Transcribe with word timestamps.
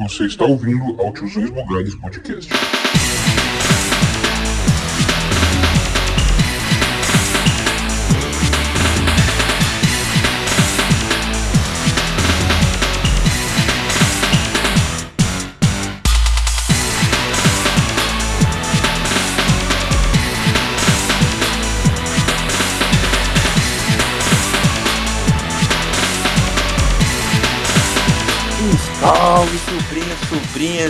Você 0.00 0.24
está 0.24 0.46
ouvindo 0.46 0.98
ao 0.98 1.12
Tiozões 1.12 1.50
Bugados 1.50 1.94
Podcast. 1.96 2.50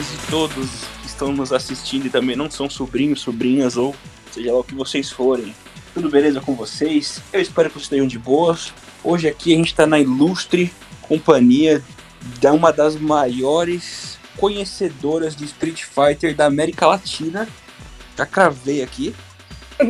Sobrinhas 0.00 0.12
e 0.12 0.30
todos 0.30 0.70
que 1.00 1.06
estão 1.06 1.32
nos 1.32 1.52
assistindo 1.52 2.06
e 2.06 2.10
também 2.10 2.34
não 2.34 2.50
são 2.50 2.68
sobrinhos, 2.68 3.20
sobrinhas 3.20 3.76
ou 3.76 3.94
seja 4.32 4.52
lá 4.52 4.60
o 4.60 4.64
que 4.64 4.74
vocês 4.74 5.10
forem. 5.10 5.54
Tudo 5.92 6.08
beleza 6.08 6.40
com 6.40 6.54
vocês? 6.54 7.20
Eu 7.32 7.40
espero 7.40 7.68
que 7.68 7.74
vocês 7.74 7.84
estejam 7.84 8.06
de 8.06 8.18
boas. 8.18 8.72
Hoje 9.04 9.28
aqui 9.28 9.52
a 9.52 9.56
gente 9.56 9.68
está 9.68 9.86
na 9.86 9.98
ilustre 9.98 10.72
companhia 11.02 11.82
de 12.38 12.46
uma 12.48 12.72
das 12.72 12.96
maiores 12.96 14.18
conhecedoras 14.36 15.36
de 15.36 15.44
Street 15.44 15.82
Fighter 15.82 16.34
da 16.34 16.46
América 16.46 16.86
Latina. 16.86 17.48
Já 18.16 18.24
cravei 18.24 18.82
aqui. 18.82 19.14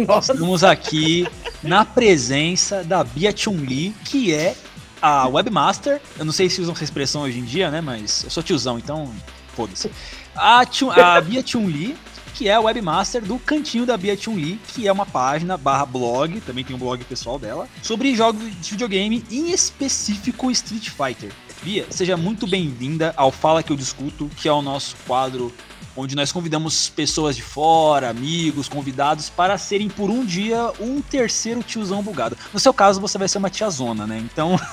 Nossa. 0.06 0.32
Estamos 0.32 0.65
aqui 0.65 1.27
na 1.62 1.84
presença 1.84 2.82
da 2.82 3.04
Bia 3.04 3.37
Chun-Li, 3.37 3.95
que 4.04 4.32
é 4.32 4.56
a 5.02 5.29
webmaster. 5.29 6.01
Eu 6.18 6.24
não 6.24 6.32
sei 6.32 6.48
se 6.48 6.60
usam 6.60 6.74
essa 6.74 6.84
expressão 6.84 7.23
hoje 7.23 7.38
em 7.38 7.45
dia, 7.45 7.70
né? 7.70 7.80
Mas 7.80 8.24
eu 8.24 8.30
sou 8.30 8.42
tiozão, 8.42 8.79
então 8.79 9.12
foda-se. 9.60 9.91
A, 10.34 10.64
Chun, 10.70 10.91
a 10.91 11.20
Bia 11.20 11.46
Chun-Li, 11.46 11.96
que 12.34 12.48
é 12.48 12.54
a 12.54 12.60
webmaster 12.60 13.23
do 13.23 13.38
Cantinho 13.38 13.84
da 13.84 13.96
Bia 13.96 14.16
Chun-Li, 14.16 14.59
que 14.68 14.88
é 14.88 14.93
uma 14.93 15.04
página 15.04 15.57
barra 15.57 15.84
blog, 15.84 16.40
também 16.40 16.65
tem 16.65 16.74
um 16.74 16.79
blog 16.79 17.04
pessoal 17.04 17.38
dela, 17.38 17.68
sobre 17.82 18.15
jogos 18.15 18.43
de 18.43 18.71
videogame, 18.71 19.24
em 19.30 19.51
específico 19.51 20.51
Street 20.51 20.88
Fighter. 20.88 21.30
Bia, 21.62 21.87
seja 21.90 22.16
muito 22.16 22.46
bem-vinda 22.46 23.12
ao 23.16 23.30
Fala 23.30 23.62
Que 23.62 23.71
Eu 23.71 23.76
Discuto, 23.76 24.30
que 24.37 24.49
é 24.49 24.52
o 24.52 24.62
nosso 24.62 24.96
quadro 25.07 25.52
onde 25.96 26.15
nós 26.15 26.32
convidamos 26.32 26.88
pessoas 26.88 27.37
de 27.37 27.43
fora, 27.43 28.09
amigos, 28.09 28.68
convidados, 28.68 29.29
para 29.29 29.59
serem 29.59 29.88
por 29.88 30.09
um 30.09 30.24
dia 30.24 30.73
um 30.80 31.02
terceiro 31.02 31.62
tiozão 31.62 32.02
bugado. 32.02 32.38
No 32.54 32.60
seu 32.60 32.73
caso, 32.73 33.01
você 33.01 33.18
vai 33.18 33.29
ser 33.29 33.37
uma 33.37 33.51
tiazona, 33.51 34.06
né? 34.06 34.18
Então. 34.18 34.59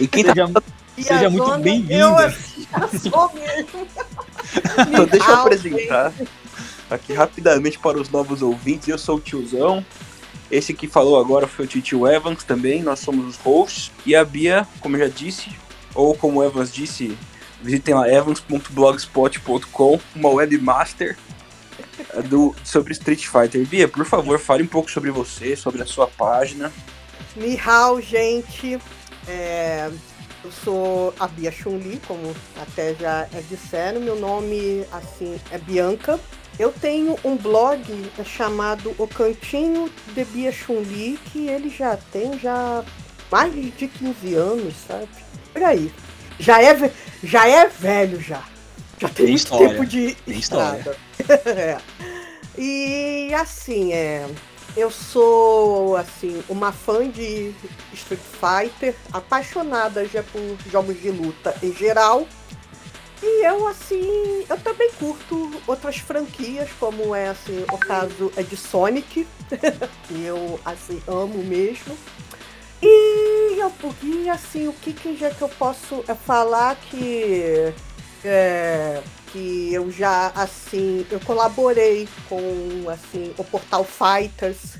E 0.00 0.08
quem 0.08 0.24
seja, 0.24 0.48
tá... 0.48 0.60
seja 1.02 1.30
muito 1.30 1.58
bem-vinda. 1.58 1.94
Eu 1.94 2.98
sou 2.98 3.32
mesmo. 3.32 3.86
então, 4.88 5.06
deixa 5.06 5.30
eu 5.30 5.34
apresentar 5.34 6.12
aqui 6.90 7.12
rapidamente 7.12 7.78
para 7.78 7.98
os 7.98 8.08
novos 8.10 8.42
ouvintes. 8.42 8.88
Eu 8.88 8.98
sou 8.98 9.16
o 9.16 9.20
tiozão. 9.20 9.84
Esse 10.50 10.74
que 10.74 10.86
falou 10.86 11.18
agora 11.18 11.46
foi 11.46 11.64
o 11.64 11.68
Titio 11.68 12.06
Evans 12.06 12.44
também. 12.44 12.82
Nós 12.82 13.00
somos 13.00 13.26
os 13.26 13.36
hosts. 13.38 13.90
E 14.04 14.14
a 14.14 14.24
Bia, 14.24 14.66
como 14.80 14.96
eu 14.96 15.00
já 15.00 15.08
disse, 15.08 15.50
ou 15.94 16.14
como 16.14 16.40
o 16.40 16.44
Evans 16.44 16.72
disse, 16.72 17.16
visitem 17.62 17.94
lá 17.94 18.08
evans.blogspot.com, 18.08 20.00
uma 20.14 20.28
webmaster 20.28 21.16
do, 22.28 22.54
sobre 22.62 22.92
Street 22.92 23.26
Fighter. 23.26 23.66
Bia, 23.66 23.88
por 23.88 24.04
favor, 24.04 24.38
fale 24.38 24.62
um 24.62 24.66
pouco 24.68 24.90
sobre 24.90 25.10
você, 25.10 25.56
sobre 25.56 25.82
a 25.82 25.86
sua 25.86 26.06
página. 26.06 26.72
Mihal, 27.34 28.00
gente. 28.00 28.78
É, 29.26 29.90
eu 30.44 30.52
sou 30.52 31.14
a 31.18 31.26
Bia 31.26 31.50
Chun-Li, 31.50 32.00
como 32.06 32.34
até 32.60 32.94
já 32.94 33.26
disseram. 33.48 34.00
Meu 34.00 34.16
nome, 34.16 34.84
assim, 34.92 35.40
é 35.50 35.58
Bianca. 35.58 36.20
Eu 36.58 36.70
tenho 36.70 37.18
um 37.24 37.36
blog 37.36 37.82
chamado 38.24 38.94
O 38.98 39.08
Cantinho 39.08 39.90
de 40.14 40.24
Bia 40.26 40.52
Chun-Li, 40.52 41.18
que 41.32 41.48
ele 41.48 41.68
já 41.70 41.96
tem 42.12 42.38
já 42.38 42.84
mais 43.30 43.52
de 43.54 43.88
15 43.88 44.34
anos, 44.34 44.74
sabe? 44.86 45.08
Por 45.52 45.62
aí. 45.62 45.92
Já 46.38 46.62
é, 46.62 46.92
já 47.22 47.48
é 47.48 47.66
velho 47.66 48.20
já. 48.20 48.44
Já 48.98 49.08
tem, 49.08 49.14
Tem 49.14 49.26
muito 49.26 49.36
história, 49.36 49.68
tempo 49.68 49.86
de 49.86 50.14
tem 50.14 50.38
estrada. 50.38 50.96
É. 51.46 51.78
E 52.56 53.32
assim, 53.34 53.92
é, 53.92 54.28
eu 54.76 54.90
sou 54.90 55.96
assim 55.96 56.42
uma 56.48 56.72
fã 56.72 57.08
de 57.08 57.54
Street 57.92 58.20
Fighter, 58.20 58.94
apaixonada 59.12 60.06
já 60.06 60.22
por 60.22 60.40
jogos 60.70 61.00
de 61.00 61.10
luta 61.10 61.54
em 61.62 61.72
geral. 61.72 62.26
E 63.22 63.46
eu 63.46 63.66
assim, 63.68 64.44
eu 64.48 64.58
também 64.58 64.90
curto 64.98 65.50
outras 65.66 65.96
franquias, 65.96 66.68
como 66.78 67.14
é 67.14 67.28
assim, 67.28 67.64
o 67.72 67.78
caso 67.78 68.30
é 68.36 68.42
de 68.42 68.56
Sonic, 68.56 69.26
que 70.06 70.22
eu 70.22 70.60
assim 70.64 71.02
amo 71.06 71.42
mesmo. 71.42 71.96
E 72.82 73.58
eu 73.58 73.72
e, 74.02 74.28
assim, 74.28 74.68
o 74.68 74.72
que, 74.74 74.92
que 74.92 75.16
já 75.16 75.30
que 75.30 75.40
eu 75.40 75.48
posso 75.48 76.04
é, 76.06 76.14
falar 76.14 76.76
que 76.76 77.72
é, 78.22 79.02
que 79.34 79.74
eu 79.74 79.90
já 79.90 80.28
assim, 80.28 81.04
eu 81.10 81.18
colaborei 81.18 82.08
com 82.28 82.88
assim 82.88 83.34
o 83.36 83.42
portal 83.42 83.82
Fighters, 83.82 84.76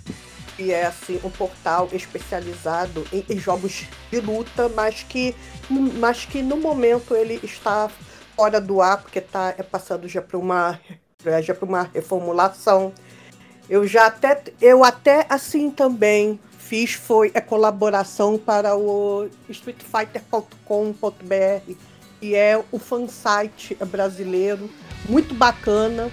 que 0.57 0.73
é 0.73 0.87
assim 0.87 1.19
um 1.25 1.31
portal 1.31 1.89
especializado 1.93 3.05
em, 3.13 3.25
em 3.29 3.37
jogos 3.37 3.89
de 4.13 4.21
luta, 4.21 4.69
mas 4.69 5.03
que 5.03 5.35
mas 5.69 6.25
que 6.25 6.41
no 6.41 6.57
momento 6.57 7.17
ele 7.17 7.41
está 7.43 7.91
fora 8.37 8.61
do 8.61 8.81
ar 8.81 9.03
porque 9.03 9.19
está 9.19 9.53
é, 9.59 9.63
passando 9.65 10.07
já 10.07 10.23
para 10.23 10.39
uma 10.39 10.79
já 11.43 11.53
para 11.53 11.67
uma 11.67 11.91
reformulação. 11.93 12.93
Eu 13.69 13.85
já 13.89 14.07
até 14.07 14.41
eu 14.63 14.85
até 14.85 15.27
assim 15.29 15.69
também 15.69 16.39
fiz 16.61 16.95
foi 16.95 17.33
a 17.35 17.41
colaboração 17.41 18.39
para 18.39 18.77
o 18.77 19.29
streetfighter.com.br, 19.49 21.75
que 22.25 22.35
é 22.35 22.59
o 22.73 22.79
fansite 22.79 23.77
brasileiro, 23.87 24.71
muito 25.07 25.35
bacana, 25.35 26.11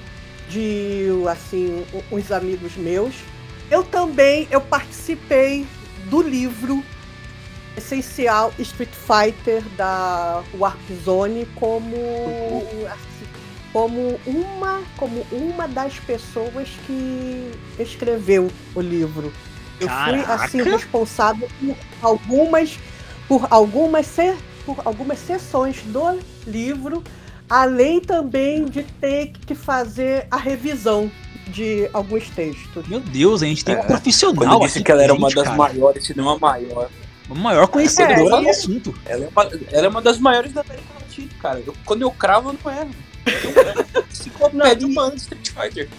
de 0.49 1.07
assim, 1.31 1.85
uns 2.11 2.29
amigos 2.33 2.75
meus. 2.75 3.15
Eu 3.69 3.81
também 3.81 4.45
eu 4.51 4.59
participei 4.59 5.65
do 6.09 6.21
livro 6.21 6.83
Essencial 7.77 8.53
Street 8.59 8.89
Fighter 8.91 9.63
da 9.77 10.43
Warp 10.59 10.81
Zone 11.05 11.47
como 11.55 11.95
assim, 12.87 13.25
como 13.71 14.19
uma 14.25 14.83
como 14.97 15.25
uma 15.31 15.65
das 15.65 15.97
pessoas 15.97 16.67
que 16.85 17.53
escreveu 17.79 18.51
o 18.75 18.81
livro. 18.81 19.31
Eu 19.79 19.87
fui 19.87 20.19
assim 20.27 20.61
responsável 20.61 21.47
por 21.61 21.77
algumas 22.01 22.77
por 23.29 23.47
algumas 23.49 24.07
algumas 24.85 25.19
sessões 25.19 25.81
do 25.85 26.19
livro, 26.47 27.03
além 27.49 27.99
também 27.99 28.65
de 28.65 28.83
ter 28.83 29.31
que 29.45 29.53
fazer 29.55 30.27
a 30.31 30.37
revisão 30.37 31.11
de 31.47 31.89
alguns 31.91 32.29
textos. 32.29 32.87
Meu 32.87 32.99
Deus, 32.99 33.43
a 33.43 33.45
gente 33.45 33.65
tem 33.65 33.75
É, 33.75 33.79
um 33.81 33.83
profissional 33.85 34.35
Quando 34.35 34.53
eu 34.53 34.67
disse 34.67 34.83
que 34.83 34.91
ela 34.91 35.03
era 35.03 35.13
uma 35.13 35.29
das 35.29 35.43
cara. 35.43 35.55
maiores, 35.57 36.05
se 36.05 36.15
não 36.15 36.29
a 36.29 36.39
maior. 36.39 36.89
A 37.29 37.33
maior 37.33 37.67
conhecedora 37.67 38.13
É, 38.37 38.39
do 38.39 38.43
e- 38.43 38.49
assunto. 38.49 38.93
Ela 39.05 39.25
é 39.25 39.27
uma, 39.29 39.49
ela 39.71 39.85
é 39.85 39.89
uma 39.89 40.01
das 40.01 40.17
maiores 40.17 40.51
da 40.53 40.61
América 40.61 40.87
Latina, 40.99 41.29
cara. 41.41 41.61
Eu- 41.65 41.73
quando 41.85 42.01
eu 42.03 42.11
cravo, 42.11 42.49
eu 42.49 42.57
não 42.63 42.71
erro. 42.71 42.91
Eu 43.25 44.03
enciclopédia 44.11 44.75
Não, 44.81 44.89
e- 44.89 44.91
humana 44.91 45.11
de 45.15 45.21
Street 45.21 45.49
Fighter. 45.49 45.89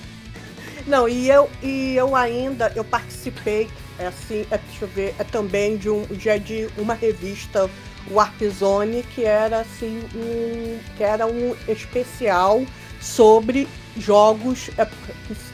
Não, 0.86 1.08
e 1.08 1.28
eu, 1.30 1.48
e 1.62 1.94
eu 1.96 2.16
ainda 2.16 2.72
eu 2.74 2.82
participei, 2.84 3.68
é 3.98 4.06
assim, 4.08 4.44
é, 4.50 4.58
deixa 4.58 4.84
eu 4.84 4.88
ver, 4.88 5.14
é 5.18 5.22
também 5.24 5.76
de 5.76 5.88
um 5.88 6.04
já 6.18 6.36
de 6.36 6.68
uma 6.76 6.92
revista 6.94 7.70
Warp 8.10 8.40
Zone, 8.50 9.02
que 9.14 9.24
era 9.24 9.60
assim 9.60 10.02
um 10.14 10.78
que 10.96 11.02
era 11.04 11.26
um 11.26 11.54
especial 11.68 12.62
sobre 13.00 13.68
jogos 13.96 14.70
é, 14.78 14.86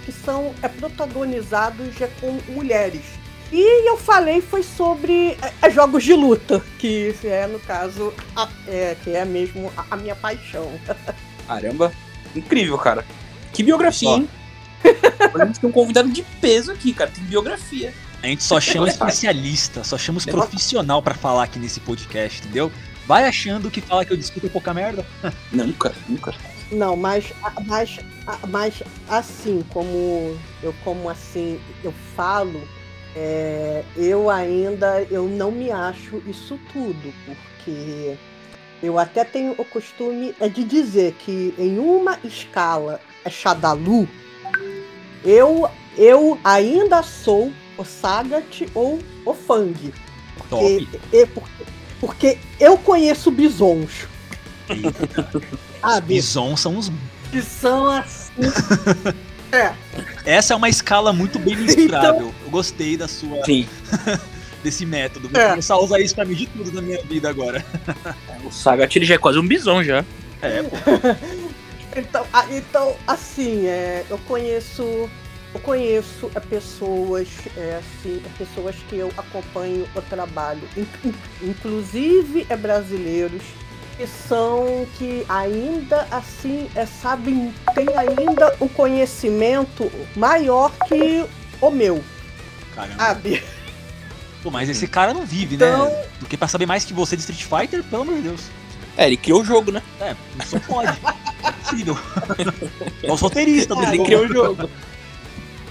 que, 0.04 0.12
são 0.12 0.54
é, 0.62 0.68
protagonizados 0.68 1.94
já 1.96 2.08
com 2.20 2.38
mulheres. 2.52 3.02
E 3.50 3.88
eu 3.88 3.96
falei 3.96 4.40
foi 4.42 4.62
sobre 4.62 5.36
é, 5.40 5.52
é, 5.62 5.70
jogos 5.70 6.04
de 6.04 6.12
luta, 6.14 6.62
que 6.78 7.14
é 7.24 7.46
no 7.46 7.58
caso 7.60 8.12
a- 8.36 8.48
é, 8.66 8.94
que 9.02 9.10
é 9.14 9.24
mesmo 9.24 9.72
a, 9.76 9.86
a 9.92 9.96
minha 9.96 10.14
paixão. 10.14 10.70
Caramba, 11.48 11.92
incrível, 12.36 12.76
cara. 12.76 13.04
Que 13.52 13.62
biografia, 13.62 14.08
hein? 14.10 14.28
A 15.34 15.46
gente 15.46 15.58
tem 15.60 15.68
um 15.68 15.72
convidado 15.72 16.08
de 16.10 16.22
peso 16.40 16.70
aqui, 16.70 16.92
cara. 16.92 17.10
Tem 17.10 17.24
biografia. 17.24 17.92
A 18.22 18.26
gente 18.26 18.42
só 18.42 18.60
chama 18.60 18.88
especialista, 18.88 19.84
só 19.84 19.96
chama 19.96 20.18
os 20.18 20.26
profissional 20.26 21.00
pra 21.00 21.14
falar 21.14 21.44
aqui 21.44 21.58
nesse 21.58 21.78
podcast, 21.80 22.40
entendeu? 22.40 22.70
Vai 23.06 23.24
achando 23.24 23.70
que 23.70 23.80
fala 23.80 24.04
que 24.04 24.12
eu 24.12 24.16
discuto 24.16 24.50
pouca 24.50 24.74
merda. 24.74 25.06
Nunca, 25.52 25.94
nunca. 26.08 26.34
Não, 26.70 26.94
mas, 26.94 27.32
mas, 27.66 27.98
mas 28.48 28.82
assim, 29.08 29.64
como 29.70 30.36
eu 30.62 30.74
como 30.84 31.08
assim 31.08 31.58
eu 31.82 31.94
falo, 32.14 32.60
é, 33.16 33.82
eu 33.96 34.28
ainda 34.28 35.02
eu 35.10 35.26
não 35.26 35.50
me 35.50 35.70
acho 35.70 36.22
isso 36.26 36.58
tudo, 36.72 37.14
porque 37.24 38.18
Eu 38.82 38.98
até 38.98 39.24
tenho 39.24 39.52
o 39.58 39.64
costume 39.64 40.34
é 40.38 40.48
de 40.48 40.62
dizer 40.62 41.14
que 41.14 41.54
em 41.58 41.78
uma 41.78 42.18
escala 42.22 43.00
é 43.24 43.30
Shadalu, 43.30 44.08
eu, 45.24 45.68
eu 45.96 46.38
ainda 46.44 47.02
sou 47.02 47.52
o 47.78 47.84
Sagat 47.84 48.66
ou 48.74 48.98
o 49.24 49.32
Fang. 49.32 49.94
Porque, 50.36 50.86
Top. 50.90 51.26
porque, 51.34 51.64
porque 52.00 52.38
eu 52.60 52.76
conheço 52.76 53.30
bisons. 53.30 54.06
Ah, 55.80 56.00
Bison 56.00 56.56
são 56.56 56.76
os. 56.76 56.90
que 57.30 57.40
são 57.40 57.88
assim. 57.88 58.32
é, 59.52 59.72
Essa 60.26 60.52
é 60.52 60.56
uma 60.56 60.68
escala 60.68 61.12
muito 61.12 61.38
bem 61.38 61.54
mensurável. 61.56 62.34
Eu 62.44 62.50
gostei 62.50 62.96
da 62.96 63.06
sua, 63.06 63.44
Sim. 63.44 63.66
desse 64.62 64.84
método. 64.84 65.28
Vou 65.28 65.40
É. 65.40 65.50
começar 65.50 65.74
a 65.74 65.80
usar 65.80 66.00
isso 66.00 66.16
pra 66.16 66.24
medir 66.24 66.48
tudo 66.48 66.72
na 66.72 66.82
minha 66.82 67.00
vida 67.04 67.30
agora. 67.30 67.64
O 68.44 68.50
Sagat 68.50 68.94
ele 68.96 69.04
já 69.06 69.14
é 69.14 69.18
quase 69.18 69.38
um 69.38 69.46
bison 69.46 69.84
já. 69.84 70.04
É, 70.42 70.64
pô. 70.64 70.76
então, 71.96 72.26
então 72.50 72.96
assim, 73.06 73.66
é, 73.66 74.04
eu 74.10 74.18
conheço. 74.26 75.08
Eu 75.54 75.60
conheço 75.60 76.30
é, 76.34 76.40
pessoas, 76.40 77.28
é, 77.56 77.80
assim, 77.80 78.22
é, 78.24 78.28
pessoas 78.44 78.76
que 78.88 78.96
eu 78.96 79.10
acompanho 79.16 79.88
o 79.96 80.02
trabalho, 80.02 80.60
in- 80.76 80.86
in- 81.08 81.14
inclusive 81.50 82.46
é 82.50 82.56
brasileiros, 82.56 83.42
que 83.96 84.06
são 84.06 84.86
que 84.98 85.24
ainda 85.28 86.06
assim 86.10 86.68
é, 86.74 86.84
sabem, 86.86 87.52
tem 87.74 87.86
ainda 87.96 88.54
um 88.60 88.68
conhecimento 88.68 89.90
maior 90.14 90.70
que 90.86 91.24
o 91.60 91.70
meu, 91.70 92.04
Caramba. 92.74 92.96
sabe? 92.98 93.42
Pô, 94.42 94.50
mas 94.50 94.68
esse 94.68 94.86
cara 94.86 95.12
não 95.14 95.24
vive, 95.26 95.56
Então- 95.56 95.88
né? 95.88 96.04
Do 96.20 96.26
que 96.26 96.36
pra 96.36 96.46
saber 96.46 96.66
mais 96.66 96.84
que 96.84 96.92
você 96.92 97.16
de 97.16 97.22
Street 97.22 97.42
Fighter, 97.44 97.82
pelo 97.84 98.02
amor 98.02 98.16
de 98.16 98.22
Deus. 98.22 98.42
É, 98.96 99.06
ele 99.06 99.16
criou 99.16 99.40
o 99.40 99.44
jogo, 99.44 99.70
né? 99.72 99.82
É, 100.00 100.14
só 100.44 100.58
pode. 100.60 100.96
É 101.44 101.52
possível. 101.52 101.96
É 103.02 103.10
o 103.12 103.16
solteirista 103.16 103.74
do 103.74 103.82
Ele 103.84 104.04
criou 104.04 104.24
o 104.24 104.28
jogo. 104.28 104.70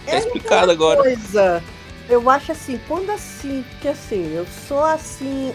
Tá 0.07 0.15
É 0.15 0.19
explicado 0.19 0.71
agora. 0.71 1.01
coisa. 1.01 1.63
Eu 2.09 2.30
acho 2.30 2.54
assim, 2.54 2.80
quando 2.88 3.09
assim, 3.12 3.65
que 3.81 3.89
assim, 3.89 4.33
eu 4.33 4.45
sou 4.45 4.83
assim, 4.83 5.54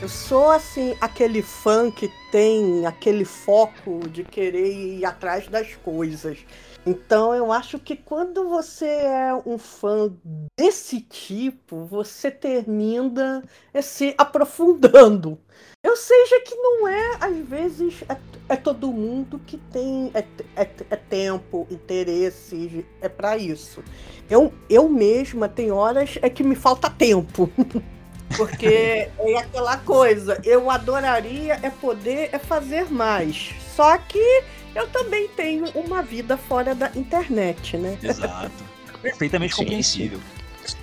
eu 0.00 0.08
sou 0.08 0.50
assim 0.50 0.96
aquele 1.00 1.42
fã 1.42 1.90
que 1.90 2.10
tem 2.30 2.86
aquele 2.86 3.26
foco 3.26 4.00
de 4.08 4.24
querer 4.24 4.72
ir 4.72 5.04
atrás 5.04 5.46
das 5.48 5.74
coisas. 5.74 6.38
Então 6.86 7.34
eu 7.34 7.52
acho 7.52 7.78
que 7.78 7.94
quando 7.94 8.48
você 8.48 8.86
é 8.86 9.34
um 9.46 9.58
fã 9.58 10.10
desse 10.58 11.00
tipo, 11.00 11.84
você 11.84 12.30
termina 12.30 13.44
se 13.82 14.14
aprofundando. 14.16 15.38
Eu 15.84 15.96
seja 15.96 16.40
que 16.42 16.54
não 16.54 16.86
é, 16.86 17.16
às 17.20 17.36
vezes, 17.38 18.04
é, 18.08 18.16
é 18.50 18.54
todo 18.54 18.92
mundo 18.92 19.40
que 19.44 19.56
tem 19.56 20.12
é, 20.14 20.24
é, 20.54 20.68
é 20.90 20.96
tempo, 20.96 21.66
interesse, 21.68 22.86
é 23.00 23.08
para 23.08 23.36
isso. 23.36 23.82
Eu, 24.30 24.54
eu 24.70 24.88
mesma 24.88 25.48
tem 25.48 25.72
horas 25.72 26.16
é 26.22 26.30
que 26.30 26.44
me 26.44 26.54
falta 26.54 26.88
tempo. 26.88 27.50
Porque 28.36 29.10
é 29.18 29.38
aquela 29.38 29.76
coisa, 29.76 30.40
eu 30.44 30.70
adoraria 30.70 31.58
é 31.60 31.68
poder 31.68 32.30
é 32.32 32.38
fazer 32.38 32.90
mais. 32.90 33.50
Só 33.74 33.98
que 33.98 34.44
eu 34.76 34.88
também 34.88 35.28
tenho 35.30 35.68
uma 35.74 36.00
vida 36.00 36.36
fora 36.36 36.76
da 36.76 36.92
internet, 36.94 37.76
né? 37.76 37.98
Exato. 38.00 38.52
Perfeitamente 39.02 39.56
Sim, 39.56 39.62
compreensível. 39.64 40.20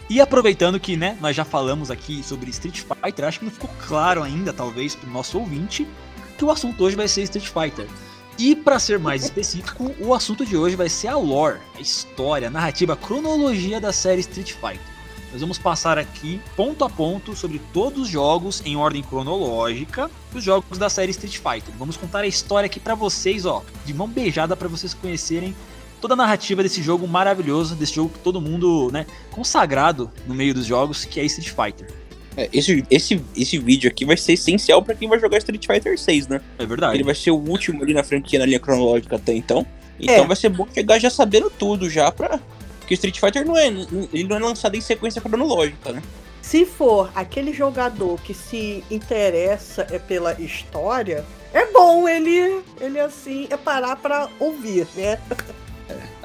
E 0.10 0.20
aproveitando 0.20 0.80
que, 0.80 0.98
né, 0.98 1.16
nós 1.22 1.36
já 1.36 1.46
falamos 1.46 1.92
aqui 1.92 2.24
sobre 2.24 2.50
Street 2.50 2.82
Fighter, 2.82 3.26
acho 3.26 3.40
que 3.40 3.46
não 3.46 3.52
ficou 3.52 3.70
claro 3.88 4.24
ainda, 4.24 4.52
talvez, 4.52 4.96
pro 4.96 5.08
nosso 5.08 5.38
ouvinte, 5.38 5.88
que 6.36 6.44
o 6.44 6.50
assunto 6.50 6.84
hoje 6.84 6.96
vai 6.96 7.08
ser 7.08 7.22
Street 7.24 7.48
Fighter. 7.48 7.88
E 8.36 8.56
para 8.56 8.80
ser 8.80 8.98
mais 8.98 9.24
específico, 9.24 9.94
o 10.00 10.14
assunto 10.14 10.44
de 10.44 10.58
hoje 10.58 10.76
vai 10.76 10.90
ser 10.90 11.10
a 11.10 11.16
lore, 11.16 11.60
a 11.76 11.82
história, 11.82 12.48
a 12.48 12.52
narrativa, 12.52 12.94
a 12.94 12.98
cronologia 12.98 13.80
da 13.80 13.94
série 13.94 14.22
Street 14.22 14.54
Fighter. 14.54 15.00
Nós 15.32 15.42
vamos 15.42 15.60
passar 15.60 16.00
aqui 16.00 16.42
ponto 16.56 16.84
a 16.84 16.90
ponto 16.90 17.36
sobre 17.36 17.62
todos 17.72 18.04
os 18.04 18.08
jogos 18.08 18.64
em 18.66 18.76
ordem 18.76 19.04
cronológica 19.04 20.10
dos 20.32 20.44
jogos 20.44 20.80
da 20.80 20.90
série 20.90 21.12
Street 21.12 21.38
Fighter. 21.38 21.72
Vamos 21.78 21.98
contar 21.98 22.22
a 22.22 22.28
história 22.28 22.66
aqui 22.66 22.80
pra 22.80 22.96
vocês, 22.96 23.46
ó, 23.46 23.64
de 23.86 23.94
mão 23.94 24.08
beijada 24.08 24.56
para 24.56 24.68
vocês 24.68 24.96
conhecerem 24.96 25.56
toda 26.00 26.14
a 26.14 26.18
narrativa 26.18 26.64
desse 26.64 26.82
jogo 26.82 27.08
maravilhoso, 27.08 27.76
desse 27.76 27.94
jogo 27.96 28.10
que 28.10 28.20
todo 28.20 28.40
mundo, 28.42 28.90
né, 28.92 29.06
consagrado 29.32 30.10
no 30.28 30.34
meio 30.34 30.54
dos 30.54 30.66
jogos, 30.66 31.06
que 31.06 31.20
é 31.20 31.26
Street 31.26 31.50
Fighter. 31.50 31.92
É, 32.38 32.48
esse, 32.54 32.86
esse, 32.90 33.22
esse 33.36 33.58
vídeo 33.58 33.90
aqui 33.90 34.06
vai 34.06 34.16
ser 34.16 34.34
essencial 34.34 34.82
pra 34.82 34.96
quem 34.96 35.10
vai 35.10 35.20
jogar 35.20 35.38
Street 35.40 35.66
Fighter 35.66 36.00
6, 36.00 36.28
né? 36.28 36.42
É 36.58 36.66
verdade. 36.66 36.96
Ele 36.96 37.04
vai 37.04 37.16
ser 37.16 37.32
o 37.32 37.36
último 37.38 37.84
ali 37.84 37.94
na 37.94 38.04
franquia, 38.04 38.40
na 38.40 38.46
linha 38.46 38.60
cronológica 38.60 39.16
até 39.16 39.34
então. 39.34 39.66
Então 40.00 40.24
É. 40.24 40.28
vai 40.28 40.36
ser 40.36 40.50
bom 40.50 40.66
chegar 40.74 41.00
já 41.00 41.10
sabendo 41.10 41.50
tudo 41.50 41.90
já 41.90 42.10
pra. 42.12 42.40
Porque 42.80 42.94
Street 42.94 43.20
Fighter 43.20 43.46
não 43.46 43.58
é, 43.58 43.68
ele 43.68 44.24
não 44.28 44.38
é 44.38 44.40
lançado 44.40 44.76
em 44.76 44.82
sequência 44.82 45.22
cronológica, 45.22 45.92
né? 45.92 46.02
Se 46.42 46.66
for 46.66 47.12
aquele 47.14 47.52
jogador 47.54 48.20
que 48.22 48.34
se 48.34 48.84
interessa 48.90 49.86
é 49.92 50.00
pela 50.00 50.40
história, 50.42 51.26
é 51.54 51.66
bom 51.72 52.08
ele, 52.08 52.62
ele 52.80 53.00
assim, 53.00 53.48
é 53.50 53.58
parar 53.58 53.96
pra 53.98 54.30
ouvir, 54.40 54.88
né? 54.96 55.20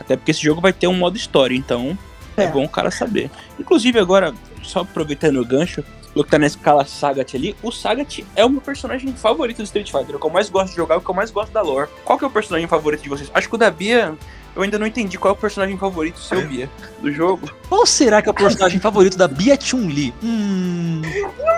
Até 0.05 0.17
porque 0.17 0.31
esse 0.31 0.43
jogo 0.43 0.61
vai 0.61 0.73
ter 0.73 0.87
um 0.87 0.95
modo 0.95 1.17
história, 1.17 1.55
então 1.56 1.97
é, 2.37 2.45
É. 2.45 2.47
bom 2.49 2.65
o 2.65 2.69
cara 2.69 2.91
saber. 2.91 3.31
Inclusive 3.59 3.99
agora, 3.99 4.35
só 4.62 4.81
aproveitando 4.81 5.41
o 5.41 5.45
gancho, 5.45 5.83
o 6.15 6.23
que 6.23 6.31
tá 6.31 6.39
na 6.39 6.47
escala 6.47 6.85
Sagat 6.85 7.35
ali, 7.37 7.56
o 7.62 7.73
Sagat 7.73 8.25
é 8.37 8.45
o 8.45 8.49
meu 8.51 8.61
personagem 8.61 9.12
favorito 9.15 9.59
do 9.59 9.65
Street 9.65 9.91
Fighter, 9.91 10.15
o 10.17 10.19
que 10.21 10.27
eu 10.27 10.31
mais 10.31 10.49
gosto 10.49 10.71
de 10.71 10.77
jogar, 10.77 10.97
o 10.97 11.01
que 11.01 11.11
eu 11.11 11.15
mais 11.15 11.31
gosto 11.31 11.53
da 11.53 11.61
lore. 11.62 11.89
Qual 12.05 12.19
que 12.19 12.25
é 12.25 12.29
o 12.29 12.31
personagem 12.31 12.69
favorito 12.69 13.03
de 13.03 13.09
vocês? 13.09 13.31
Acho 13.35 13.49
que 13.49 13.55
o 13.55 13.59
da 13.59 13.71
Bia, 13.71 14.15
eu 14.55 14.62
ainda 14.62 14.79
não 14.79 14.87
entendi 14.87 15.19
qual 15.19 15.35
é 15.35 15.37
o 15.37 15.41
personagem 15.41 15.77
favorito 15.77 16.21
seu, 16.21 16.47
Bia, 16.47 16.71
do 17.01 17.11
jogo. 17.12 17.51
Qual 17.69 17.85
será 17.87 18.23
que 18.23 18.29
é 18.29 18.31
o 18.31 18.35
personagem 18.35 18.79
favorito 18.79 19.17
da 19.17 19.27
Bia 19.27 19.59
Chun-Li? 19.61 20.15
Hum. 20.23 21.03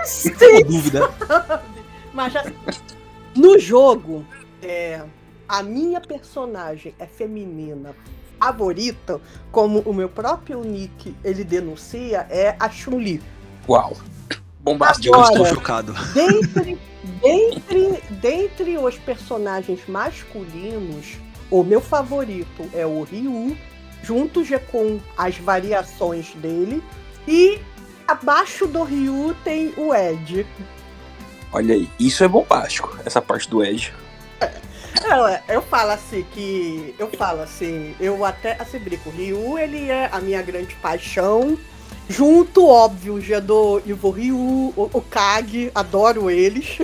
Sim. 0.04 0.30
Uma 0.30 0.64
dúvida. 0.64 1.10
Mas 2.14 2.32
já- 2.32 2.44
no 3.34 3.58
jogo, 3.58 4.24
é, 4.62 5.02
a 5.46 5.62
minha 5.62 6.00
personagem 6.00 6.94
é 6.98 7.04
feminina 7.06 7.94
favorita, 8.38 9.20
como 9.50 9.80
o 9.80 9.92
meu 9.92 10.08
próprio 10.08 10.62
nick 10.62 11.14
ele 11.24 11.44
denuncia, 11.44 12.26
é 12.30 12.54
a 12.58 12.68
Chun-Li. 12.70 13.22
Uau. 13.68 13.96
Bombástico. 14.60 15.14
Eu 15.14 15.20
Agora- 15.20 15.32
estou 15.42 15.54
chocado. 15.54 15.94
Dentre, 16.12 16.78
dentre, 17.22 18.02
dentre 18.20 18.78
os 18.78 18.96
personagens 18.98 19.80
masculinos, 19.86 21.16
o 21.50 21.62
meu 21.62 21.80
favorito 21.80 22.68
é 22.72 22.84
o 22.84 23.02
Ryu, 23.04 23.56
junto 24.02 24.42
com 24.58 25.00
as 25.16 25.36
variações 25.38 26.34
dele, 26.34 26.82
e 27.28 27.60
abaixo 28.08 28.66
do 28.66 28.82
Ryu 28.82 29.36
tem 29.44 29.72
o 29.76 29.94
Ed. 29.94 30.46
Olha 31.52 31.74
aí, 31.74 31.88
isso 31.98 32.24
é 32.24 32.28
bombástico, 32.28 32.98
essa 33.04 33.22
parte 33.22 33.48
do 33.48 33.64
Edge. 33.64 33.92
Eu, 34.40 34.48
eu 35.48 35.62
falo 35.62 35.90
assim 35.92 36.24
que. 36.32 36.94
Eu 36.98 37.08
falo 37.10 37.42
assim, 37.42 37.94
eu 38.00 38.24
até 38.24 38.56
assim 38.60 38.78
brinco, 38.78 39.08
o 39.08 39.12
Ryu 39.12 39.58
ele 39.58 39.90
é 39.90 40.08
a 40.12 40.20
minha 40.20 40.42
grande 40.42 40.74
paixão. 40.76 41.56
Junto, 42.08 42.66
óbvio, 42.66 43.20
já 43.20 43.40
do 43.40 43.82
Ivo 43.84 44.10
Ryu, 44.10 44.36
o, 44.76 45.00
Kag, 45.10 45.70
adoro 45.74 46.30
eles. 46.30 46.78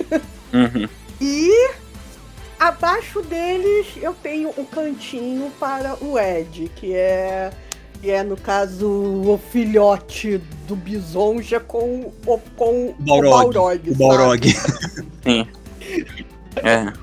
Uhum. 0.53 0.87
E 1.25 1.69
abaixo 2.59 3.21
deles 3.21 3.87
eu 4.01 4.13
tenho 4.13 4.49
um 4.57 4.65
cantinho 4.65 5.49
para 5.57 5.95
o 6.03 6.19
Ed, 6.19 6.69
que 6.75 6.93
é, 6.93 7.49
que 8.01 8.11
é 8.11 8.23
no 8.23 8.35
caso 8.35 8.89
o 8.89 9.39
filhote 9.51 10.39
do 10.67 10.75
Bison 10.75 11.41
já 11.41 11.61
com, 11.61 12.11
o- 12.25 12.41
com 12.57 12.87
o 12.89 12.95
Balrog. 12.99 13.89
O? 13.89 13.95
Balrog. 13.95 14.41
É. 16.57 16.93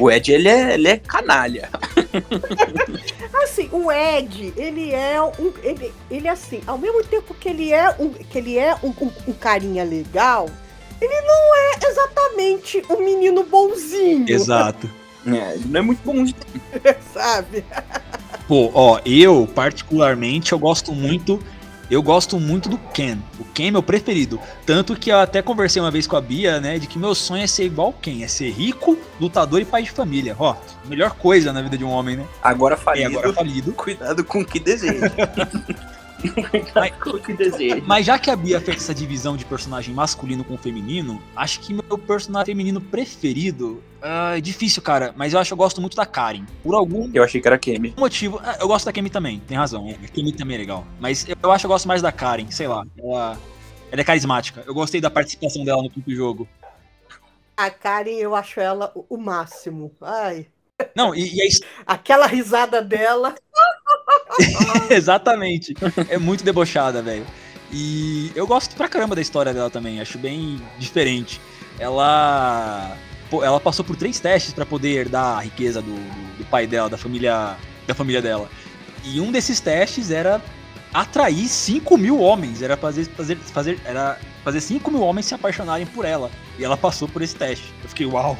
O 0.00 0.10
Ed, 0.10 0.30
ele 0.32 0.48
é, 0.48 0.74
ele 0.74 0.88
é 0.88 0.96
canalha. 0.98 1.68
Assim, 3.42 3.68
o 3.72 3.90
Ed, 3.90 4.52
ele 4.56 4.92
é 4.92 5.20
um. 5.22 5.52
Ele, 5.62 5.92
ele 6.10 6.28
assim, 6.28 6.60
ao 6.66 6.78
mesmo 6.78 7.02
tempo 7.04 7.34
que 7.34 7.48
ele 7.48 7.72
é 7.72 7.90
um, 7.98 8.10
que 8.10 8.38
ele 8.38 8.58
é 8.58 8.74
um, 8.82 8.88
um- 9.00 9.10
um 9.28 9.32
carinha 9.32 9.84
legal, 9.84 10.48
ele 11.00 11.20
não 11.22 11.56
é 11.56 11.88
exatamente 11.88 12.82
um 12.88 13.04
menino 13.04 13.42
bonzinho. 13.44 14.24
Exato. 14.28 14.88
É, 15.26 15.54
ele 15.54 15.64
não 15.68 15.80
é 15.80 15.82
muito 15.82 16.00
bom 16.04 16.22
de 16.24 16.34
Sabe? 17.12 17.64
Pô, 18.48 18.70
ó, 18.74 19.00
eu 19.04 19.48
particularmente 19.54 20.52
eu 20.52 20.58
gosto 20.58 20.92
muito, 20.92 21.40
eu 21.92 22.02
gosto 22.02 22.40
muito 22.40 22.70
do 22.70 22.78
Ken. 22.78 23.18
O 23.38 23.44
Ken 23.44 23.66
é 23.66 23.70
meu 23.70 23.82
preferido, 23.82 24.40
tanto 24.64 24.96
que 24.96 25.10
eu 25.12 25.18
até 25.18 25.42
conversei 25.42 25.80
uma 25.82 25.90
vez 25.90 26.06
com 26.06 26.16
a 26.16 26.22
Bia, 26.22 26.58
né, 26.58 26.78
de 26.78 26.86
que 26.86 26.98
meu 26.98 27.14
sonho 27.14 27.42
é 27.42 27.46
ser 27.46 27.64
igual 27.64 27.90
o 27.90 27.92
Ken, 27.92 28.22
é 28.22 28.28
ser 28.28 28.50
rico, 28.50 28.96
lutador 29.20 29.60
e 29.60 29.64
pai 29.66 29.82
de 29.82 29.90
família. 29.90 30.34
Ó, 30.38 30.56
melhor 30.86 31.10
coisa 31.10 31.52
na 31.52 31.60
vida 31.60 31.76
de 31.76 31.84
um 31.84 31.90
homem, 31.90 32.16
né? 32.16 32.26
Agora 32.42 32.76
E 32.76 32.78
falido. 32.78 33.18
agora 33.18 33.32
falido. 33.34 33.72
Cuidado 33.74 34.24
com 34.24 34.40
o 34.40 34.44
que 34.44 34.58
deseja. 34.58 35.10
que 37.26 37.34
desejo. 37.34 37.82
Mas 37.86 38.06
já 38.06 38.18
que 38.18 38.30
a 38.30 38.36
Bia 38.36 38.58
fez 38.58 38.78
essa 38.78 38.94
divisão 38.94 39.36
de 39.36 39.44
personagem 39.44 39.94
masculino 39.94 40.44
com 40.44 40.56
feminino, 40.56 41.20
acho 41.36 41.60
que 41.60 41.74
meu 41.74 41.98
personagem 41.98 42.46
feminino 42.54 42.80
preferido. 42.80 43.82
Ah, 44.02 44.36
é 44.36 44.40
difícil, 44.40 44.82
cara, 44.82 45.12
mas 45.16 45.32
eu 45.32 45.38
acho 45.40 45.48
que 45.48 45.52
eu 45.52 45.56
gosto 45.56 45.80
muito 45.80 45.96
da 45.96 46.04
Karen. 46.04 46.44
Por 46.62 46.74
algum 46.74 47.10
Eu 47.14 47.22
achei 47.22 47.40
que 47.40 47.46
era 47.46 47.58
Kemi. 47.58 47.94
motivo. 47.96 48.40
ah, 48.42 48.56
Eu 48.60 48.68
gosto 48.68 48.84
da 48.86 48.92
Kemi 48.92 49.08
também, 49.10 49.40
tem 49.40 49.56
razão. 49.56 49.88
A 49.88 50.08
Kemi 50.08 50.32
também 50.32 50.56
é 50.56 50.60
legal. 50.60 50.84
Mas 51.00 51.26
eu 51.42 51.50
acho 51.52 51.62
que 51.62 51.66
eu 51.66 51.70
gosto 51.70 51.86
mais 51.88 52.02
da 52.02 52.10
Karen, 52.12 52.50
sei 52.50 52.66
lá. 52.68 52.84
Ela, 52.98 53.38
ela 53.90 54.00
é 54.00 54.04
carismática. 54.04 54.62
Eu 54.66 54.74
gostei 54.74 55.00
da 55.00 55.10
participação 55.10 55.64
dela 55.64 55.82
no 55.82 55.90
quinto 55.90 56.10
jogo. 56.14 56.48
A 57.56 57.70
Karen, 57.70 58.10
eu 58.18 58.34
acho 58.34 58.58
ela 58.60 58.90
o- 58.94 59.16
máximo. 59.16 59.92
Ai. 60.00 60.46
Não, 60.96 61.14
e, 61.14 61.34
e 61.36 61.42
a 61.42 61.46
Aquela 61.94 62.26
risada 62.26 62.82
dela. 62.82 63.34
Exatamente. 64.90 65.74
É 66.08 66.18
muito 66.18 66.42
debochada, 66.44 67.02
velho. 67.02 67.26
E 67.70 68.30
eu 68.34 68.46
gosto 68.46 68.74
pra 68.76 68.88
caramba 68.88 69.14
da 69.14 69.20
história 69.22 69.52
dela 69.54 69.70
também. 69.70 70.00
Acho 70.00 70.18
bem 70.18 70.60
diferente. 70.78 71.40
Ela. 71.78 72.96
Ela 73.42 73.60
passou 73.60 73.84
por 73.84 73.96
três 73.96 74.18
testes 74.20 74.52
pra 74.52 74.66
poder 74.66 74.90
herdar 74.90 75.38
a 75.38 75.40
riqueza 75.40 75.80
do, 75.80 75.94
do- 75.94 76.38
do 76.38 76.44
pai 76.46 76.66
dela, 76.66 76.88
da 76.90 76.98
família, 76.98 77.56
da 77.86 77.94
família 77.94 78.20
dela. 78.20 78.48
E 79.04 79.20
um 79.20 79.30
desses 79.32 79.60
testes 79.60 80.10
era 80.10 80.40
atrair 80.92 81.48
5 81.48 81.96
mil 81.96 82.20
homens. 82.20 82.60
Era 82.62 82.76
fazer, 82.76 83.04
fazer, 83.06 83.36
fazer, 83.36 83.80
era 83.84 84.18
fazer 84.44 84.60
5 84.60 84.90
mil 84.90 85.02
homens 85.02 85.26
se 85.26 85.34
apaixonarem 85.34 85.86
por 85.86 86.04
ela. 86.04 86.30
E 86.58 86.64
ela 86.64 86.76
passou 86.76 87.08
por 87.08 87.22
esse 87.22 87.34
teste. 87.34 87.72
Eu 87.82 87.88
fiquei, 87.88 88.06
uau. 88.06 88.36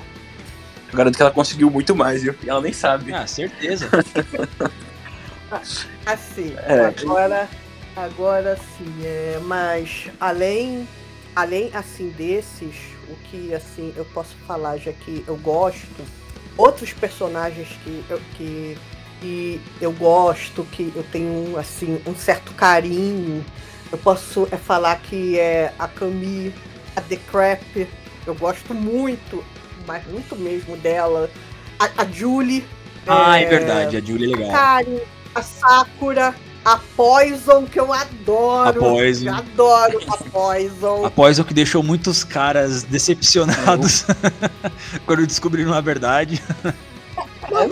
Eu 0.91 0.97
garanto 0.99 1.17
que 1.17 1.23
ela 1.23 1.31
conseguiu 1.31 1.71
muito 1.71 1.95
mais, 1.97 2.23
viu? 2.23 2.35
E 2.43 2.51
ela 2.51 2.61
nem 2.61 2.73
sabe. 2.73 3.13
Ah, 3.15 3.27
certeza. 3.27 3.89
Assim, 6.07 6.55
É. 6.67 6.87
agora, 6.87 7.49
agora 7.95 8.57
sim, 8.79 8.93
é, 9.05 9.39
mas 9.45 10.09
além, 10.19 10.89
além 11.37 11.71
assim 11.75 12.09
desses, 12.11 12.75
o 13.13 13.17
que 13.25 13.55
assim 13.55 13.93
eu 13.97 14.05
posso 14.07 14.35
falar 14.47 14.77
já 14.79 14.93
que 14.93 15.25
eu 15.27 15.37
gosto, 15.37 16.05
outros 16.57 16.93
personagens 16.93 17.69
que 17.85 18.05
eu, 18.09 18.21
que, 18.37 18.79
que 19.21 19.61
eu 19.81 19.93
gosto, 19.93 20.65
que 20.65 20.93
eu 20.95 21.05
tenho 21.05 21.57
assim 21.59 22.01
um 22.07 22.15
certo 22.15 22.53
carinho, 22.55 23.45
eu 23.91 23.99
posso 23.99 24.49
é, 24.51 24.57
falar 24.57 24.97
que 24.97 25.39
é 25.39 25.73
a 25.79 25.87
Camille, 25.87 26.55
a 26.97 27.01
The 27.01 27.17
Crap, 27.31 27.89
eu 28.27 28.35
gosto 28.35 28.75
muito, 28.75 29.45
mas 29.87 30.07
muito 30.07 30.37
mesmo 30.37 30.77
dela, 30.77 31.31
a, 31.79 32.03
a 32.03 32.05
Julie. 32.07 32.65
ah, 33.07 33.39
é 33.39 33.45
é, 33.45 33.47
verdade. 33.47 33.97
A 33.97 34.01
Julie 34.01 34.33
é 34.33 34.35
a 34.35 34.39
legal. 34.39 34.53
Karen, 34.53 35.01
a 35.35 35.43
Sakura, 35.43 36.35
a 36.65 36.77
Poison, 36.97 37.67
que 37.67 37.79
eu 37.79 37.93
adoro. 37.93 38.85
A 38.87 38.91
Poison. 38.91 39.27
Eu 39.27 39.35
adoro 39.35 40.01
a 40.09 40.17
Poison. 40.17 41.05
Após 41.07 41.39
o 41.39 41.45
que 41.45 41.53
deixou 41.55 41.83
muitos 41.83 42.23
caras 42.25 42.83
decepcionados 42.85 44.05
quando 45.07 45.27
descobriram 45.27 45.75
a 45.75 45.81
verdade. 45.81 46.43
Não 47.51 47.69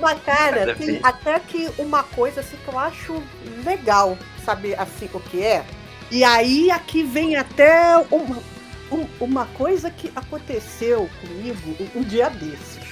Mas, 0.00 0.22
cara, 0.24 0.72
a 0.72 0.74
tem 0.74 1.00
até 1.02 1.38
que 1.38 1.68
uma 1.78 2.02
coisa 2.02 2.40
assim 2.40 2.56
que 2.64 2.68
eu 2.68 2.78
acho 2.78 3.22
legal 3.64 4.18
saber 4.44 4.78
assim 4.80 5.08
o 5.12 5.20
que 5.20 5.42
é. 5.42 5.64
E 6.10 6.24
aí 6.24 6.70
aqui 6.70 7.02
vem 7.02 7.36
até 7.36 7.96
uma, 8.10 8.38
um- 8.90 9.06
uma 9.20 9.46
coisa 9.46 9.90
que 9.90 10.10
aconteceu 10.14 11.08
comigo 11.20 11.76
um, 11.94 12.00
um 12.00 12.02
dia 12.02 12.28
desses. 12.30 12.82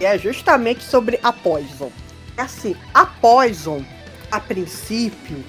E 0.00 0.04
é 0.04 0.18
justamente 0.18 0.84
sobre 0.84 1.18
a 1.22 1.32
Poison. 1.32 1.90
É 2.36 2.42
assim, 2.42 2.76
a 2.94 3.04
Poison, 3.06 3.84
a 4.30 4.40
princípio, 4.40 5.42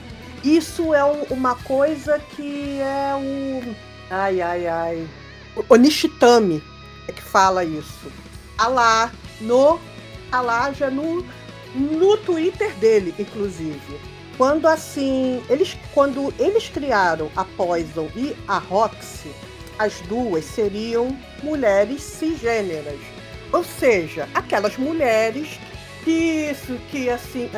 isso 0.44 0.94
é 0.94 1.04
um- 1.04 1.24
uma 1.32 1.56
coisa 1.56 2.20
que 2.36 2.80
é 2.80 3.14
o. 3.16 3.76
Ai, 4.10 4.42
ai, 4.42 4.68
ai. 4.68 5.08
O 5.68 5.76
Nishitami 5.76 6.64
é 7.08 7.12
que 7.12 7.22
fala 7.22 7.64
isso. 7.64 8.12
A 8.58 8.68
lá, 8.68 9.12
no. 9.42 9.80
A 10.32 10.42
lá 10.42 10.72
já 10.72 10.90
no, 10.90 11.26
no 11.76 12.18
Twitter 12.18 12.74
dele, 12.76 13.14
inclusive. 13.20 14.00
Quando 14.38 14.68
assim. 14.68 15.44
Eles, 15.50 15.78
quando 15.94 16.34
eles 16.40 16.70
criaram 16.70 17.30
a 17.36 17.44
Poison 17.44 18.08
e 18.16 18.36
a 18.48 18.58
Roxy, 18.58 19.32
as 19.78 20.00
duas 20.02 20.46
seriam 20.46 21.18
mulheres 21.44 22.02
cisgêneras. 22.02 23.00
Ou 23.52 23.64
seja, 23.64 24.30
aquelas 24.34 24.78
mulheres 24.78 25.60
que, 26.04 26.52
que 26.90 27.10
assim, 27.10 27.50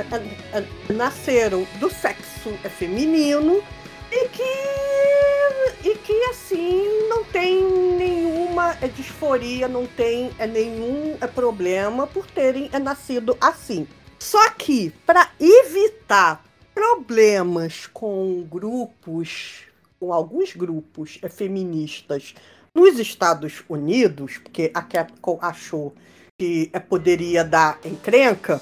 nasceram 0.89 1.67
do 1.79 1.89
sexo 1.89 2.51
feminino 2.77 3.63
e 4.11 4.27
que, 4.29 5.89
e 5.89 5.95
que 5.95 6.23
assim 6.25 7.07
não 7.07 7.23
tem 7.23 7.63
nenhuma 7.97 8.75
eh, 8.81 8.87
disforia, 8.89 9.67
não 9.67 9.87
tem 9.87 10.31
eh, 10.37 10.47
nenhum 10.47 11.17
problema 11.33 12.05
por 12.05 12.25
terem 12.27 12.69
nascido 12.81 13.37
assim. 13.39 13.87
Só 14.19 14.49
que 14.51 14.91
para 15.05 15.31
evitar 15.39 16.43
problemas 16.73 17.87
com 17.87 18.45
grupos, 18.49 19.63
com 19.99 20.11
alguns 20.11 20.55
grupos 20.55 21.19
feministas 21.29 22.35
nos 22.73 22.99
Estados 22.99 23.63
Unidos, 23.69 24.37
porque 24.37 24.71
a 24.73 24.81
Capcom 24.81 25.37
achou 25.41 25.93
que 26.41 26.71
eh, 26.73 26.79
poderia 26.79 27.43
dar 27.43 27.77
encrenca, 27.85 28.59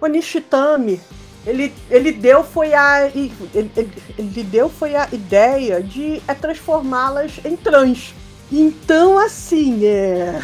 o 0.00 0.06
Nishitami 0.06 0.98
ele, 1.46 1.70
ele 1.90 2.10
deu 2.10 2.42
foi 2.42 2.72
a 2.72 3.06
ele, 3.06 3.30
ele- 3.54 4.42
deu 4.44 4.70
foi 4.70 4.96
a 4.96 5.06
ideia 5.12 5.82
de 5.82 6.22
é, 6.26 6.32
transformá-las 6.32 7.32
em 7.44 7.54
trans. 7.56 8.14
Então 8.50 9.18
assim 9.18 9.84
é 9.84 10.42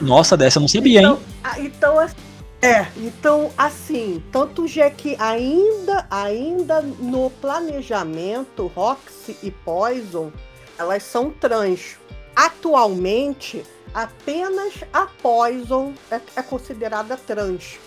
Nossa, 0.00 0.36
dessa 0.36 0.58
eu 0.58 0.60
não 0.60 0.68
sabia, 0.68 1.00
hein? 1.00 1.06
então, 1.06 1.18
ah, 1.42 1.58
então 1.58 1.98
assim, 1.98 2.14
é, 2.62 2.86
então 2.96 3.50
assim, 3.58 4.22
tanto 4.30 4.68
já 4.68 4.88
que 4.90 5.16
ainda 5.18 6.06
ainda 6.08 6.80
no 6.80 7.28
planejamento 7.40 8.68
Roxy 8.68 9.36
e 9.42 9.50
Poison, 9.50 10.30
elas 10.78 11.02
são 11.02 11.28
trans. 11.30 11.96
Atualmente, 12.36 13.64
apenas 13.94 14.74
a 14.92 15.06
Poison 15.06 15.92
é, 16.10 16.20
é 16.36 16.42
considerada 16.42 17.16
trans. 17.16 17.78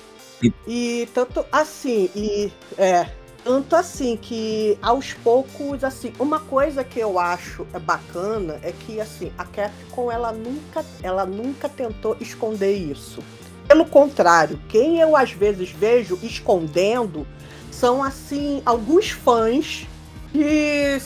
E- 0.68 1.08
tanto 1.14 1.46
assim, 1.52 2.10
e 2.16 2.52
é, 2.78 3.08
tanto 3.44 3.76
assim 3.76 4.18
que 4.18 4.78
aos 4.82 5.14
poucos, 5.14 5.84
assim, 5.84 6.14
uma 6.20 6.40
coisa 6.40 6.84
que 6.84 7.00
eu 7.00 7.20
acho 7.20 7.66
é 7.74 7.80
bacana 7.80 8.60
é 8.64 8.72
que 8.72 9.00
assim, 9.00 9.32
a 9.38 9.46
Capcom 9.46 10.12
ela 10.12 10.32
nunca, 10.32 10.84
ela 11.04 11.26
nunca 11.26 11.70
tentou 11.70 12.18
esconder 12.20 12.74
isso. 12.74 13.22
Pelo 13.68 13.86
contrário, 13.86 14.60
quem 14.68 15.00
eu 15.00 15.16
às 15.16 15.32
vezes 15.32 15.70
vejo 15.72 16.20
escondendo 16.24 17.26
são 17.72 18.04
assim 18.04 18.62
alguns 18.66 19.12
fãs 19.12 19.88
que, 20.32 20.98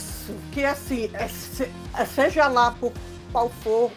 que 0.52 0.64
assim, 0.64 1.10
é 1.14 1.28
é 1.98 2.06
seja 2.06 2.48
lá 2.48 2.72
por 2.72 2.92
qual 3.32 3.50
for 3.64 3.92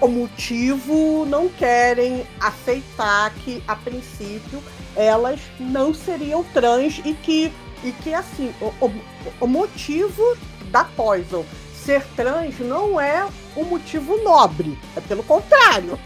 o, 0.00 0.08
motivo, 0.08 1.26
não 1.26 1.48
querem 1.48 2.26
aceitar 2.40 3.32
que 3.44 3.62
a 3.66 3.74
princípio 3.76 4.62
elas 4.94 5.40
não 5.58 5.92
seriam 5.92 6.44
trans 6.54 7.00
e 7.04 7.12
que 7.14 7.52
e 7.84 7.92
que 7.92 8.14
assim 8.14 8.52
o, 8.60 8.72
o, 8.80 8.92
o 9.40 9.46
motivo 9.46 10.22
da 10.70 10.84
Poison 10.84 11.44
ser 11.84 12.02
trans 12.16 12.58
não 12.58 13.00
é 13.00 13.26
um 13.56 13.64
motivo 13.64 14.16
nobre, 14.24 14.76
é 14.96 15.00
pelo 15.00 15.22
contrário. 15.22 15.98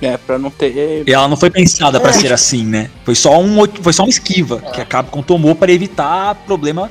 É, 0.00 0.16
pra 0.16 0.38
não 0.38 0.50
ter. 0.50 1.04
E 1.06 1.12
ela 1.12 1.26
não 1.28 1.36
foi 1.36 1.50
pensada 1.50 1.98
pra 2.00 2.10
É. 2.10 2.12
ser 2.12 2.32
assim, 2.32 2.64
né? 2.64 2.90
Foi 3.04 3.14
só, 3.14 3.40
um, 3.40 3.56
foi 3.80 3.92
só 3.92 4.02
uma 4.02 4.10
esquiva 4.10 4.60
que 4.60 4.80
a 4.80 4.84
Capcom 4.84 5.22
tomou 5.22 5.54
para 5.54 5.72
evitar 5.72 6.34
problema. 6.46 6.90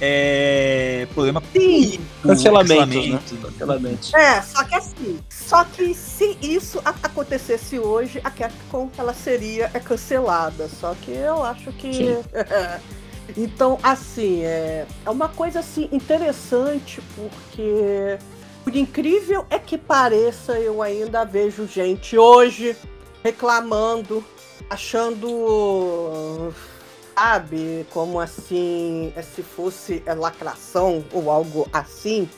É, 0.00 1.06
problema 1.12 1.42
Sim, 1.52 1.98
Cancelamentos, 2.22 3.08
né? 3.08 3.20
cancelamento. 3.42 4.16
É, 4.16 4.42
só 4.42 4.64
que 4.64 4.74
assim, 4.74 5.18
só 5.28 5.64
que 5.64 5.94
se 5.94 6.38
isso 6.40 6.80
acontecesse 6.84 7.78
hoje, 7.78 8.20
a 8.22 8.30
Capcom 8.30 8.88
ela 8.96 9.12
seria 9.12 9.70
é, 9.74 9.80
cancelada. 9.80 10.68
Só 10.68 10.94
que 10.94 11.10
eu 11.10 11.42
acho 11.42 11.72
que. 11.72 12.16
Então, 13.36 13.78
assim, 13.82 14.42
é, 14.42 14.86
é 15.04 15.10
uma 15.10 15.28
coisa 15.28 15.60
assim 15.60 15.86
interessante, 15.92 16.98
porque 17.14 18.18
por 18.64 18.74
incrível 18.74 19.46
é 19.50 19.58
que 19.58 19.76
pareça, 19.76 20.58
eu 20.58 20.82
ainda 20.82 21.24
vejo 21.24 21.66
gente 21.66 22.16
hoje 22.16 22.76
reclamando, 23.22 24.24
achando. 24.68 26.52
Sabe, 27.18 27.84
como 27.90 28.20
assim, 28.20 29.12
é, 29.16 29.22
se 29.22 29.42
fosse 29.42 30.04
é, 30.06 30.14
lacração 30.14 31.04
ou 31.12 31.32
algo 31.32 31.68
assim, 31.72 32.30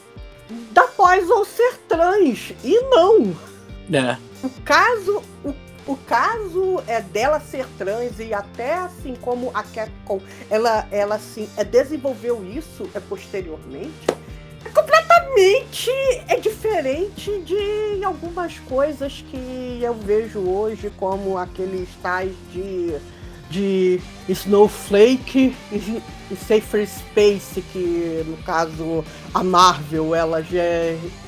da 0.73 0.85
Poison 0.85 1.45
ser 1.45 1.77
trans. 1.87 2.55
E 2.65 2.81
não. 2.85 3.37
É. 3.93 4.17
O 4.43 4.49
caso, 4.65 5.23
o, 5.45 5.55
o 5.87 5.97
caso 6.07 6.83
é 6.87 7.03
dela 7.03 7.41
ser 7.41 7.67
trans 7.77 8.19
e 8.19 8.33
até 8.33 8.73
assim 8.73 9.15
como 9.21 9.51
a 9.53 9.63
Capcom, 9.63 10.19
ela, 10.49 10.89
ela 10.91 11.17
assim, 11.17 11.47
é, 11.59 11.63
desenvolveu 11.63 12.43
isso 12.43 12.89
é, 12.95 13.01
posteriormente, 13.01 14.07
é 14.65 14.69
completamente 14.71 15.91
é 16.27 16.37
diferente 16.37 17.39
de 17.43 18.03
algumas 18.03 18.59
coisas 18.61 19.23
que 19.31 19.81
eu 19.83 19.93
vejo 19.93 20.39
hoje, 20.39 20.91
como 20.97 21.37
aqueles 21.37 21.91
tais 22.03 22.33
de, 22.51 22.99
de 23.51 24.01
Snowflake 24.29 25.55
e, 25.73 25.77
e 26.31 26.37
Safer 26.37 26.89
Space, 26.89 27.63
que 27.73 28.25
no 28.27 28.37
caso 28.39 29.05
a 29.35 29.43
Marvel 29.43 30.15
ela 30.15 30.43
já 30.43 30.63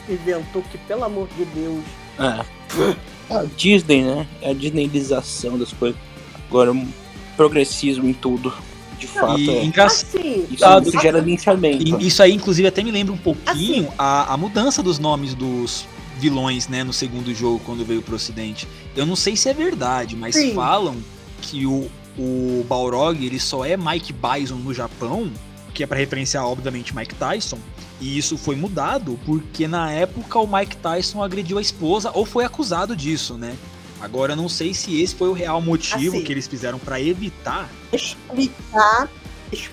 inventou 0.08 0.62
que, 0.70 0.78
pelo 0.78 1.04
amor 1.04 1.28
de 1.36 1.44
Deus. 1.46 1.82
É. 2.18 3.34
A 3.34 3.44
Disney, 3.56 4.02
né? 4.02 4.26
É 4.40 4.50
a 4.50 4.54
Disneylização 4.54 5.58
das 5.58 5.72
coisas. 5.72 6.00
Agora, 6.48 6.72
um 6.72 6.88
progressismo 7.36 8.08
em 8.08 8.12
tudo. 8.12 8.52
De 8.98 9.06
fato, 9.06 9.40
E 9.40 9.50
é. 9.50 9.64
engraçado. 9.64 10.16
Assim, 10.16 10.46
Isso, 10.50 10.88
isso 10.88 11.00
gera 11.00 11.18
linchamento. 11.18 12.00
Isso 12.00 12.22
aí, 12.22 12.32
inclusive, 12.32 12.68
até 12.68 12.84
me 12.84 12.92
lembra 12.92 13.12
um 13.12 13.18
pouquinho 13.18 13.86
Assim. 13.86 13.94
a, 13.98 14.34
a 14.34 14.36
mudança 14.36 14.82
dos 14.82 14.98
nomes 14.98 15.34
dos 15.34 15.86
vilões, 16.18 16.68
né, 16.68 16.84
no 16.84 16.92
segundo 16.92 17.34
jogo, 17.34 17.60
quando 17.64 17.84
veio 17.84 18.00
pro 18.00 18.14
ocidente. 18.14 18.68
Eu 18.94 19.04
não 19.04 19.16
sei 19.16 19.34
se 19.34 19.48
é 19.48 19.54
verdade, 19.54 20.14
mas 20.14 20.36
Sim. 20.36 20.54
falam 20.54 20.96
que 21.40 21.66
o, 21.66 21.90
o 22.18 22.64
Balrog, 22.68 23.24
ele 23.24 23.40
só 23.40 23.64
é 23.64 23.76
Mike 23.76 24.12
Bison 24.12 24.56
no 24.56 24.74
Japão, 24.74 25.30
que 25.72 25.82
é 25.82 25.86
pra 25.86 25.96
referenciar, 25.98 26.46
obviamente, 26.46 26.94
Mike 26.94 27.14
Tyson. 27.14 27.58
E 28.00 28.18
isso 28.18 28.36
foi 28.36 28.56
mudado 28.56 29.18
porque, 29.24 29.68
na 29.68 29.90
época, 29.90 30.38
o 30.38 30.46
Mike 30.46 30.76
Tyson 30.76 31.22
agrediu 31.22 31.58
a 31.58 31.62
esposa, 31.62 32.10
ou 32.12 32.26
foi 32.26 32.44
acusado 32.44 32.96
disso, 32.96 33.34
né? 33.34 33.56
Agora, 34.00 34.32
eu 34.32 34.36
não 34.36 34.48
sei 34.48 34.74
se 34.74 35.00
esse 35.00 35.14
foi 35.14 35.28
o 35.28 35.32
real 35.32 35.60
motivo 35.62 36.16
Assim. 36.16 36.24
que 36.24 36.32
eles 36.32 36.48
fizeram 36.48 36.78
pra 36.78 37.00
evitar 37.00 37.70
explicar, 37.92 39.08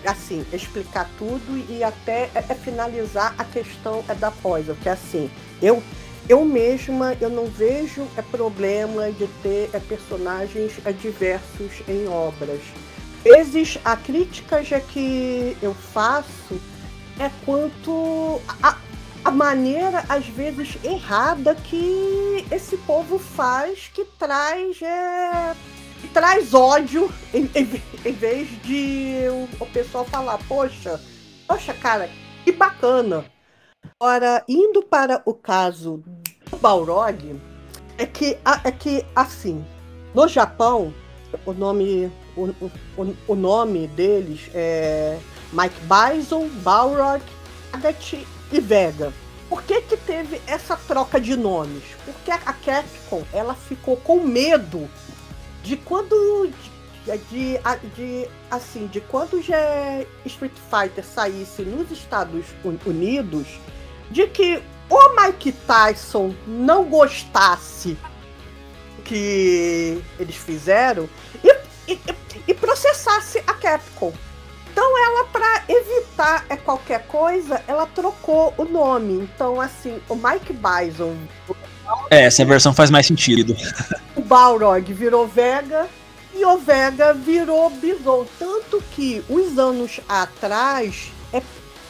assim, 0.06 0.46
explicar 0.54 1.10
tudo 1.18 1.66
e 1.70 1.84
até 1.84 2.30
é, 2.36 2.46
é 2.50 2.54
finalizar 2.54 3.34
a 3.38 3.44
questão 3.44 4.04
é 4.08 4.14
da 4.14 4.30
poisa, 4.30 4.76
porque 4.76 4.90
assim, 4.90 5.32
eu 5.62 5.82
eu 6.30 6.46
mesma 6.46 7.14
eu 7.20 7.30
não 7.30 7.46
vejo 7.48 8.08
é 8.16 8.22
problema 8.22 9.12
de 9.12 9.28
ter 9.44 9.70
é, 9.74 9.80
personagens 9.80 10.74
é, 10.86 10.92
diversos 10.94 11.82
em 11.88 12.08
obras. 12.08 12.62
Vezes 13.24 13.78
a 13.84 13.98
crítica 13.98 14.64
já 14.64 14.80
que 14.80 15.58
eu 15.62 15.74
faço 15.74 16.62
é 17.20 17.30
quanto 17.46 18.40
a, 18.64 18.78
a 19.26 19.32
maneira 19.32 20.06
às 20.08 20.26
vezes 20.28 20.78
errada 20.84 21.54
que 21.56 22.46
esse 22.52 22.78
povo 22.78 23.20
faz 23.20 23.90
que 23.94 24.06
traz 24.06 24.82
é, 24.82 25.54
que 26.00 26.08
traz 26.10 26.54
ódio 26.54 27.12
em, 27.34 27.50
em- 27.56 27.82
em 28.06 28.14
vez 28.14 28.48
de 28.64 29.26
o, 29.60 29.64
o 29.64 29.66
pessoal 29.68 30.06
falar, 30.06 30.38
poxa, 30.48 31.02
poxa, 31.48 31.74
cara, 31.74 32.10
que 32.46 32.52
bacana. 32.54 33.26
Ora, 34.00 34.44
indo 34.48 34.82
para 34.84 35.22
o 35.26 35.34
caso 35.34 36.04
do 36.50 36.58
Balrog, 36.58 37.40
é 37.98 38.06
que, 38.06 38.38
é 38.64 38.72
que 38.72 39.06
assim, 39.16 39.66
no 40.14 40.28
Japão, 40.28 40.94
o 41.46 41.54
nome, 41.54 42.12
o, 42.36 42.46
o- 42.98 43.16
o, 43.28 43.36
nome 43.36 43.88
deles 43.88 44.50
é 44.54 45.20
Mike 45.52 45.80
Bison, 45.82 46.48
Balrog, 46.64 47.22
Agat 47.74 48.26
e 48.52 48.60
Vega. 48.60 49.14
Por 49.50 49.64
que, 49.64 49.82
que 49.82 49.98
teve 49.98 50.42
essa 50.46 50.76
troca 50.78 51.20
de 51.20 51.36
nomes? 51.36 51.84
Porque 52.06 52.32
a 52.32 52.38
Capcom 52.38 53.24
ela 53.34 53.56
ficou 53.56 53.98
com 53.98 54.22
medo 54.22 54.88
de 55.64 55.76
quando 55.76 56.50
de, 57.06 57.18
de, 57.30 57.60
de- 57.96 58.30
assim 58.52 58.88
de 58.88 59.02
quando 59.02 59.42
já 59.42 59.58
Street 60.26 60.54
Fighter 60.70 61.04
saísse 61.06 61.62
nos 61.64 61.90
Estados 61.92 62.46
Un- 62.64 62.78
Unidos 62.86 63.48
de 64.12 64.28
que 64.28 64.62
o 64.90 65.22
Mike 65.22 65.52
Tyson 65.52 66.34
não 66.48 66.84
gostasse 66.86 67.98
do 68.98 69.04
que 69.04 70.02
eles 70.20 70.36
fizeram 70.36 71.08
e, 71.44 71.92
e, 71.94 72.00
e 72.48 72.54
processasse 72.54 73.40
a 73.48 73.54
Capcom. 73.54 74.12
Então 74.72 74.98
ela 75.06 75.26
para 75.26 75.64
evitar 75.68 76.46
é, 76.50 76.56
qualquer 76.58 77.06
coisa, 77.08 77.62
ela 77.68 77.86
trocou 77.88 78.54
o 78.58 78.64
nome. 78.66 79.14
Então 79.36 79.60
assim, 79.60 80.00
o 80.10 80.16
Mike 80.16 80.54
Bison 80.54 81.16
É, 82.10 82.26
essa 82.26 82.44
versão 82.46 82.74
faz 82.74 82.90
mais 82.90 83.06
sentido. 83.06 83.56
o 84.16 84.22
Balrog 84.22 84.92
virou 84.94 85.28
Vega 85.28 85.88
e 86.40 86.46
o 86.46 86.58
Vega 86.58 87.14
virou 87.14 87.70
Bison. 87.70 88.26
Tanto 88.38 88.82
que 88.96 89.24
uns 89.30 89.58
anos 89.58 90.00
atrás 90.08 91.12
é, 91.34 91.42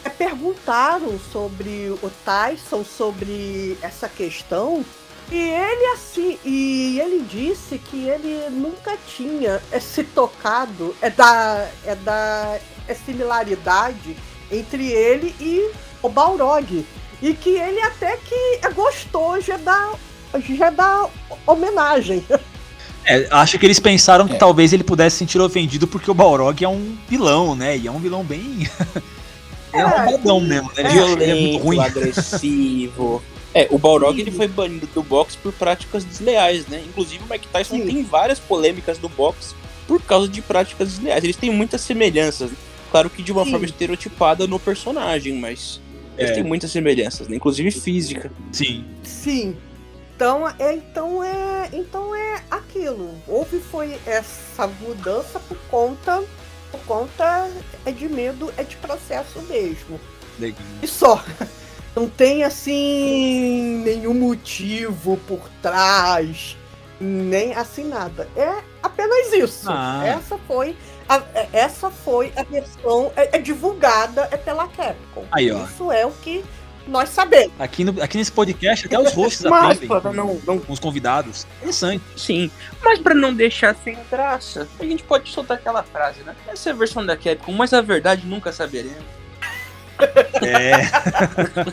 é, 0.04 0.08
perguntaram 0.08 1.18
sobre 1.32 1.96
o 2.02 2.10
Tyson, 2.24 2.84
sobre 2.84 3.78
essa 3.80 4.08
questão. 4.08 4.84
E 5.30 5.36
ele 5.36 5.86
assim, 5.92 6.36
e 6.44 6.98
ele 7.00 7.24
disse 7.30 7.78
que 7.78 8.08
ele 8.08 8.50
nunca 8.50 8.98
tinha 9.06 9.62
é, 9.70 9.78
se 9.78 10.02
tocado 10.02 10.96
é 11.00 11.08
da 11.08 11.70
é 11.84 11.94
da 11.94 12.58
é 12.88 12.94
similaridade 12.94 14.16
entre 14.50 14.90
ele 14.90 15.32
e 15.38 15.70
o 16.02 16.08
Balrog. 16.08 16.84
E 17.22 17.34
que 17.34 17.50
ele 17.50 17.80
até 17.82 18.16
que 18.16 18.60
gostou 18.74 19.40
já 19.40 19.56
da 19.58 19.92
já 20.40 20.70
da 20.70 21.08
homenagem. 21.46 22.26
É, 23.04 23.26
acho 23.30 23.58
que 23.58 23.66
eles 23.66 23.80
pensaram 23.80 24.28
que 24.28 24.34
É. 24.34 24.38
talvez 24.38 24.72
ele 24.72 24.84
pudesse 24.84 25.14
se 25.16 25.18
sentir 25.20 25.40
ofendido 25.40 25.86
porque 25.86 26.10
o 26.10 26.14
Balrog 26.14 26.62
é 26.62 26.68
um 26.68 26.94
vilão, 27.08 27.54
né? 27.56 27.76
E 27.76 27.86
é 27.86 27.90
um 27.90 27.98
vilão 27.98 28.22
bem. 28.24 28.68
é 29.72 29.84
um 29.84 29.88
É, 29.88 30.04
roubadão 30.04 30.40
mesmo, 30.40 30.68
né? 30.68 30.74
Ele 30.78 30.88
é 30.88 30.92
muito 30.92 31.16
Violento, 31.16 31.58
ruim. 31.64 31.78
agressivo. 31.80 33.22
É, 33.52 33.66
o 33.68 33.78
Balrog 33.78 34.16
ele 34.20 34.30
foi 34.30 34.46
banido 34.46 34.88
do 34.94 35.02
boxe 35.02 35.36
por 35.36 35.52
práticas 35.52 36.04
desleais, 36.04 36.68
né? 36.68 36.80
Inclusive 36.86 37.24
o 37.24 37.28
Mike 37.28 37.48
Tyson 37.48 37.78
Sim. 37.78 37.84
tem 37.86 38.04
várias 38.04 38.38
polêmicas 38.38 39.00
no 39.00 39.08
boxe 39.08 39.56
por 39.88 40.00
causa 40.02 40.28
de 40.28 40.40
práticas 40.40 40.88
desleais. 40.90 41.24
Eles 41.24 41.34
têm 41.34 41.50
muitas 41.52 41.80
semelhanças. 41.80 42.48
né? 42.52 42.56
Claro 42.92 43.10
que 43.10 43.24
de 43.24 43.32
uma 43.32 43.44
Sim. 43.44 43.50
forma 43.50 43.66
estereotipada 43.66 44.46
no 44.46 44.56
personagem, 44.60 45.34
mas 45.34 45.80
eles 46.16 46.30
É. 46.30 46.34
têm 46.34 46.44
muitas 46.44 46.70
semelhanças, 46.70 47.26
né? 47.26 47.34
Inclusive 47.34 47.72
física. 47.72 48.30
Sim. 48.52 48.84
Sim. 49.02 49.56
Então 50.20 50.46
é, 50.46 50.74
então 50.74 51.24
é, 51.24 51.70
então 51.72 52.14
é 52.14 52.42
aquilo. 52.50 53.14
Houve 53.26 53.58
foi 53.58 53.98
essa 54.04 54.66
mudança 54.66 55.40
por 55.40 55.56
conta, 55.70 56.22
por 56.70 56.80
conta 56.80 57.50
é 57.86 57.90
de 57.90 58.06
medo, 58.06 58.52
é 58.58 58.62
de 58.62 58.76
processo 58.76 59.40
mesmo. 59.48 59.98
Legal. 60.38 60.60
E 60.82 60.86
só. 60.86 61.24
Não 61.96 62.06
tem 62.06 62.44
assim 62.44 63.82
nenhum 63.82 64.12
motivo 64.12 65.16
por 65.26 65.40
trás, 65.62 66.54
nem 67.00 67.54
assim 67.54 67.84
nada. 67.84 68.28
É 68.36 68.62
apenas 68.82 69.32
isso. 69.32 69.70
Ah. 69.70 70.02
Essa 70.04 70.36
foi 70.46 70.76
a, 71.08 71.22
essa 71.50 71.90
foi 71.90 72.30
a 72.36 72.42
versão 72.42 73.10
é, 73.16 73.38
é 73.38 73.38
divulgada 73.40 74.28
é 74.30 74.36
pela 74.36 74.68
Capcom. 74.68 75.24
Aí, 75.32 75.50
ó. 75.50 75.64
Isso 75.64 75.90
é 75.90 76.04
o 76.04 76.10
que 76.10 76.44
nós 76.86 77.08
sabemos. 77.10 77.52
Aqui, 77.58 77.84
no- 77.84 78.02
aqui 78.02 78.16
nesse 78.18 78.32
podcast 78.32 78.86
até 78.86 78.98
os 78.98 79.12
hosts 79.12 79.42
Mas 79.44 79.76
aprendem 79.76 79.88
para 79.88 80.12
não, 80.12 80.40
não 80.46 80.58
com 80.58 80.72
os 80.72 80.78
convidados. 80.80 81.46
Interessante. 81.58 82.02
Sim, 82.16 82.50
mas 82.82 82.98
pra 82.98 83.14
não 83.14 83.32
deixar 83.34 83.76
sem 83.84 83.96
graça, 84.10 84.66
a 84.78 84.84
gente 84.84 85.02
pode 85.02 85.30
soltar 85.30 85.56
aquela 85.58 85.82
frase, 85.82 86.20
né? 86.20 86.34
Essa 86.48 86.70
é 86.70 86.72
a 86.72 86.76
versão 86.76 87.04
da 87.04 87.16
Capcom, 87.16 87.52
mas 87.52 87.72
a 87.72 87.80
verdade 87.80 88.26
nunca 88.26 88.50
saberemos. 88.52 89.04
É. 90.42 90.72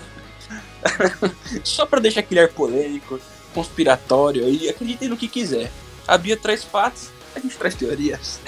Só 1.63 1.85
pra 1.85 1.99
deixar 1.99 2.19
aquele 2.21 2.41
ar 2.41 2.49
polêmico, 2.49 3.19
conspiratório 3.53 4.45
aí, 4.45 4.69
acreditem 4.69 5.09
no 5.09 5.17
que 5.17 5.27
quiser. 5.27 5.71
A 6.07 6.17
Bia 6.17 6.37
traz 6.37 6.63
fatos, 6.63 7.09
a 7.35 7.39
gente 7.39 7.57
traz 7.57 7.73
teorias. 7.75 8.39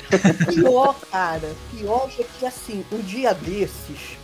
Pior, 0.47 0.95
cara, 1.11 1.49
pior 1.75 2.09
é 2.19 2.23
que 2.37 2.45
assim, 2.45 2.85
um 2.91 2.99
dia 2.99 3.33
desses 3.33 4.18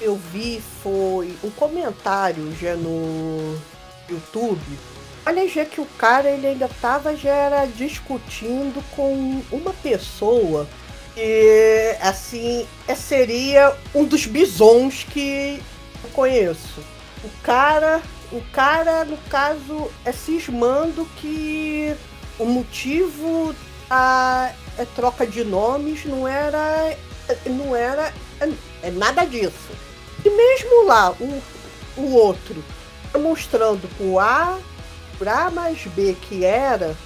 eu 0.00 0.16
vi 0.16 0.62
foi 0.82 1.34
um 1.42 1.50
comentário 1.50 2.54
já 2.60 2.74
no 2.74 3.58
YouTube. 4.08 4.60
Olha 5.26 5.46
já 5.48 5.64
que 5.64 5.80
o 5.80 5.86
cara 5.98 6.30
ele 6.30 6.46
ainda 6.46 6.70
tava 6.80 7.14
já 7.16 7.34
era 7.34 7.66
discutindo 7.66 8.82
com 8.94 9.42
uma 9.50 9.72
pessoa 9.74 10.66
que 11.14 11.96
assim 12.00 12.66
é- 12.86 12.94
seria 12.94 13.74
um 13.94 14.04
dos 14.04 14.24
bisons 14.26 15.04
que 15.04 15.60
eu 16.02 16.10
conheço. 16.10 16.80
O 17.24 17.28
cara, 17.42 18.00
o 18.32 18.40
cara 18.52 19.04
no 19.04 19.18
caso 19.28 19.90
é 20.04 20.12
cismando 20.12 21.06
que 21.16 21.94
o 22.38 22.44
motivo 22.44 23.54
a 23.90 24.52
é, 24.78 24.86
troca 24.94 25.26
de 25.26 25.42
nomes 25.42 26.04
não 26.04 26.28
era 26.28 26.96
não 27.46 27.74
era 27.74 28.12
é, 28.40 28.48
é 28.82 28.90
nada 28.90 29.24
disso 29.24 29.87
e 30.24 30.30
mesmo 30.30 30.84
lá 30.84 31.12
o, 31.12 31.42
o 31.96 32.14
outro 32.14 32.62
mostrando 33.18 33.88
por 33.96 34.18
A 34.20 34.58
por 35.16 35.28
A 35.28 35.50
mais 35.50 35.84
B 35.86 36.16
que 36.20 36.44
era 36.44 36.96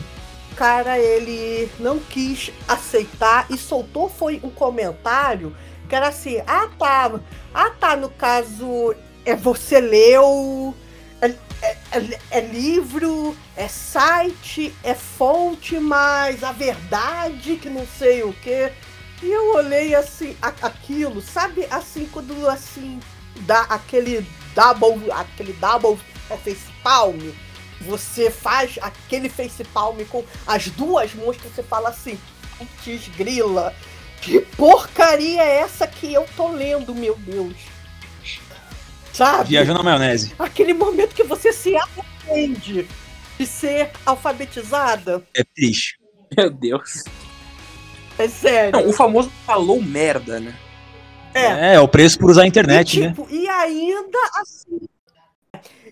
cara 0.56 0.98
ele 0.98 1.70
não 1.78 1.98
quis 1.98 2.52
aceitar 2.68 3.46
e 3.50 3.56
soltou 3.56 4.08
foi 4.08 4.40
um 4.42 4.50
comentário 4.50 5.56
que 5.88 5.94
era 5.94 6.08
assim: 6.08 6.42
"Ah, 6.46 6.68
tá. 6.78 7.20
Ah, 7.52 7.70
tá, 7.70 7.96
no 7.96 8.08
caso 8.10 8.94
é 9.24 9.34
você 9.36 9.80
leu 9.80 10.74
é, 11.20 11.26
é, 11.62 11.76
é, 11.92 12.18
é 12.30 12.40
livro, 12.40 13.36
é 13.56 13.68
site, 13.68 14.74
é 14.82 14.94
fonte, 14.94 15.78
mas 15.78 16.42
a 16.42 16.50
verdade 16.50 17.56
que 17.56 17.68
não 17.68 17.86
sei 17.86 18.24
o 18.24 18.32
que. 18.32 18.72
E 19.22 19.30
eu 19.30 19.54
olhei 19.54 19.94
assim, 19.94 20.36
a, 20.42 20.48
aquilo, 20.48 21.22
sabe 21.22 21.66
assim, 21.70 22.06
quando 22.06 22.48
assim, 22.48 22.98
dá 23.40 23.60
aquele 23.62 24.26
double, 24.54 25.10
aquele 25.12 25.52
double 25.54 25.98
face 26.42 26.66
palm, 26.82 27.18
você 27.80 28.30
faz 28.30 28.78
aquele 28.80 29.28
face 29.28 29.62
palm 29.64 29.98
com 30.08 30.24
as 30.46 30.68
duas 30.68 31.14
mãos 31.14 31.36
que 31.36 31.48
você 31.48 31.62
fala 31.62 31.90
assim, 31.90 32.18
putz 32.58 33.08
grila, 33.16 33.74
que 34.20 34.40
porcaria 34.40 35.42
é 35.42 35.60
essa 35.60 35.86
que 35.86 36.12
eu 36.12 36.26
tô 36.36 36.48
lendo, 36.48 36.94
meu 36.94 37.16
Deus? 37.16 37.56
Sabe? 39.12 39.50
Viajando 39.50 39.78
na 39.78 39.84
maionese. 39.84 40.34
Aquele 40.38 40.72
momento 40.72 41.14
que 41.14 41.22
você 41.22 41.52
se 41.52 41.76
arrepende 41.76 42.88
de 43.38 43.46
ser 43.46 43.90
alfabetizada. 44.06 45.22
É 45.34 45.44
triste. 45.44 45.98
Meu 46.36 46.50
Deus. 46.50 47.04
É 48.18 48.28
sério. 48.28 48.72
Não, 48.72 48.88
o 48.88 48.92
famoso 48.92 49.30
falou 49.46 49.80
merda, 49.82 50.38
né? 50.40 50.54
É, 51.34 51.74
é 51.74 51.80
o 51.80 51.88
preço 51.88 52.18
por 52.18 52.30
usar 52.30 52.42
a 52.42 52.46
internet, 52.46 52.98
e, 52.98 53.00
né? 53.00 53.08
tipo, 53.08 53.26
E 53.30 53.48
ainda 53.48 54.18
assim. 54.36 54.80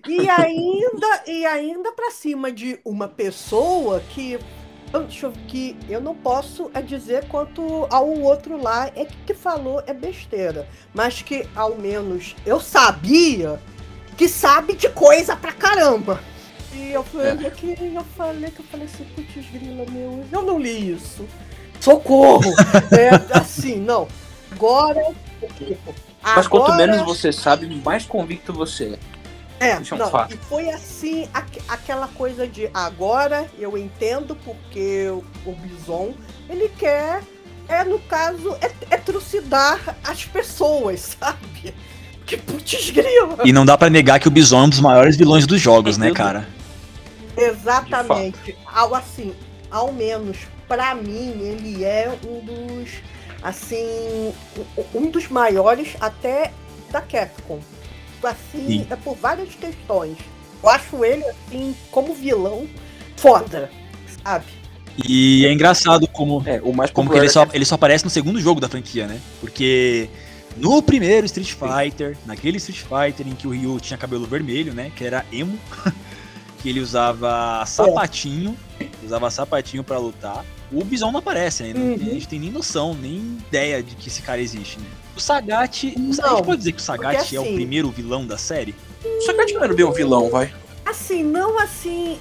E 0.08 0.28
ainda, 0.28 1.22
e 1.26 1.46
ainda 1.46 1.92
pra 1.92 2.10
cima 2.10 2.50
de 2.52 2.78
uma 2.84 3.08
pessoa 3.08 4.00
que. 4.10 4.38
Deixa 4.92 5.26
eu, 5.26 5.32
que 5.46 5.76
eu 5.88 6.00
não 6.00 6.16
posso 6.16 6.68
é 6.74 6.82
dizer 6.82 7.28
quanto 7.28 7.86
ao 7.90 8.08
outro 8.08 8.60
lá 8.60 8.90
é 8.96 9.04
que, 9.04 9.16
que 9.26 9.34
falou 9.34 9.80
é 9.86 9.94
besteira. 9.94 10.66
Mas 10.92 11.22
que 11.22 11.48
ao 11.54 11.76
menos 11.76 12.34
eu 12.44 12.58
sabia 12.58 13.60
que 14.18 14.28
sabe 14.28 14.74
de 14.74 14.88
coisa 14.88 15.36
pra 15.36 15.52
caramba. 15.52 16.20
E 16.74 16.90
eu 16.92 17.04
falei 17.04 17.46
É. 17.46 17.50
que 17.50 17.66
eu 17.94 18.04
falei 18.16 18.50
que 18.50 18.60
eu 18.60 18.64
falei 18.64 18.86
assim, 18.86 19.04
putz 19.14 19.46
grila 19.50 19.86
meu, 19.90 20.24
eu 20.32 20.42
não 20.42 20.58
li 20.58 20.92
isso. 20.92 21.24
Socorro! 21.80 22.52
é 22.92 23.38
assim, 23.38 23.76
não. 23.76 24.06
Agora. 24.52 25.02
Mas 26.22 26.46
quanto 26.46 26.64
agora- 26.72 26.76
menos 26.86 27.02
você 27.02 27.32
sabe, 27.32 27.66
mais 27.82 28.04
convicto 28.04 28.52
você 28.52 28.98
é. 29.58 29.70
é, 29.70 29.80
Isso 29.80 29.94
é 29.94 29.96
um 29.96 30.00
não, 30.00 30.10
fato. 30.10 30.34
e 30.34 30.36
foi 30.36 30.68
assim, 30.70 31.26
aqu- 31.32 31.62
aquela 31.68 32.08
coisa 32.08 32.46
de 32.46 32.68
agora 32.74 33.46
eu 33.58 33.76
entendo 33.78 34.36
porque 34.44 35.08
o, 35.08 35.24
o 35.48 35.52
Bison, 35.54 36.12
ele 36.48 36.68
quer, 36.78 37.22
é 37.68 37.82
no 37.84 37.98
caso, 38.00 38.54
é, 38.60 38.70
é 38.90 38.96
trucidar 38.98 39.96
as 40.04 40.24
pessoas, 40.26 41.16
sabe? 41.20 41.74
Que 42.26 42.36
putz 42.36 42.90
grila! 42.90 43.38
E 43.44 43.52
não 43.52 43.64
dá 43.64 43.78
pra 43.78 43.88
negar 43.88 44.20
que 44.20 44.28
o 44.28 44.30
Bison 44.30 44.60
é 44.60 44.62
um 44.64 44.68
dos 44.68 44.80
maiores 44.80 45.16
vilões 45.16 45.46
dos 45.46 45.60
jogos, 45.60 45.96
né, 45.96 46.12
cara? 46.12 46.46
Exatamente. 47.36 48.56
Ao, 48.66 48.94
assim, 48.94 49.34
ao 49.70 49.90
menos 49.92 50.36
pra 50.70 50.94
mim, 50.94 51.32
ele 51.40 51.84
é 51.84 52.16
um 52.24 52.38
dos, 52.44 52.90
assim, 53.42 54.32
um- 54.94 55.10
dos 55.10 55.28
maiores 55.28 55.96
até 56.00 56.52
da 56.92 57.00
Capcom. 57.00 57.58
Assim, 58.22 58.66
Sim. 58.66 58.86
é 58.88 58.94
por 58.94 59.16
várias 59.16 59.52
questões. 59.56 60.16
Eu 60.62 60.68
acho 60.68 61.04
ele, 61.04 61.24
assim, 61.24 61.74
como 61.90 62.14
vilão, 62.14 62.68
foda, 63.16 63.68
sabe? 64.22 64.44
E 65.08 65.44
é 65.44 65.52
engraçado 65.52 66.06
como, 66.06 66.40
É, 66.46 66.60
o 66.62 66.72
mais 66.72 66.92
como 66.92 67.10
que 67.10 67.18
ele 67.18 67.28
só, 67.28 67.42
é- 67.42 67.48
ele 67.54 67.64
só 67.64 67.74
aparece 67.74 68.04
no 68.04 68.10
segundo 68.10 68.40
jogo 68.40 68.60
da 68.60 68.68
franquia, 68.68 69.08
né? 69.08 69.20
Porque 69.40 70.08
no 70.56 70.80
primeiro 70.80 71.26
Street 71.26 71.52
Fighter, 71.52 72.16
naquele 72.26 72.58
Street 72.58 72.80
Fighter 72.82 73.26
em 73.26 73.34
que 73.34 73.48
o 73.48 73.50
Ryu 73.50 73.80
tinha 73.80 73.98
cabelo 73.98 74.24
vermelho, 74.26 74.72
né? 74.72 74.92
Que 74.94 75.04
era 75.04 75.24
emo, 75.32 75.58
que 76.62 76.68
ele 76.68 76.78
usava 76.80 77.64
sapatinho, 77.66 78.56
usava 79.02 79.28
sapatinho 79.32 79.82
pra 79.82 79.98
lutar. 79.98 80.44
O 80.72 80.84
Bison 80.84 81.10
não 81.10 81.18
aparece, 81.18 81.62
né? 81.64 81.72
Não- 81.74 81.82
Uhum. 81.86 81.94
A 81.94 82.14
gente 82.14 82.28
tem 82.28 82.38
nem 82.38 82.50
noção, 82.50 82.94
nem 82.94 83.16
ideia 83.48 83.82
de 83.82 83.94
que 83.96 84.08
esse 84.08 84.22
cara 84.22 84.40
existe, 84.40 84.78
né? 84.78 84.86
O 85.16 85.20
Sagat, 85.20 85.92
a 85.94 85.98
Não, 85.98 86.12
gente 86.12 86.44
pode 86.44 86.58
dizer 86.58 86.72
que 86.72 86.78
o 86.80 86.82
Sagat 86.82 87.18
porque 87.18 87.36
é 87.36 87.40
o 87.40 87.42
assim- 87.42 87.54
primeiro 87.54 87.90
vilão 87.90 88.24
da 88.26 88.38
série? 88.38 88.74
Só 89.26 89.32
que 89.34 89.52
não 89.54 89.64
era 89.64 89.74
bem 89.74 89.84
um 89.84 89.92
vilão, 89.92 90.30
vai. 90.30 90.52
Assim, 90.84 91.22
não 91.22 91.58
assim 91.58 92.18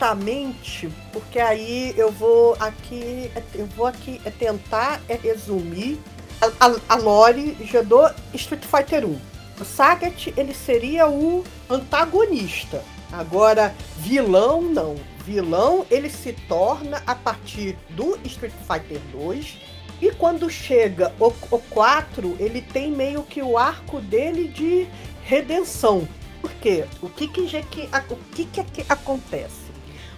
exatamente, 0.00 0.88
porque 1.12 1.38
aí 1.38 1.94
eu 1.96 2.10
vou 2.10 2.56
aqui, 2.58 3.30
eu 3.54 3.66
vou 3.76 3.86
aqui 3.86 4.20
tentar 4.38 5.00
é 5.08 5.14
resumir 5.16 5.98
a, 6.40 6.66
a, 6.66 6.76
a 6.90 6.94
lore 6.96 7.56
já 7.70 7.82
do 7.82 8.08
Street 8.34 8.64
Fighter 8.64 9.04
1. 9.06 9.18
O 9.60 9.64
Sagat, 9.64 10.32
ele 10.36 10.54
seria 10.54 11.08
o 11.08 11.44
antagonista. 11.68 12.82
Agora, 13.12 13.74
vilão, 13.98 14.62
não. 14.62 14.96
Vilão, 15.30 15.86
ele 15.88 16.10
se 16.10 16.32
torna 16.32 17.00
a 17.06 17.14
partir 17.14 17.78
do 17.90 18.18
Street 18.24 18.52
Fighter 18.66 19.00
2. 19.12 19.58
E 20.02 20.10
quando 20.10 20.50
chega 20.50 21.14
o, 21.20 21.26
o 21.26 21.58
4, 21.70 22.36
ele 22.40 22.60
tem 22.60 22.90
meio 22.90 23.22
que 23.22 23.40
o 23.40 23.56
arco 23.56 24.00
dele 24.00 24.48
de 24.48 24.88
redenção. 25.22 26.08
Por 26.40 26.50
quê? 26.54 26.84
O 27.00 27.08
que 27.08 27.28
que, 27.28 27.46
que, 27.62 27.88
o 28.10 28.16
que, 28.34 28.44
que, 28.44 28.64
que 28.64 28.84
acontece? 28.88 29.70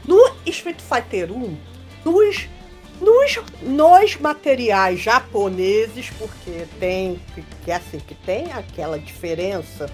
No 0.02 0.34
Street 0.46 0.80
Fighter 0.80 1.30
1, 1.30 1.58
nos, 2.06 2.48
nos, 2.98 3.38
nos 3.60 4.16
materiais 4.16 4.98
japoneses, 4.98 6.08
porque 6.18 6.66
tem 6.80 7.20
que, 7.34 7.42
que 7.64 7.70
é 7.70 7.74
assim 7.74 7.98
que 7.98 8.14
tem 8.14 8.50
aquela 8.50 8.98
diferença 8.98 9.90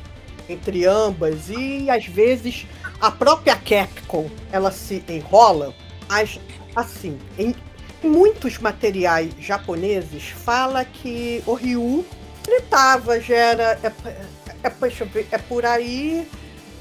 entre 0.48 0.86
ambas 0.86 1.50
e 1.50 1.90
às 1.90 2.06
vezes 2.06 2.66
a 3.00 3.10
própria 3.10 3.56
Capcom 3.56 4.28
ela 4.50 4.70
se 4.70 5.02
enrola, 5.08 5.74
mas 6.08 6.38
assim, 6.74 7.18
em 7.38 7.54
muitos 8.02 8.58
materiais 8.58 9.32
japoneses 9.38 10.28
fala 10.28 10.84
que 10.84 11.42
o 11.46 11.54
Ryu 11.54 12.04
ele 12.46 12.62
tava, 12.62 13.20
já 13.20 13.36
era 13.36 13.78
é, 13.82 13.92
é, 14.62 15.04
ver, 15.04 15.28
é 15.30 15.38
por 15.38 15.66
aí 15.66 16.26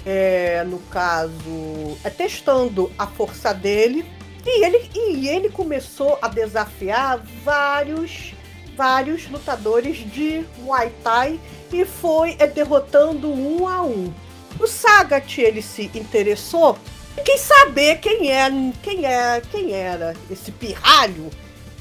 é, 0.08 0.64
no 0.64 0.80
caso, 0.80 1.98
é 2.02 2.10
testando 2.10 2.90
a 2.98 3.06
força 3.06 3.54
dele. 3.54 4.06
E 4.46 4.64
ele, 4.64 4.90
e 4.96 5.28
ele 5.28 5.50
começou 5.50 6.18
a 6.22 6.30
desafiar 6.30 7.22
vários, 7.44 8.34
vários 8.78 9.30
lutadores 9.30 9.98
de 10.10 10.46
Muay 10.60 10.90
Thai 11.04 11.38
e 11.74 11.84
foi 11.84 12.38
é, 12.40 12.48
derrotando 12.48 13.30
um 13.30 13.68
a 13.68 13.82
um. 13.82 14.14
O 14.60 14.68
Sagat 14.68 15.40
ele 15.40 15.62
se 15.62 15.92
interessou 15.94 16.78
e 17.18 17.22
quis 17.22 17.42
saber 17.42 17.98
quem 18.00 18.32
é, 18.32 18.50
quem 18.82 19.06
é, 19.06 19.42
quem 19.52 19.74
era 19.74 20.16
esse 20.30 20.52
pirralho. 20.52 21.30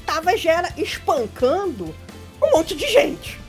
Tava 0.05 0.37
já 0.37 0.53
era 0.53 0.73
espancando 0.77 1.93
um 2.41 2.51
monte 2.51 2.75
de 2.75 2.87
gente. 2.87 3.39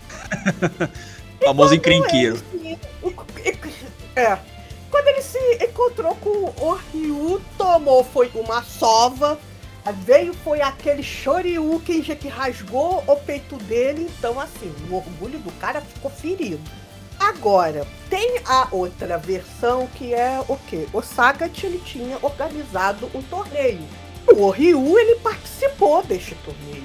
O 1.40 1.44
famoso 1.46 1.74
encrenqueiro. 1.74 2.42
É. 4.16 4.38
Quando 4.90 5.08
ele 5.08 5.22
se 5.22 5.38
encontrou 5.62 6.14
com 6.16 6.52
o 6.64 6.78
Ryu, 6.92 7.40
tomou, 7.56 8.02
foi 8.02 8.30
uma 8.34 8.62
sova. 8.62 9.38
Veio, 10.04 10.34
foi 10.34 10.60
aquele 10.60 11.02
Shoryuken 11.02 12.02
que 12.02 12.28
rasgou 12.28 13.02
o 13.06 13.16
peito 13.16 13.56
dele. 13.56 14.10
Então, 14.18 14.38
assim, 14.38 14.74
o 14.90 14.96
orgulho 14.96 15.38
do 15.38 15.52
cara 15.52 15.80
ficou 15.80 16.10
ferido. 16.10 16.60
Agora, 17.18 17.86
tem 18.08 18.40
a 18.46 18.68
outra 18.70 19.18
versão 19.18 19.88
que 19.94 20.14
é 20.14 20.42
o 20.48 20.56
quê? 20.68 20.86
O 20.92 21.02
Sagat, 21.02 21.64
ele 21.64 21.80
tinha 21.84 22.18
organizado 22.22 23.10
um 23.14 23.22
torneio. 23.22 23.80
O 24.26 24.50
Ryu, 24.50 24.98
ele 24.98 25.16
participou 25.16 26.02
deste 26.02 26.34
torneio. 26.36 26.84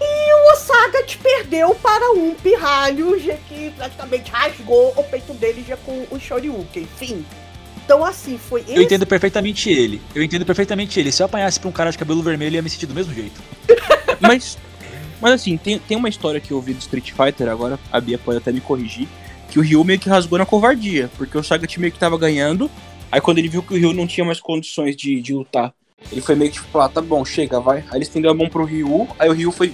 E 0.00 0.52
o 0.52 0.56
Sagat 0.56 1.18
perdeu 1.18 1.74
para 1.74 2.12
um 2.12 2.34
pirralho 2.34 3.18
já 3.18 3.34
que 3.34 3.70
praticamente 3.76 4.30
rasgou 4.30 4.92
o 4.96 5.02
peito 5.04 5.32
dele 5.34 5.64
já 5.66 5.76
com 5.76 6.06
o 6.10 6.18
Shoryuken. 6.18 6.82
Enfim. 6.82 7.24
Então, 7.84 8.04
assim, 8.04 8.36
foi 8.36 8.64
Eu 8.68 8.82
entendo 8.82 9.06
perfeitamente 9.06 9.70
ele. 9.70 10.00
Eu 10.14 10.22
entendo 10.22 10.44
perfeitamente 10.44 11.00
ele. 11.00 11.10
Se 11.10 11.22
eu 11.22 11.26
apanhasse 11.26 11.58
pra 11.58 11.68
um 11.68 11.72
cara 11.72 11.90
de 11.90 11.96
cabelo 11.96 12.22
vermelho, 12.22 12.52
eu 12.52 12.56
ia 12.56 12.62
me 12.62 12.68
sentir 12.68 12.86
do 12.86 12.94
mesmo 12.94 13.14
jeito. 13.14 13.40
Mas, 14.20 14.58
mas 15.20 15.32
assim, 15.32 15.56
tem, 15.56 15.78
tem 15.78 15.96
uma 15.96 16.08
história 16.08 16.40
que 16.40 16.50
eu 16.50 16.56
ouvi 16.56 16.74
do 16.74 16.80
Street 16.80 17.12
Fighter, 17.12 17.48
agora 17.48 17.78
a 17.92 18.00
Bia 18.00 18.18
pode 18.18 18.38
até 18.38 18.50
me 18.50 18.60
corrigir, 18.60 19.06
que 19.50 19.58
o 19.58 19.62
Ryu 19.62 19.82
meio 19.84 19.98
que 19.98 20.08
rasgou 20.08 20.38
na 20.38 20.46
covardia, 20.46 21.10
porque 21.16 21.36
o 21.38 21.42
Sagat 21.42 21.78
meio 21.80 21.92
que 21.92 21.98
tava 21.98 22.18
ganhando, 22.18 22.70
aí 23.10 23.20
quando 23.20 23.38
ele 23.38 23.48
viu 23.48 23.62
que 23.62 23.72
o 23.74 23.76
Ryu 23.76 23.92
não 23.92 24.06
tinha 24.06 24.24
mais 24.24 24.40
condições 24.40 24.94
de, 24.96 25.20
de 25.20 25.32
lutar, 25.34 25.72
ele 26.12 26.20
foi 26.20 26.34
meio 26.34 26.50
que 26.52 26.58
tipo, 26.58 26.78
ah, 26.78 26.88
tá 26.88 27.00
bom, 27.00 27.24
chega, 27.24 27.58
vai. 27.60 27.78
Aí 27.88 27.96
ele 27.96 28.02
estendeu 28.04 28.30
a 28.30 28.34
mão 28.34 28.48
pro 28.48 28.64
Ryu, 28.64 29.08
aí 29.18 29.28
o 29.28 29.32
Ryu 29.32 29.50
foi 29.50 29.72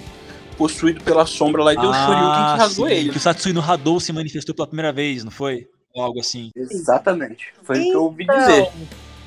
possuído 0.56 1.02
pela 1.02 1.26
sombra 1.26 1.64
lá 1.64 1.72
e 1.72 1.76
deu 1.76 1.90
o 1.90 1.92
Shoryuken 1.92 2.44
que 2.52 2.58
rasgou 2.58 2.86
Ah, 2.86 2.88
sim, 2.90 2.94
ele. 2.94 3.10
Que 3.10 3.16
o 3.16 3.20
Satsui 3.20 3.52
no 3.52 3.60
Hadou 3.60 3.98
se 3.98 4.12
manifestou 4.12 4.54
pela 4.54 4.68
primeira 4.68 4.92
vez, 4.92 5.24
não 5.24 5.30
foi? 5.32 5.66
Ou 5.92 6.02
algo 6.02 6.20
assim. 6.20 6.50
Exatamente, 6.56 7.46
foi 7.62 7.80
o 7.80 7.82
que 7.82 7.90
eu 7.92 8.04
ouvi 8.04 8.22
Então, 8.24 8.36
dizer. 8.38 8.68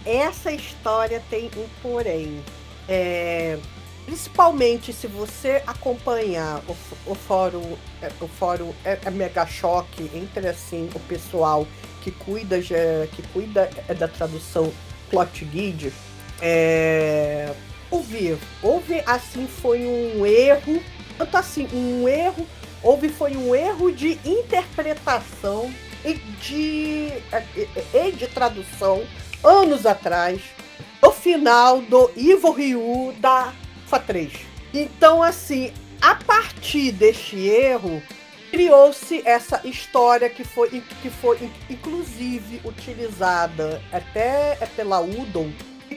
Essa 0.06 0.52
história 0.54 1.22
tem 1.30 1.50
um 1.58 1.66
porém. 1.82 2.40
é, 2.88 3.58
principalmente 4.08 4.94
se 4.94 5.06
você 5.06 5.62
acompanhar 5.68 6.64
o, 6.66 7.12
o 7.12 7.14
fórum, 7.14 7.76
é, 8.02 8.10
o 8.22 8.28
fórum 8.28 8.74
é, 8.86 8.98
é 9.04 9.12
mega 9.12 9.46
choque 9.46 10.10
entre 10.16 10.48
assim 10.48 10.90
o 10.96 11.00
pessoal 11.02 11.68
que 12.02 12.10
cuida 12.10 12.58
que 12.62 13.22
cuida 13.34 13.70
é, 13.86 13.94
da 13.94 14.08
tradução 14.08 14.72
plot 15.10 15.44
guide, 15.44 15.92
é, 16.42 17.54
houve, 17.92 18.38
houve 18.64 19.04
assim 19.06 19.46
foi 19.46 19.86
um 19.86 20.26
erro, 20.26 20.82
tanto 21.18 21.36
assim 21.36 21.68
um 21.74 22.08
erro, 22.08 22.48
houve 22.82 23.10
foi 23.10 23.36
um 23.36 23.54
erro 23.54 23.92
de 23.92 24.18
interpretação 24.24 25.70
e 26.06 26.14
de, 26.14 27.10
e 27.94 28.12
de 28.14 28.28
tradução 28.28 29.04
anos 29.44 29.86
atrás, 29.86 30.42
no 31.04 31.12
final 31.12 31.82
do 31.82 32.10
Ivo 32.16 32.52
Ryu 32.52 33.14
da 33.20 33.54
Fa 33.88 34.00
3. 34.00 34.32
Então, 34.74 35.24
assim, 35.24 35.74
a 36.02 36.16
partir 36.16 36.92
deste 36.92 37.38
erro, 37.38 38.02
criou-se 38.52 39.22
essa 39.26 39.62
história 39.64 40.30
que 40.30 40.44
foi, 40.44 40.70
que 41.02 41.10
foi 41.10 41.50
inclusive 41.70 42.62
utilizada 42.64 43.82
até 43.92 44.56
pela 44.76 45.02
Udon, 45.02 45.52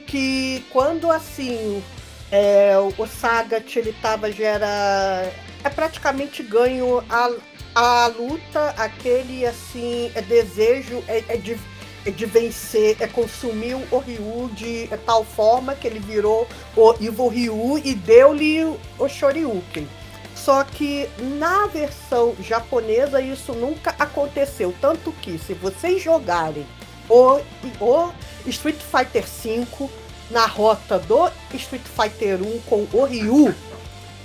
que 0.07 0.65
quando 0.71 1.11
assim 1.11 1.83
é, 2.31 2.75
o 2.79 3.07
Sagat 3.07 3.77
ele 3.77 3.93
tava 4.01 4.31
já 4.31 4.45
era 4.45 5.33
é 5.63 5.69
praticamente 5.69 6.43
ganho 6.43 7.05
a, 7.09 7.31
a 7.75 8.07
luta, 8.07 8.71
aquele 8.77 9.47
assim 9.47 10.11
é 10.15 10.23
desejo 10.23 11.03
é, 11.07 11.25
é 11.29 11.37
de 11.37 11.59
de 12.05 12.25
vencer, 12.25 12.97
é 13.01 13.07
consumir 13.07 13.75
o 13.75 13.99
Ryu 13.99 14.51
de 14.55 14.89
tal 15.05 15.25
forma 15.25 15.75
que 15.75 15.87
ele 15.87 15.99
virou 15.99 16.47
o 16.77 16.93
Evil 16.95 17.29
Ryu 17.29 17.79
e 17.79 17.95
deu-lhe 17.95 18.65
o 18.99 19.09
Shoryuken. 19.09 19.87
Só 20.35 20.65
que 20.65 21.09
na 21.39 21.67
versão 21.67 22.35
japonesa 22.41 23.21
isso 23.21 23.53
nunca 23.53 23.95
aconteceu. 23.99 24.75
Tanto 24.81 25.13
que 25.13 25.39
se 25.39 25.53
vocês 25.53 26.03
jogarem 26.03 26.67
o, 27.09 27.41
o 27.81 28.13
Street 28.47 28.79
Fighter 28.79 29.25
V 29.25 29.89
na 30.31 30.47
rota 30.47 30.99
do 30.99 31.31
Street 31.55 31.83
Fighter 31.85 32.41
1 32.41 32.61
com 32.61 32.87
o 32.93 33.05
Ryu, 33.05 33.55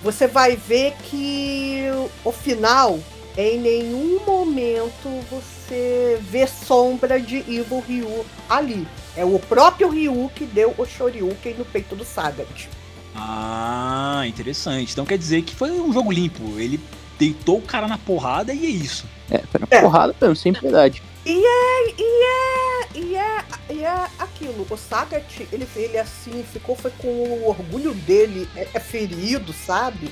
você 0.02 0.28
vai 0.28 0.56
ver 0.56 0.94
que 1.04 1.88
o 2.24 2.32
final 2.32 3.00
em 3.38 3.60
nenhum 3.60 4.20
momento 4.26 5.10
você 5.30 6.18
vê 6.22 6.48
sombra 6.48 7.20
de 7.20 7.38
Evil 7.38 7.84
Ryu 7.86 8.26
ali. 8.50 8.88
É 9.16 9.26
o 9.26 9.40
próprio 9.40 9.90
Ryu 9.90 10.32
que 10.34 10.46
deu 10.46 10.74
o 10.78 10.86
Shoryuken 10.86 11.56
no 11.56 11.66
peito 11.66 11.96
do 11.96 12.06
Sagat. 12.06 12.70
Ah, 13.14 14.24
interessante. 14.26 14.92
Então 14.92 15.06
quer 15.06 15.18
dizer 15.18 15.42
que 15.42 15.56
foi 15.56 15.72
um 15.72 15.92
jogo 15.92 16.12
limpo. 16.12 16.60
Ele 16.60 16.80
deitou 17.18 17.58
o 17.58 17.62
cara 17.62 17.88
na 17.88 17.98
porrada 17.98 18.54
e 18.54 18.66
é 18.66 18.70
isso. 18.70 19.06
É, 19.30 19.40
foi 19.40 19.60
na 19.60 19.68
é. 19.70 19.82
porrada 19.82 20.16
mesmo, 20.20 20.36
sem 20.36 20.54
piedade. 20.54 21.02
E 21.26 21.32
é, 21.32 21.94
e 21.98 22.24
é, 22.24 22.88
e 22.96 23.16
é, 23.16 23.44
e 23.70 23.84
é 23.84 24.08
aquilo. 24.20 24.68
O 24.70 24.78
Sagat, 24.78 25.48
ele, 25.52 25.68
ele 25.76 25.98
assim, 25.98 26.44
ficou 26.54 26.76
foi 26.76 26.92
com 26.98 27.08
o 27.08 27.48
orgulho 27.48 27.94
dele 27.94 28.48
é, 28.56 28.68
é 28.74 28.80
ferido, 28.80 29.52
sabe? 29.54 30.10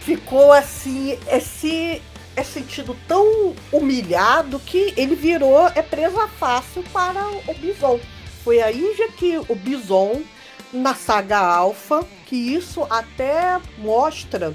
Ficou 0.00 0.52
assim, 0.52 1.18
esse 1.26 2.02
é 2.36 2.42
sentido 2.42 2.96
tão 3.06 3.54
humilhado 3.72 4.58
que 4.60 4.92
ele 4.96 5.14
virou 5.14 5.68
é 5.74 5.82
presa 5.82 6.26
fácil 6.28 6.82
para 6.92 7.26
o 7.46 7.54
Bison. 7.54 8.00
Foi 8.42 8.60
aí 8.60 8.94
já 8.96 9.08
que 9.08 9.38
o 9.38 9.54
Bison, 9.54 10.22
na 10.72 10.94
saga 10.94 11.38
Alpha, 11.38 12.04
que 12.26 12.36
isso 12.36 12.86
até 12.90 13.60
mostra 13.78 14.54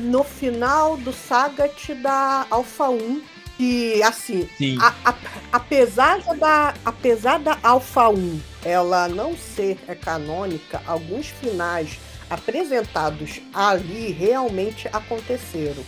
no 0.00 0.22
final 0.24 0.96
do 0.96 1.12
Sagat 1.12 1.94
da 1.94 2.46
Alpha 2.50 2.88
1, 2.88 3.22
que 3.56 4.02
assim, 4.02 4.48
a, 4.80 4.94
a, 5.04 5.14
apesar 5.52 6.18
da 6.36 6.74
apesar 6.84 7.38
da 7.38 7.56
Alpha 7.62 8.08
1 8.08 8.40
ela 8.64 9.08
não 9.08 9.36
ser 9.36 9.76
canônica, 10.00 10.82
alguns 10.86 11.28
finais 11.28 11.98
apresentados 12.28 13.40
ali 13.52 14.10
realmente 14.10 14.88
aconteceram. 14.92 15.84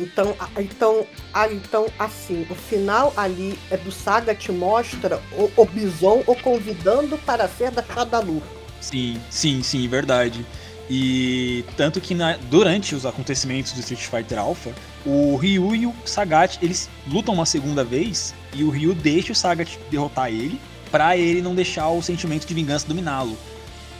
Então, 0.00 0.36
então, 0.56 1.06
então, 1.50 1.86
assim, 1.98 2.46
o 2.48 2.54
final 2.54 3.12
ali 3.16 3.58
é 3.70 3.76
do 3.76 3.90
Saga 3.90 4.34
te 4.34 4.52
mostra 4.52 5.20
o, 5.32 5.50
o 5.56 5.64
Bison 5.64 6.22
o 6.26 6.36
convidando 6.36 7.18
para 7.18 7.48
ser 7.48 7.70
da 7.70 7.82
Shadalu. 7.82 8.42
Sim, 8.80 9.20
sim, 9.28 9.62
sim, 9.62 9.88
verdade. 9.88 10.46
E 10.88 11.64
tanto 11.76 12.00
que 12.00 12.14
na, 12.14 12.36
durante 12.48 12.94
os 12.94 13.04
acontecimentos 13.04 13.72
do 13.72 13.80
Street 13.80 14.06
Fighter 14.06 14.38
Alpha, 14.38 14.72
o 15.04 15.36
Ryu 15.36 15.74
e 15.74 15.86
o 15.86 15.94
Sagat 16.04 16.58
eles 16.62 16.88
lutam 17.06 17.34
uma 17.34 17.44
segunda 17.44 17.84
vez 17.84 18.34
e 18.54 18.64
o 18.64 18.70
Ryu 18.70 18.94
deixa 18.94 19.32
o 19.32 19.34
Sagat 19.34 19.78
derrotar 19.90 20.28
ele 20.28 20.58
para 20.90 21.16
ele 21.16 21.42
não 21.42 21.54
deixar 21.54 21.88
o 21.90 22.02
sentimento 22.02 22.46
de 22.46 22.54
vingança 22.54 22.86
dominá-lo. 22.86 23.36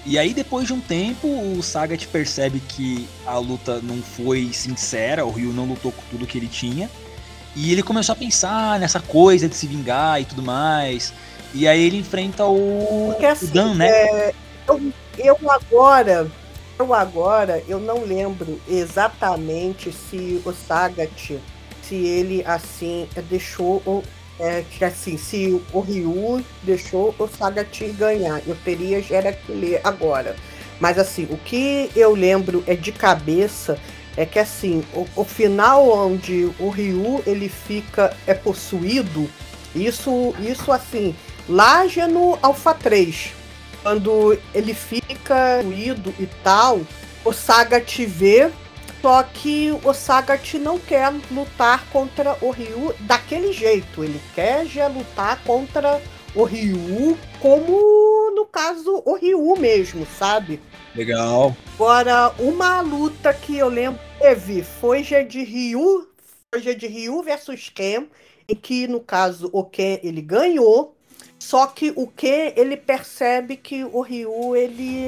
E 0.08 0.18
aí, 0.18 0.32
depois 0.32 0.66
de 0.66 0.72
um 0.72 0.80
tempo, 0.80 1.28
o 1.28 1.62
Sagat 1.62 2.08
percebe 2.08 2.60
que 2.60 3.06
a 3.26 3.36
luta 3.36 3.78
não 3.82 3.98
foi 3.98 4.50
sincera, 4.54 5.26
o 5.26 5.30
Ryu 5.30 5.52
não 5.52 5.66
lutou 5.66 5.92
com 5.92 6.00
tudo 6.10 6.26
que 6.26 6.38
ele 6.38 6.48
tinha. 6.48 6.88
E 7.54 7.72
ele 7.72 7.82
começou 7.82 8.14
a 8.14 8.16
pensar 8.16 8.80
nessa 8.80 9.00
coisa 9.00 9.46
de 9.46 9.54
se 9.54 9.66
vingar 9.66 10.18
e 10.18 10.24
tudo 10.24 10.42
mais. 10.42 11.12
E 11.52 11.68
aí 11.68 11.84
ele 11.84 11.98
enfrenta 11.98 12.46
o, 12.46 13.08
Porque, 13.10 13.26
assim, 13.26 13.48
o 13.48 13.50
Dan, 13.50 13.74
né? 13.74 13.86
É, 13.90 14.34
eu, 14.66 14.92
eu 15.18 15.36
agora, 15.50 16.26
eu 16.78 16.94
agora, 16.94 17.62
eu 17.68 17.78
não 17.78 18.02
lembro 18.02 18.58
exatamente 18.66 19.92
se 19.92 20.40
o 20.42 20.54
Sagat, 20.54 21.38
se 21.82 21.94
ele 21.94 22.42
assim 22.46 23.06
deixou 23.28 23.82
é, 24.38 24.64
que 24.70 24.84
assim, 24.84 25.16
se 25.16 25.60
o 25.72 25.80
Ryu 25.80 26.44
deixou 26.62 27.14
o 27.18 27.26
Sagat 27.26 27.84
ganhar, 27.92 28.40
eu 28.46 28.56
teria 28.64 29.04
era 29.10 29.32
que 29.32 29.52
ler 29.52 29.80
agora. 29.82 30.36
Mas 30.80 30.98
assim, 30.98 31.26
o 31.30 31.36
que 31.36 31.90
eu 31.96 32.14
lembro 32.14 32.62
é 32.66 32.74
de 32.74 32.92
cabeça 32.92 33.78
é 34.16 34.24
que 34.24 34.38
assim, 34.38 34.82
o, 34.92 35.06
o 35.16 35.24
final 35.24 35.88
onde 35.90 36.50
o 36.58 36.68
Ryu 36.68 37.22
ele 37.26 37.48
fica 37.48 38.16
é 38.26 38.34
possuído, 38.34 39.28
isso 39.74 40.34
isso 40.40 40.72
assim, 40.72 41.14
lá 41.48 41.86
já 41.86 42.06
no 42.06 42.38
Alpha 42.42 42.74
3, 42.74 43.32
quando 43.82 44.38
ele 44.54 44.74
fica 44.74 45.62
possuído 45.62 46.14
e 46.18 46.26
tal, 46.42 46.80
o 47.24 47.32
Sagat 47.32 48.04
vê 48.06 48.50
só 49.00 49.22
que 49.22 49.70
o 49.84 49.94
Sagat 49.94 50.58
não 50.58 50.78
quer 50.78 51.12
lutar 51.30 51.88
contra 51.90 52.36
o 52.40 52.50
Ryu 52.50 52.94
daquele 53.00 53.52
jeito. 53.52 54.02
Ele 54.02 54.20
quer 54.34 54.66
já 54.66 54.88
lutar 54.88 55.42
contra 55.44 56.00
o 56.34 56.44
Ryu 56.44 57.16
como 57.40 58.30
no 58.34 58.44
caso 58.46 59.02
o 59.04 59.14
Ryu 59.14 59.56
mesmo, 59.56 60.06
sabe? 60.18 60.60
Legal. 60.94 61.56
Agora, 61.74 62.32
uma 62.38 62.80
luta 62.80 63.32
que 63.32 63.56
eu 63.56 63.68
lembro 63.68 64.00
teve 64.18 64.62
foi 64.62 65.04
já 65.04 65.22
de 65.22 65.42
Ryu, 65.44 66.08
foi 66.52 66.60
já 66.60 66.72
de 66.72 66.86
Ryu 66.86 67.22
versus 67.22 67.70
Ken, 67.72 68.06
em 68.48 68.54
que 68.54 68.88
no 68.88 69.00
caso 69.00 69.48
o 69.52 69.64
Ken 69.64 70.00
ele 70.02 70.20
ganhou. 70.20 70.94
Só 71.38 71.68
que 71.68 71.92
o 71.94 72.08
Ken 72.08 72.52
ele 72.56 72.76
percebe 72.76 73.56
que 73.56 73.84
o 73.84 74.00
Ryu 74.00 74.56
ele 74.56 74.98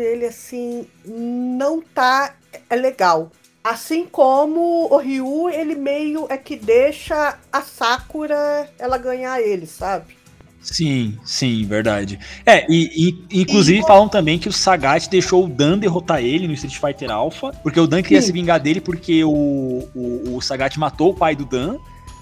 ele 0.00 0.26
assim 0.26 0.88
não 1.04 1.80
tá 1.80 2.34
é 2.68 2.76
legal. 2.76 3.30
Assim 3.62 4.06
como 4.06 4.86
o 4.92 4.96
Ryu, 4.96 5.48
ele 5.50 5.74
meio 5.74 6.26
é 6.28 6.36
que 6.36 6.54
deixa 6.54 7.36
a 7.52 7.62
Sakura 7.62 8.70
ela 8.78 8.96
ganhar 8.96 9.40
ele, 9.40 9.66
sabe? 9.66 10.16
Sim, 10.60 11.16
sim, 11.24 11.64
verdade. 11.64 12.18
É, 12.44 12.66
e, 12.68 13.14
e 13.30 13.42
inclusive 13.42 13.80
e... 13.80 13.86
falam 13.86 14.08
também 14.08 14.38
que 14.38 14.48
o 14.48 14.52
Sagat 14.52 15.08
deixou 15.08 15.44
o 15.44 15.48
Dan 15.48 15.78
derrotar 15.78 16.20
ele 16.22 16.48
no 16.48 16.54
Street 16.54 16.76
Fighter 16.78 17.10
Alpha, 17.10 17.52
porque 17.62 17.78
o 17.78 17.86
Dan 17.86 18.02
queria 18.02 18.20
sim. 18.20 18.26
se 18.26 18.32
vingar 18.32 18.60
dele 18.60 18.80
porque 18.80 19.22
o, 19.24 19.88
o, 19.94 20.36
o 20.36 20.40
Sagat 20.40 20.76
matou 20.78 21.10
o 21.10 21.14
pai 21.14 21.36
do 21.36 21.44
Dan. 21.44 21.76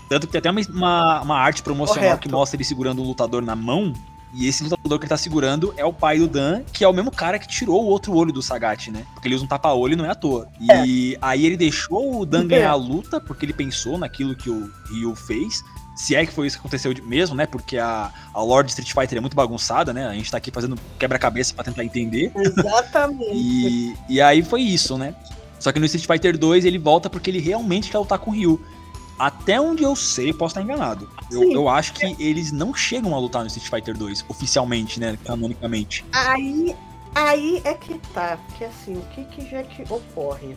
Tanto 0.09 0.27
que 0.27 0.33
tem 0.33 0.39
até 0.39 0.51
uma, 0.51 0.61
uma, 0.69 1.23
uma 1.23 1.39
arte 1.39 1.63
promocional 1.63 2.05
Correto. 2.05 2.23
que 2.23 2.29
mostra 2.31 2.57
ele 2.57 2.65
segurando 2.65 3.03
o 3.03 3.05
lutador 3.05 3.43
na 3.43 3.57
mão. 3.57 3.95
E 4.35 4.49
esse 4.49 4.65
lutador 4.65 4.99
que 4.99 5.05
ele 5.05 5.11
tá 5.11 5.17
segurando 5.17 5.73
é 5.77 5.85
o 5.85 5.93
pai 5.93 6.19
do 6.19 6.27
Dan, 6.27 6.63
que 6.73 6.83
é 6.83 6.89
o 6.89 6.93
mesmo 6.93 7.11
cara 7.11 7.39
que 7.39 7.47
tirou 7.47 7.85
o 7.85 7.87
outro 7.87 8.13
olho 8.15 8.33
do 8.33 8.43
Sagat, 8.43 8.91
né? 8.91 9.07
Porque 9.15 9.29
ele 9.29 9.35
usa 9.35 9.45
um 9.45 9.49
tapa-olho 9.49 9.93
e 9.93 9.97
não 9.97 10.05
é 10.05 10.11
à 10.11 10.15
toa. 10.15 10.49
E 10.61 11.15
é. 11.15 11.19
aí 11.23 11.47
ele 11.47 11.57
deixou 11.57 12.21
o 12.21 12.27
Dan 12.27 12.47
ganhar 12.47 12.71
a 12.71 12.75
luta, 12.75 13.21
porque 13.21 13.47
ele 13.47 13.53
pensou 13.53 13.97
naquilo 13.97 14.35
que 14.35 14.51
o 14.51 14.71
Ryu 14.91 15.15
fez. 15.15 15.63
Se 15.95 16.17
é 16.17 16.27
que 16.27 16.33
foi 16.33 16.49
isso 16.49 16.57
que 16.57 16.61
aconteceu 16.61 16.93
mesmo, 17.05 17.37
né? 17.37 17.47
Porque 17.47 17.79
a, 17.79 18.11
a 18.33 18.43
Lord 18.43 18.69
Street 18.69 18.93
Fighter 18.93 19.19
é 19.19 19.21
muito 19.21 19.37
bagunçada, 19.37 19.93
né? 19.93 20.09
A 20.09 20.15
gente 20.15 20.29
tá 20.29 20.39
aqui 20.39 20.51
fazendo 20.51 20.77
quebra-cabeça 20.99 21.55
para 21.55 21.65
tentar 21.65 21.85
entender. 21.85 22.33
Exatamente. 22.35 23.31
e, 23.33 23.95
e 24.09 24.21
aí 24.21 24.43
foi 24.43 24.63
isso, 24.63 24.99
né? 24.99 25.15
Só 25.61 25.71
que 25.71 25.79
no 25.79 25.87
Street 25.87 26.07
Fighter 26.07 26.37
2 26.37 26.65
ele 26.65 26.79
volta 26.79 27.09
porque 27.09 27.31
ele 27.31 27.39
realmente 27.39 27.91
quer 27.91 27.99
lutar 27.99 28.19
com 28.19 28.33
o 28.33 28.35
Ryu. 28.35 28.61
Até 29.19 29.61
onde 29.61 29.83
eu 29.83 29.95
sei, 29.95 30.33
posso 30.33 30.59
estar 30.59 30.63
enganado. 30.63 31.09
Eu, 31.31 31.51
eu, 31.51 31.69
acho 31.69 31.93
que 31.95 32.17
eles 32.19 32.51
não 32.51 32.75
chegam 32.75 33.15
a 33.15 33.19
lutar 33.19 33.43
no 33.43 33.49
Street 33.49 33.69
Fighter 33.69 33.97
2, 33.97 34.25
oficialmente, 34.29 34.99
né? 34.99 35.19
Canonicamente. 35.25 36.05
Aí, 36.13 36.75
aí 37.15 37.63
é 37.65 37.75
que 37.75 37.99
tá, 38.13 38.39
porque 38.47 38.65
assim, 38.65 38.95
o 38.97 39.03
que 39.15 39.25
que 39.25 39.49
já 39.49 39.63
que 39.63 39.83
ocorre? 39.83 40.57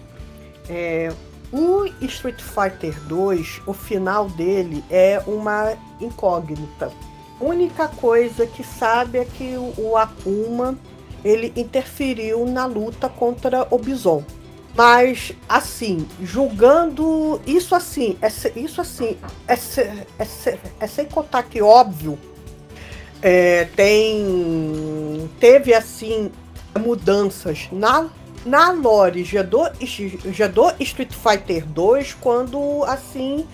É, 0.68 1.14
o 1.52 1.86
Street 2.02 2.42
Fighter 2.42 3.00
2, 3.04 3.62
o 3.66 3.74
final 3.74 4.28
dele 4.30 4.84
é 4.90 5.22
uma 5.26 5.78
incógnita. 6.02 6.92
A 7.40 7.44
única 7.44 7.88
coisa 7.88 8.48
que 8.48 8.64
sabe 8.64 9.20
é 9.20 9.26
que 9.26 9.56
o 9.78 9.96
Akuma 9.96 10.78
ele 11.24 11.54
interferiu 11.56 12.46
na 12.46 12.66
luta 12.66 13.08
contra 13.08 13.68
o 13.70 13.78
Bison. 13.78 14.24
Mas, 14.78 15.32
assim, 15.50 16.08
julgando 16.22 17.42
isso 17.48 17.74
assim, 17.74 18.16
é, 18.22 18.28
isso 18.56 18.80
assim, 18.80 19.18
é, 19.48 19.56
é, 20.20 20.58
é 20.80 20.88
sem 20.88 21.06
contar 21.08 21.42
que, 21.42 21.60
óbvio, 21.64 22.20
é, 23.20 23.66
tem 23.76 25.28
teve 25.40 25.74
assim 25.74 26.32
mudanças 26.80 27.68
na 27.72 28.08
na 28.46 28.72
lore 28.72 29.24
já 29.24 29.42
do, 29.42 29.64
já 30.32 30.46
do 30.46 30.72
Street 30.80 31.12
Fighter 31.12 31.66
2 31.66 32.14
quando 32.22 32.84
assim 32.84 33.48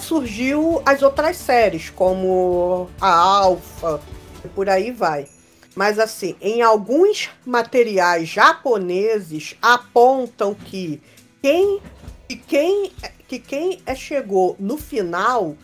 surgiu 0.00 0.82
as 0.84 1.02
outras 1.02 1.36
séries 1.36 1.88
como 1.90 2.90
a 3.00 3.14
Alpha 3.14 4.00
e 4.44 4.48
por 4.48 4.68
aí 4.68 4.90
vai. 4.90 5.28
Mas 5.74 5.98
assim, 5.98 6.36
em 6.40 6.62
alguns 6.62 7.30
materiais 7.44 8.28
japoneses 8.28 9.56
apontam 9.60 10.54
que 10.54 11.00
quem 11.42 11.80
que 12.28 12.36
quem 12.36 12.92
que 13.26 13.38
quem 13.38 13.82
chegou 13.96 14.56
no 14.58 14.78
final 14.78 15.56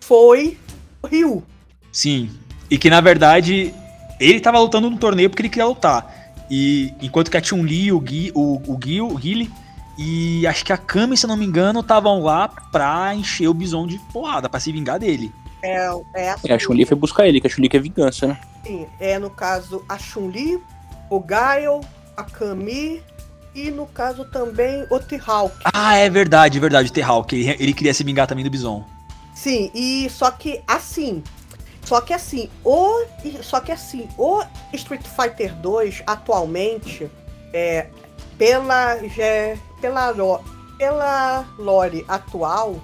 foi 0.00 0.56
o 1.02 1.06
Ryu. 1.06 1.44
Sim, 1.90 2.30
e 2.70 2.78
que 2.78 2.88
na 2.88 3.00
verdade 3.00 3.74
ele 4.20 4.40
tava 4.40 4.58
lutando 4.58 4.90
no 4.90 4.98
torneio 4.98 5.28
porque 5.28 5.42
ele 5.42 5.48
queria 5.48 5.66
lutar. 5.66 6.14
E 6.50 6.94
enquanto 7.02 7.30
que 7.30 7.36
a 7.36 7.42
Chun-Li, 7.42 7.92
o 7.92 8.00
Gui, 8.00 8.32
o, 8.34 8.62
o 8.66 8.76
Gui, 8.76 9.00
o 9.00 9.14
Guile 9.14 9.50
e 9.98 10.46
acho 10.46 10.64
que 10.64 10.72
a 10.72 10.76
Kami, 10.76 11.16
se 11.16 11.26
não 11.26 11.36
me 11.36 11.44
engano, 11.44 11.80
estavam 11.80 12.22
lá 12.22 12.48
pra 12.48 13.12
encher 13.14 13.48
o 13.48 13.54
Bison 13.54 13.84
de 13.86 13.98
porrada, 14.12 14.48
pra 14.48 14.60
se 14.60 14.70
vingar 14.70 15.00
dele. 15.00 15.32
É, 15.62 15.88
é 16.14 16.30
assim. 16.30 16.48
É, 16.48 16.54
a 16.54 16.58
Chun-Li 16.58 16.84
foi 16.84 16.96
buscar 16.96 17.26
ele, 17.26 17.40
que 17.40 17.46
a 17.46 17.50
Chun-Li 17.50 17.68
quer 17.68 17.80
vingança, 17.80 18.26
né? 18.26 18.40
Sim, 18.64 18.86
é 19.00 19.18
no 19.18 19.30
caso 19.30 19.84
a 19.88 19.98
Chun-Li, 19.98 20.62
o 21.10 21.20
Gaio, 21.20 21.80
a 22.16 22.24
Kami 22.24 23.02
e 23.54 23.70
no 23.70 23.86
caso 23.86 24.24
também 24.24 24.86
o 24.90 24.98
T-Hawk. 24.98 25.56
Ah, 25.72 25.96
é 25.96 26.08
verdade, 26.08 26.58
é 26.58 26.60
verdade, 26.60 26.90
o 26.90 26.92
T-Hawk. 26.92 27.34
Ele, 27.34 27.56
ele 27.58 27.72
queria 27.72 27.94
se 27.94 28.04
vingar 28.04 28.26
também 28.26 28.44
do 28.44 28.50
Bison. 28.50 28.84
Sim, 29.34 29.70
e 29.74 30.08
só 30.10 30.30
que 30.30 30.60
assim, 30.66 31.22
só 31.84 32.00
que 32.00 32.12
assim, 32.12 32.50
o 32.64 33.04
só 33.42 33.60
que 33.60 33.72
assim, 33.72 34.08
o 34.18 34.42
Street 34.72 35.06
Fighter 35.06 35.54
2 35.54 36.02
atualmente 36.06 37.08
é 37.52 37.86
pela 38.36 38.96
é, 38.96 39.56
pela 39.80 40.12
pela 40.76 41.44
lore 41.58 42.04
atual, 42.08 42.80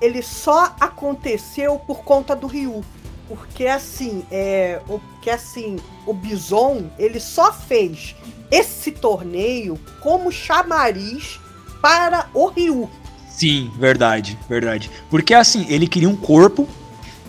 ele 0.00 0.22
só 0.22 0.74
aconteceu 0.80 1.78
por 1.78 1.98
conta 1.98 2.34
do 2.34 2.46
Ryu. 2.46 2.84
Porque 3.28 3.66
assim, 3.66 4.24
é, 4.30 4.80
o 4.88 5.00
que 5.20 5.30
assim, 5.30 5.76
o 6.06 6.12
Bison, 6.12 6.84
ele 6.98 7.18
só 7.18 7.52
fez 7.52 8.14
esse 8.50 8.92
torneio 8.92 9.78
como 10.00 10.30
chamariz 10.30 11.40
para 11.82 12.28
o 12.32 12.46
Ryu. 12.46 12.88
Sim, 13.28 13.70
verdade, 13.76 14.38
verdade. 14.48 14.90
Porque 15.10 15.34
assim, 15.34 15.66
ele 15.68 15.88
queria 15.88 16.08
um 16.08 16.16
corpo 16.16 16.68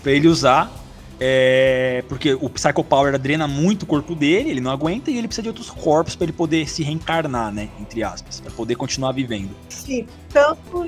para 0.03 0.11
ele 0.11 0.27
usar 0.27 0.71
é, 1.19 2.03
porque 2.07 2.35
o 2.35 2.49
Psycho 2.49 2.83
Power 2.83 3.17
drena 3.17 3.47
muito 3.47 3.83
o 3.83 3.85
corpo 3.85 4.13
dele, 4.13 4.51
ele 4.51 4.61
não 4.61 4.69
aguenta 4.69 5.09
e 5.09 5.17
ele 5.17 5.27
precisa 5.27 5.43
de 5.43 5.49
outros 5.49 5.69
corpos 5.69 6.15
para 6.15 6.25
ele 6.25 6.33
poder 6.33 6.69
se 6.69 6.83
reencarnar, 6.83 7.51
né? 7.51 7.69
Entre 7.79 8.03
aspas, 8.03 8.39
para 8.39 8.51
poder 8.51 8.75
continuar 8.75 9.13
vivendo. 9.13 9.49
Sim, 9.69 10.05
tanto, 10.31 10.87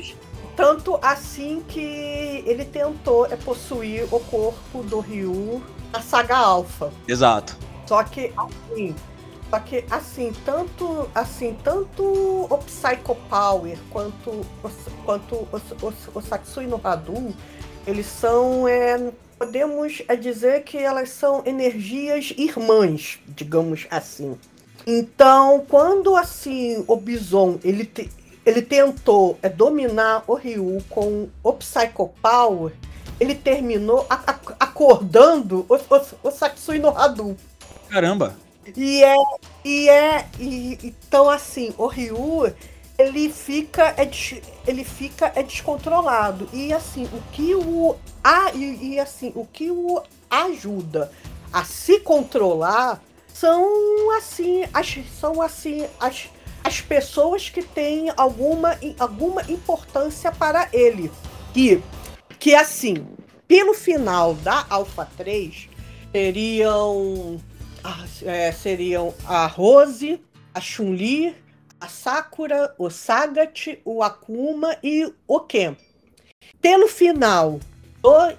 tanto 0.59 0.99
assim 1.01 1.63
que 1.69 1.79
ele 2.45 2.65
tentou 2.65 3.25
é, 3.27 3.37
possuir 3.37 4.03
o 4.13 4.19
corpo 4.19 4.83
do 4.83 4.99
Ryu 4.99 5.63
na 5.89 6.01
saga 6.01 6.35
Alpha. 6.35 6.91
Exato. 7.07 7.55
Só 7.87 8.03
que 8.03 8.33
assim, 8.35 8.93
só 9.49 9.59
que 9.61 9.85
assim, 9.89 10.33
tanto 10.43 11.09
assim, 11.15 11.57
tanto 11.63 12.03
o 12.03 12.57
Psycho 12.57 13.15
Power 13.29 13.79
quanto, 13.89 14.45
quanto 15.05 15.35
o, 15.35 15.47
o, 15.81 15.93
o 16.15 16.21
Satsui 16.21 16.67
no 16.67 16.81
Hadou, 16.83 17.33
eles 17.87 18.07
são 18.07 18.67
é, 18.67 19.13
podemos 19.37 20.01
é 20.09 20.17
dizer 20.17 20.63
que 20.63 20.77
elas 20.77 21.09
são 21.11 21.41
energias 21.45 22.33
irmãs, 22.37 23.17
digamos 23.29 23.87
assim. 23.89 24.37
Então, 24.85 25.63
quando 25.69 26.17
assim 26.17 26.83
o 26.85 26.97
Bison 26.97 27.59
ele, 27.63 27.85
te, 27.85 28.09
ele 28.45 28.61
tentou 28.61 29.37
é, 29.41 29.49
dominar 29.49 30.23
o 30.27 30.33
Ryu 30.33 30.83
com 30.89 31.29
o 31.43 31.53
Psycho 31.53 32.09
Power, 32.21 32.73
ele 33.19 33.35
terminou 33.35 34.07
acordando 34.59 35.65
o, 35.67 35.75
o, 35.75 36.27
o 36.27 36.31
Satsui 36.31 36.79
no 36.79 36.89
Hadou. 36.89 37.35
Caramba! 37.89 38.35
E 38.75 39.03
é, 39.03 39.15
e 39.65 39.89
é, 39.89 40.27
e, 40.39 40.77
então 40.83 41.29
assim, 41.29 41.73
o 41.77 41.87
Ryu 41.87 42.53
ele 42.97 43.29
fica 43.29 43.95
é, 43.97 44.09
ele 44.67 44.83
fica 44.83 45.31
é 45.33 45.41
descontrolado 45.41 46.49
e 46.51 46.73
assim 46.73 47.05
o 47.05 47.21
que 47.31 47.55
o 47.55 47.95
a 48.21 48.51
e, 48.53 48.93
e 48.93 48.99
assim 48.99 49.31
o 49.35 49.45
que 49.45 49.71
o 49.71 50.03
ajuda 50.29 51.09
a 51.51 51.63
se 51.63 52.01
controlar 52.01 53.01
são 53.33 54.11
assim 54.17 54.65
as 54.73 54.99
são 55.17 55.41
assim 55.41 55.87
as 55.97 56.29
as 56.63 56.81
pessoas 56.81 57.49
que 57.49 57.61
têm 57.61 58.11
alguma 58.15 58.77
alguma 58.99 59.41
importância 59.49 60.31
para 60.31 60.69
ele 60.73 61.11
que 61.53 61.81
que 62.39 62.55
assim 62.55 63.07
pelo 63.47 63.73
final 63.73 64.33
da 64.35 64.65
Alpha 64.69 65.07
3 65.17 65.69
seriam 66.11 67.39
ah, 67.83 68.05
é, 68.23 68.51
seriam 68.51 69.13
a 69.25 69.47
Rose 69.47 70.21
a 70.53 70.59
Chun-Li 70.59 71.35
a 71.79 71.87
Sakura, 71.87 72.73
o 72.77 72.89
Sagat, 72.89 73.79
o 73.85 74.03
Akuma 74.03 74.77
e 74.83 75.11
o 75.27 75.39
Ken. 75.39 75.77
Pelo 76.61 76.87
final 76.87 77.59
do, 78.01 78.33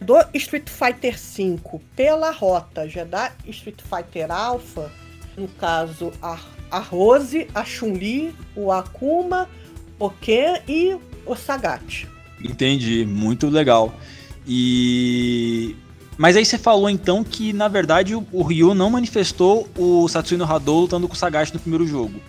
do 0.00 0.16
Street 0.34 0.68
Fighter 0.68 1.18
V, 1.18 1.80
pela 1.96 2.30
rota 2.30 2.88
já 2.88 3.04
da 3.04 3.32
Street 3.46 3.80
Fighter 3.80 4.30
Alpha, 4.30 4.92
no 5.36 5.48
caso 5.48 6.12
a, 6.20 6.38
a 6.72 6.78
Rose, 6.78 7.46
a 7.54 7.64
Chun-Li, 7.64 8.34
o 8.56 8.72
Akuma, 8.72 9.48
o 9.98 10.08
Ken 10.08 10.60
e 10.66 10.96
o 11.26 11.36
Sagat. 11.36 12.08
Entendi, 12.42 13.04
muito 13.04 13.48
legal. 13.48 13.94
E 14.46 15.76
mas 16.16 16.36
aí 16.36 16.44
você 16.44 16.58
falou 16.58 16.90
então 16.90 17.24
que, 17.24 17.52
na 17.52 17.68
verdade, 17.68 18.14
o, 18.14 18.42
Ryu 18.42 18.74
não 18.74 18.90
manifestou 18.90 19.68
o 19.76 20.06
Satsuno 20.08 20.44
Hadou 20.44 20.82
lutando 20.82 21.08
com 21.08 21.14
o 21.14 21.16
Sagashi 21.16 21.54
no 21.54 21.60
primeiro 21.60 21.86
jogo. 21.86 22.20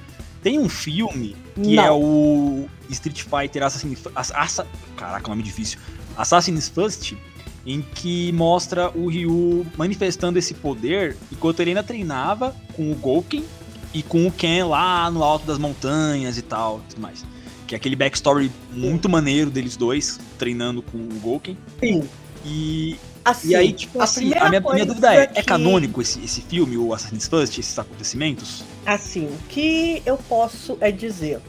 Tem 0.41 0.57
um 0.57 0.69
filme 0.69 1.35
que 1.55 1.75
não. 1.75 1.83
é 1.83 1.91
o 1.91 2.65
Street 2.89 3.23
Fighter 3.23 3.63
Assassin, 3.63 3.95
Assa, 4.15 4.67
caraca, 4.97 5.29
nome 5.29 5.43
difícil. 5.43 5.79
Assassin's 6.17 6.69
First, 6.69 7.13
em 7.65 7.81
que 7.81 8.31
mostra 8.31 8.89
o 8.89 9.07
Ryu 9.07 9.65
manifestando 9.77 10.39
esse 10.39 10.53
poder 10.53 11.15
enquanto 11.31 11.59
ele 11.59 11.71
ainda 11.71 11.83
treinava 11.83 12.55
com 12.75 12.91
o 12.91 12.95
Gouken 12.95 13.43
e 13.93 14.01
com 14.01 14.27
o 14.27 14.31
Ken 14.31 14.65
lá 14.65 15.09
no 15.11 15.23
alto 15.23 15.45
das 15.45 15.57
montanhas 15.57 16.37
e 16.37 16.41
tal, 16.41 16.81
tudo 16.89 17.01
mais. 17.01 17.25
Que 17.67 17.75
é 17.75 17.77
aquele 17.77 17.95
backstory 17.95 18.51
muito 18.71 19.07
maneiro 19.07 19.49
deles 19.49 19.77
dois 19.77 20.19
treinando 20.37 20.81
com 20.81 20.97
o 20.97 21.19
Gouken. 21.21 21.57
Sim. 21.79 22.03
E 22.45 22.97
Assim, 23.25 23.49
e 23.49 23.55
aí, 23.55 23.71
tipo 23.71 24.01
a 24.01 24.03
assim, 24.03 24.33
a 24.33 24.49
minha, 24.49 24.59
minha 24.59 24.85
dúvida 24.85 25.13
é, 25.13 25.27
que... 25.27 25.39
é 25.39 25.43
canônico 25.43 26.01
esse, 26.01 26.21
esse 26.23 26.41
filme, 26.41 26.77
o 26.77 26.93
Assassin's 26.93 27.27
First, 27.27 27.57
esses 27.57 27.79
acontecimentos? 27.79 28.63
Assim, 28.85 29.27
o 29.27 29.37
que 29.47 30.03
eu 30.05 30.17
posso 30.17 30.77
é 30.81 30.91
dizer 30.91 31.39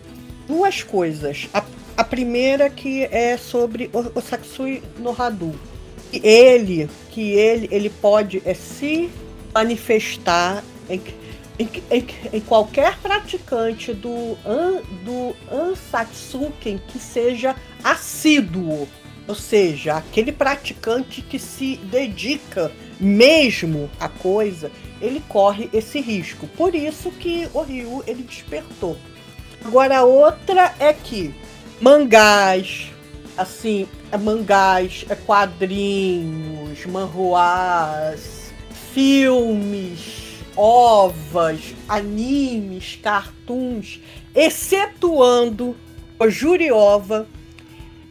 duas 0.47 0.85
coisas. 0.85 1.49
A, 1.53 1.65
a 1.97 2.05
primeira 2.05 2.71
que 2.71 3.05
é 3.05 3.37
sobre 3.37 3.91
o, 3.93 4.19
o 4.19 4.23
Satsui 4.23 4.83
no 4.99 5.21
Hadu. 5.21 5.53
Ele, 6.13 6.89
que 7.11 7.33
ele, 7.33 7.69
ele 7.73 7.91
pode 7.91 8.41
é, 8.45 8.55
se 8.55 9.11
manifestar 9.53 10.63
em, 10.89 11.01
em, 11.59 11.69
em, 11.91 12.07
em, 12.33 12.41
qualquer 12.41 12.99
praticante 12.99 13.93
do, 13.93 14.37
do 15.05 15.37
Ansatsuken 15.51 16.81
que 16.89 16.99
seja 16.99 17.55
assíduo 17.83 18.89
ou 19.27 19.35
seja, 19.35 19.97
aquele 19.97 20.33
praticante 20.33 21.23
que 21.23 21.39
se 21.39 21.77
dedica 21.77 22.71
mesmo 23.01 23.91
à 23.99 24.09
coisa, 24.09 24.71
ele 25.01 25.23
corre 25.29 25.69
esse 25.73 26.01
risco. 26.01 26.47
Por 26.49 26.75
isso 26.75 27.11
que 27.11 27.49
o 27.55 27.63
Ryu 27.63 28.05
ele 28.07 28.23
despertou. 28.23 28.97
Agora 29.65 29.99
a 29.99 30.05
outra 30.05 30.75
é 30.79 30.93
que 30.93 31.35
mangás, 31.81 32.91
assim, 33.37 33.89
é 34.13 34.19
mangás, 34.19 35.07
é 35.09 35.15
quadrinhos, 35.15 36.85
manhuás, 36.85 38.53
filmes, 38.93 40.24
ovas, 40.57 41.75
animes, 41.89 42.99
cartoons, 43.03 44.01
excetuando 44.35 45.77
o 46.19 46.29
Juriova. 46.29 47.27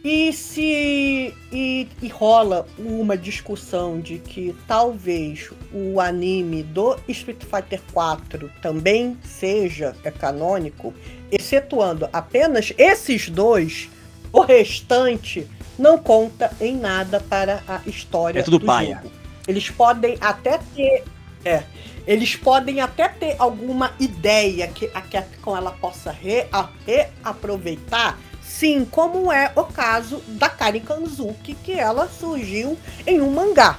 E 0.02 0.34
se 0.34 1.32
e, 1.50 1.88
e, 2.02 2.08
rola 2.08 2.66
uma 2.78 3.16
discussão 3.16 3.98
de 4.00 4.18
que 4.18 4.54
talvez 4.68 5.48
o 5.72 5.98
anime 5.98 6.62
do 6.62 6.98
Street 7.08 7.42
Fighter 7.42 7.80
4 7.90 8.50
também 8.60 9.16
seja 9.24 9.96
é 10.04 10.10
canônico, 10.10 10.92
excetuando 11.32 12.06
apenas 12.12 12.74
esses 12.76 13.30
dois, 13.30 13.88
o 14.30 14.42
restante 14.42 15.48
não 15.78 15.96
conta 15.96 16.52
em 16.60 16.76
nada 16.76 17.18
para 17.18 17.62
a 17.66 17.80
história 17.86 18.40
é 18.40 18.42
tudo 18.42 18.58
do 18.58 18.66
paia. 18.66 18.96
jogo. 18.96 19.10
Eles 19.48 19.70
podem 19.70 20.18
até 20.20 20.58
ter 20.74 21.04
é, 21.44 21.62
eles 22.06 22.36
podem 22.36 22.80
até 22.80 23.08
ter 23.08 23.36
alguma 23.38 23.92
ideia 23.98 24.68
que 24.68 24.90
a 24.94 25.00
Capcom 25.00 25.56
ela 25.56 25.72
possa 25.72 26.10
re, 26.10 26.46
a, 26.52 26.68
reaproveitar, 26.86 28.18
sim, 28.42 28.84
como 28.84 29.32
é 29.32 29.52
o 29.56 29.64
caso 29.64 30.22
da 30.28 30.48
Karen 30.48 30.80
Kanzuki, 30.80 31.54
que 31.54 31.72
ela 31.72 32.08
surgiu 32.08 32.78
em 33.06 33.20
um 33.20 33.30
mangá. 33.30 33.78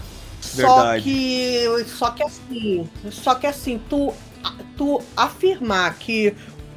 Verdade. 0.54 1.02
Só 1.02 1.04
que 1.04 1.86
só 1.88 2.12
que 2.12 2.24
assim, 2.24 2.90
só 3.12 3.36
que 3.36 3.48
assim, 3.48 3.82
tu 3.90 4.14
tu 4.78 5.02
afirmar 5.16 5.96
que 5.96 6.36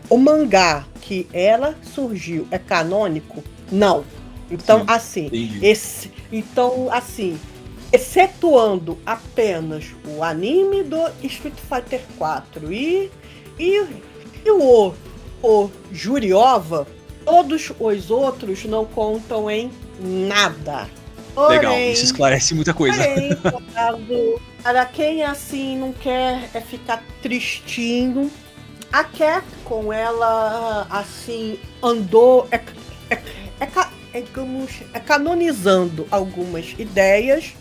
o 0.08 0.16
mangá 0.16 0.86
que 1.00 1.28
ela 1.32 1.76
surgiu 1.82 2.46
é 2.50 2.58
canônico? 2.58 3.42
Não. 3.70 4.04
Então, 4.50 4.80
Sim, 4.80 4.84
assim, 4.88 5.26
entendi. 5.26 5.66
esse, 5.66 6.10
então, 6.32 6.88
assim, 6.90 7.38
excetuando 7.92 8.98
apenas 9.06 9.86
o 10.06 10.22
anime 10.22 10.82
do 10.82 11.10
Street 11.22 11.56
Fighter 11.68 12.02
4 12.18 12.72
e, 12.72 13.10
e, 13.58 13.86
e 14.44 14.50
o, 14.50 14.94
o 15.42 15.70
Juriova, 15.92 16.86
todos 17.24 17.72
os 17.78 18.10
outros 18.10 18.64
não 18.64 18.84
contam 18.84 19.50
em 19.50 19.70
nada. 20.00 20.88
Legal, 21.36 21.72
Porém- 21.72 21.92
isso 21.92 22.04
esclarece 22.04 22.54
muita 22.54 22.74
coisa. 22.74 22.96
Porém, 22.98 23.30
para 24.62 24.84
quem 24.86 25.22
assim 25.22 25.78
não 25.78 25.92
quer 25.92 26.50
é 26.52 26.60
ficar 26.60 27.02
tristinho, 27.22 28.30
a 28.92 29.04
Capcom, 29.04 29.92
ela 29.92 30.86
assim 30.90 31.58
andou 31.82 32.48
é, 32.50 32.56
é, 33.10 33.22
é, 33.60 33.68
é, 34.14 34.20
digamos, 34.20 34.72
é 34.92 34.98
canonizando 34.98 36.06
algumas 36.10 36.74
ideias, 36.78 37.54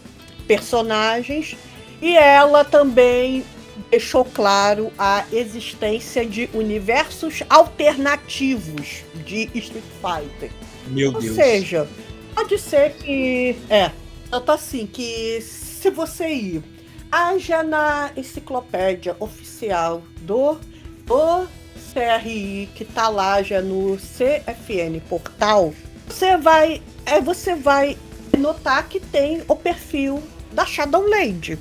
personagens, 0.48 1.56
e 2.02 2.16
ela 2.16 2.64
também 2.64 3.44
deixou 3.90 4.26
claro 4.26 4.92
a 4.98 5.26
existência 5.32 6.26
de 6.26 6.50
universos 6.54 7.44
alternativos 7.50 9.04
de 9.26 9.50
Street 9.54 9.84
Fighter. 10.02 10.52
Meu 10.88 11.14
Ou 11.14 11.22
Deus. 11.22 11.36
seja, 11.36 11.88
pode 12.34 12.58
ser 12.58 12.94
que. 12.94 13.56
É, 13.70 13.92
tanto 14.30 14.52
assim, 14.52 14.86
que 14.86 15.42
se 15.42 15.90
você 15.90 16.30
ir 16.30 16.64
haja 17.12 17.64
na 17.64 18.12
enciclopédia 18.16 19.16
oficial 19.20 20.02
do, 20.22 20.58
do 21.06 21.48
CRI, 21.94 22.70
que 22.76 22.84
tá 22.84 23.10
lá 23.10 23.42
já 23.42 23.62
no 23.62 23.98
CFN 23.98 25.00
Portal, 25.08 25.74
você 26.08 26.38
vai. 26.38 26.82
É, 27.06 27.22
você 27.22 27.56
vai 27.56 27.98
notar 28.38 28.88
que 28.88 29.00
tem 29.00 29.44
o 29.48 29.56
perfil 29.56 30.22
da 30.58 30.66
Shadow 30.66 31.08
Lady. 31.08 31.58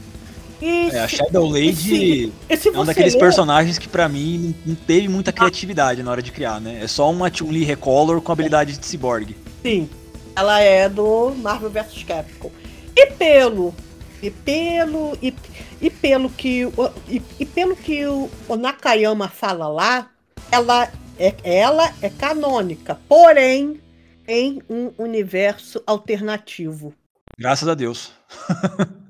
E 0.61 0.89
É, 0.89 1.01
a 1.01 1.07
Shadow 1.09 1.47
Lady 1.47 1.77
se- 1.77 2.33
e 2.49 2.57
se 2.57 2.69
é 2.71 2.79
um 2.79 2.83
daqueles 2.85 3.13
ler- 3.13 3.21
personagens 3.21 3.77
que 3.79 3.87
pra 3.87 4.09
mim 4.09 4.55
não 4.65 4.75
teve 4.75 5.07
muita 5.07 5.31
criatividade 5.31 6.03
na 6.03 6.11
hora 6.11 6.23
de 6.23 6.33
criar, 6.33 6.59
né? 6.63 6.81
É 6.83 6.87
só 6.89 7.11
uma 7.11 7.31
Chun-Li 7.33 7.63
Recolor 7.63 8.23
com 8.23 8.33
habilidade 8.33 8.79
de 8.79 8.87
cyborg. 8.87 9.37
Sim, 9.63 9.87
ela 10.35 10.59
é 10.61 10.89
do 10.89 11.35
Marvel 11.37 11.69
vs 11.69 12.03
Capcom. 12.05 12.51
E 12.97 13.07
pelo 13.09 13.75
e 14.23 14.31
pelo 14.31 15.19
e, 15.23 15.35
e 15.79 15.91
pelo 15.91 16.31
que 16.31 16.65
o- 16.65 16.91
e, 17.07 17.21
e 17.39 17.45
pelo 17.45 17.77
que 17.77 18.07
o, 18.07 18.31
o 18.49 18.57
Nakayama 18.57 19.29
fala 19.29 19.69
lá, 19.69 20.09
ela 20.51 20.89
é 21.19 21.35
ela 21.45 21.93
é 22.01 22.09
canônica, 22.09 22.99
porém 23.07 23.79
em 24.27 24.63
um 24.71 24.91
universo 24.97 25.83
alternativo. 25.87 26.95
Graças 27.39 27.69
a 27.69 27.75
Deus. 27.75 28.16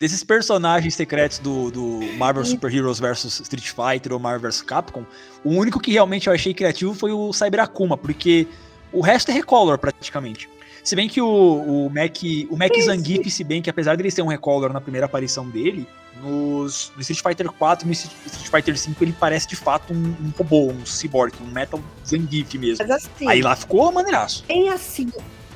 Desses 0.00 0.22
personagens 0.22 0.94
secretos 0.94 1.40
do, 1.40 1.72
do 1.72 2.00
Marvel 2.16 2.44
Super 2.44 2.72
Heroes 2.72 3.00
vs 3.00 3.40
Street 3.40 3.68
Fighter 3.68 4.12
ou 4.12 4.20
Marvel 4.20 4.48
vs 4.48 4.62
Capcom, 4.62 5.04
o 5.42 5.50
único 5.50 5.80
que 5.80 5.90
realmente 5.90 6.28
eu 6.28 6.32
achei 6.32 6.54
criativo 6.54 6.94
foi 6.94 7.10
o 7.10 7.32
Cyber 7.32 7.60
Akuma, 7.60 7.96
porque 7.96 8.46
o 8.92 9.00
resto 9.00 9.32
é 9.32 9.34
Recolor 9.34 9.76
praticamente. 9.76 10.48
Se 10.84 10.94
bem 10.94 11.08
que 11.08 11.20
o, 11.20 11.26
o 11.26 11.90
Mac, 11.90 12.16
o 12.48 12.56
Mac 12.56 12.72
Zangief, 12.80 13.28
se 13.28 13.42
bem 13.42 13.60
que 13.60 13.68
apesar 13.68 13.96
dele 13.96 14.10
ser 14.10 14.22
um 14.22 14.28
Recolor 14.28 14.72
na 14.72 14.80
primeira 14.80 15.06
aparição 15.06 15.48
dele, 15.50 15.84
nos, 16.22 16.92
no 16.94 17.00
Street 17.00 17.20
Fighter 17.20 17.50
4 17.50 17.84
e 17.84 17.86
no 17.86 17.92
Street 17.92 18.48
Fighter 18.50 18.78
5 18.78 19.04
ele 19.04 19.14
parece 19.18 19.48
de 19.48 19.56
fato 19.56 19.92
um, 19.92 20.14
um 20.20 20.32
robô, 20.36 20.70
um 20.70 20.86
cyborg, 20.86 21.34
um 21.42 21.50
Metal 21.50 21.80
Zangief 22.06 22.56
mesmo. 22.56 22.92
Assim, 22.92 23.28
Aí 23.28 23.42
lá 23.42 23.54
ficou 23.56 23.90
maneiraço. 23.92 24.44
tem 24.44 24.68
assim, 24.68 25.10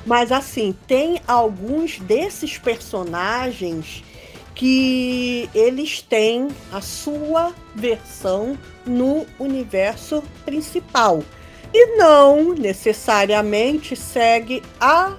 mas 0.05 0.31
assim, 0.31 0.75
tem 0.87 1.21
alguns 1.27 1.99
desses 1.99 2.57
personagens 2.57 4.03
que 4.55 5.49
eles 5.53 6.01
têm 6.01 6.49
a 6.71 6.81
sua 6.81 7.53
versão 7.73 8.57
no 8.85 9.25
universo 9.39 10.23
principal 10.45 11.23
e 11.73 11.97
não 11.97 12.53
necessariamente 12.53 13.95
segue 13.95 14.61
a 14.79 15.15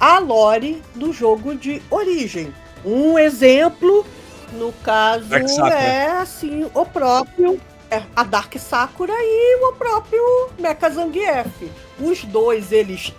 a 0.00 0.18
lore 0.18 0.82
do 0.94 1.12
jogo 1.12 1.54
de 1.54 1.82
origem. 1.90 2.54
Um 2.82 3.18
exemplo, 3.18 4.06
no 4.54 4.72
caso, 4.82 5.34
é 5.34 6.06
assim, 6.06 6.70
o 6.72 6.86
próprio 6.86 7.60
é, 7.90 8.02
a 8.16 8.22
Dark 8.22 8.56
Sakura 8.56 9.12
e 9.14 9.64
o 9.64 9.72
próprio 9.74 10.22
Mecha 10.58 10.88
Zangief. 10.88 11.70
Os 11.98 12.24
dois 12.24 12.72
eles 12.72 13.12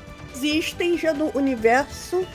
existem 0.44 0.98
já 0.98 1.14
no 1.14 1.36
universo 1.38 2.26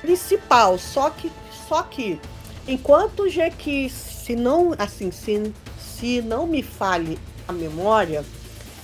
principal, 0.00 0.78
só 0.78 1.10
que 1.10 1.30
só 1.68 1.82
que 1.82 2.20
enquanto 2.68 3.28
já 3.28 3.50
que 3.50 3.88
se 3.88 4.36
não 4.36 4.74
assim 4.78 5.10
se, 5.10 5.52
se 5.78 6.20
não 6.20 6.46
me 6.46 6.62
fale 6.62 7.18
a 7.48 7.52
memória, 7.52 8.24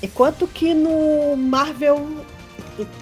enquanto 0.03 0.47
que 0.47 0.75
no 0.75 1.37
Marvel 1.37 2.25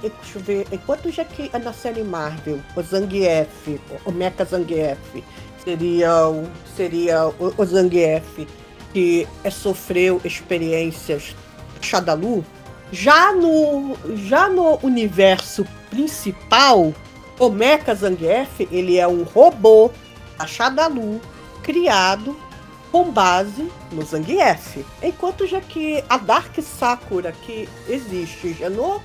deixa 0.01 0.39
eu 0.39 0.41
ver, 0.43 0.67
enquanto 0.73 1.11
já 1.11 1.25
que 1.25 1.51
na 1.59 1.73
série 1.73 2.03
Marvel, 2.03 2.61
o 2.77 2.83
Zangief, 2.83 3.81
o 4.05 4.11
Mecha 4.11 4.45
Zangief, 4.45 5.23
seria 5.63 6.29
o, 6.29 6.49
seria 6.77 7.27
o, 7.27 7.55
o 7.57 7.65
Zangief 7.65 8.47
que 8.93 9.29
é, 9.45 9.51
sofreu 9.51 10.21
experiências 10.25 11.37
Shadalu, 11.81 12.45
já 12.93 13.33
no, 13.33 13.97
já 14.17 14.49
no 14.49 14.79
universo 14.83 15.67
principal, 15.91 16.93
o 17.39 17.49
Mecha 17.49 17.95
Zangief, 17.95 18.69
ele 18.71 18.97
é 18.97 19.07
um 19.07 19.23
robô 19.23 19.91
da 20.39 20.47
Shadalu 20.47 21.21
criado 21.63 22.37
com 22.91 23.11
base 23.11 23.71
no 23.93 24.03
Zangief. 24.03 24.85
Enquanto 25.03 25.47
já 25.47 25.61
que 25.61 26.03
a 26.09 26.17
Dark 26.17 26.59
Sakura 26.61 27.33
que 27.33 27.69
existe 27.89 28.55
já 28.55 28.71
no 28.71 29.01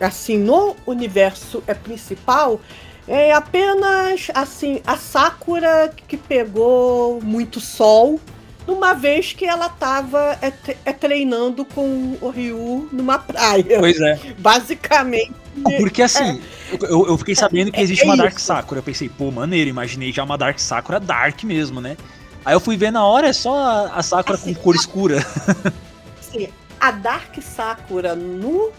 assim 0.00 0.36
no 0.36 0.74
universo 0.84 1.62
é 1.64 1.72
principal 1.72 2.60
é 3.06 3.32
apenas 3.32 4.28
assim 4.34 4.82
a 4.84 4.96
Sakura 4.96 5.92
que 6.08 6.16
pegou 6.16 7.20
muito 7.22 7.60
sol 7.60 8.20
numa 8.68 8.92
vez 8.92 9.32
que 9.32 9.46
ela 9.46 9.66
estava 9.66 10.38
é, 10.42 10.52
é, 10.84 10.92
treinando 10.92 11.64
com 11.64 12.18
o 12.20 12.28
Ryu 12.28 12.86
numa 12.92 13.18
praia. 13.18 13.78
Pois 13.78 13.98
é. 13.98 14.20
Basicamente. 14.36 15.32
Porque 15.78 16.02
assim, 16.02 16.40
eu, 16.82 17.08
eu 17.08 17.16
fiquei 17.16 17.34
sabendo 17.34 17.72
que 17.72 17.80
É- 17.80 17.82
existe 17.82 18.02
é 18.02 18.04
uma 18.04 18.16
Dark 18.16 18.36
isso. 18.36 18.44
Sakura. 18.44 18.80
Eu 18.80 18.82
pensei, 18.84 19.08
pô, 19.08 19.30
maneiro, 19.30 19.70
imaginei 19.70 20.12
já 20.12 20.22
uma 20.22 20.36
Dark 20.36 20.58
Sakura 20.58 21.00
Dark 21.00 21.42
mesmo, 21.44 21.80
né? 21.80 21.96
Aí 22.44 22.54
eu 22.54 22.60
fui 22.60 22.76
ver 22.76 22.92
na 22.92 23.04
hora, 23.06 23.28
é 23.28 23.32
só 23.32 23.88
a, 23.90 24.02
Sakura 24.02 24.36
Assim, 24.36 24.52
com 24.52 24.60
cor 24.60 24.74
escura. 24.76 25.26
Assim, 26.20 26.48
a 26.78 26.90
Dark 26.90 27.40
Sakura 27.40 28.14
no 28.14 28.70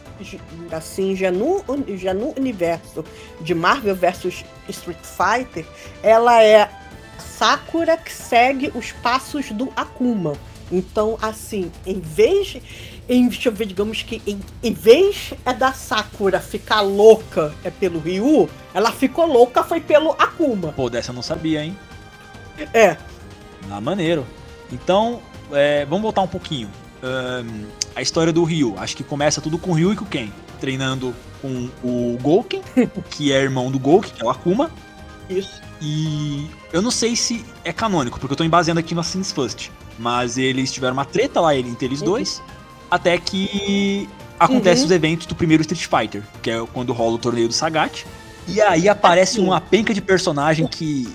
assim 0.72 1.16
já 1.16 1.32
no 1.32 1.64
já 1.96 2.14
no 2.14 2.34
universo 2.38 3.06
de 3.42 3.56
Marvel 3.56 3.96
vs 3.96 4.44
Street 4.68 4.98
Fighter, 5.02 5.66
ela 6.04 6.44
é 6.44 6.70
Sakura 7.40 7.96
que 7.96 8.12
segue 8.12 8.70
os 8.76 8.92
passos 8.92 9.50
do 9.52 9.72
Akuma. 9.74 10.34
Então, 10.70 11.18
assim, 11.22 11.72
em 11.86 12.02
vez 12.02 12.58
em, 13.08 13.30
deixa 13.30 13.48
eu 13.48 13.54
ver, 13.54 13.66
digamos 13.66 14.04
que 14.04 14.22
em, 14.28 14.42
em 14.62 14.74
vez 14.74 15.34
é 15.46 15.54
da 15.54 15.72
Sakura 15.72 16.42
ficar 16.42 16.82
louca 16.82 17.56
é 17.64 17.72
pelo 17.72 17.98
Ryu, 17.98 18.50
ela 18.74 18.92
ficou 18.92 19.26
louca 19.26 19.64
foi 19.64 19.80
pelo 19.80 20.12
Akuma. 20.20 20.74
Pô, 20.74 20.90
dessa 20.90 21.12
eu 21.12 21.16
não 21.16 21.22
sabia, 21.22 21.64
hein? 21.64 21.78
É, 22.74 22.98
Ah, 23.72 23.80
maneiro. 23.80 24.28
Então, 24.70 25.22
é, 25.54 25.86
vamos 25.86 26.02
voltar 26.02 26.22
um 26.22 26.28
pouquinho. 26.28 26.70
Ahn, 27.02 27.68
a 27.96 28.02
história 28.02 28.34
do 28.34 28.44
Ryu. 28.44 28.76
Acho 28.78 28.98
que 28.98 29.04
começa 29.04 29.40
tudo 29.40 29.58
com 29.58 29.72
o 29.72 29.74
Ryu 29.74 29.94
e 29.94 29.96
com 29.96 30.04
o 30.04 30.08
Ken. 30.08 30.30
Treinando 30.60 31.16
com 31.42 31.70
o 31.82 32.18
Gouken, 32.22 32.62
que 33.12 33.32
é 33.32 33.42
irmão 33.42 33.72
do 33.72 33.80
Gouken, 33.80 34.12
que 34.12 34.22
é 34.22 34.26
o 34.26 34.30
Akuma. 34.30 34.70
Isso. 35.30 35.62
E 35.82 36.48
eu 36.74 36.82
não 36.82 36.92
sei 36.92 37.16
se 37.16 37.46
é 37.64 37.72
canônico, 37.72 38.20
porque 38.20 38.34
eu 38.34 38.38
tô 38.38 38.44
embaseando 38.44 38.80
aqui 38.80 38.94
no 38.96 39.02
Assassin's 39.02 39.32
First. 39.32 39.70
Mas 39.98 40.38
eles 40.38 40.72
tiveram 40.72 40.94
uma 40.94 41.06
treta 41.06 41.40
lá 41.42 41.56
entre 41.56 41.86
eles 41.86 42.00
Uhum. 42.00 42.06
dois. 42.08 42.42
Até 42.90 43.18
que 43.18 44.10
acontecem 44.40 44.80
Uhum. 44.82 44.86
os 44.86 44.92
eventos 44.92 45.28
do 45.28 45.36
primeiro 45.36 45.62
Street 45.62 45.86
Fighter, 45.86 46.24
que 46.42 46.50
é 46.50 46.66
quando 46.74 46.94
rola 46.94 47.14
o 47.16 47.18
torneio 47.18 47.48
do 47.48 47.54
Sagat. 47.54 48.06
E 48.48 48.60
aí 48.62 48.90
aparece 48.90 49.40
uma 49.40 49.62
penca 49.62 49.94
de 49.94 50.02
personagem 50.02 50.66
que 50.68 51.08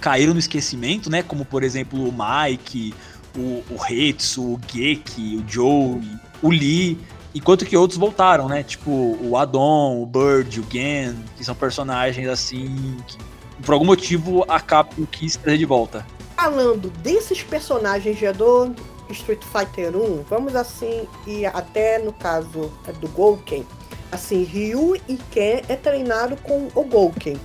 caíram 0.00 0.32
no 0.34 0.38
esquecimento, 0.40 1.08
né? 1.08 1.22
Como 1.22 1.44
por 1.44 1.62
exemplo 1.62 2.06
o 2.08 2.12
Mike, 2.12 2.92
o, 3.36 3.62
o 3.70 3.76
Hetsu, 3.88 4.42
o 4.42 4.60
Geki, 4.70 5.36
o 5.36 5.50
Joe, 5.50 6.00
o 6.42 6.50
Lee. 6.50 6.98
Enquanto 7.34 7.64
que 7.64 7.74
outros 7.76 7.98
voltaram, 7.98 8.46
né? 8.48 8.62
Tipo 8.62 8.90
o 9.22 9.36
Adon, 9.38 10.02
o 10.02 10.04
Bird, 10.06 10.60
o 10.60 10.66
Gen, 10.70 11.14
que 11.36 11.44
são 11.44 11.54
personagens 11.54 12.28
assim 12.28 12.96
que 13.06 13.16
por 13.62 13.72
algum 13.72 13.86
motivo 13.86 14.44
a 14.48 14.60
Capcom 14.60 15.06
quis 15.06 15.36
trazer 15.36 15.58
de 15.58 15.64
volta. 15.64 16.06
Falando 16.36 16.90
desses 16.90 17.42
personagens 17.42 18.18
já 18.18 18.32
do 18.32 18.74
Street 19.10 19.42
Fighter 19.44 19.96
1, 19.96 20.24
vamos 20.28 20.56
assim, 20.56 21.06
e 21.26 21.46
até 21.46 21.98
no 21.98 22.12
caso 22.12 22.72
é 22.86 22.92
do 22.92 23.08
Gouken, 23.08 23.66
assim, 24.10 24.42
Ryu 24.44 24.96
e 25.08 25.16
Ken 25.30 25.62
é 25.68 25.76
treinado 25.76 26.36
com 26.36 26.68
o 26.74 26.84
Gouken. 26.84 27.38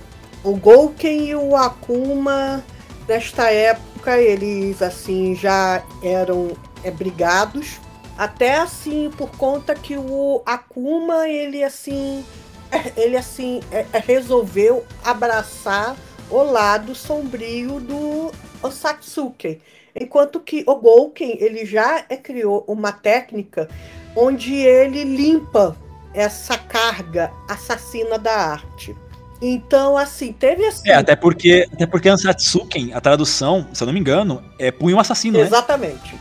O 0.44 0.56
Gouken 0.56 1.26
e 1.26 1.34
o 1.34 1.56
Akuma, 1.56 2.62
nesta 3.08 3.50
época, 3.50 4.18
eles 4.18 4.80
assim 4.82 5.34
já 5.34 5.82
eram 6.02 6.52
é, 6.84 6.90
brigados. 6.90 7.80
Até 8.16 8.58
assim, 8.58 9.10
por 9.16 9.30
conta 9.30 9.74
que 9.74 9.96
o 9.96 10.42
Akuma, 10.44 11.28
ele 11.28 11.62
assim, 11.64 12.24
ele 12.96 13.16
assim, 13.16 13.60
é, 13.70 13.86
é, 13.92 13.98
resolveu 13.98 14.84
abraçar 15.04 15.96
o 16.30 16.42
lado 16.42 16.94
sombrio 16.94 17.80
do 17.80 18.32
Osatsuki. 18.62 19.60
Enquanto 19.94 20.40
que 20.40 20.62
o 20.66 20.76
Gouken, 20.76 21.36
ele 21.40 21.64
já 21.66 22.04
é, 22.08 22.16
criou 22.16 22.64
uma 22.68 22.92
técnica 22.92 23.68
onde 24.14 24.54
ele 24.54 25.04
limpa 25.04 25.76
essa 26.14 26.56
carga 26.56 27.32
assassina 27.48 28.18
da 28.18 28.34
arte. 28.34 28.94
Então, 29.40 29.96
assim, 29.96 30.32
teve 30.32 30.66
assim. 30.66 30.88
É, 30.88 30.94
até 30.94 31.14
porque, 31.14 31.68
até 31.72 31.86
porque 31.86 32.08
Ansatsuken, 32.08 32.92
a 32.92 33.00
tradução, 33.00 33.66
se 33.72 33.82
eu 33.82 33.86
não 33.86 33.92
me 33.92 34.00
engano, 34.00 34.42
é 34.58 34.70
punho 34.70 34.98
assassino, 34.98 35.38
né? 35.38 35.44
Exatamente. 35.44 36.16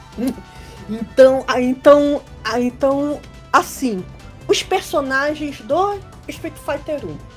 Então, 0.89 1.43
ah, 1.47 1.59
então, 1.59 2.21
ah, 2.43 2.61
então, 2.61 3.19
assim, 3.51 4.05
os 4.47 4.61
personagens 4.61 5.59
do 5.61 5.99
Street 6.27 6.53
Fighter 6.55 7.03
1. 7.05 7.36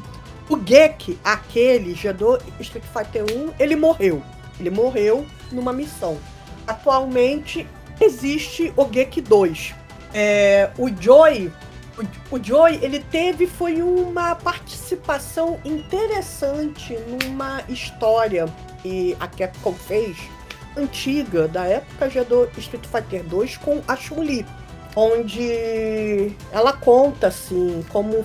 O 0.50 0.56
Gek, 0.56 1.16
aquele 1.22 1.94
do 2.12 2.38
Street 2.58 2.84
Fighter 2.92 3.24
1, 3.24 3.52
ele 3.56 3.76
morreu. 3.76 4.20
Ele 4.58 4.68
morreu 4.68 5.24
numa 5.52 5.72
missão. 5.72 6.18
Atualmente 6.66 7.66
existe 8.00 8.72
o 8.76 8.84
Gek 8.84 9.20
2. 9.20 9.74
É, 10.12 10.70
o 10.76 10.88
Joy, 10.88 11.52
o, 11.96 12.34
o 12.36 12.44
Joy, 12.44 12.80
ele 12.82 12.98
teve 12.98 13.46
foi 13.46 13.80
uma 13.80 14.34
participação 14.34 15.60
interessante 15.64 16.98
numa 17.06 17.62
história 17.68 18.46
que 18.82 19.16
a 19.20 19.28
Capcom 19.28 19.72
fez 19.72 20.16
antiga, 20.76 21.46
da 21.46 21.64
época 21.64 22.10
já 22.10 22.24
do 22.24 22.48
Street 22.58 22.86
Fighter 22.86 23.22
2 23.24 23.56
com 23.58 23.80
a 23.86 23.96
Chun-Li, 23.96 24.44
onde 24.96 26.32
ela 26.52 26.72
conta 26.72 27.28
assim 27.28 27.84
como, 27.90 28.24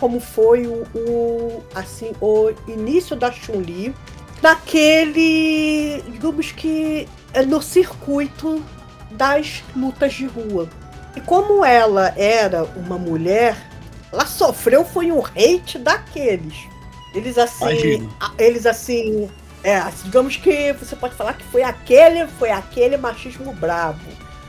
como 0.00 0.20
foi 0.20 0.66
o, 0.66 0.82
o 0.94 1.64
assim 1.74 2.12
o 2.20 2.50
início 2.68 3.14
da 3.16 3.30
Chun-Li 3.32 3.94
naquele 4.42 6.02
digamos 6.08 6.52
que 6.52 7.08
é 7.32 7.42
no 7.44 7.60
circuito 7.62 8.62
das 9.10 9.62
lutas 9.76 10.12
de 10.14 10.26
rua. 10.26 10.68
E 11.16 11.20
como 11.20 11.64
ela 11.64 12.12
era 12.16 12.64
uma 12.76 12.98
mulher, 12.98 13.56
ela 14.12 14.26
sofreu 14.26 14.84
foi 14.84 15.12
um 15.12 15.22
hate 15.24 15.78
daqueles. 15.78 16.54
Eles 17.14 17.38
assim, 17.38 17.64
Imagino. 17.64 18.16
a- 18.20 18.32
eles 18.38 18.66
assim, 18.66 19.30
é, 19.62 19.80
digamos 20.02 20.36
que 20.36 20.72
você 20.72 20.96
pode 20.96 21.14
falar 21.14 21.34
que 21.34 21.44
foi 21.44 21.62
aquele, 21.62 22.26
foi 22.26 22.50
aquele 22.50 22.96
machismo 22.96 23.52
brabo. 23.52 24.00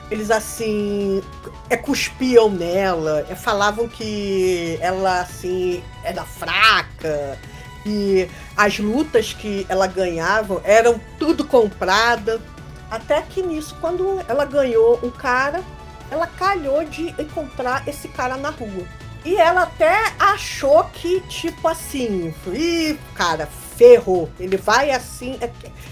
Eles 0.09 0.29
assim, 0.29 1.21
é 1.69 1.75
cuspiam 1.75 2.49
nela, 2.49 3.25
é, 3.29 3.35
falavam 3.35 3.87
que 3.87 4.77
ela 4.79 5.21
assim 5.21 5.83
era 6.03 6.23
fraca 6.23 7.39
e 7.85 8.29
as 8.55 8.79
lutas 8.79 9.33
que 9.33 9.65
ela 9.69 9.87
ganhava 9.87 10.61
eram 10.63 10.99
tudo 11.19 11.45
comprada. 11.45 12.41
Até 12.89 13.21
que 13.23 13.41
nisso, 13.41 13.75
quando 13.81 14.23
ela 14.27 14.45
ganhou 14.45 14.99
um 15.03 15.09
cara, 15.09 15.63
ela 16.09 16.27
calhou 16.27 16.83
de 16.85 17.09
encontrar 17.19 17.87
esse 17.87 18.07
cara 18.07 18.37
na 18.37 18.49
rua. 18.49 18.85
E 19.23 19.35
ela 19.37 19.63
até 19.63 20.13
achou 20.19 20.83
que, 20.85 21.19
tipo 21.21 21.67
assim, 21.67 22.33
ih, 22.53 22.97
cara, 23.15 23.49
ferrou. 23.75 24.29
Ele 24.39 24.57
vai 24.57 24.91
assim, 24.91 25.37
é, 25.41 25.49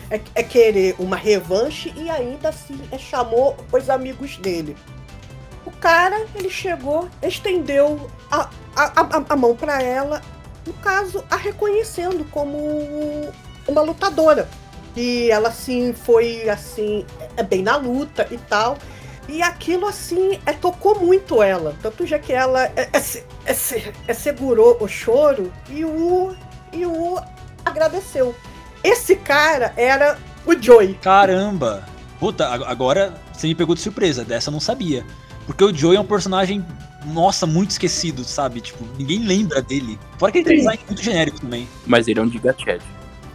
é- 0.09 0.21
é 0.36 0.43
querer 0.43 0.95
uma 0.99 1.15
revanche 1.15 1.93
e 1.95 2.09
ainda 2.09 2.49
assim 2.49 2.79
é, 2.91 2.97
chamou 2.97 3.55
os 3.71 3.89
amigos 3.89 4.38
dele. 4.38 4.75
O 5.65 5.71
cara, 5.71 6.25
ele 6.36 6.49
chegou, 6.49 7.09
estendeu 7.21 8.09
a, 8.31 8.49
a, 8.75 9.01
a, 9.01 9.23
a 9.29 9.36
mão 9.36 9.55
para 9.55 9.81
ela, 9.81 10.21
no 10.65 10.73
caso, 10.73 11.23
a 11.29 11.36
reconhecendo 11.36 12.25
como 12.31 12.57
uma 13.67 13.81
lutadora. 13.81 14.47
E 14.95 15.29
ela 15.31 15.49
assim 15.49 15.93
foi 15.93 16.47
assim, 16.49 17.05
é 17.36 17.43
bem 17.43 17.63
na 17.63 17.75
luta 17.75 18.27
e 18.29 18.38
tal. 18.38 18.77
E 19.27 19.41
aquilo 19.41 19.88
assim 19.88 20.39
é, 20.45 20.51
tocou 20.51 20.99
muito 20.99 21.41
ela. 21.41 21.75
Tanto 21.81 22.05
já 22.05 22.19
que 22.19 22.34
ela 22.34 22.65
é, 22.65 22.89
é, 22.93 22.99
é, 23.45 23.93
é, 24.07 24.13
segurou 24.13 24.77
o 24.79 24.88
choro 24.88 25.51
e 25.69 25.84
o, 25.86 26.36
e 26.71 26.86
o 26.86 27.17
agradeceu. 27.66 28.36
Esse 28.84 29.16
cara 29.16 29.74
era 29.78 30.18
o 30.45 30.53
Joey. 30.61 30.95
Caramba! 31.01 31.88
Puta, 32.20 32.47
ag- 32.47 32.64
agora 32.66 33.14
você 33.34 33.47
me 33.47 33.55
pegou 33.55 33.76
de 33.76 33.82
surpresa, 33.82 34.24
dessa 34.24 34.49
eu 34.49 34.51
não 34.53 34.59
sabia. 34.59 35.05
Porque 35.45 35.64
o 35.64 35.74
Joey 35.76 35.97
é 35.97 35.99
um 35.99 36.05
personagem, 36.05 36.66
nossa, 37.05 37.45
muito 37.45 37.72
esquecido, 37.72 38.24
sabe? 38.24 38.61
Tipo, 38.61 38.86
ninguém 38.97 39.20
lembra 39.26 39.61
dele. 39.61 39.99
Fora 40.18 40.32
que 40.32 40.38
ele 40.39 40.45
tem 40.47 40.57
design 40.57 40.80
muito 40.88 41.01
genérico 41.01 41.39
também. 41.41 41.68
Mas 41.86 42.07
ele 42.07 42.20
é 42.20 42.24
um 42.24 42.30
Gigached. 42.32 42.82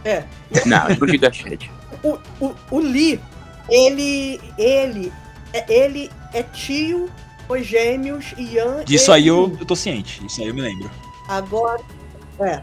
É. 0.05 0.23
Não, 0.65 0.87
é 0.87 0.97
um 1.01 1.07
Gigached. 1.07 1.69
O, 2.01 2.17
o, 2.39 2.55
o 2.71 2.79
Lee, 2.79 3.19
ele, 3.69 4.39
ele, 4.57 5.11
é- 5.51 5.65
ele 5.73 6.09
é 6.33 6.41
tio, 6.43 7.09
os 7.49 7.65
gêmeos, 7.67 8.33
Ian. 8.37 8.85
Disso 8.85 9.11
e 9.11 9.13
aí 9.15 9.27
eu, 9.27 9.53
eu 9.59 9.65
tô 9.65 9.75
ciente, 9.75 10.25
isso 10.25 10.39
aí 10.41 10.47
eu 10.47 10.53
me 10.53 10.61
lembro. 10.61 10.89
Agora, 11.27 11.81
é. 12.39 12.61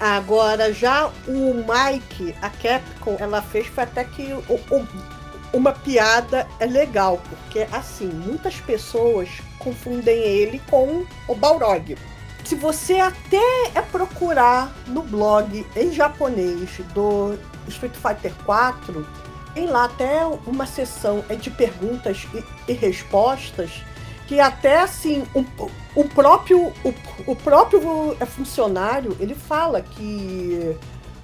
Agora, 0.00 0.72
já 0.72 1.10
o 1.26 1.54
Mike, 1.54 2.34
a 2.40 2.48
Capcom, 2.50 3.16
ela 3.18 3.42
fez 3.42 3.66
foi 3.66 3.84
até 3.84 4.04
que 4.04 4.32
o- 4.32 4.54
o- 4.74 4.86
uma 5.52 5.72
piada 5.72 6.46
é 6.60 6.66
legal, 6.66 7.20
porque 7.28 7.66
assim, 7.72 8.06
muitas 8.06 8.56
pessoas 8.60 9.28
confundem 9.58 10.16
ele 10.18 10.60
com 10.70 11.04
o 11.26 11.34
Balrog. 11.34 11.96
Se 12.44 12.54
você 12.54 12.98
até 13.00 13.70
é 13.74 13.82
procurar 13.82 14.72
no 14.86 15.02
blog 15.02 15.66
em 15.76 15.92
japonês 15.92 16.70
do 16.94 17.36
Street 17.66 17.94
Fighter 17.94 18.32
4, 18.46 19.06
tem 19.54 19.66
lá 19.66 19.84
até 19.86 20.24
uma 20.46 20.64
seção 20.66 21.24
é 21.28 21.34
de 21.34 21.50
perguntas 21.50 22.26
e, 22.32 22.44
e 22.70 22.72
respostas 22.72 23.82
que 24.28 24.38
até 24.38 24.80
assim 24.82 25.24
o, 25.34 25.44
o 25.96 26.04
próprio 26.04 26.66
o, 26.84 26.94
o 27.26 27.34
próprio 27.34 28.14
é, 28.20 28.26
funcionário 28.26 29.16
ele 29.18 29.34
fala 29.34 29.80
que 29.80 30.76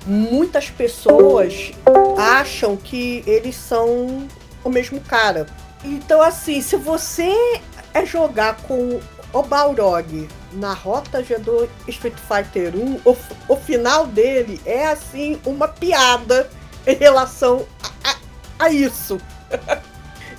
muitas 0.07 0.71
pessoas 0.71 1.71
acham 2.19 2.77
que 2.77 3.23
eles 3.27 3.55
são 3.57 4.27
o 4.65 4.71
mesmo 4.71 4.99
cara. 5.01 5.47
Então 5.85 6.23
assim, 6.23 6.61
se 6.63 6.77
você 6.77 7.61
é 7.93 8.05
jogar 8.07 8.57
com 8.63 8.99
o 9.33 9.43
Balrog 9.43 10.27
na 10.53 10.73
rota 10.73 11.23
do 11.41 11.69
Street 11.89 12.15
Fighter 12.17 12.75
1, 12.75 13.01
o, 13.05 13.17
o 13.49 13.57
final 13.57 14.07
dele 14.07 14.61
é 14.65 14.87
assim 14.87 15.39
uma 15.45 15.69
piada 15.69 16.49
em 16.87 16.95
relação 16.95 17.67
a, 17.83 18.11
a- 18.11 18.17
a 18.67 18.71
isso. 18.71 19.21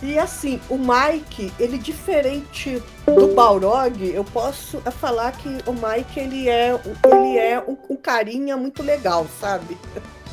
E 0.06 0.20
assim, 0.20 0.62
o 0.70 0.78
Mike, 0.78 1.52
ele 1.60 1.80
diferente 1.80 2.80
do 3.08 3.34
Balrog, 3.34 4.08
eu 4.08 4.24
posso 4.24 4.80
é, 4.86 4.92
falar 4.92 5.32
que 5.32 5.50
o 5.66 5.74
Mike 5.74 6.20
ele 6.20 6.48
é, 6.48 6.80
ele 7.12 7.38
é 7.40 7.60
um, 7.60 7.76
um 7.90 7.96
carinha 7.96 8.56
muito 8.56 8.84
legal, 8.84 9.26
sabe? 9.42 9.76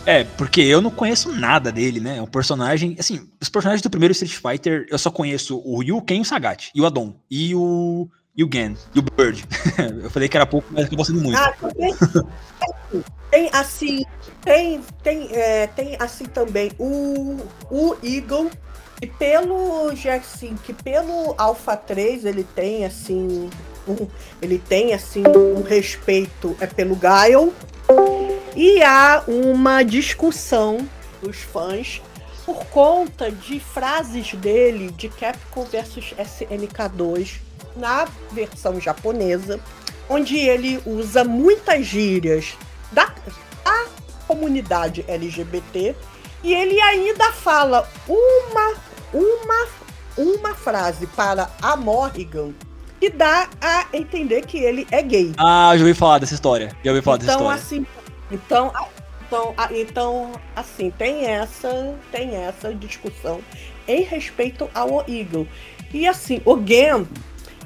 É, 0.05 0.25
porque 0.25 0.61
eu 0.61 0.83
não 0.83 0.91
conheço 0.91 1.33
nada 1.33 1.73
dele, 1.73 2.01
né? 2.01 2.18
É 2.18 2.23
um 2.23 2.27
personagem. 2.27 2.97
Assim, 2.99 3.27
os 3.41 3.49
personagens 3.49 3.81
do 3.81 3.89
primeiro 3.89 4.12
Street 4.12 4.35
Fighter, 4.35 4.87
eu 4.91 4.99
só 4.99 5.11
conheço 5.11 5.59
o 5.64 5.81
Ryu, 5.81 6.03
Ken 6.03 6.18
e 6.18 6.20
o 6.20 6.25
Sagat. 6.25 6.70
E 6.75 6.81
o 6.81 6.85
Adon. 6.85 7.14
E 7.31 7.55
o. 7.55 8.11
E 8.37 8.45
o 8.45 8.51
Gen. 8.53 8.77
E 8.95 8.99
o 8.99 9.03
Bird. 9.03 9.43
eu 10.03 10.11
falei 10.11 10.29
que 10.29 10.37
era 10.37 10.45
pouco, 10.45 10.68
mas 10.70 10.85
acabou 10.85 11.05
sendo 11.05 11.23
muito. 11.23 11.39
Ah, 11.39 11.55
tem, 11.79 11.95
tem 13.31 13.51
assim. 13.55 14.05
Tem, 14.43 14.81
tem, 15.03 15.29
é, 15.33 15.66
tem 15.68 15.97
assim 15.99 16.27
também 16.27 16.73
o, 16.79 17.39
o 17.70 17.97
Eagle. 18.03 18.51
E 19.03 19.07
pelo 19.09 19.92
já 19.96 20.14
assim, 20.14 20.57
que 20.62 20.72
pelo 20.72 21.34
Alpha 21.36 21.76
3 21.76 22.24
ele 22.24 22.44
tem 22.44 22.84
assim. 22.84 23.50
Um, 23.88 24.07
ele 24.40 24.61
tem 24.61 24.94
assim 24.94 25.24
um 25.26 25.61
respeito 25.61 26.57
é 26.61 26.68
pelo 26.68 26.94
Gaio. 26.94 27.53
E 28.55 28.80
há 28.80 29.24
uma 29.26 29.82
discussão 29.82 30.88
dos 31.20 31.38
fãs 31.38 32.00
por 32.46 32.64
conta 32.66 33.28
de 33.28 33.59
frases 33.59 34.34
dele 34.34 34.92
de 34.92 35.09
Capcom 35.09 35.64
versus 35.64 36.14
SNK2 36.16 37.40
na 37.74 38.07
versão 38.30 38.80
japonesa, 38.80 39.59
onde 40.09 40.38
ele 40.38 40.80
usa 40.86 41.24
muitas 41.24 41.86
gírias 41.86 42.57
da, 42.92 43.12
da 43.64 43.86
comunidade 44.28 45.05
LGBT 45.09 45.96
e 46.44 46.55
ele 46.55 46.80
ainda 46.80 47.32
fala 47.32 47.88
uma 48.09 48.91
uma 49.13 49.69
uma 50.17 50.55
frase 50.55 51.07
para 51.07 51.51
a 51.61 51.77
Morrigan 51.77 52.53
que 53.01 53.11
dá 53.11 53.49
a 53.61 53.87
entender 53.93 54.43
que 54.47 54.59
ele 54.59 54.87
é 54.91 55.03
gay. 55.03 55.33
Ah, 55.37 55.73
já 55.75 55.83
ouvi 55.83 55.95
falar 55.95 56.19
dessa 56.19 56.35
história. 56.35 56.71
Já 56.85 56.93
ouvi 56.93 57.03
falar 57.03 57.17
então, 57.17 57.27
dessa 57.27 57.39
história. 57.39 57.61
assim, 57.61 57.87
então, 58.31 58.73
então, 59.27 59.55
então, 59.73 60.33
assim, 60.55 60.91
tem 60.91 61.27
essa, 61.27 61.97
tem 62.13 62.37
essa 62.37 62.73
discussão 62.73 63.41
em 63.89 64.03
respeito 64.03 64.71
ao 64.73 65.05
Eagle. 65.09 65.49
E 65.93 66.07
assim, 66.07 66.41
o 66.45 66.57
Gen, 66.65 67.09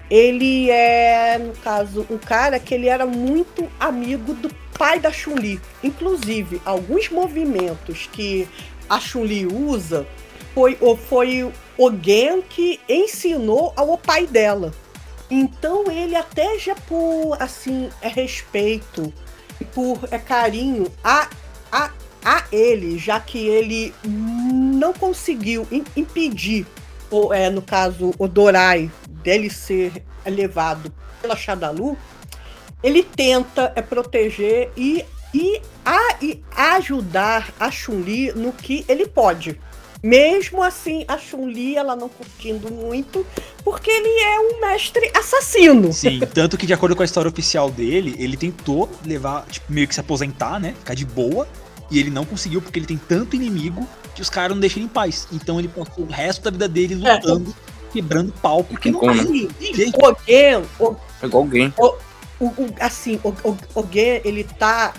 ele 0.08 0.70
é, 0.70 1.36
no 1.38 1.52
caso, 1.54 2.06
um 2.08 2.16
cara 2.16 2.58
que 2.58 2.74
ele 2.74 2.88
era 2.88 3.04
muito 3.04 3.68
amigo 3.78 4.32
do 4.32 4.48
pai 4.78 4.98
da 4.98 5.12
Chun-Li. 5.12 5.60
Inclusive, 5.84 6.62
alguns 6.64 7.10
movimentos 7.10 8.08
que 8.10 8.48
a 8.88 8.98
Chun-Li 8.98 9.46
usa 9.46 10.06
foi, 10.56 10.78
foi 10.96 11.52
o 11.76 11.90
Gen 12.02 12.40
que 12.40 12.80
ensinou 12.88 13.74
ao 13.76 13.98
pai 13.98 14.26
dela. 14.26 14.72
Então 15.30 15.90
ele 15.90 16.16
até 16.16 16.58
já 16.58 16.74
por 16.74 17.36
assim 17.38 17.90
é 18.00 18.08
respeito 18.08 19.12
e 19.60 19.66
por 19.66 19.98
é 20.10 20.18
carinho 20.18 20.90
a, 21.04 21.28
a, 21.70 21.90
a 22.24 22.44
ele, 22.50 22.96
já 22.96 23.20
que 23.20 23.46
ele 23.46 23.92
não 24.02 24.94
conseguiu 24.94 25.68
im- 25.70 25.84
impedir, 25.94 26.66
ou 27.10 27.34
é 27.34 27.50
no 27.50 27.60
caso 27.60 28.14
o 28.18 28.26
Dorai 28.26 28.90
dele 29.06 29.50
ser 29.50 30.02
levado 30.24 30.90
pela 31.20 31.36
Shadalu, 31.36 31.98
ele 32.82 33.02
tenta 33.02 33.74
é 33.76 33.82
proteger 33.82 34.70
e 34.74 35.04
e, 35.34 35.60
a, 35.84 36.16
e 36.22 36.42
ajudar 36.56 37.52
a 37.60 37.70
Chun-Li 37.70 38.32
no 38.32 38.52
que 38.52 38.86
ele 38.88 39.06
pode. 39.06 39.60
Mesmo 40.06 40.62
assim, 40.62 41.04
a 41.08 41.18
Chun-Li 41.18 41.74
ela 41.76 41.96
não 41.96 42.08
curtindo 42.08 42.72
muito, 42.72 43.26
porque 43.64 43.90
ele 43.90 44.08
é 44.22 44.38
um 44.40 44.60
mestre 44.60 45.10
assassino. 45.12 45.92
Sim, 45.92 46.20
tanto 46.32 46.56
que 46.56 46.64
de 46.64 46.72
acordo 46.72 46.94
com 46.94 47.02
a 47.02 47.04
história 47.04 47.28
oficial 47.28 47.68
dele, 47.72 48.14
ele 48.16 48.36
tentou 48.36 48.88
levar, 49.04 49.44
tipo, 49.46 49.72
meio 49.72 49.88
que 49.88 49.94
se 49.94 50.00
aposentar, 50.00 50.60
né? 50.60 50.74
Ficar 50.78 50.94
de 50.94 51.04
boa. 51.04 51.48
E 51.90 51.98
ele 51.98 52.10
não 52.10 52.24
conseguiu 52.24 52.62
porque 52.62 52.78
ele 52.78 52.86
tem 52.86 52.96
tanto 52.96 53.34
inimigo 53.34 53.84
que 54.14 54.22
os 54.22 54.30
caras 54.30 54.52
não 54.54 54.60
deixam 54.60 54.78
ele 54.78 54.86
em 54.86 54.88
paz. 54.88 55.26
Então 55.32 55.58
ele 55.58 55.66
passou 55.68 56.04
o 56.04 56.08
resto 56.08 56.42
da 56.42 56.50
vida 56.52 56.68
dele 56.68 56.94
lutando, 56.94 57.52
quebrando 57.92 58.32
pau, 58.40 58.62
porque 58.62 58.90
não? 58.92 59.08
Assim, 59.10 59.46
o 59.46 60.16
Gen, 60.24 60.62
o, 60.78 60.96
É 61.20 61.26
igual 61.26 61.42
alguém. 61.42 61.74
o, 61.78 61.94
o- 62.40 62.74
assim, 62.80 63.18
o, 63.24 63.28
o, 63.28 63.56
o 63.74 63.86
Gen, 63.92 64.20
ele 64.24 64.44
tá 64.44 64.94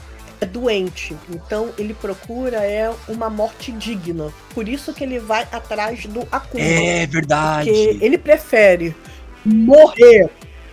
doente, 0.46 1.16
então 1.30 1.70
ele 1.78 1.94
procura 1.94 2.58
é 2.58 2.94
uma 3.08 3.30
morte 3.30 3.72
digna. 3.72 4.32
Por 4.54 4.68
isso 4.70 4.94
que 4.94 5.04
ele 5.04 5.20
vai 5.20 5.48
atrás 5.52 6.06
do 6.06 6.22
Akuma. 6.32 6.64
É 6.64 7.06
verdade. 7.08 7.70
Porque 7.70 8.06
ele 8.06 8.18
prefere 8.18 8.96
morrer 9.46 10.30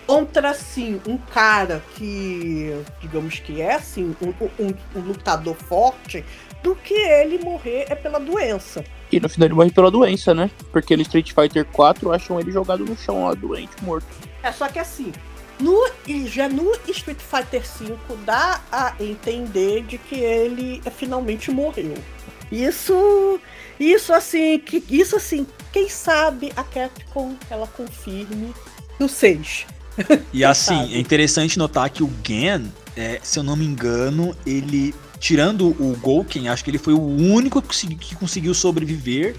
contra, 0.07 0.51
assim, 0.51 1.01
um 1.09 1.17
cara 1.17 1.83
que, 1.95 2.75
digamos 3.01 3.39
que 3.39 3.61
é, 3.63 3.75
assim, 3.75 4.15
um, 4.21 4.65
um- 4.65 4.75
um 4.97 5.01
lutador 5.01 5.55
forte, 5.55 6.25
do 6.63 6.75
que 6.75 6.95
ele 6.95 7.39
morrer 7.39 7.87
é 7.89 7.95
pela 7.95 8.19
doença. 8.19 8.85
E 9.13 9.21
no 9.21 9.29
final 9.29 9.47
ele 9.49 9.55
morre 9.55 9.71
pela 9.71 9.91
doença, 9.91 10.35
né? 10.35 10.51
Porque 10.73 10.97
no 10.97 11.03
Street 11.03 11.33
Fighter 11.33 11.65
4 11.67 12.11
acham 12.13 12.41
ele 12.41 12.51
jogado 12.51 12.85
no 12.85 12.97
chão 12.97 13.27
lá, 13.27 13.35
doente, 13.35 13.73
morto. 13.83 14.07
É 14.43 14.51
só 14.51 14.67
que 14.69 14.79
assim, 14.79 15.13
no, 15.65 16.27
já 16.27 16.49
no 16.49 16.73
Street 16.89 17.19
Fighter 17.19 17.63
V 17.63 17.97
dá 18.25 18.61
a 18.71 18.95
entender 19.01 19.83
de 19.85 19.97
que 19.99 20.17
ele 20.17 20.83
é, 20.85 20.91
finalmente 20.91 21.51
morreu. 21.51 21.95
Isso, 22.53 23.41
isso 23.81 24.13
assim, 24.13 24.59
que, 24.59 24.83
isso 24.91 25.17
assim, 25.17 25.47
quem 25.73 25.89
sabe 25.89 26.53
a 26.55 26.63
Capcom 26.63 27.35
ela 27.51 27.67
confirme 27.67 28.55
no 29.01 29.09
6. 29.09 29.67
E 30.33 30.45
assim, 30.45 30.77
sabe? 30.77 30.95
é 30.95 30.99
interessante 30.99 31.59
notar 31.59 31.89
que 31.91 32.03
o 32.03 32.11
Gen, 32.27 32.73
é, 32.97 33.19
se 33.23 33.39
eu 33.39 33.43
não 33.43 33.57
me 33.57 33.65
engano, 33.65 34.37
ele. 34.47 34.95
Tirando 35.19 35.69
o 35.69 35.97
Gouken, 36.03 36.51
acho 36.51 36.63
que 36.63 36.71
ele 36.71 36.77
foi 36.77 36.93
o 36.93 37.01
único 37.01 37.63
que, 37.63 37.69
consegui- 37.69 37.95
que 37.95 38.15
conseguiu 38.15 38.53
sobreviver 38.53 39.35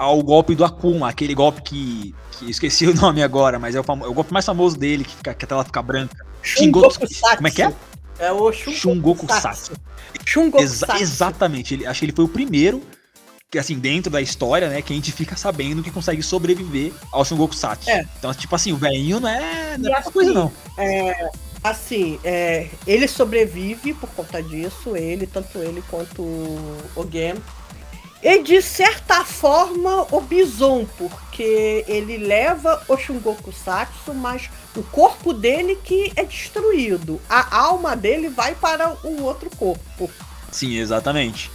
ao 0.00 0.22
golpe 0.22 0.54
do 0.54 0.64
Akuma, 0.64 1.08
aquele 1.10 1.34
golpe 1.34 1.60
que. 1.62 2.14
que 2.32 2.50
esqueci 2.50 2.86
o 2.86 2.94
nome 2.96 3.22
agora, 3.22 3.58
mas 3.58 3.74
é 3.74 3.80
o, 3.80 3.84
famo- 3.84 4.04
é 4.04 4.08
o 4.08 4.14
golpe 4.14 4.32
mais 4.32 4.46
famoso 4.46 4.76
dele, 4.78 5.04
que, 5.04 5.14
fica, 5.14 5.34
que 5.34 5.44
a 5.44 5.48
tela 5.48 5.64
fica 5.64 5.82
branca. 5.82 6.24
Shingoku- 6.42 6.98
como 7.36 7.46
é 7.48 7.50
que 7.50 7.62
é? 7.62 7.72
É 8.18 8.32
o 8.32 8.50
Shungoku, 8.52 9.26
Satsu. 9.32 9.72
Shungoku 10.24 10.62
Exa- 10.62 10.86
Satsu. 10.86 11.02
exatamente, 11.02 11.74
ele, 11.74 11.86
acho 11.86 12.00
que 12.00 12.06
ele 12.06 12.12
foi 12.14 12.24
o 12.24 12.28
primeiro, 12.28 12.82
que 13.50 13.58
assim, 13.58 13.78
dentro 13.78 14.10
da 14.10 14.20
história, 14.20 14.68
né, 14.68 14.80
que 14.82 14.92
a 14.92 14.96
gente 14.96 15.10
fica 15.12 15.36
sabendo 15.36 15.82
que 15.82 15.90
consegue 15.90 16.22
sobreviver 16.22 16.92
ao 17.12 17.24
Shungoku 17.24 17.54
Satsu. 17.54 17.90
É. 17.90 18.06
Então, 18.18 18.32
tipo 18.34 18.54
assim, 18.54 18.72
o 18.72 18.76
velhinho 18.76 19.20
não 19.20 19.28
é, 19.28 19.76
não 19.78 19.90
é 19.90 19.94
pouca 20.02 20.10
coisa, 20.12 20.30
assim, 20.30 20.38
não. 20.38 20.52
Assim, 21.62 22.18
é, 22.24 22.68
ele 22.86 23.06
sobrevive 23.06 23.92
por 23.92 24.08
conta 24.10 24.42
disso, 24.42 24.96
ele, 24.96 25.26
tanto 25.26 25.58
ele 25.58 25.82
quanto 25.90 26.22
o 26.22 27.08
Gen. 27.12 27.34
E 28.22 28.42
de 28.42 28.60
certa 28.60 29.24
forma 29.24 30.06
o 30.10 30.20
Bison, 30.20 30.86
porque 30.98 31.84
ele 31.88 32.18
leva 32.18 32.82
o 32.86 32.96
Shungoku 32.96 33.50
Satsu, 33.50 34.12
mas 34.12 34.50
o 34.76 34.82
corpo 34.82 35.32
dele 35.32 35.78
que 35.82 36.12
é 36.14 36.24
destruído. 36.24 37.18
A 37.28 37.56
alma 37.56 37.96
dele 37.96 38.28
vai 38.28 38.54
para 38.54 38.94
o 39.02 39.22
outro 39.22 39.48
corpo. 39.56 40.10
Sim, 40.52 40.76
exatamente. 40.76 41.50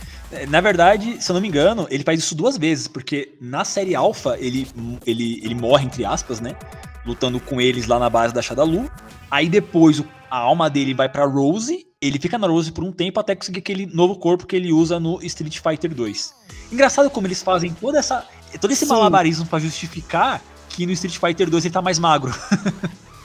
Na 0.49 0.61
verdade, 0.61 1.21
se 1.23 1.31
eu 1.31 1.33
não 1.33 1.41
me 1.41 1.47
engano, 1.47 1.87
ele 1.89 2.03
faz 2.03 2.19
isso 2.19 2.35
duas 2.35 2.57
vezes, 2.57 2.87
porque 2.87 3.35
na 3.39 3.63
série 3.63 3.95
Alpha 3.95 4.37
ele, 4.39 4.67
ele, 5.05 5.41
ele 5.43 5.55
morre, 5.55 5.85
entre 5.85 6.03
aspas, 6.05 6.39
né? 6.39 6.55
Lutando 7.05 7.39
com 7.39 7.61
eles 7.61 7.87
lá 7.87 7.99
na 7.99 8.09
base 8.09 8.33
da 8.33 8.41
Shadalu. 8.41 8.89
Aí 9.29 9.49
depois 9.49 10.03
a 10.29 10.37
alma 10.37 10.69
dele 10.69 10.93
vai 10.93 11.07
pra 11.07 11.25
Rose, 11.25 11.85
ele 12.01 12.19
fica 12.19 12.37
na 12.37 12.47
Rose 12.47 12.71
por 12.71 12.83
um 12.83 12.91
tempo 12.91 13.19
até 13.19 13.35
conseguir 13.35 13.59
aquele 13.59 13.85
novo 13.85 14.15
corpo 14.15 14.45
que 14.45 14.55
ele 14.55 14.71
usa 14.71 14.99
no 14.99 15.23
Street 15.23 15.59
Fighter 15.59 15.93
2. 15.93 16.33
Engraçado 16.71 17.09
como 17.09 17.27
eles 17.27 17.41
fazem 17.41 17.73
toda 17.73 17.99
essa, 17.99 18.25
todo 18.59 18.71
esse 18.71 18.85
Sim. 18.85 18.91
malabarismo 18.91 19.45
pra 19.45 19.59
justificar 19.59 20.41
que 20.69 20.85
no 20.85 20.91
Street 20.91 21.17
Fighter 21.17 21.49
2 21.49 21.65
ele 21.65 21.73
tá 21.73 21.81
mais 21.81 21.97
magro. 21.99 22.33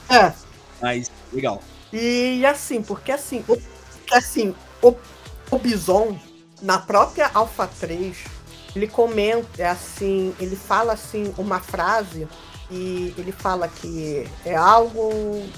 É. 0.09 0.31
Mas, 0.81 1.11
legal. 1.31 1.61
E 1.93 2.45
assim, 2.45 2.81
porque 2.81 3.11
assim, 3.11 3.43
o, 3.47 3.57
assim, 4.11 4.55
o, 4.81 4.95
o 5.51 5.59
Bison, 5.59 6.17
na 6.61 6.77
própria 6.77 7.29
Alpha 7.33 7.69
3, 7.79 8.17
ele 8.75 8.87
comenta 8.87 9.61
é 9.61 9.67
assim, 9.67 10.33
ele 10.39 10.55
fala 10.55 10.93
assim 10.93 11.33
uma 11.37 11.59
frase 11.59 12.27
e 12.69 13.13
ele 13.17 13.31
fala 13.31 13.67
que 13.67 14.25
é 14.45 14.55
algo 14.55 15.11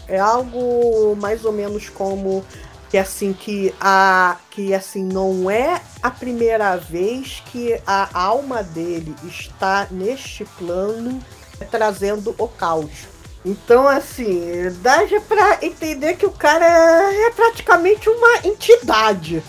é 0.08 0.20
algo 0.20 1.16
mais 1.16 1.46
ou 1.46 1.52
menos 1.52 1.90
como 1.90 2.44
que 2.90 2.98
assim 2.98 3.32
que 3.34 3.74
a 3.80 4.38
que 4.50 4.74
assim 4.74 5.04
não 5.04 5.50
é 5.50 5.80
a 6.02 6.10
primeira 6.10 6.76
vez 6.78 7.44
que 7.52 7.80
a 7.86 8.10
alma 8.20 8.64
dele 8.64 9.16
está 9.28 9.88
neste 9.92 10.44
plano 10.58 11.22
trazendo 11.70 12.36
o 12.38 12.48
caos. 12.48 13.14
Então, 13.46 13.88
assim, 13.88 14.72
dá 14.82 15.06
já 15.06 15.20
pra 15.20 15.60
entender 15.62 16.16
que 16.16 16.26
o 16.26 16.32
cara 16.32 16.66
é 16.66 17.30
praticamente 17.32 18.10
uma 18.10 18.38
entidade. 18.46 19.44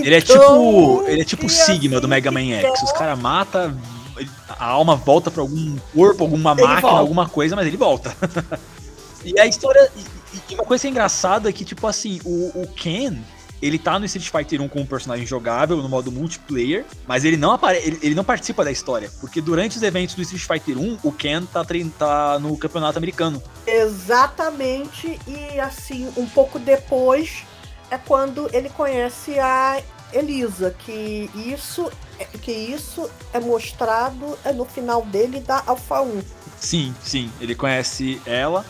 Ele 0.00 0.14
é 0.14 0.20
tipo. 0.20 1.04
Ele 1.06 1.20
é 1.20 1.24
tipo 1.24 1.46
o 1.46 1.50
Sigma 1.50 2.00
do 2.00 2.08
Mega 2.08 2.30
Man 2.30 2.52
X. 2.60 2.82
Os 2.82 2.92
caras 2.92 3.18
matam, 3.18 3.76
a 4.48 4.64
alma 4.64 4.96
volta 4.96 5.30
pra 5.30 5.42
algum 5.42 5.76
corpo, 5.94 6.24
alguma 6.24 6.52
Ele 6.52 6.62
máquina, 6.62 6.80
volta. 6.80 6.98
alguma 6.98 7.28
coisa, 7.28 7.56
mas 7.56 7.66
ele 7.66 7.76
volta. 7.76 8.16
e 9.24 9.38
a 9.38 9.46
história. 9.46 9.90
E 9.96 10.20
e 10.50 10.54
uma 10.54 10.64
coisa 10.64 10.88
engraçada 10.88 11.48
é 11.48 11.52
que, 11.52 11.64
tipo 11.64 11.86
assim, 11.86 12.20
o, 12.24 12.62
o 12.62 12.66
Ken, 12.68 13.16
ele 13.60 13.78
tá 13.78 13.98
no 13.98 14.04
Street 14.04 14.30
Fighter 14.30 14.60
1 14.60 14.68
como 14.68 14.84
um 14.84 14.86
personagem 14.86 15.26
jogável 15.26 15.76
no 15.76 15.88
modo 15.88 16.10
multiplayer, 16.10 16.84
mas 17.06 17.24
ele 17.24 17.36
não 17.36 17.52
apare 17.52 17.78
ele, 17.78 17.98
ele, 18.02 18.14
não 18.14 18.24
participa 18.24 18.64
da 18.64 18.70
história, 18.70 19.10
porque 19.20 19.40
durante 19.40 19.76
os 19.76 19.82
eventos 19.82 20.14
do 20.14 20.22
Street 20.22 20.44
Fighter 20.44 20.78
1, 20.78 20.98
o 21.02 21.12
Ken 21.12 21.42
tá, 21.44 21.64
tá 21.98 22.38
no 22.38 22.56
campeonato 22.56 22.98
americano. 22.98 23.42
Exatamente, 23.66 25.18
e 25.26 25.60
assim, 25.60 26.08
um 26.16 26.26
pouco 26.26 26.58
depois 26.58 27.44
é 27.90 27.98
quando 27.98 28.48
ele 28.52 28.68
conhece 28.70 29.38
a 29.38 29.82
Elisa, 30.12 30.74
que 30.78 31.30
isso 31.34 31.90
que 32.42 32.52
isso 32.52 33.10
é 33.32 33.40
mostrado 33.40 34.38
é 34.44 34.52
no 34.52 34.64
final 34.64 35.02
dele 35.02 35.40
da 35.40 35.62
Alpha 35.66 36.02
1. 36.02 36.22
Sim, 36.58 36.94
sim, 37.02 37.30
ele 37.40 37.54
conhece 37.54 38.20
ela. 38.26 38.64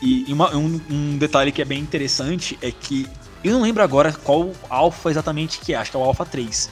E 0.00 0.30
uma, 0.32 0.54
um, 0.54 0.80
um, 0.90 1.18
detalhe 1.18 1.52
que 1.52 1.62
é 1.62 1.64
bem 1.64 1.80
interessante 1.80 2.58
é 2.60 2.70
que 2.70 3.06
eu 3.42 3.52
não 3.52 3.62
lembro 3.62 3.82
agora 3.82 4.12
qual 4.12 4.52
Alpha 4.68 5.10
exatamente 5.10 5.58
que 5.58 5.72
é, 5.72 5.76
acho 5.76 5.90
que 5.90 5.96
é 5.96 6.00
o 6.00 6.02
Alpha 6.02 6.24
3. 6.24 6.70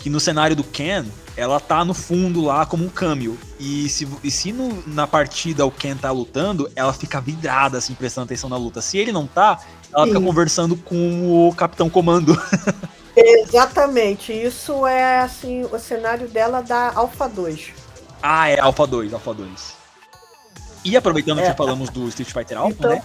Que 0.00 0.10
no 0.10 0.18
cenário 0.18 0.56
do 0.56 0.64
Ken, 0.64 1.04
ela 1.36 1.60
tá 1.60 1.84
no 1.84 1.94
fundo 1.94 2.42
lá 2.42 2.66
como 2.66 2.84
um 2.84 2.88
câmbio. 2.88 3.38
E 3.58 3.88
se, 3.88 4.08
e 4.24 4.30
se 4.30 4.52
no, 4.52 4.82
na 4.86 5.06
partida 5.06 5.64
o 5.64 5.70
Ken 5.70 5.94
tá 5.96 6.10
lutando, 6.10 6.70
ela 6.74 6.92
fica 6.92 7.20
vidrada, 7.20 7.78
assim, 7.78 7.94
prestando 7.94 8.24
atenção 8.24 8.50
na 8.50 8.56
luta. 8.56 8.80
Se 8.80 8.98
ele 8.98 9.12
não 9.12 9.26
tá, 9.26 9.60
ela 9.94 10.06
Sim. 10.06 10.12
fica 10.12 10.24
conversando 10.24 10.76
com 10.76 11.48
o 11.48 11.54
Capitão 11.54 11.88
Comando. 11.88 12.36
Exatamente, 13.14 14.32
isso 14.32 14.86
é 14.86 15.20
assim 15.20 15.64
o 15.64 15.78
cenário 15.78 16.28
dela 16.28 16.62
da 16.62 16.92
Alpha 16.94 17.28
2. 17.28 17.72
Ah, 18.22 18.48
é 18.48 18.58
Alpha 18.58 18.86
2, 18.86 19.12
Alpha 19.12 19.34
2. 19.34 19.74
E 20.84 20.96
aproveitando 20.96 21.40
é. 21.40 21.50
que 21.50 21.56
falamos 21.56 21.90
do 21.90 22.08
Street 22.08 22.32
Fighter 22.32 22.58
Alpha, 22.58 22.76
então... 22.78 22.90
né? 22.90 23.02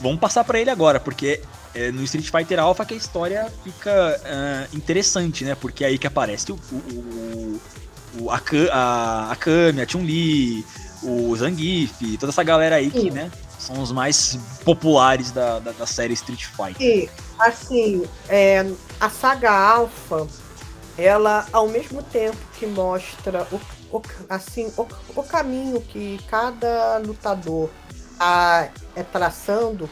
Vamos 0.00 0.20
passar 0.20 0.44
para 0.44 0.60
ele 0.60 0.70
agora, 0.70 1.00
porque 1.00 1.42
é 1.74 1.90
no 1.90 2.02
Street 2.02 2.30
Fighter 2.30 2.58
Alpha 2.58 2.84
que 2.84 2.94
a 2.94 2.96
história 2.96 3.52
fica 3.62 4.20
uh, 4.20 4.76
interessante, 4.76 5.44
né? 5.44 5.54
Porque 5.54 5.84
é 5.84 5.88
aí 5.88 5.98
que 5.98 6.06
aparece 6.06 6.52
o, 6.52 6.58
o, 6.72 7.60
o 8.20 8.30
a, 8.30 8.40
a, 8.72 9.32
a 9.32 9.36
Kami, 9.36 9.80
a 9.80 9.88
Chun-Li, 9.88 10.64
o 11.02 11.34
Zangief, 11.36 12.16
toda 12.18 12.32
essa 12.32 12.42
galera 12.42 12.76
aí 12.76 12.90
que, 12.90 13.10
né? 13.10 13.30
São 13.58 13.82
os 13.82 13.92
mais 13.92 14.38
populares 14.64 15.30
da, 15.30 15.58
da, 15.58 15.72
da 15.72 15.86
série 15.86 16.14
Street 16.14 16.44
Fighter. 16.44 16.80
E, 16.80 17.10
assim, 17.38 18.04
é, 18.28 18.64
a 19.00 19.10
saga 19.10 19.50
Alpha, 19.50 20.26
ela, 20.96 21.46
ao 21.52 21.68
mesmo 21.68 22.02
tempo 22.02 22.38
que 22.58 22.66
mostra 22.66 23.46
o, 23.52 23.96
o 23.96 24.02
assim, 24.28 24.72
o, 24.76 24.86
o 25.14 25.22
caminho 25.22 25.80
que 25.80 26.18
cada 26.28 26.98
lutador 26.98 27.68
a, 28.18 28.68
é 28.96 29.02
traçando, 29.02 29.88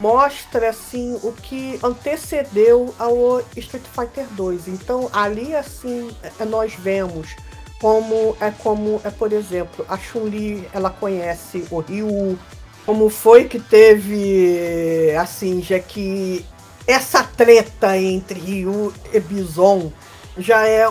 mostra 0.00 0.70
assim 0.70 1.20
o 1.22 1.30
que 1.30 1.78
antecedeu 1.82 2.94
ao 2.98 3.40
Street 3.54 3.84
Fighter 3.94 4.26
2. 4.30 4.66
Então 4.68 5.10
ali 5.12 5.54
assim 5.54 6.10
é, 6.22 6.44
nós 6.46 6.72
vemos 6.74 7.36
como 7.78 8.34
é 8.40 8.50
como 8.50 9.00
é 9.04 9.10
por 9.10 9.32
exemplo 9.32 9.84
a 9.88 9.98
Chun-Li 9.98 10.66
ela 10.72 10.88
conhece 10.88 11.66
o 11.70 11.80
Ryu, 11.80 12.38
como 12.86 13.10
foi 13.10 13.44
que 13.44 13.60
teve 13.60 15.14
assim 15.20 15.62
já 15.62 15.78
que 15.78 16.46
essa 16.86 17.22
treta 17.22 17.96
entre 17.98 18.40
Ryu 18.40 18.92
e 19.12 19.20
Bison 19.20 19.92
já 20.38 20.66
é 20.66 20.90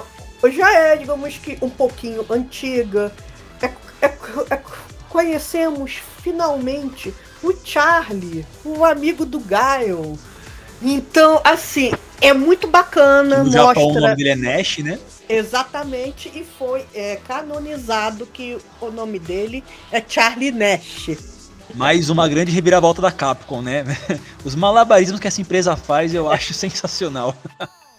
já 0.52 0.72
é 0.72 0.96
digamos 0.96 1.36
que 1.40 1.58
um 1.64 1.70
pouquinho 1.70 2.24
antiga. 2.30 3.12
É, 3.60 4.06
é, 4.06 4.14
é, 4.52 4.62
conhecemos 5.10 6.00
finalmente 6.22 7.14
o 7.44 7.54
Charlie, 7.64 8.46
o 8.64 8.84
amigo 8.86 9.26
do 9.26 9.40
Gaio. 9.40 10.18
Então, 10.82 11.42
assim, 11.44 11.92
é 12.22 12.34
muito 12.34 12.68
bacana. 12.68 13.44
No 13.44 13.46
mostra... 13.46 13.62
Japão 13.62 13.88
o 13.88 14.00
nome 14.00 14.16
dele 14.16 14.30
é 14.30 14.36
Nash, 14.36 14.78
né? 14.80 15.00
Exatamente, 15.28 16.32
e 16.34 16.44
foi 16.44 16.84
é, 16.94 17.18
canonizado 17.18 18.26
que 18.26 18.58
o 18.82 18.90
nome 18.90 19.20
dele 19.20 19.64
é 19.92 20.04
Charlie 20.06 20.52
Nash. 20.52 21.12
Mais 21.76 22.10
uma 22.10 22.28
grande 22.28 22.52
reviravolta 22.52 23.00
da 23.00 23.12
Capcom, 23.12 23.62
né? 23.62 23.84
Os 24.44 24.56
malabarismos 24.56 25.20
que 25.20 25.28
essa 25.28 25.40
empresa 25.40 25.76
faz 25.76 26.16
eu 26.16 26.32
acho 26.32 26.52
sensacional. 26.56 27.36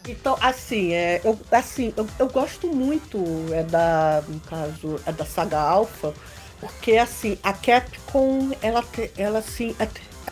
Então, 0.08 0.36
assim, 0.40 0.92
é, 0.92 1.20
eu, 1.22 1.38
assim 1.52 1.92
eu, 1.96 2.08
eu 2.18 2.28
gosto 2.28 2.66
muito 2.66 3.22
é 3.52 3.62
da, 3.62 4.24
no 4.26 4.40
caso, 4.40 4.98
é 5.06 5.12
da 5.12 5.24
saga 5.24 5.60
Alpha, 5.60 6.12
porque 6.60 6.96
assim, 6.96 7.38
a 7.42 7.52
Capcom, 7.52 8.50
ela, 8.60 8.84
ela 9.16 9.38
assim, 9.38 9.74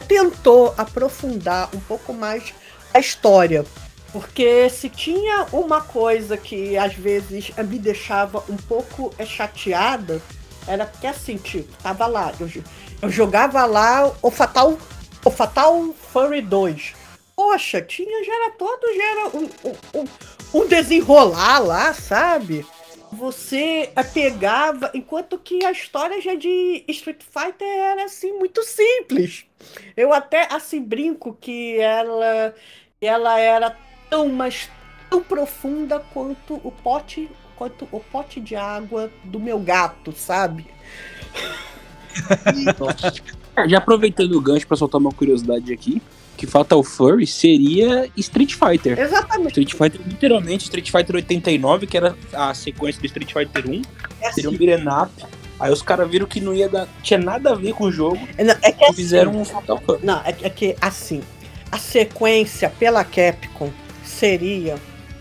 tentou 0.07 0.75
aprofundar 0.77 1.71
um 1.75 1.81
pouco 1.81 2.13
mais 2.13 2.53
a 2.93 2.99
história. 2.99 3.65
Porque 4.13 4.71
se 4.71 4.89
tinha 4.89 5.47
uma 5.53 5.81
coisa 5.81 6.37
que 6.37 6.77
às 6.77 6.95
vezes 6.95 7.51
me 7.59 7.79
deixava 7.79 8.43
um 8.49 8.57
pouco 8.57 9.13
chateada, 9.27 10.21
era 10.67 10.87
que 10.87 11.07
assim, 11.07 11.37
tipo, 11.37 11.71
tava 11.83 12.07
lá, 12.07 12.33
eu, 12.41 12.51
eu 13.03 13.11
jogava 13.11 13.65
lá 13.67 14.11
o 14.23 14.31
Fatal, 14.31 14.79
o 15.25 15.31
Fatal 15.31 15.95
Fury 16.13 16.43
2. 16.43 16.95
Poxa, 17.37 17.81
tinha, 17.83 18.25
já 18.25 18.35
era 18.35 18.51
todo, 18.53 18.81
já 18.97 19.11
era 19.11 19.29
um, 19.29 19.51
um, 19.95 20.61
um 20.61 20.67
desenrolar 20.67 21.61
lá, 21.61 21.95
sabe? 21.95 22.67
Você 23.13 23.91
pegava, 24.13 24.91
enquanto 24.95 25.39
que 25.39 25.65
a 25.65 25.73
história 25.73 26.21
já 26.21 26.35
de 26.35 26.85
Street 26.89 27.23
Fighter 27.23 27.67
era 27.67 28.05
assim 28.05 28.33
muito 28.33 28.63
simples. 28.63 29.45
Eu 29.97 30.13
até 30.13 30.53
assim 30.53 30.83
brinco 30.83 31.37
que 31.41 31.79
ela 31.79 32.55
ela 33.01 33.39
era 33.39 33.77
tão 34.11 34.29
mais 34.29 34.69
tão 35.09 35.23
profunda 35.23 36.01
quanto 36.13 36.55
o 36.63 36.73
pote 36.73 37.29
quanto 37.57 37.89
o 37.91 38.01
pote 38.01 38.41
de 38.41 38.55
água 38.55 39.11
do 39.25 39.41
meu 39.41 39.59
gato, 39.59 40.13
sabe? 40.13 40.67
e... 42.55 42.65
Já 43.69 43.79
aproveitando 43.79 44.35
o 44.35 44.41
gancho 44.41 44.67
para 44.67 44.77
soltar 44.77 45.01
uma 45.01 45.11
curiosidade 45.11 45.73
aqui, 45.73 46.01
que 46.39 46.47
Fatal 46.47 46.83
Fury 46.85 47.27
seria 47.27 48.09
Street 48.17 48.55
Fighter. 48.55 48.97
Exatamente. 48.99 49.61
Street 49.61 49.75
Fighter, 49.75 50.01
literalmente, 50.07 50.65
Street 50.65 50.89
Fighter 50.89 51.17
89, 51.17 51.87
que 51.89 51.97
era 51.97 52.17
a 52.33 52.55
sequência 52.55 53.01
do 53.01 53.07
Street 53.07 53.33
Fighter 53.33 53.69
1, 53.69 53.83
é 54.21 54.33
seria 54.33 54.49
um 54.49 54.55
assim. 54.55 54.67
beat'em 54.67 54.87
up. 54.89 55.11
Aí 55.59 55.73
os 55.73 55.83
caras 55.83 56.09
viram 56.09 56.27
que 56.27 56.41
não 56.41 56.55
ia 56.55 56.69
dar, 56.69 56.87
tinha 57.03 57.19
nada 57.19 57.51
a 57.51 57.55
ver 57.57 57.75
com 57.75 57.85
o 57.85 57.93
jogo. 57.93 58.17
É, 58.39 58.45
não, 58.45 58.55
é 58.63 58.71
que 58.71 58.85
assim, 58.85 58.95
fizeram 58.95 59.37
um 59.37 59.45
Fatal 59.45 59.83
Fury. 59.85 60.07
Não, 60.07 60.21
é, 60.21 60.29
é 60.43 60.49
que 60.49 60.77
assim, 60.81 61.21
a 61.73 61.79
sequência 61.79 62.71
pela 62.71 63.05
Capcom 63.05 63.73
seria 64.05 64.77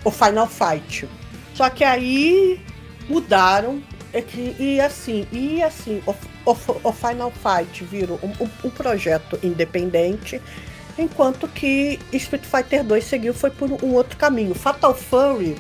o 0.06 0.12
Final 0.12 0.48
Fight. 0.48 1.10
Só 1.56 1.68
que 1.72 1.84
aí 1.84 2.62
mudaram 3.10 3.82
é 4.14 4.22
que, 4.22 4.56
e 4.60 4.80
assim, 4.80 5.28
e 5.32 5.64
assim, 5.64 6.02
o, 6.06 6.12
o, 6.46 6.58
o 6.84 6.94
Final 6.94 7.32
Fight 7.32 7.84
virou 7.84 8.20
um, 8.24 8.46
um, 8.46 8.50
um, 8.66 8.70
projeto 8.70 9.40
independente 9.44 10.40
enquanto 10.98 11.48
que 11.48 12.00
Street 12.14 12.44
Fighter 12.44 12.84
2 12.84 13.04
seguiu 13.04 13.34
foi 13.34 13.50
por 13.50 13.72
um 13.84 13.94
outro 13.94 14.18
caminho. 14.18 14.56
Fatal 14.56 14.94
Fury 14.94 15.56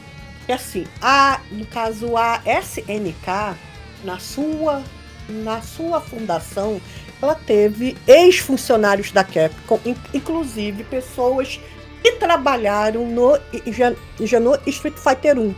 é 0.47 0.53
assim, 0.53 0.85
a, 1.01 1.39
no 1.51 1.65
caso 1.65 2.15
a 2.15 2.41
SNK, 2.45 3.57
na 4.03 4.17
sua, 4.19 4.81
na 5.29 5.61
sua 5.61 5.99
fundação, 6.01 6.81
ela 7.21 7.35
teve 7.35 7.97
ex-funcionários 8.07 9.11
da 9.11 9.23
Capcom, 9.23 9.79
inclusive 10.13 10.83
pessoas 10.83 11.59
que 12.01 12.13
trabalharam 12.13 13.05
no, 13.07 13.37
já, 13.67 13.93
já 14.21 14.39
no 14.39 14.57
Street 14.65 14.97
Fighter 14.97 15.37
1. 15.37 15.53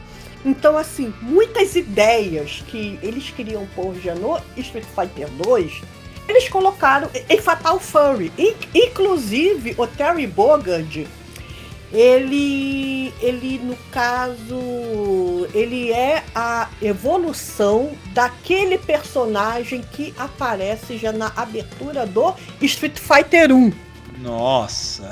Então, 0.46 0.78
assim, 0.78 1.14
muitas 1.22 1.76
ideias 1.76 2.64
que 2.68 2.98
eles 3.04 3.30
queriam 3.30 3.68
pôr 3.76 3.94
já 3.96 4.16
no 4.16 4.40
Street 4.56 4.86
Fighter 4.86 5.30
2 5.30 5.82
eles 6.30 6.48
colocaram 6.48 7.10
em 7.28 7.42
Fatal 7.42 7.80
Fury. 7.80 8.32
Inclusive, 8.74 9.76
o 9.78 9.88
Terry 9.88 10.28
Bogard, 10.28 11.08
ele, 11.92 13.12
ele, 13.20 13.60
no 13.60 13.76
caso, 13.92 15.48
ele 15.54 15.92
é 15.92 16.24
a 16.36 16.70
evolução 16.82 17.92
daquele 18.14 18.78
personagem 18.78 19.82
que 19.82 20.14
aparece 20.18 20.98
já 20.98 21.12
na 21.12 21.32
abertura 21.36 22.06
do 22.06 22.36
Street 22.62 23.00
Fighter 23.00 23.52
1. 23.52 23.74
Nossa! 24.20 25.10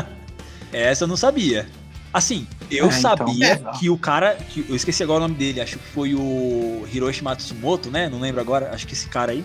Essa 0.72 1.04
eu 1.04 1.08
não 1.08 1.16
sabia. 1.16 1.66
Assim, 2.12 2.46
eu 2.70 2.84
é, 2.84 2.88
então. 2.88 3.00
sabia 3.00 3.52
então. 3.54 3.72
que 3.72 3.88
o 3.88 3.96
cara. 3.96 4.34
Que, 4.34 4.66
eu 4.68 4.76
esqueci 4.76 5.02
agora 5.02 5.20
o 5.20 5.22
nome 5.22 5.34
dele, 5.34 5.62
acho 5.62 5.78
que 5.78 5.84
foi 5.84 6.14
o 6.14 6.86
Hiroshi 6.92 7.24
Matsumoto, 7.24 7.90
né? 7.90 8.08
Não 8.10 8.20
lembro 8.20 8.40
agora, 8.40 8.70
acho 8.74 8.86
que 8.86 8.92
esse 8.92 9.08
cara 9.08 9.32
aí 9.32 9.42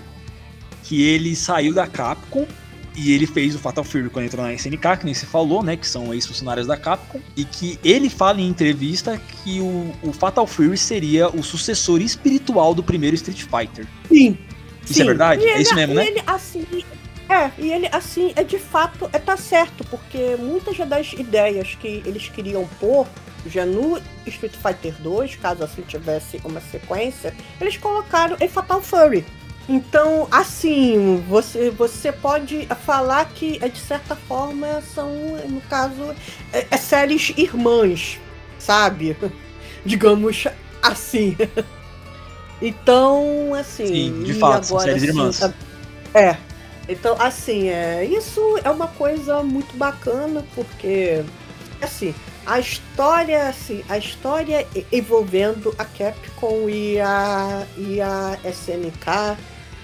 que 0.87 1.03
ele 1.03 1.35
saiu 1.35 1.73
da 1.73 1.85
Capcom 1.85 2.47
e 2.95 3.11
ele 3.11 3.27
fez 3.27 3.53
o 3.53 3.59
Fatal 3.59 3.83
Fury 3.83 4.09
quando 4.09 4.25
entrou 4.25 4.43
na 4.43 4.53
SNK, 4.53 4.97
que 4.99 5.05
nem 5.05 5.13
se 5.13 5.25
falou, 5.25 5.61
né? 5.61 5.75
Que 5.75 5.85
são 5.85 6.13
ex-funcionários 6.13 6.65
da 6.65 6.77
Capcom. 6.77 7.19
E 7.35 7.43
que 7.43 7.77
ele 7.83 8.09
fala 8.09 8.39
em 8.39 8.47
entrevista 8.47 9.21
que 9.43 9.59
o, 9.59 9.93
o, 10.01 10.13
Fatal 10.13 10.47
Fury 10.47 10.77
seria 10.77 11.27
o 11.29 11.43
sucessor 11.43 12.01
espiritual 12.01 12.73
do 12.73 12.81
primeiro 12.81 13.15
Street 13.15 13.43
Fighter. 13.43 13.85
Sim. 14.07 14.37
Isso 14.83 14.93
é 14.93 14.95
sim. 14.95 15.01
é 15.01 15.05
verdade? 15.05 15.41
Ele, 15.43 15.51
é 15.51 15.61
isso 15.61 15.75
mesmo, 15.75 15.93
né? 15.93 16.07
Ele, 16.07 16.23
assim, 16.25 16.65
É, 17.29 17.51
e 17.59 17.71
ele, 17.71 17.87
assim, 17.91 18.31
é 18.35 18.43
de 18.43 18.57
fato, 18.57 19.09
é 19.11 19.19
tá 19.19 19.35
certo, 19.35 19.83
porque 19.83 20.37
muitas 20.39 20.77
das 20.87 21.11
ideias 21.11 21.75
que 21.75 22.01
eles 22.05 22.29
queriam 22.29 22.65
pôr 22.79 23.05
já 23.45 23.65
no 23.65 24.01
Street 24.25 24.53
Fighter 24.55 24.95
2, 25.01 25.35
caso 25.35 25.63
assim 25.63 25.81
tivesse 25.81 26.39
uma 26.43 26.61
sequência, 26.61 27.35
eles 27.59 27.77
colocaram 27.77 28.37
em 28.39 28.47
Fatal 28.47 28.81
Fury. 28.81 29.25
Então, 29.69 30.27
assim, 30.31 31.23
você, 31.27 31.69
você 31.69 32.11
pode 32.11 32.67
falar 32.85 33.25
que, 33.25 33.59
é, 33.61 33.67
de 33.67 33.79
certa 33.79 34.15
forma, 34.15 34.81
são, 34.81 35.11
no 35.49 35.59
caso, 35.61 36.15
é, 36.53 36.67
é 36.71 36.77
séries 36.77 37.33
irmãs, 37.35 38.17
sabe? 38.57 39.17
Digamos 39.85 40.45
assim. 40.81 41.35
Então, 42.59 43.53
assim. 43.53 43.85
Sim, 43.85 44.23
de 44.23 44.33
fato, 44.33 44.65
são 44.65 44.79
séries 44.79 45.03
assim, 45.03 45.11
irmãs. 45.11 45.41
É. 46.11 46.37
Então, 46.89 47.15
assim, 47.19 47.69
é, 47.69 48.03
isso 48.03 48.41
é 48.63 48.71
uma 48.71 48.87
coisa 48.87 49.43
muito 49.43 49.77
bacana, 49.77 50.43
porque, 50.55 51.23
assim, 51.79 52.15
a 52.47 52.59
história, 52.59 53.47
assim, 53.47 53.83
a 53.87 53.99
história 53.99 54.65
envolvendo 54.91 55.75
a 55.77 55.85
Capcom 55.85 56.67
e 56.67 56.99
a, 56.99 57.63
e 57.77 58.01
a 58.01 58.39
SNK 58.43 59.37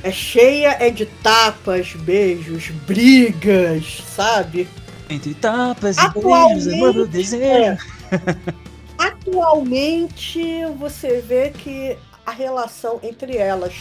é 0.03 0.11
cheia 0.11 0.77
é 0.79 0.89
de 0.89 1.05
tapas, 1.05 1.93
beijos, 1.93 2.69
brigas, 2.85 4.03
sabe? 4.13 4.67
Entre 5.09 5.33
tapas 5.33 5.97
e 5.97 6.09
beijos, 6.09 6.67
amor 6.73 6.93
do 6.93 7.07
desenho. 7.07 7.77
Atualmente 8.97 10.65
você 10.77 11.21
vê 11.21 11.49
que 11.51 11.97
a 12.25 12.31
relação 12.31 12.99
entre 13.01 13.37
elas 13.37 13.73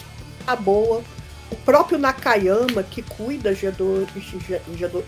tá 0.46 0.54
boa. 0.54 1.02
O 1.50 1.56
próprio 1.56 1.98
Nakayama, 1.98 2.82
que 2.82 3.02
cuida 3.02 3.52
do 3.52 4.06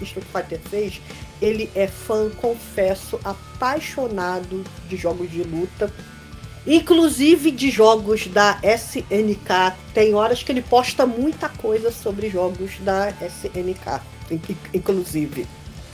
Street 0.03 0.27
Fighter 0.31 0.61
6, 0.69 1.01
ele 1.41 1.71
é 1.75 1.87
fã, 1.87 2.29
confesso, 2.29 3.19
apaixonado 3.25 4.63
de 4.89 4.97
jogos 4.97 5.31
de 5.31 5.43
luta. 5.43 5.91
Inclusive 6.67 7.51
de 7.51 7.71
jogos 7.71 8.27
da 8.27 8.59
SNK. 8.63 9.75
Tem 9.93 10.15
horas 10.15 10.43
que 10.43 10.51
ele 10.51 10.63
posta 10.63 11.05
muita 11.07 11.49
coisa 11.49 11.91
sobre 11.91 12.31
jogos 12.31 12.73
da 12.81 13.11
SNK, 13.11 14.01
in- 14.31 14.41
inclusive. 14.73 15.47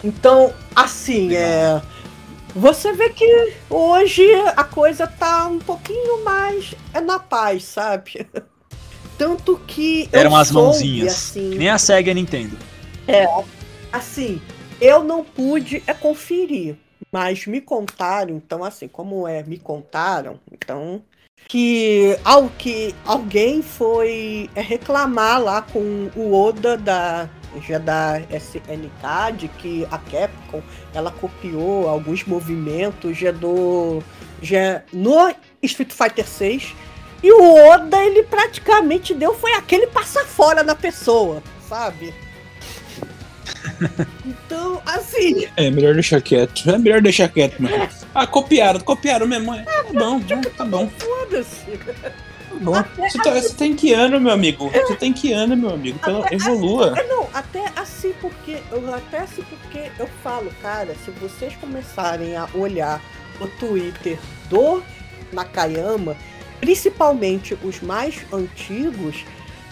Então, 0.02 0.52
assim, 0.74 1.34
é. 1.34 1.80
Você 2.54 2.92
vê 2.92 3.10
que 3.10 3.52
hoje 3.68 4.24
a 4.56 4.64
coisa 4.64 5.06
tá 5.06 5.46
um 5.46 5.58
pouquinho 5.60 6.24
mais 6.24 6.74
é 6.92 7.00
na 7.00 7.18
paz, 7.18 7.64
sabe? 7.64 8.26
Tanto 9.18 9.60
que 9.66 10.08
Eram 10.12 10.34
as 10.34 10.48
soube, 10.48 10.64
mãozinhas. 10.66 11.14
assim, 11.14 11.50
nem 11.50 11.68
a 11.68 11.78
SEGA 11.78 12.08
e 12.08 12.12
a 12.12 12.14
Nintendo. 12.14 12.56
assim, 13.92 14.40
eu 14.80 15.04
não 15.04 15.22
pude 15.24 15.82
é 15.86 15.92
conferir, 15.92 16.76
mas 17.12 17.46
me 17.46 17.60
contaram, 17.60 18.36
então 18.36 18.64
assim, 18.64 18.88
como 18.88 19.26
é, 19.26 19.42
me 19.42 19.58
contaram, 19.58 20.38
então 20.50 21.02
que 21.48 22.16
ao 22.24 22.48
que 22.50 22.94
alguém 23.04 23.62
foi 23.62 24.48
é, 24.54 24.60
reclamar 24.60 25.40
lá 25.40 25.62
com 25.62 26.10
o 26.14 26.34
Oda 26.34 26.76
da 26.76 27.28
já 27.66 27.78
da 27.78 28.20
SNK 28.30 29.36
de 29.36 29.48
que 29.48 29.84
a 29.90 29.98
Capcom 29.98 30.62
ela 30.94 31.10
copiou 31.10 31.88
alguns 31.88 32.24
movimentos 32.24 33.16
já 33.16 33.32
do 33.32 34.00
já 34.40 34.82
no 34.92 35.34
Street 35.62 35.92
Fighter 35.92 36.26
6 36.26 36.74
e 37.22 37.32
o 37.32 37.70
Oda 37.70 38.02
ele 38.04 38.22
praticamente 38.22 39.12
deu 39.14 39.34
foi 39.34 39.52
aquele 39.54 39.88
passa 39.88 40.24
fora 40.24 40.62
na 40.62 40.76
pessoa, 40.76 41.42
sabe? 41.68 42.14
Então, 44.24 44.80
assim, 44.86 45.46
É 45.56 45.70
melhor 45.70 45.94
deixar 45.94 46.20
quieto. 46.20 46.68
É 46.70 46.78
melhor 46.78 47.00
deixar 47.00 47.28
quieto, 47.28 47.60
mano. 47.60 47.88
Ah, 48.14 48.26
copiaram, 48.26 48.80
copiaram 48.80 49.26
mesmo. 49.26 49.54
É, 49.54 49.62
tá 49.62 49.84
bom, 49.92 50.20
tá 50.56 50.64
bom. 50.64 50.88
foda-se. 50.98 51.78
Tá 51.78 52.56
bom. 52.60 52.72
Você, 53.08 53.18
tá, 53.18 53.30
você 53.32 53.54
tem 53.54 53.74
que 53.74 53.92
ano, 53.92 54.20
meu 54.20 54.32
amigo? 54.32 54.70
Você 54.70 54.96
tem 54.96 55.12
que 55.12 55.32
ano, 55.32 55.56
meu 55.56 55.70
amigo? 55.70 55.98
Pelo, 56.00 56.24
evolua. 56.30 56.98
É, 56.98 57.06
não, 57.06 57.28
até 57.32 57.64
assim 57.76 58.12
porque 58.20 58.58
eu 58.70 58.94
até 58.94 59.20
assim 59.20 59.42
porque 59.42 59.90
eu 59.98 60.08
falo, 60.22 60.50
cara, 60.60 60.94
se 61.04 61.10
vocês 61.12 61.54
começarem 61.56 62.36
a 62.36 62.48
olhar 62.54 63.00
o 63.40 63.46
Twitter 63.46 64.18
do 64.48 64.82
Nakayama, 65.32 66.16
principalmente 66.60 67.56
os 67.62 67.80
mais 67.80 68.20
antigos, 68.32 69.24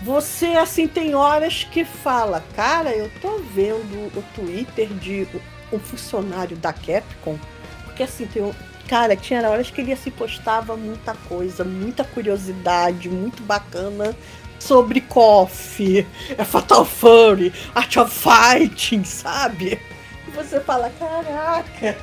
você 0.03 0.47
assim 0.49 0.87
tem 0.87 1.15
horas 1.15 1.65
que 1.71 1.85
fala, 1.85 2.45
cara, 2.55 2.91
eu 2.91 3.11
tô 3.21 3.39
vendo 3.55 4.11
o 4.17 4.25
Twitter 4.35 4.89
de 4.95 5.27
um 5.73 5.79
funcionário 5.79 6.57
da 6.57 6.73
Capcom, 6.73 7.39
porque 7.85 8.03
assim 8.03 8.27
tem 8.27 8.53
Cara, 8.89 9.15
tinha 9.15 9.47
horas 9.47 9.71
que 9.71 9.83
ele 9.83 9.93
assim, 9.93 10.11
postava 10.11 10.75
muita 10.75 11.13
coisa, 11.29 11.63
muita 11.63 12.05
curiosidade, 12.05 13.07
muito 13.07 13.43
bacana 13.43 14.17
sobre 14.59 15.03
KOF, 15.03 16.07
é 16.39 16.43
Fatal 16.43 16.87
Fury, 16.87 17.53
Art 17.75 17.95
of 17.99 18.11
Fighting, 18.11 19.05
sabe? 19.05 19.79
E 20.27 20.31
você 20.31 20.59
fala, 20.61 20.91
caraca. 20.99 21.99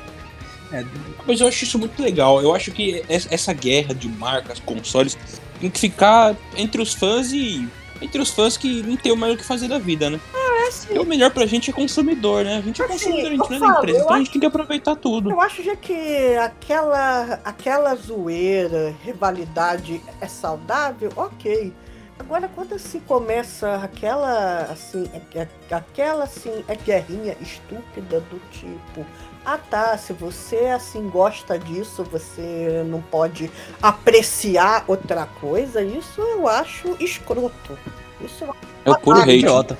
Mas 1.26 1.40
eu 1.40 1.48
acho 1.48 1.64
isso 1.64 1.76
muito 1.76 2.00
legal. 2.00 2.40
Eu 2.40 2.54
acho 2.54 2.70
que 2.70 3.04
es- 3.08 3.26
essa 3.32 3.52
guerra 3.52 3.92
de 3.92 4.08
marcas, 4.08 4.60
consoles, 4.60 5.18
tem 5.60 5.68
que 5.68 5.78
ficar 5.80 6.36
entre 6.56 6.80
os 6.80 6.94
fãs 6.94 7.32
e. 7.32 7.68
Entre 8.00 8.20
os 8.20 8.30
fãs 8.30 8.56
que 8.56 8.82
não 8.82 8.96
tem 8.96 9.12
o 9.12 9.36
que 9.36 9.44
fazer 9.44 9.68
da 9.68 9.78
vida, 9.78 10.10
né? 10.10 10.20
É 10.34 10.68
assim, 10.68 10.86
Porque 10.88 10.98
o 11.00 11.04
melhor 11.06 11.30
pra 11.30 11.46
gente 11.46 11.70
é 11.70 11.72
consumidor, 11.72 12.44
né? 12.44 12.56
A 12.56 12.60
gente 12.60 12.80
é 12.80 12.84
Assim, 12.84 12.94
consumidor, 12.94 13.26
a 13.26 13.30
gente 13.30 13.50
não 13.50 13.56
é 13.56 13.60
da 13.72 13.78
empresa, 13.78 13.98
então 14.00 14.14
a 14.14 14.18
gente 14.18 14.30
tem 14.30 14.40
que 14.40 14.46
aproveitar 14.46 14.96
tudo. 14.96 15.30
eu 15.30 15.40
acho 15.40 15.62
já 15.62 15.76
que 15.76 16.36
aquela, 16.36 17.40
aquela 17.44 17.94
zoeira, 17.94 18.94
rivalidade 19.04 20.00
é 20.20 20.26
saudável, 20.26 21.10
ok. 21.16 21.72
Agora 22.18 22.50
quando 22.54 22.78
se 22.78 22.98
começa 23.00 23.74
aquela 23.76 24.62
assim, 24.72 25.08
é- 25.12 25.38
é- 25.40 25.74
aquela 25.74 26.24
assim, 26.24 26.64
é 26.66 26.74
guerrinha 26.74 27.36
estúpida 27.40 28.20
do 28.20 28.40
tipo, 28.50 29.06
ah 29.46 29.58
tá, 29.58 29.96
se 29.96 30.12
você 30.12 30.66
assim 30.66 31.08
gosta 31.08 31.56
disso, 31.58 32.02
você 32.04 32.82
não 32.86 33.00
pode 33.00 33.50
apreciar 33.80 34.84
outra 34.88 35.26
coisa, 35.40 35.82
isso 35.82 36.20
eu 36.20 36.48
acho 36.48 36.96
escroto. 37.00 37.78
Isso 38.20 38.44
eu 38.44 38.54
É 38.84 38.90
o 38.90 38.98
puro 38.98 39.20
hate. 39.20 39.30
Idiota. 39.38 39.78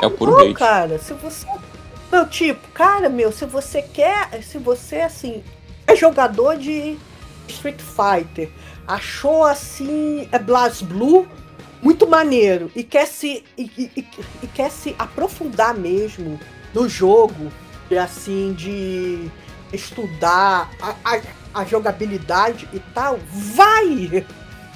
É 0.00 0.06
o 0.06 0.10
puro 0.10 0.30
não, 0.32 0.40
hate. 0.40 0.54
cara, 0.54 0.98
se 0.98 1.12
você. 1.14 1.46
Não, 2.12 2.26
tipo, 2.28 2.68
cara, 2.72 3.08
meu, 3.08 3.32
se 3.32 3.44
você 3.44 3.82
quer. 3.82 4.42
Se 4.42 4.58
você, 4.58 5.00
assim, 5.00 5.42
é 5.86 5.96
jogador 5.96 6.56
de 6.56 6.96
Street 7.48 7.80
Fighter, 7.80 8.50
achou 8.86 9.42
assim. 9.44 10.28
É 10.30 10.38
Blast 10.38 10.84
Blue 10.84 11.26
muito 11.82 12.06
maneiro 12.06 12.70
e 12.76 12.84
quer 12.84 13.06
se. 13.06 13.42
E, 13.58 13.62
e- 13.76 13.90
e- 13.96 14.06
e 14.42 14.46
quer 14.46 14.70
se 14.70 14.94
aprofundar 14.98 15.74
mesmo 15.74 16.38
no 16.74 16.88
jogo, 16.88 17.50
assim, 17.94 18.54
de 18.54 19.28
estudar 19.72 20.70
a, 20.80 20.94
a, 21.04 21.20
a 21.54 21.64
jogabilidade 21.64 22.68
e 22.72 22.80
tal, 22.94 23.18
vai! 23.54 24.24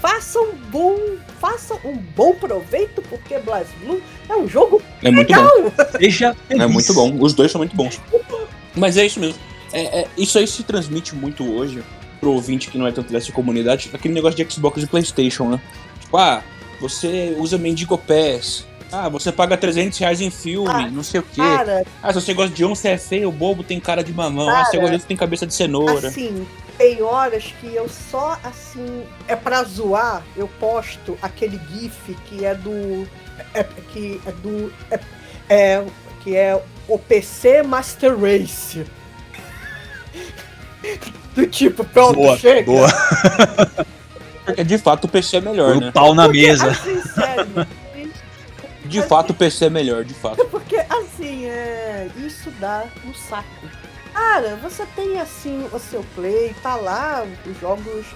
Faça 0.01 0.41
um 0.41 0.55
bom. 0.71 0.99
Faça 1.39 1.75
um 1.85 1.97
bom 1.97 2.35
proveito, 2.35 3.03
porque 3.03 3.39
Blast 3.39 3.71
Blue 3.85 4.01
é 4.29 4.35
um 4.35 4.49
jogo 4.49 4.81
É 5.03 5.11
muito 5.11 5.33
bom. 5.33 5.73
Seja 5.99 6.35
feliz. 6.49 6.63
É 6.63 6.67
muito 6.67 6.95
bom. 6.95 7.17
Os 7.21 7.35
dois 7.35 7.53
são 7.53 7.59
muito 7.59 7.77
bons. 7.77 8.01
Mas 8.75 8.97
é 8.97 9.05
isso 9.05 9.21
mesmo. 9.21 9.39
É, 9.73 10.01
é- 10.01 10.09
isso 10.17 10.39
aí 10.39 10.47
se 10.47 10.63
transmite 10.63 11.15
muito 11.15 11.45
hoje 11.45 11.83
pro 12.19 12.33
ouvinte 12.33 12.71
que 12.71 12.79
não 12.79 12.87
é 12.87 12.93
tanto 12.93 13.13
dessa 13.13 13.31
comunidade, 13.33 13.91
aquele 13.93 14.13
negócio 14.15 14.43
de 14.43 14.53
Xbox 14.53 14.83
e 14.83 14.87
Playstation, 14.87 15.49
né? 15.51 15.61
Tipo, 16.01 16.17
ah, 16.17 16.43
você 16.81 17.35
usa 17.39 17.57
Mendigo 17.59 17.97
Pass. 17.99 18.67
Ah, 18.93 19.09
você 19.09 19.31
paga 19.31 19.57
300 19.57 19.99
reais 19.99 20.21
em 20.21 20.31
filme, 20.31 20.69
Ah, 20.71 20.91
não 20.91 21.03
sei 21.03 21.21
o 21.21 21.23
quê. 21.23 21.41
Cara, 21.41 21.85
Ah, 22.03 22.13
se 22.13 22.21
você 22.21 22.35
gosta 22.35 22.55
de 22.55 22.65
um, 22.65 22.75
você 22.75 22.89
é 22.89 22.99
feio, 22.99 23.31
bobo, 23.31 23.63
tem 23.63 23.79
cara 23.79 24.03
de 24.03 24.13
mamão. 24.13 24.49
ah, 24.49 24.53
Cara, 24.53 24.65
se 24.65 24.71
você 24.73 24.77
gosta 24.79 24.89
de 24.91 24.95
outro, 24.95 25.09
tem 25.09 25.17
cabeça 25.17 25.47
de 25.47 25.55
cenoura. 25.55 26.09
assim, 26.09 26.47
tem 26.77 27.03
horas 27.03 27.45
que 27.61 27.75
eu 27.75 27.89
só, 27.89 28.39
assim, 28.43 29.05
é 29.29 29.37
pra 29.37 29.63
zoar, 29.65 30.23
eu 30.37 30.49
posto 30.59 31.17
aquele 31.23 31.61
gif 31.73 32.17
que 32.27 32.45
é 32.45 32.55
do... 32.55 33.07
É, 33.55 33.63
que 33.93 34.21
é 34.27 34.33
do... 34.33 34.73
É, 34.91 35.01
é- 35.49 35.85
que 36.23 36.37
é 36.37 36.61
o 36.87 36.99
PC 36.99 37.63
Master 37.63 38.15
Race. 38.19 38.85
Do 41.35 41.47
tipo, 41.47 41.85
pronto, 41.85 42.17
Boa, 42.17 42.37
chega. 42.37 42.67
boa. 42.71 42.89
Porque 44.45 44.65
de 44.65 44.79
fato 44.79 45.05
o 45.05 45.09
PC 45.09 45.37
é 45.37 45.41
melhor, 45.41 45.73
Põe 45.73 45.81
né? 45.81 45.89
o 45.89 45.93
pau 45.93 46.15
na 46.15 46.25
Porque, 46.25 46.41
mesa. 46.47 46.71
Assim, 46.71 47.01
sério, 47.03 47.47
De 48.91 49.03
fato 49.03 49.31
o 49.31 49.35
PC 49.35 49.67
é 49.67 49.71
melhor, 49.71 50.05
de 50.05 50.15
fato. 50.15 50.45
Porque 50.51 50.77
assim, 50.77 51.47
é, 51.47 52.11
isso 52.17 52.51
dá 52.59 52.85
um 53.07 53.15
saco. 53.15 53.47
Cara, 54.13 54.57
você 54.57 54.85
tem 54.97 55.21
assim 55.21 55.67
o 55.73 55.79
seu 55.79 56.05
play, 56.15 56.55
tá 56.63 56.75
lá, 56.77 57.25
os 57.47 57.61
jogos. 57.61 58.07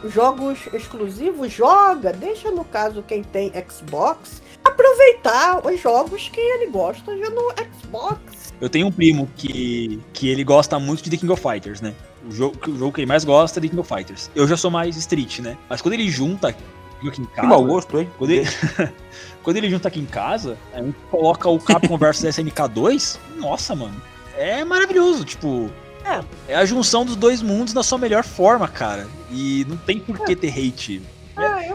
Os 0.00 0.12
jogos 0.12 0.60
exclusivos, 0.72 1.50
joga. 1.50 2.12
Deixa 2.12 2.52
no 2.52 2.64
caso 2.64 3.02
quem 3.02 3.24
tem 3.24 3.52
Xbox 3.68 4.40
aproveitar 4.64 5.66
os 5.66 5.80
jogos 5.80 6.28
que 6.28 6.40
ele 6.40 6.70
gosta 6.70 7.18
já 7.18 7.30
no 7.30 7.52
Xbox. 7.82 8.52
Eu 8.60 8.68
tenho 8.68 8.86
um 8.86 8.92
primo 8.92 9.28
que, 9.36 10.00
que 10.12 10.28
ele 10.28 10.44
gosta 10.44 10.78
muito 10.78 11.02
de 11.02 11.10
The 11.10 11.16
King 11.16 11.32
of 11.32 11.42
Fighters, 11.42 11.80
né? 11.80 11.94
O 12.28 12.30
jogo, 12.30 12.56
o 12.68 12.76
jogo 12.76 12.92
que 12.92 13.00
ele 13.00 13.08
mais 13.08 13.24
gosta 13.24 13.58
é 13.58 13.62
The 13.62 13.68
King 13.68 13.80
of 13.80 13.92
Fighters. 13.92 14.30
Eu 14.34 14.46
já 14.46 14.56
sou 14.56 14.70
mais 14.70 14.96
Street, 14.96 15.40
né? 15.40 15.56
Mas 15.68 15.80
quando 15.80 15.94
ele 15.94 16.08
junta 16.08 16.52
Que 16.52 17.42
mau 17.42 17.64
gosto, 17.64 17.98
hein? 17.98 18.08
Quando 18.18 18.30
ele, 18.30 18.46
quando 19.48 19.56
ele 19.56 19.70
junta 19.70 19.88
aqui 19.88 19.98
em 19.98 20.04
casa, 20.04 20.58
a 20.74 20.82
gente 20.82 20.98
coloca 21.10 21.48
o 21.48 21.58
Capcom 21.58 21.96
vs 21.96 22.22
SNK 22.36 22.68
2, 22.70 23.18
nossa, 23.38 23.74
mano. 23.74 23.94
É 24.36 24.62
maravilhoso, 24.62 25.24
tipo. 25.24 25.70
É. 26.04 26.52
É 26.52 26.54
a 26.54 26.66
junção 26.66 27.02
dos 27.02 27.16
dois 27.16 27.40
mundos 27.40 27.72
na 27.72 27.82
sua 27.82 27.96
melhor 27.96 28.24
forma, 28.24 28.68
cara. 28.68 29.08
E 29.30 29.64
não 29.66 29.78
tem 29.78 30.00
por 30.00 30.18
que 30.18 30.36
ter 30.36 30.48
hate. 30.48 31.00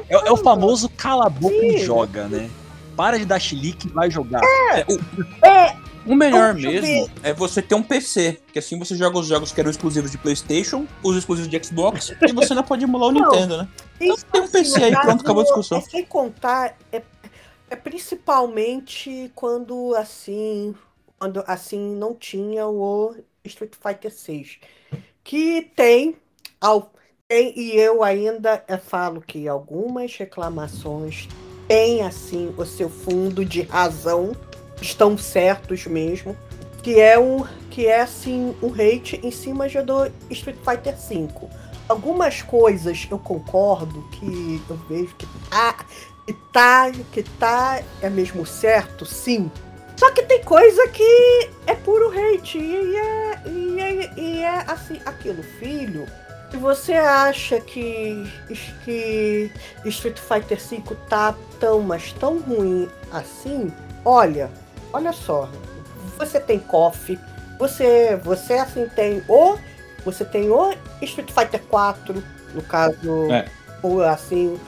Eu 0.08 0.20
É, 0.20 0.28
é 0.28 0.32
o 0.32 0.38
famoso 0.38 0.88
cala 0.88 1.26
a 1.26 1.30
boca 1.30 1.56
e 1.56 1.80
joga, 1.80 2.28
né? 2.28 2.48
Para 2.96 3.18
de 3.18 3.26
dar 3.26 3.40
chilique 3.40 3.88
e 3.88 3.92
vai 3.92 4.12
jogar. 4.12 4.44
É, 4.44 4.86
o, 4.88 5.44
É, 5.44 5.76
o 6.06 6.14
melhor 6.14 6.54
mesmo 6.54 7.10
é 7.24 7.34
você 7.34 7.60
ter 7.60 7.74
um 7.74 7.82
PC, 7.82 8.40
que 8.52 8.60
assim 8.60 8.78
você 8.78 8.96
joga 8.96 9.18
os 9.18 9.26
jogos 9.26 9.52
que 9.52 9.60
eram 9.60 9.72
exclusivos 9.72 10.12
de 10.12 10.20
PlayStation, 10.20 10.86
os 11.02 11.18
exclusivos 11.18 11.50
de 11.50 11.64
Xbox, 11.64 12.14
e 12.22 12.34
você 12.34 12.54
não 12.54 12.62
pode 12.62 12.84
emular 12.84 13.10
o 13.10 13.12
Não. 13.12 13.32
Nintendo, 13.32 13.58
né? 13.58 13.68
Então 14.00 14.16
tem 14.32 14.42
um 14.42 14.48
PC 14.48 14.84
aí, 14.84 14.92
pronto, 14.92 15.22
acabou 15.22 15.42
a 15.42 15.46
discussão. 15.46 15.80
É 15.80 15.82
sem 15.82 16.06
contar, 16.06 16.78
é, 16.92 17.02
é 17.74 17.76
principalmente 17.76 19.32
quando 19.34 19.96
assim, 19.96 20.76
quando 21.18 21.44
assim 21.48 21.96
não 21.96 22.14
tinha 22.14 22.68
o 22.68 23.16
Street 23.44 23.74
Fighter 23.82 24.12
6, 24.12 24.60
que 25.24 25.72
tem, 25.76 26.16
ao, 26.62 26.94
tem 27.28 27.52
e 27.58 27.72
eu 27.72 28.04
ainda 28.04 28.64
falo 28.80 29.22
que 29.22 29.48
algumas 29.48 30.16
reclamações 30.16 31.28
têm 31.68 32.04
assim 32.04 32.54
o 32.56 32.64
seu 32.64 32.92
fundo 32.92 33.44
de 33.44 33.64
razão, 33.64 34.36
estão 34.80 35.18
certos 35.18 35.88
mesmo, 35.88 36.38
que 36.84 37.00
é 37.00 37.18
um 37.18 37.44
que 37.72 37.88
é 37.88 38.02
assim 38.02 38.56
um 38.62 38.72
hate 38.72 39.20
em 39.24 39.32
cima 39.32 39.68
do 39.68 40.12
Street 40.30 40.58
Fighter 40.64 40.96
5 40.96 41.50
algumas 41.88 42.42
coisas 42.42 43.08
eu 43.10 43.20
concordo 43.20 44.04
que 44.12 44.62
eu 44.70 44.78
vejo 44.88 45.16
que 45.16 45.26
tá, 45.50 45.86
que 46.26 46.34
tá, 46.34 46.92
que 47.12 47.24
tá 47.24 47.82
é 48.02 48.10
mesmo 48.10 48.46
certo, 48.46 49.06
sim. 49.06 49.52
Só 49.98 50.12
que 50.12 50.24
tem 50.24 50.44
coisa 50.44 50.88
que 50.88 51.50
é 51.68 51.76
puro 51.76 52.10
hate 52.12 52.58
e 52.58 52.96
é, 52.96 53.42
e 53.48 53.80
é, 53.80 54.14
e 54.18 54.42
é 54.42 54.64
assim, 54.68 55.00
aquilo, 55.06 55.44
filho. 55.44 56.06
Se 56.50 56.58
você 56.58 56.94
acha 56.94 57.60
que, 57.60 58.32
que 58.86 59.52
Street 59.86 60.20
Fighter 60.20 60.60
V 60.60 60.84
tá 61.10 61.36
tão, 61.60 61.82
mas 61.82 62.14
tão 62.14 62.40
ruim 62.40 62.88
assim, 63.12 63.72
olha, 64.06 64.50
olha 64.92 65.12
só. 65.12 65.50
Você 66.18 66.40
tem 66.40 66.60
KOF, 66.60 67.20
você, 67.58 68.16
você 68.24 68.54
assim 68.54 68.88
tem 68.96 69.24
o 69.28 69.58
você 70.06 70.26
tem 70.26 70.52
o 70.52 70.74
Street 71.02 71.32
Fighter 71.32 71.62
4, 71.70 72.22
no 72.54 72.62
caso, 72.62 73.32
É. 73.32 73.46
ou 73.82 74.04
assim, 74.04 74.60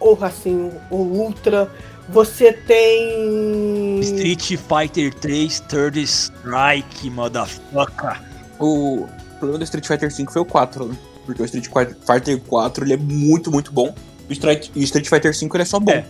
ou 0.00 0.18
assim, 0.22 0.70
o 0.90 0.96
Ultra. 0.96 1.70
Você 2.10 2.52
tem. 2.52 4.00
Street 4.00 4.56
Fighter 4.56 5.12
3 5.14 5.60
Third 5.60 6.00
Strike, 6.02 7.10
motherfucker. 7.10 8.20
O 8.58 9.06
problema 9.38 9.58
do 9.58 9.64
Street 9.64 9.86
Fighter 9.86 10.14
V 10.14 10.26
foi 10.32 10.42
o 10.42 10.44
4, 10.44 10.86
né? 10.86 10.96
Porque 11.26 11.42
o 11.42 11.44
Street 11.44 11.66
Fighter 11.66 12.40
4 12.40 12.84
ele 12.84 12.94
é 12.94 12.96
muito, 12.96 13.50
muito 13.50 13.70
bom. 13.72 13.94
O 14.28 14.32
Street, 14.32 14.70
e 14.74 14.80
o 14.80 14.84
Street 14.84 15.08
Fighter 15.08 15.32
V 15.32 15.48
ele 15.52 15.62
é 15.62 15.66
só 15.66 15.78
bom. 15.78 15.92
É. 15.92 16.04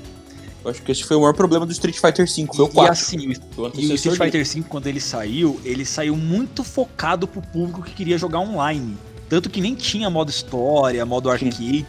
Eu 0.65 0.71
acho 0.71 0.83
que 0.83 0.93
esse 0.93 1.05
foi 1.05 1.17
o 1.17 1.21
maior 1.21 1.35
problema 1.35 1.65
do 1.67 1.73
Street 1.73 1.97
Fighter 1.97 2.27
V, 2.27 2.47
foi 2.55 2.65
o 2.65 2.69
E 2.69 2.73
4. 2.73 2.93
assim, 2.93 3.35
Foi 3.53 3.71
o 3.71 3.73
E 3.75 3.91
o 3.91 3.95
Street. 3.95 4.19
Fighter 4.19 4.45
V, 4.45 4.63
quando 4.69 4.87
ele 4.87 5.01
saiu, 5.01 5.61
ele 5.65 5.85
saiu 5.85 6.17
muito 6.17 6.63
focado 6.63 7.27
pro 7.27 7.43
público 7.43 7.83
que 7.83 7.93
queria 7.93 8.19
jogar 8.19 8.41
online. 8.41 8.97
Tanto 9.29 9.51
que 9.51 9.61
nem 9.61 9.75
tinha 9.75 10.09
modo 10.09 10.31
história, 10.31 11.05
modo 11.05 11.29
arcade. 11.31 11.85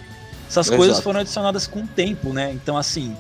Essas 0.50 0.68
Exato. 0.68 0.78
coisas 0.78 1.00
foram 1.00 1.20
adicionadas 1.20 1.68
com 1.68 1.82
o 1.82 1.88
tempo, 1.88 2.34
né? 2.34 2.52
Então, 2.52 2.76
assim, 2.76 3.16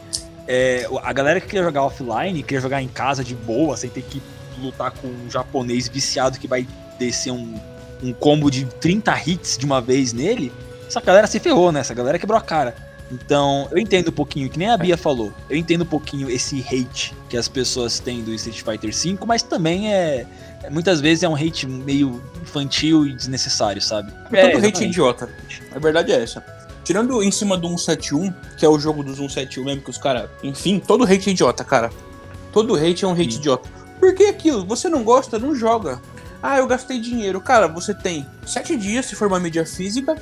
é, 0.48 0.90
a 1.04 1.14
galera 1.14 1.40
que 1.40 1.46
queria 1.46 1.64
jogar 1.64 1.84
offline, 1.84 2.42
queria 2.42 2.60
jogar 2.60 2.82
em 2.82 2.88
casa 2.88 3.24
de 3.24 3.36
boa, 3.36 3.78
sem 3.78 3.90
ter 3.90 4.02
que 4.02 4.20
lutar 4.60 4.92
com 4.92 5.08
um 5.08 5.30
japonês 5.30 5.88
viciado 5.88 6.40
que 6.40 6.48
vai 6.48 6.68
descer 6.98 7.32
um, 7.32 7.56
um 8.04 8.12
combo 8.12 8.50
de 8.50 8.66
30 8.66 9.22
hits 9.26 9.58
de 9.58 9.66
uma 9.66 9.80
vez 9.80 10.12
nele, 10.12 10.52
essa 10.88 11.00
galera 11.00 11.28
se 11.28 11.40
ferrou, 11.40 11.72
né? 11.72 11.82
Essa 11.82 11.94
galera 11.94 12.18
quebrou 12.18 12.38
a 12.38 12.42
cara. 12.42 12.76
Então, 13.12 13.68
eu 13.72 13.78
entendo 13.78 14.10
um 14.10 14.14
pouquinho, 14.14 14.50
que 14.50 14.58
nem 14.58 14.70
a 14.70 14.78
Bia 14.78 14.98
falou, 14.98 15.34
eu 15.50 15.58
entendo 15.58 15.82
um 15.82 15.88
pouquinho 15.88 16.30
esse 16.30 16.60
hate 16.62 17.16
que 17.28 17.38
as 17.38 17.48
pessoas 17.48 18.00
têm 18.00 18.24
do 18.24 18.34
Street 18.34 18.62
Fighter 18.62 18.92
V, 18.92 19.26
mas 19.26 19.42
também 19.42 19.94
é. 19.94 20.26
é- 20.64 20.70
Muitas 20.70 21.00
vezes 21.02 21.24
é 21.24 21.30
um 21.30 21.36
hate 21.36 21.68
meio 21.68 22.22
infantil 22.42 23.06
e 23.06 23.14
desnecessário, 23.14 23.82
sabe? 23.82 24.12
Todo 24.12 24.28
hate 24.28 24.36
é 24.36 24.52
exatamente. 24.52 24.84
idiota. 24.86 25.30
A 25.72 25.80
verdade 25.80 26.12
é 26.12 26.22
essa. 26.22 26.44
Tirando 26.90 27.22
em 27.22 27.30
cima 27.30 27.56
do 27.56 27.68
171, 27.68 28.34
que 28.58 28.66
é 28.66 28.68
o 28.68 28.80
jogo 28.80 29.04
dos 29.04 29.18
171 29.18 29.64
mesmo, 29.64 29.84
que 29.84 29.92
os 29.92 30.00
caras. 30.00 30.28
Enfim, 30.42 30.80
todo 30.80 31.04
hate 31.04 31.30
é 31.30 31.34
idiota, 31.34 31.64
cara. 31.64 31.92
Todo 32.52 32.76
hate 32.76 33.06
é 33.06 33.08
um 33.08 33.12
hate 33.12 33.34
Sim. 33.34 33.38
idiota. 33.38 33.70
Por 34.00 34.16
que 34.16 34.24
aquilo? 34.24 34.66
Você 34.66 34.90
não 34.90 35.04
gosta, 35.04 35.38
não 35.38 35.54
joga. 35.54 36.02
Ah, 36.42 36.58
eu 36.58 36.66
gastei 36.66 37.00
dinheiro. 37.00 37.40
Cara, 37.42 37.68
você 37.68 37.94
tem 37.94 38.26
7 38.44 38.76
dias 38.76 39.06
se 39.06 39.14
for 39.14 39.28
uma 39.28 39.40
mídia 39.40 39.64
física. 39.68 40.18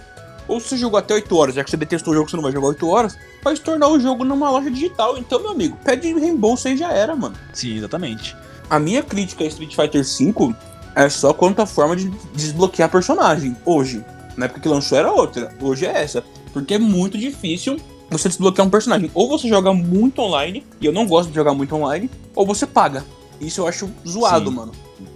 Ou 0.46 0.60
se 0.60 0.68
você 0.68 0.78
jogou 0.78 1.00
até 1.00 1.14
8 1.14 1.38
horas, 1.38 1.56
já 1.56 1.64
que 1.64 1.72
você 1.72 1.78
detestou 1.78 2.12
o 2.12 2.18
jogo, 2.18 2.30
você 2.30 2.36
não 2.36 2.44
vai 2.44 2.52
jogar 2.52 2.68
8 2.68 2.86
horas, 2.90 3.18
se 3.56 3.62
tornar 3.62 3.88
o 3.88 3.98
jogo 3.98 4.26
numa 4.26 4.50
loja 4.50 4.70
digital. 4.70 5.18
Então, 5.18 5.40
meu 5.40 5.52
amigo, 5.52 5.78
pede 5.86 6.14
reembolso 6.20 6.68
aí 6.68 6.76
já 6.76 6.92
era, 6.92 7.16
mano. 7.16 7.38
Sim, 7.54 7.78
exatamente. 7.78 8.36
A 8.70 8.78
minha 8.78 9.02
crítica 9.02 9.46
a 9.46 9.48
Street 9.48 9.74
Fighter 9.74 10.04
V 10.04 10.54
é 10.96 11.08
só 11.08 11.34
quanto 11.34 11.62
à 11.62 11.66
forma 11.66 11.96
de 11.96 12.10
desbloquear 12.36 12.92
personagem. 12.92 13.56
Hoje. 13.64 14.04
Na 14.36 14.48
época 14.48 14.60
que 14.60 14.68
lançou 14.68 14.98
era 14.98 15.10
outra. 15.10 15.50
Hoje 15.62 15.86
é 15.86 16.04
essa. 16.04 16.22
Porque 16.54 16.76
é 16.76 16.80
muito 16.80 17.18
difícil 17.18 17.78
você 18.10 18.30
desbloquear 18.30 18.68
um 18.68 18.70
personagem. 18.70 19.12
Ou 19.14 19.28
você 19.28 19.48
joga 19.48 19.74
muito 19.74 20.22
online, 20.22 20.66
e 20.80 20.86
eu 20.86 20.94
não 20.94 21.06
gosto 21.06 21.30
de 21.30 21.36
jogar 21.36 21.54
muito 21.54 21.76
online, 21.76 22.10
ou 22.36 22.46
você 22.46 22.66
paga. 22.66 23.06
Isso 23.40 23.62
eu 23.62 23.68
acho 23.68 23.90
zoado, 24.08 24.50
Sim. 24.50 24.56
mano. 24.56 24.72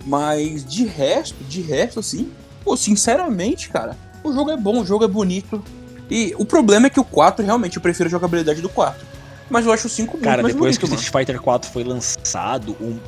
Mas 0.06 0.64
de 0.66 0.86
resto, 0.86 1.44
de 1.44 1.62
resto, 1.62 2.00
assim, 2.00 2.32
pô, 2.64 2.76
sinceramente, 2.78 3.70
cara, 3.70 3.98
o 4.24 4.32
jogo 4.34 4.52
é 4.52 4.58
bom, 4.58 4.82
o 4.82 4.86
jogo 4.86 5.04
é 5.04 5.08
bonito. 5.08 5.64
E 6.10 6.36
o 6.38 6.46
problema 6.46 6.88
é 6.88 6.90
que 6.90 7.00
o 7.00 7.04
4, 7.04 7.46
realmente, 7.46 7.78
eu 7.78 7.82
prefiro 7.82 8.08
a 8.08 8.12
jogabilidade 8.12 8.62
do 8.62 8.70
4. 8.70 9.12
Mas 9.50 9.66
eu 9.66 9.72
acho 9.72 9.88
o 9.88 9.90
5 9.90 10.14
muito 10.14 10.24
Cara, 10.24 10.38
depois 10.38 10.78
bonito, 10.78 10.80
que 10.80 10.86
o. 10.86 10.96
Street 10.96 11.12
Fighter 11.12 11.42
4 11.42 11.70
foi 11.72 11.84
lançado, 11.84 12.72
o, 12.80 13.00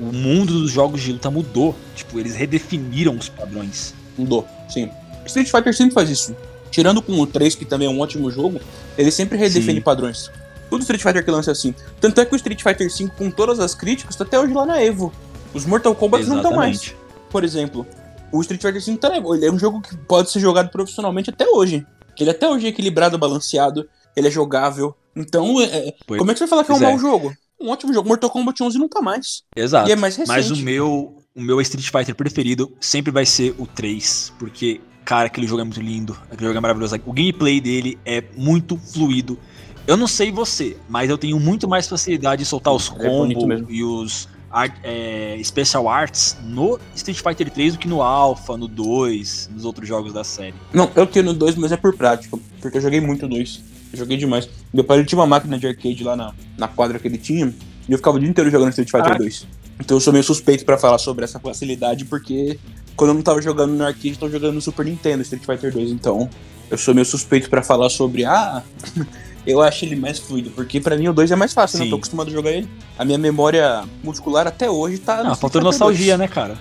o, 0.00 0.08
o 0.08 0.12
mundo 0.12 0.60
dos 0.60 0.70
jogos 0.70 1.00
de 1.00 1.12
luta 1.12 1.30
mudou. 1.30 1.74
Tipo, 1.94 2.18
eles 2.18 2.34
redefiniram 2.34 3.16
os 3.16 3.28
padrões. 3.28 3.94
Mudou, 4.16 4.46
sim. 4.68 4.90
Street 5.26 5.50
Fighter 5.50 5.74
sempre 5.74 5.94
faz 5.94 6.10
isso. 6.10 6.34
Tirando 6.74 7.00
com 7.00 7.12
o 7.20 7.24
3, 7.24 7.54
que 7.54 7.64
também 7.64 7.86
é 7.86 7.90
um 7.90 8.00
ótimo 8.00 8.28
jogo, 8.32 8.60
ele 8.98 9.12
sempre 9.12 9.38
redefine 9.38 9.74
Sim. 9.74 9.80
padrões. 9.80 10.28
Tudo 10.68 10.80
Street 10.80 11.00
Fighter 11.00 11.24
que 11.24 11.30
lança 11.30 11.52
é 11.52 11.52
assim. 11.52 11.72
Tanto 12.00 12.20
é 12.20 12.26
que 12.26 12.34
o 12.34 12.36
Street 12.36 12.60
Fighter 12.60 12.92
V, 12.92 13.12
com 13.16 13.30
todas 13.30 13.60
as 13.60 13.76
críticas, 13.76 14.16
tá 14.16 14.24
até 14.24 14.40
hoje 14.40 14.52
lá 14.52 14.66
na 14.66 14.82
Evo. 14.82 15.12
Os 15.54 15.64
Mortal 15.64 15.94
Kombat 15.94 16.26
não 16.26 16.38
estão 16.38 16.50
mais. 16.50 16.82
Exatamente. 16.82 17.04
Por 17.30 17.44
exemplo, 17.44 17.86
o 18.32 18.40
Street 18.40 18.60
Fighter 18.60 18.84
V 18.84 18.96
tá 18.98 19.08
na 19.08 19.18
Evo. 19.18 19.36
Ele 19.36 19.46
é 19.46 19.52
um 19.52 19.58
jogo 19.58 19.80
que 19.80 19.96
pode 19.96 20.32
ser 20.32 20.40
jogado 20.40 20.68
profissionalmente 20.68 21.30
até 21.30 21.46
hoje. 21.48 21.86
Ele 22.18 22.30
até 22.30 22.48
hoje 22.48 22.66
é 22.66 22.70
equilibrado, 22.70 23.16
balanceado, 23.16 23.88
ele 24.16 24.26
é 24.26 24.30
jogável. 24.32 24.96
Então, 25.14 25.60
é- 25.60 25.90
é- 25.90 25.94
como 26.08 26.32
é 26.32 26.34
que 26.34 26.38
você 26.38 26.46
vai 26.46 26.48
falar 26.48 26.64
que 26.64 26.72
é 26.72 26.74
um 26.74 26.78
é. 26.78 26.90
mau 26.90 26.98
jogo? 26.98 27.32
Um 27.60 27.68
ótimo 27.70 27.94
jogo. 27.94 28.08
Mortal 28.08 28.30
Kombat 28.30 28.60
11 28.60 28.78
não 28.80 28.88
tá 28.88 29.00
mais. 29.00 29.44
Exato. 29.54 29.88
E 29.88 29.92
é 29.92 29.96
mais 29.96 30.16
recente. 30.16 30.36
Mas 30.36 30.50
o 30.50 30.56
meu, 30.56 31.22
o 31.36 31.40
meu 31.40 31.60
Street 31.60 31.88
Fighter 31.88 32.16
preferido 32.16 32.76
sempre 32.80 33.12
vai 33.12 33.24
ser 33.24 33.54
o 33.60 33.64
3, 33.64 34.32
porque, 34.40 34.80
cara, 35.04 35.26
aquele 35.26 35.46
jogo 35.46 35.60
é 35.60 35.64
muito 35.64 35.80
lindo, 35.80 36.16
aquele 36.30 36.46
jogo 36.46 36.58
é 36.58 36.60
maravilhoso. 36.60 36.94
O 37.06 37.12
gameplay 37.12 37.60
dele 37.60 37.98
é 38.04 38.22
muito 38.36 38.76
fluido. 38.76 39.38
Eu 39.86 39.96
não 39.96 40.06
sei 40.06 40.32
você, 40.32 40.76
mas 40.88 41.10
eu 41.10 41.18
tenho 41.18 41.38
muito 41.38 41.68
mais 41.68 41.86
facilidade 41.88 42.42
de 42.42 42.48
soltar 42.48 42.72
os 42.72 42.90
É 42.98 43.06
combos 43.08 43.44
mesmo. 43.44 43.66
e 43.70 43.84
os 43.84 44.28
art- 44.50 44.78
é, 44.82 45.38
Special 45.44 45.86
Arts 45.88 46.38
no 46.44 46.78
Street 46.94 47.18
Fighter 47.20 47.50
3 47.50 47.74
do 47.74 47.78
que 47.78 47.86
no 47.88 48.00
Alpha, 48.00 48.56
no 48.56 48.66
2, 48.66 49.50
nos 49.52 49.64
outros 49.66 49.86
jogos 49.86 50.12
da 50.12 50.24
série. 50.24 50.54
Não, 50.72 50.90
eu 50.94 51.06
tenho 51.06 51.26
no 51.26 51.34
2, 51.34 51.56
mas 51.56 51.70
é 51.70 51.76
por 51.76 51.94
prática. 51.96 52.38
Porque 52.62 52.78
eu 52.78 52.80
joguei 52.82 53.00
muito 53.00 53.26
o 53.26 53.28
2. 53.28 53.60
Eu 53.92 53.98
joguei 53.98 54.16
demais. 54.16 54.48
Meu 54.72 54.82
pai 54.84 55.04
tinha 55.04 55.18
uma 55.18 55.26
máquina 55.26 55.58
de 55.58 55.66
arcade 55.66 56.02
lá 56.02 56.16
na, 56.16 56.32
na 56.56 56.66
quadra 56.66 56.98
que 56.98 57.06
ele 57.06 57.18
tinha. 57.18 57.54
E 57.86 57.92
eu 57.92 57.98
ficava 57.98 58.16
o 58.16 58.20
dia 58.20 58.28
inteiro 58.28 58.50
jogando 58.50 58.70
Street 58.70 58.90
Fighter 58.90 59.12
Ah. 59.12 59.18
2. 59.18 59.46
Então 59.80 59.96
eu 59.98 60.00
sou 60.00 60.12
meio 60.14 60.24
suspeito 60.24 60.64
pra 60.64 60.78
falar 60.78 60.96
sobre 60.98 61.24
essa 61.24 61.38
facilidade, 61.38 62.04
porque 62.06 62.58
quando 62.96 63.10
eu 63.10 63.14
não 63.14 63.22
tava 63.22 63.40
jogando 63.42 63.72
no 63.72 63.84
arcade, 63.84 64.10
eu 64.10 64.16
tava 64.16 64.32
jogando 64.32 64.54
no 64.54 64.60
Super 64.60 64.84
Nintendo 64.86 65.22
Street 65.22 65.44
Fighter 65.44 65.72
2. 65.72 65.90
Então 65.90 66.28
eu 66.70 66.78
sou 66.78 66.94
meio 66.94 67.04
suspeito 67.04 67.50
pra 67.50 67.62
falar 67.62 67.88
sobre. 67.90 68.24
Ah, 68.24 68.62
eu 69.46 69.60
acho 69.60 69.84
ele 69.84 69.96
mais 69.96 70.18
fluido. 70.18 70.50
Porque 70.50 70.80
pra 70.80 70.96
mim 70.96 71.08
o 71.08 71.12
2 71.12 71.30
é 71.30 71.36
mais 71.36 71.52
fácil, 71.52 71.78
né? 71.78 71.82
Eu 71.84 71.86
Sim. 71.86 71.90
tô 71.90 71.96
acostumado 71.96 72.28
a 72.28 72.32
jogar 72.32 72.52
ele. 72.52 72.68
A 72.98 73.04
minha 73.04 73.18
memória 73.18 73.84
muscular 74.02 74.46
até 74.46 74.70
hoje 74.70 74.98
tá. 74.98 75.22
Ah, 75.24 75.34
faltou 75.34 75.62
nostalgia, 75.62 76.16
2. 76.16 76.18
né, 76.18 76.28
cara? 76.28 76.58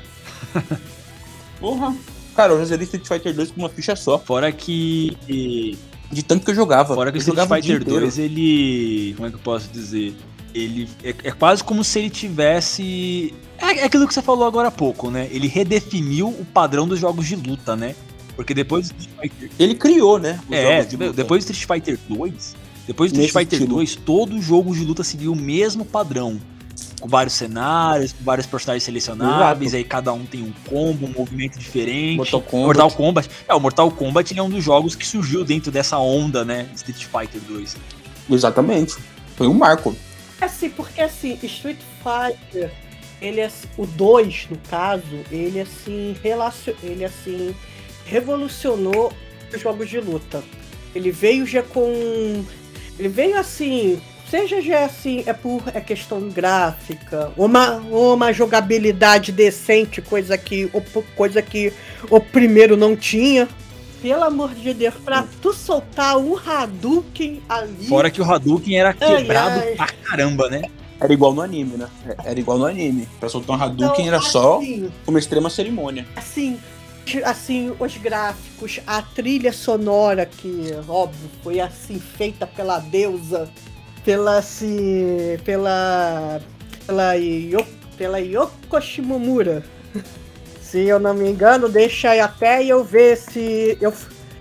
Porra. 1.59 1.95
Cara, 2.35 2.53
eu 2.53 2.59
já 2.59 2.65
zerei 2.65 2.83
Street 2.85 3.07
Fighter 3.07 3.33
2 3.33 3.51
com 3.51 3.61
uma 3.61 3.69
ficha 3.69 3.95
só. 3.95 4.17
Fora 4.17 4.51
que. 4.51 5.15
De 6.11 6.23
tanto 6.23 6.45
que 6.45 6.51
eu 6.51 6.55
jogava. 6.55 6.93
Fora 6.93 7.11
que 7.11 7.17
eu 7.17 7.21
Street 7.21 7.47
Fighter 7.47 7.81
inteiro. 7.81 8.01
2, 8.01 8.19
ele. 8.19 9.13
Como 9.15 9.27
é 9.27 9.29
que 9.29 9.35
eu 9.37 9.41
posso 9.41 9.67
dizer? 9.69 10.15
Ele 10.53 10.89
é, 11.03 11.09
é 11.23 11.31
quase 11.31 11.63
como 11.63 11.83
se 11.83 11.99
ele 11.99 12.09
tivesse. 12.09 13.33
É, 13.57 13.79
é 13.79 13.83
aquilo 13.85 14.07
que 14.07 14.13
você 14.13 14.21
falou 14.21 14.47
agora 14.47 14.67
há 14.67 14.71
pouco, 14.71 15.09
né? 15.09 15.27
Ele 15.31 15.47
redefiniu 15.47 16.27
o 16.27 16.45
padrão 16.45 16.87
dos 16.87 16.99
jogos 16.99 17.25
de 17.25 17.35
luta, 17.35 17.75
né? 17.75 17.95
Porque 18.35 18.53
depois 18.53 18.89
do 18.89 18.99
Street 18.99 19.19
Fighter. 19.21 19.51
Ele 19.59 19.75
criou, 19.75 20.19
né? 20.19 20.39
É, 20.49 20.83
de 20.83 20.97
depois 20.97 21.45
do 21.45 21.51
Street 21.51 21.81
Fighter 21.81 21.99
2, 22.07 22.55
depois 22.87 23.11
do 23.11 23.17
Nesse 23.17 23.27
Street 23.27 23.45
Fighter 23.45 23.59
estilo. 23.59 23.77
2, 23.77 23.95
todo 23.97 24.41
jogo 24.41 24.73
de 24.73 24.83
luta 24.83 25.03
seguiu 25.03 25.33
o 25.33 25.35
mesmo 25.35 25.85
padrão. 25.85 26.39
Com 26.99 27.07
vários 27.07 27.33
cenários, 27.33 28.13
com 28.13 28.23
vários 28.23 28.47
personagens 28.47 28.83
selecionáveis, 28.83 29.73
Exato. 29.73 29.75
aí 29.75 29.83
cada 29.83 30.13
um 30.13 30.25
tem 30.25 30.41
um 30.41 30.53
combo, 30.69 31.05
um 31.05 31.11
movimento 31.11 31.59
diferente. 31.59 32.15
Mortal 32.15 32.41
Kombat. 32.41 32.65
Mortal 32.65 32.91
Kombat. 32.91 33.29
É, 33.47 33.53
o 33.53 33.59
Mortal 33.59 33.91
Kombat 33.91 34.39
é 34.39 34.41
um 34.41 34.49
dos 34.49 34.63
jogos 34.63 34.95
que 34.95 35.05
surgiu 35.05 35.43
dentro 35.43 35.69
dessa 35.69 35.97
onda, 35.97 36.45
né? 36.45 36.69
Street 36.75 37.05
Fighter 37.05 37.41
2. 37.41 37.75
Exatamente. 38.31 38.95
Foi 39.35 39.47
um 39.47 39.53
marco. 39.53 39.93
Assim, 40.41 40.69
porque 40.69 41.01
assim, 41.01 41.39
Street 41.43 41.79
Fighter, 42.01 42.71
ele 43.21 43.41
assim, 43.41 43.67
o 43.77 43.85
2, 43.85 44.47
no 44.49 44.57
caso, 44.69 45.19
ele 45.31 45.59
assim, 45.59 46.15
relacion... 46.21 46.73
ele 46.83 47.05
assim 47.05 47.55
revolucionou 48.05 49.13
os 49.53 49.61
jogos 49.61 49.89
de 49.89 49.99
luta. 49.99 50.43
Ele 50.93 51.11
veio 51.11 51.45
já 51.45 51.63
com 51.63 52.43
ele 52.99 53.09
veio 53.09 53.39
assim, 53.39 53.99
seja 54.29 54.61
já 54.61 54.85
assim, 54.85 55.23
é 55.25 55.33
por 55.33 55.63
é 55.73 55.81
questão 55.81 56.29
gráfica, 56.29 57.31
uma 57.35 57.77
uma 57.77 58.31
jogabilidade 58.31 59.31
decente, 59.31 60.01
coisa 60.01 60.37
que 60.37 60.69
coisa 61.15 61.41
que 61.41 61.73
o 62.09 62.19
primeiro 62.19 62.77
não 62.77 62.95
tinha. 62.95 63.47
Pelo 64.03 64.25
amor 64.25 64.53
de 64.53 64.73
Deus, 64.73 64.95
pra 64.95 65.25
tu 65.41 65.53
soltar 65.53 66.17
um 66.17 66.37
Hadouken 66.37 67.41
ali. 67.47 67.87
Fora 67.87 68.11
que 68.11 68.21
o 68.21 68.25
Hadouken 68.29 68.77
era 68.77 68.93
quebrado 68.93 69.61
ai. 69.61 69.75
pra 69.75 69.87
caramba, 69.87 70.49
né? 70.49 70.63
Era 70.99 71.13
igual 71.13 71.33
no 71.33 71.39
anime, 71.39 71.77
né? 71.77 71.87
Era 72.25 72.37
igual 72.37 72.57
no 72.57 72.65
anime. 72.65 73.07
Pra 73.17 73.29
soltar 73.29 73.57
um 73.57 73.63
Hadouken 73.63 74.05
era 74.05 74.19
só 74.19 74.57
assim, 74.57 74.91
uma 75.07 75.17
extrema 75.17 75.49
cerimônia. 75.49 76.05
assim, 76.17 76.59
assim, 77.23 77.73
os 77.79 77.95
gráficos, 77.95 78.81
a 78.85 79.01
trilha 79.01 79.53
sonora 79.53 80.25
que, 80.25 80.71
óbvio, 80.85 81.29
foi 81.41 81.61
assim 81.61 81.97
feita 81.97 82.45
pela 82.45 82.79
deusa, 82.79 83.49
pela 84.03 84.37
assim, 84.37 85.37
pela 85.45 86.41
pela 86.85 87.13
Yo, 87.13 87.65
pela 87.97 88.19
Yoko 88.19 88.81
Shimomura. 88.81 89.63
Se 90.73 90.79
eu 90.87 90.99
não 90.99 91.13
me 91.13 91.29
engano, 91.29 91.69
deixa 91.69 92.09
aí 92.09 92.19
até 92.19 92.65
eu 92.65 92.83
ver 92.83 93.15
se 93.15 93.77
eu 93.79 93.93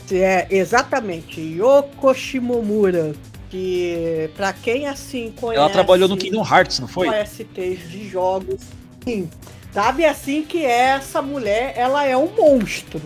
se 0.07 0.19
é 0.23 0.47
exatamente 0.51 1.39
Yoko 1.39 2.15
Shimomura, 2.15 3.13
que 3.51 4.31
pra 4.35 4.51
quem 4.55 4.89
assim 4.89 5.31
conhece 5.39 5.61
Ela 5.61 5.69
trabalhou 5.69 6.09
no 6.09 6.17
Kingdom 6.17 6.43
Hearts, 6.43 6.81
não 6.81 6.89
foi? 6.89 7.07
OSTs 7.11 7.91
de 7.91 8.09
jogos. 8.09 8.63
Sim. 9.05 9.29
Sabe 9.75 10.07
assim 10.07 10.41
que 10.41 10.65
essa 10.65 11.21
mulher, 11.21 11.75
ela 11.77 12.07
é 12.07 12.17
um 12.17 12.31
monstro, 12.35 13.03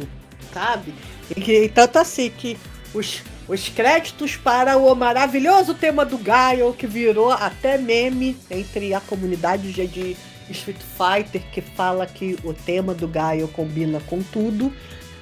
sabe? 0.55 0.95
E 1.29 1.41
que, 1.41 1.69
tanto 1.75 1.99
assim 1.99 2.31
que 2.31 2.57
os, 2.95 3.23
os 3.49 3.69
créditos 3.69 4.37
para 4.37 4.77
o 4.77 4.95
maravilhoso 4.95 5.75
tema 5.75 6.05
do 6.05 6.17
Gaio, 6.17 6.73
que 6.75 6.87
virou 6.87 7.33
até 7.33 7.77
meme 7.77 8.37
entre 8.49 8.95
a 8.95 9.01
comunidade 9.01 9.73
de- 9.73 9.87
de 9.89 10.17
Street 10.51 10.79
Fighter, 10.97 11.43
que 11.53 11.61
fala 11.61 12.07
que 12.07 12.37
o 12.45 12.53
tema 12.53 12.95
do 12.95 13.07
Gaio 13.09 13.49
combina 13.49 14.01
com 14.07 14.23
tudo. 14.23 14.73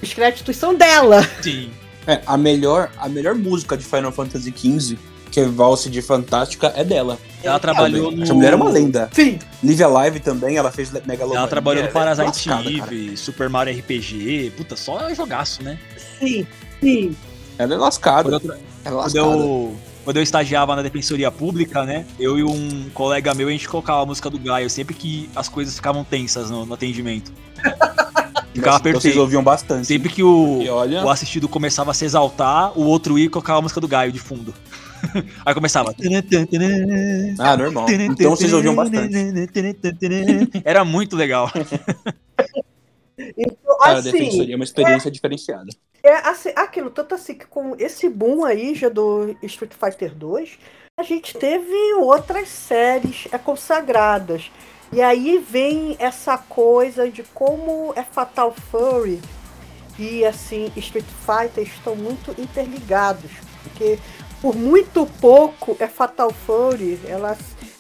Os 0.02 0.12
créditos 0.12 0.56
são 0.56 0.74
dela. 0.74 1.22
Sim. 1.42 1.70
É, 2.06 2.20
a 2.26 2.36
melhor, 2.36 2.90
a 2.98 3.08
melhor 3.08 3.34
música 3.34 3.76
de 3.76 3.84
Final 3.84 4.12
Fantasy 4.12 4.52
XV, 4.54 4.98
que 5.30 5.40
é 5.40 5.44
Valse 5.46 5.88
de 5.88 6.02
Fantástica, 6.02 6.72
é 6.76 6.84
dela. 6.84 7.18
Ela 7.42 7.58
trabalhou 7.58 8.04
Também. 8.04 8.18
no. 8.18 8.24
Essa 8.24 8.34
mulher 8.34 8.52
é 8.52 8.56
uma 8.56 8.68
lenda. 8.68 9.10
Sim. 9.12 9.38
Live 9.62 9.82
Alive 9.82 10.20
também, 10.20 10.56
ela 10.56 10.70
fez 10.70 10.90
Megalomania. 10.92 11.38
Ela 11.38 11.48
trabalhou 11.48 11.82
no 11.82 11.88
ela 11.88 12.00
é 12.12 12.14
Parasite 12.14 12.48
cara. 12.48 12.70
Eve, 12.70 13.16
Super 13.16 13.48
Mario 13.48 13.78
RPG. 13.78 14.52
Puta, 14.56 14.76
só 14.76 15.12
jogaço, 15.14 15.62
né? 15.62 15.78
Sim, 16.18 16.46
sim. 16.80 17.16
Ela 17.58 17.74
é 17.74 17.78
lascada. 17.78 18.38
Quando 18.38 18.52
Ela 18.52 18.58
é 18.84 18.88
quando 18.90 18.96
lascada. 18.96 19.26
eu, 19.26 19.76
quando 20.04 20.18
eu 20.18 20.22
estagiava 20.22 20.76
na 20.76 20.82
Defensoria 20.82 21.30
Pública, 21.30 21.84
né? 21.84 22.04
Eu 22.20 22.38
e 22.38 22.44
um 22.44 22.90
colega 22.92 23.34
meu, 23.34 23.48
a 23.48 23.50
gente 23.50 23.66
colocava 23.66 24.02
a 24.02 24.06
música 24.06 24.28
do 24.28 24.38
Gaio 24.38 24.68
sempre 24.68 24.94
que 24.94 25.28
as 25.34 25.48
coisas 25.48 25.74
ficavam 25.74 26.04
tensas 26.04 26.50
no, 26.50 26.66
no 26.66 26.74
atendimento. 26.74 27.32
Ficava 28.54 28.76
Então 28.76 28.92
vocês 28.92 29.02
perfeito. 29.02 29.20
ouviam 29.20 29.42
bastante. 29.42 29.86
Sempre 29.86 30.08
que 30.08 30.22
o, 30.22 30.64
olha, 30.68 31.04
o 31.04 31.08
assistido 31.08 31.48
começava 31.48 31.90
a 31.90 31.94
se 31.94 32.04
exaltar, 32.04 32.78
o 32.78 32.84
outro 32.84 33.18
ia 33.18 33.24
e 33.24 33.28
colocava 33.28 33.58
a 33.58 33.62
música 33.62 33.80
do 33.80 33.88
Gaio 33.88 34.12
de 34.12 34.20
fundo. 34.20 34.54
Aí 35.44 35.54
começava. 35.54 35.92
ah, 37.38 37.56
normal. 37.56 37.86
Então 37.90 38.30
vocês 38.30 38.52
ouviam 38.52 38.76
bastante. 38.76 39.12
Era 40.64 40.84
muito 40.84 41.16
legal. 41.16 41.50
Então, 43.18 43.78
Cara, 43.78 43.96
a 43.96 43.98
assim, 43.98 44.12
Defensoria 44.12 44.54
é 44.54 44.56
uma 44.56 44.64
experiência 44.64 45.10
diferenciada. 45.10 45.68
É 46.04 46.16
assim, 46.16 46.50
aquilo, 46.54 46.90
tanto 46.90 47.14
assim 47.14 47.32
que 47.32 47.46
com 47.46 47.74
esse 47.78 48.10
boom 48.10 48.44
aí 48.44 48.74
já 48.74 48.90
do 48.90 49.34
Street 49.42 49.72
Fighter 49.72 50.14
2, 50.14 50.58
a 51.00 51.02
gente 51.02 51.32
teve 51.38 51.94
outras 51.94 52.50
séries 52.50 53.26
é, 53.32 53.38
consagradas. 53.38 54.52
E 54.92 55.00
aí 55.00 55.38
vem 55.38 55.96
essa 55.98 56.36
coisa 56.36 57.10
de 57.10 57.22
como 57.22 57.94
é 57.96 58.02
Fatal 58.02 58.52
Fury 58.70 59.18
e 59.98 60.26
assim 60.26 60.70
Street 60.76 61.06
Fighter 61.24 61.64
estão 61.64 61.96
muito 61.96 62.38
interligados, 62.38 63.30
porque 63.62 63.98
por 64.42 64.54
muito 64.54 65.06
pouco 65.22 65.74
é 65.80 65.88
Fatal 65.88 66.30
Fury, 66.30 67.00
ela 67.08 67.34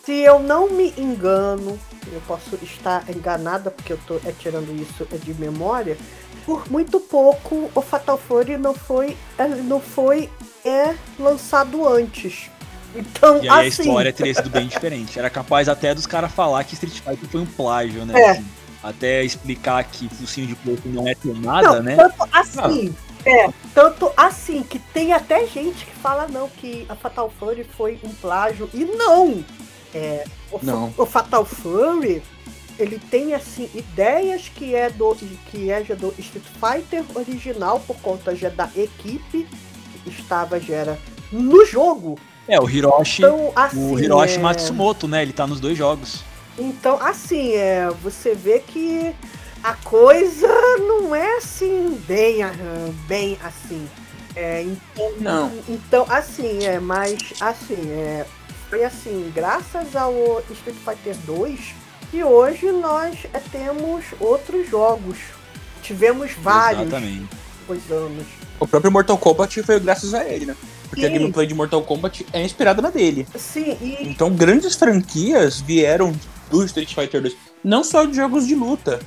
se 0.04 0.20
eu 0.20 0.38
não 0.38 0.70
me 0.70 0.92
engano, 0.98 1.78
eu 2.12 2.20
posso 2.26 2.56
estar 2.62 3.08
enganada 3.08 3.70
porque 3.70 3.92
eu 3.92 3.98
tô 4.06 4.16
é, 4.16 4.32
tirando 4.32 4.74
isso 4.74 5.06
de 5.18 5.34
memória, 5.34 5.96
por 6.44 6.70
muito 6.70 7.00
pouco 7.00 7.70
o 7.74 7.80
Fatal 7.80 8.18
Fury 8.18 8.56
não 8.56 8.74
foi 8.74 9.16
é, 9.38 9.46
não 9.48 9.80
foi 9.80 10.30
é 10.64 10.94
lançado 11.18 11.86
antes. 11.86 12.50
Então, 12.94 13.42
E 13.42 13.48
aí 13.48 13.66
a 13.66 13.68
assim, 13.68 13.82
história 13.82 14.12
teria 14.12 14.34
sido 14.34 14.50
bem 14.50 14.66
diferente. 14.68 15.18
Era 15.18 15.28
capaz 15.28 15.68
até 15.68 15.94
dos 15.94 16.06
caras 16.06 16.32
falar 16.32 16.62
que 16.64 16.74
Street 16.74 17.00
Fighter 17.00 17.28
foi 17.28 17.40
um 17.40 17.46
plágio, 17.46 18.04
né? 18.06 18.20
É. 18.20 18.30
assim. 18.30 18.46
até 18.82 19.24
explicar 19.24 19.82
que 19.84 20.08
focinho 20.08 20.46
de 20.46 20.54
porco 20.54 20.88
não 20.88 21.06
é 21.08 21.14
tomada, 21.14 21.74
não, 21.74 21.82
né? 21.82 21.96
tanto 21.96 22.28
assim, 22.32 22.94
é, 23.26 23.48
tanto 23.74 24.12
assim 24.16 24.62
que 24.62 24.78
tem 24.78 25.12
até 25.12 25.46
gente 25.46 25.86
que 25.86 25.94
fala 25.96 26.28
não 26.28 26.48
que 26.48 26.86
a 26.88 26.94
Fatal 26.94 27.32
Fury 27.38 27.64
foi 27.64 27.98
um 28.04 28.10
plágio 28.10 28.70
e 28.72 28.84
não. 28.84 29.44
É, 29.94 30.24
o, 30.50 30.58
Não. 30.60 30.92
o 30.98 31.06
Fatal 31.06 31.44
Fury 31.44 32.20
ele 32.78 32.98
tem 32.98 33.34
assim 33.34 33.68
ideias 33.74 34.48
que 34.48 34.74
é 34.74 34.90
do 34.90 35.16
que 35.50 35.70
é 35.70 35.84
já 35.84 35.94
do 35.94 36.14
Street 36.18 36.44
Fighter 36.60 37.04
original 37.14 37.80
por 37.80 37.96
conta 37.96 38.34
já 38.34 38.48
da 38.48 38.68
equipe 38.76 39.46
que 40.02 40.10
estava 40.10 40.58
já 40.58 40.74
era 40.74 40.98
no 41.30 41.64
jogo. 41.64 42.18
É, 42.46 42.60
o 42.60 42.68
Hiroshi, 42.68 43.22
Então 43.22 43.52
assim, 43.56 43.94
o 43.94 43.98
Hiroshi 43.98 44.36
é, 44.36 44.38
Matsumoto, 44.38 45.08
né? 45.08 45.22
Ele 45.22 45.32
tá 45.32 45.46
nos 45.46 45.60
dois 45.60 45.78
jogos. 45.78 46.22
Então, 46.58 47.00
assim, 47.00 47.54
é, 47.54 47.88
você 48.02 48.34
vê 48.34 48.60
que 48.60 49.14
a 49.62 49.74
coisa 49.74 50.46
não 50.78 51.14
é 51.14 51.38
assim, 51.38 52.00
bem, 52.06 52.42
ah, 52.42 52.52
bem 53.08 53.38
assim. 53.42 53.88
É, 54.36 54.62
então, 54.62 55.12
Não. 55.20 55.52
então, 55.68 56.04
assim, 56.08 56.64
é, 56.64 56.78
mas 56.78 57.18
assim, 57.40 57.90
é, 57.90 58.26
foi 58.68 58.84
assim, 58.84 59.32
graças 59.34 59.96
ao 59.96 60.12
Street 60.50 60.76
Fighter 60.84 61.16
2 61.24 61.74
que 62.14 62.22
hoje 62.22 62.70
nós 62.70 63.26
é, 63.32 63.40
temos 63.40 64.04
outros 64.20 64.70
jogos. 64.70 65.18
Tivemos 65.82 66.30
vários 66.40 66.82
Exatamente. 66.82 67.28
depois 67.58 67.90
anos. 67.90 68.24
O 68.60 68.68
próprio 68.68 68.92
Mortal 68.92 69.18
Kombat 69.18 69.60
foi 69.64 69.80
graças 69.80 70.14
a 70.14 70.24
ele, 70.24 70.46
né? 70.46 70.54
Porque 70.88 71.04
a 71.04 71.08
Sim. 71.08 71.18
gameplay 71.18 71.44
de 71.44 71.54
Mortal 71.54 71.82
Kombat 71.82 72.24
é 72.32 72.44
inspirada 72.44 72.80
na 72.80 72.90
dele. 72.90 73.26
Sim, 73.36 73.76
e 73.80 74.08
Então 74.08 74.30
grandes 74.30 74.76
franquias 74.76 75.60
vieram 75.60 76.14
do 76.48 76.64
Street 76.64 76.94
Fighter 76.94 77.20
2. 77.20 77.36
Não 77.64 77.82
só 77.82 78.04
de 78.04 78.14
jogos 78.14 78.46
de 78.46 78.54
luta. 78.54 79.00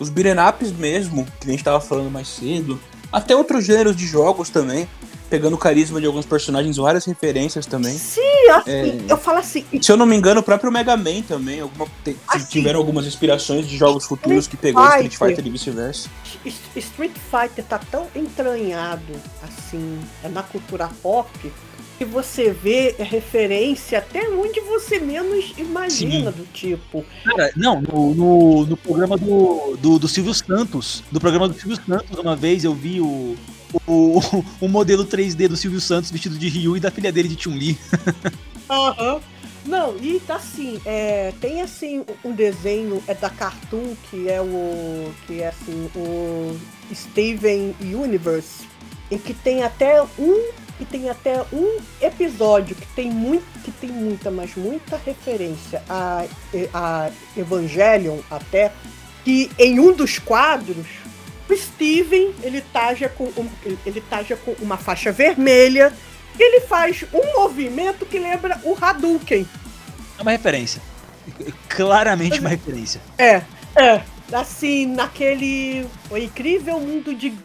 Os 0.00 0.08
beat'em 0.08 0.42
ups 0.42 0.72
mesmo, 0.72 1.26
que 1.38 1.46
a 1.46 1.50
gente 1.50 1.62
tava 1.62 1.82
falando 1.82 2.10
mais 2.10 2.28
cedo. 2.28 2.80
Até 3.12 3.36
outros 3.36 3.62
gêneros 3.66 3.94
de 3.94 4.06
jogos 4.06 4.48
também. 4.48 4.88
Pegando 5.34 5.54
o 5.54 5.58
carisma 5.58 6.00
de 6.00 6.06
alguns 6.06 6.24
personagens, 6.24 6.76
várias 6.76 7.04
referências 7.04 7.66
também. 7.66 7.92
sim, 7.98 8.20
assim, 8.52 8.70
É. 8.70 8.98
eu 9.08 9.18
falo 9.18 9.38
assim, 9.38 9.64
Se 9.82 9.90
eu 9.90 9.96
não 9.96 10.06
me 10.06 10.14
engano, 10.14 10.38
o 10.40 10.44
próprio 10.44 10.70
Mega 10.70 10.96
Man 10.96 11.22
também. 11.26 11.58
Alguma, 11.60 11.88
Assim, 12.28 12.46
tiveram 12.46 12.78
algumas 12.78 13.04
inspirações 13.04 13.66
de 13.66 13.76
jogos 13.76 14.04
futuros 14.06 14.46
que 14.46 14.56
pegou 14.56 14.80
Fighter. 14.84 15.06
Street 15.06 15.30
Fighter 15.30 15.46
e 15.46 15.50
vice-versa. 15.50 16.08
Street 16.76 17.12
Fighter 17.30 17.64
tá 17.64 17.80
tão 17.90 18.06
entranhado 18.14 19.02
assim 19.42 19.98
na 20.32 20.44
cultura 20.44 20.88
pop 21.02 21.28
que 21.98 22.04
você 22.04 22.50
vê 22.50 22.94
referência 22.98 23.98
até 23.98 24.28
onde 24.28 24.60
você 24.60 24.98
menos 25.00 25.52
imagina 25.56 26.30
do 26.30 26.44
tipo. 26.52 27.04
Cara, 27.24 27.50
não, 27.56 27.80
no, 27.80 28.14
no, 28.14 28.66
no 28.66 28.76
programa 28.76 29.16
do, 29.16 29.76
do, 29.80 29.98
do 29.98 30.08
Silvio 30.08 30.34
Santos, 30.34 31.02
do 31.10 31.20
programa 31.20 31.48
do 31.48 31.54
Silvio 31.58 31.78
Santos, 31.84 32.18
uma 32.18 32.34
vez 32.36 32.64
eu 32.64 32.74
vi 32.74 33.00
o, 33.00 33.36
o, 33.86 34.20
o 34.60 34.68
modelo 34.68 35.04
3D 35.04 35.48
do 35.48 35.56
Silvio 35.56 35.80
Santos 35.80 36.10
vestido 36.10 36.38
de 36.38 36.48
Ryu 36.48 36.76
e 36.76 36.80
da 36.80 36.90
filha 36.90 37.12
dele 37.12 37.28
de 37.28 37.42
Chun-Li. 37.42 37.78
Aham. 38.68 39.20
Não, 39.66 39.96
e 39.96 40.20
tá 40.20 40.36
assim, 40.36 40.78
é, 40.84 41.32
tem 41.40 41.62
assim 41.62 42.04
um 42.22 42.32
desenho 42.32 43.02
é 43.08 43.14
da 43.14 43.30
Cartoon 43.30 43.96
que 44.10 44.28
é 44.28 44.40
o 44.40 45.10
que 45.26 45.40
é 45.40 45.48
assim 45.48 45.90
o 45.96 46.58
Steven 46.94 47.74
Universe, 47.80 48.66
em 49.10 49.16
que 49.16 49.32
tem 49.32 49.62
até 49.62 50.02
um 50.18 50.50
que 50.76 50.84
tem 50.84 51.08
até 51.08 51.42
um 51.50 51.78
episódio 52.00 52.76
que 52.76 52.86
tem 52.88 53.10
muito 53.10 53.44
que 53.62 53.70
tem 53.70 53.90
muita, 53.90 54.30
mas 54.30 54.54
muita 54.54 54.98
referência 54.98 55.82
a, 55.88 56.26
a 56.74 57.10
Evangelion 57.34 58.18
até 58.30 58.70
que 59.24 59.50
em 59.58 59.80
um 59.80 59.92
dos 59.94 60.18
quadros 60.18 60.86
o 61.48 61.56
Steven 61.56 62.34
ele 62.42 62.60
taja 62.60 63.08
com 63.08 63.24
um, 63.24 63.48
ele 63.84 64.00
taja 64.02 64.36
com 64.36 64.52
uma 64.60 64.76
faixa 64.76 65.12
vermelha 65.12 65.92
ele 66.38 66.60
faz 66.62 67.04
um 67.12 67.40
movimento 67.40 68.04
que 68.04 68.18
lembra 68.18 68.60
o 68.64 68.76
Hadouken. 68.80 69.46
É 70.18 70.22
uma 70.22 70.32
referência. 70.32 70.82
Claramente 71.68 72.40
uma 72.40 72.48
referência. 72.48 73.00
É, 73.18 73.42
é. 73.76 74.02
Assim, 74.32 74.86
naquele. 74.86 75.86
O 76.10 76.16
incrível 76.16 76.80
mundo 76.80 77.14
de, 77.14 77.30
de 77.30 77.38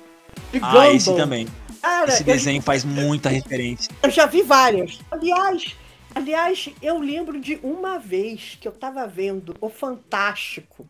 Ah, 0.53 0.59
Gumball. 0.71 0.95
esse 0.95 1.15
também. 1.15 1.47
Cara, 1.81 2.11
Esse 2.11 2.21
eu- 2.23 2.25
desenho 2.25 2.61
faz 2.61 2.83
muita 2.83 3.29
referência. 3.29 3.91
Eu 4.01 4.09
já 4.09 4.25
vi 4.25 4.41
várias. 4.41 4.99
Aliás, 5.11 5.75
aliás, 6.15 6.69
eu 6.81 6.97
lembro 6.99 7.39
de 7.39 7.59
uma 7.63 7.99
vez 7.99 8.57
que 8.59 8.67
eu 8.67 8.71
tava 8.71 9.05
vendo 9.07 9.55
o 9.61 9.69
Fantástico. 9.69 10.87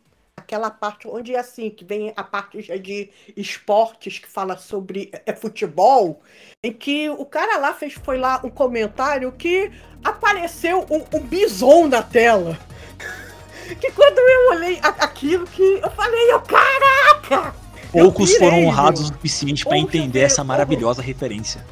Aquela 0.50 0.72
parte 0.72 1.08
onde 1.08 1.36
é 1.36 1.38
assim, 1.38 1.70
que 1.70 1.86
vem 1.86 2.12
a 2.18 2.24
parte 2.24 2.60
já 2.60 2.76
de 2.76 3.12
esportes 3.38 4.18
que 4.18 4.28
fala 4.28 4.58
sobre 4.58 5.12
é, 5.24 5.32
futebol, 5.32 6.24
em 6.64 6.74
que 6.74 7.08
o 7.08 7.24
cara 7.24 7.60
lá 7.60 7.72
fez, 7.72 7.94
foi 7.94 8.18
lá 8.18 8.42
um 8.44 8.50
comentário 8.50 9.32
que 9.32 9.72
apareceu 10.04 10.88
um, 10.90 11.06
um 11.16 11.22
bison 11.22 11.88
na 11.88 12.02
tela. 12.02 12.58
Que 13.80 13.92
quando 13.92 14.18
eu 14.18 14.50
olhei 14.58 14.80
a- 14.82 14.88
aquilo 15.06 15.46
que 15.46 15.62
eu 15.62 15.92
falei, 15.92 16.34
eu, 16.34 16.42
caraca! 16.42 17.54
Eu 17.94 18.06
Poucos 18.06 18.34
pirei, 18.34 18.50
foram 18.50 18.66
honrados 18.66 19.02
o 19.02 19.06
suficiente 19.06 19.64
Poxa, 19.64 19.78
entender 19.78 20.22
essa 20.22 20.44
maravilhosa 20.44 21.04
referência. 21.04 21.64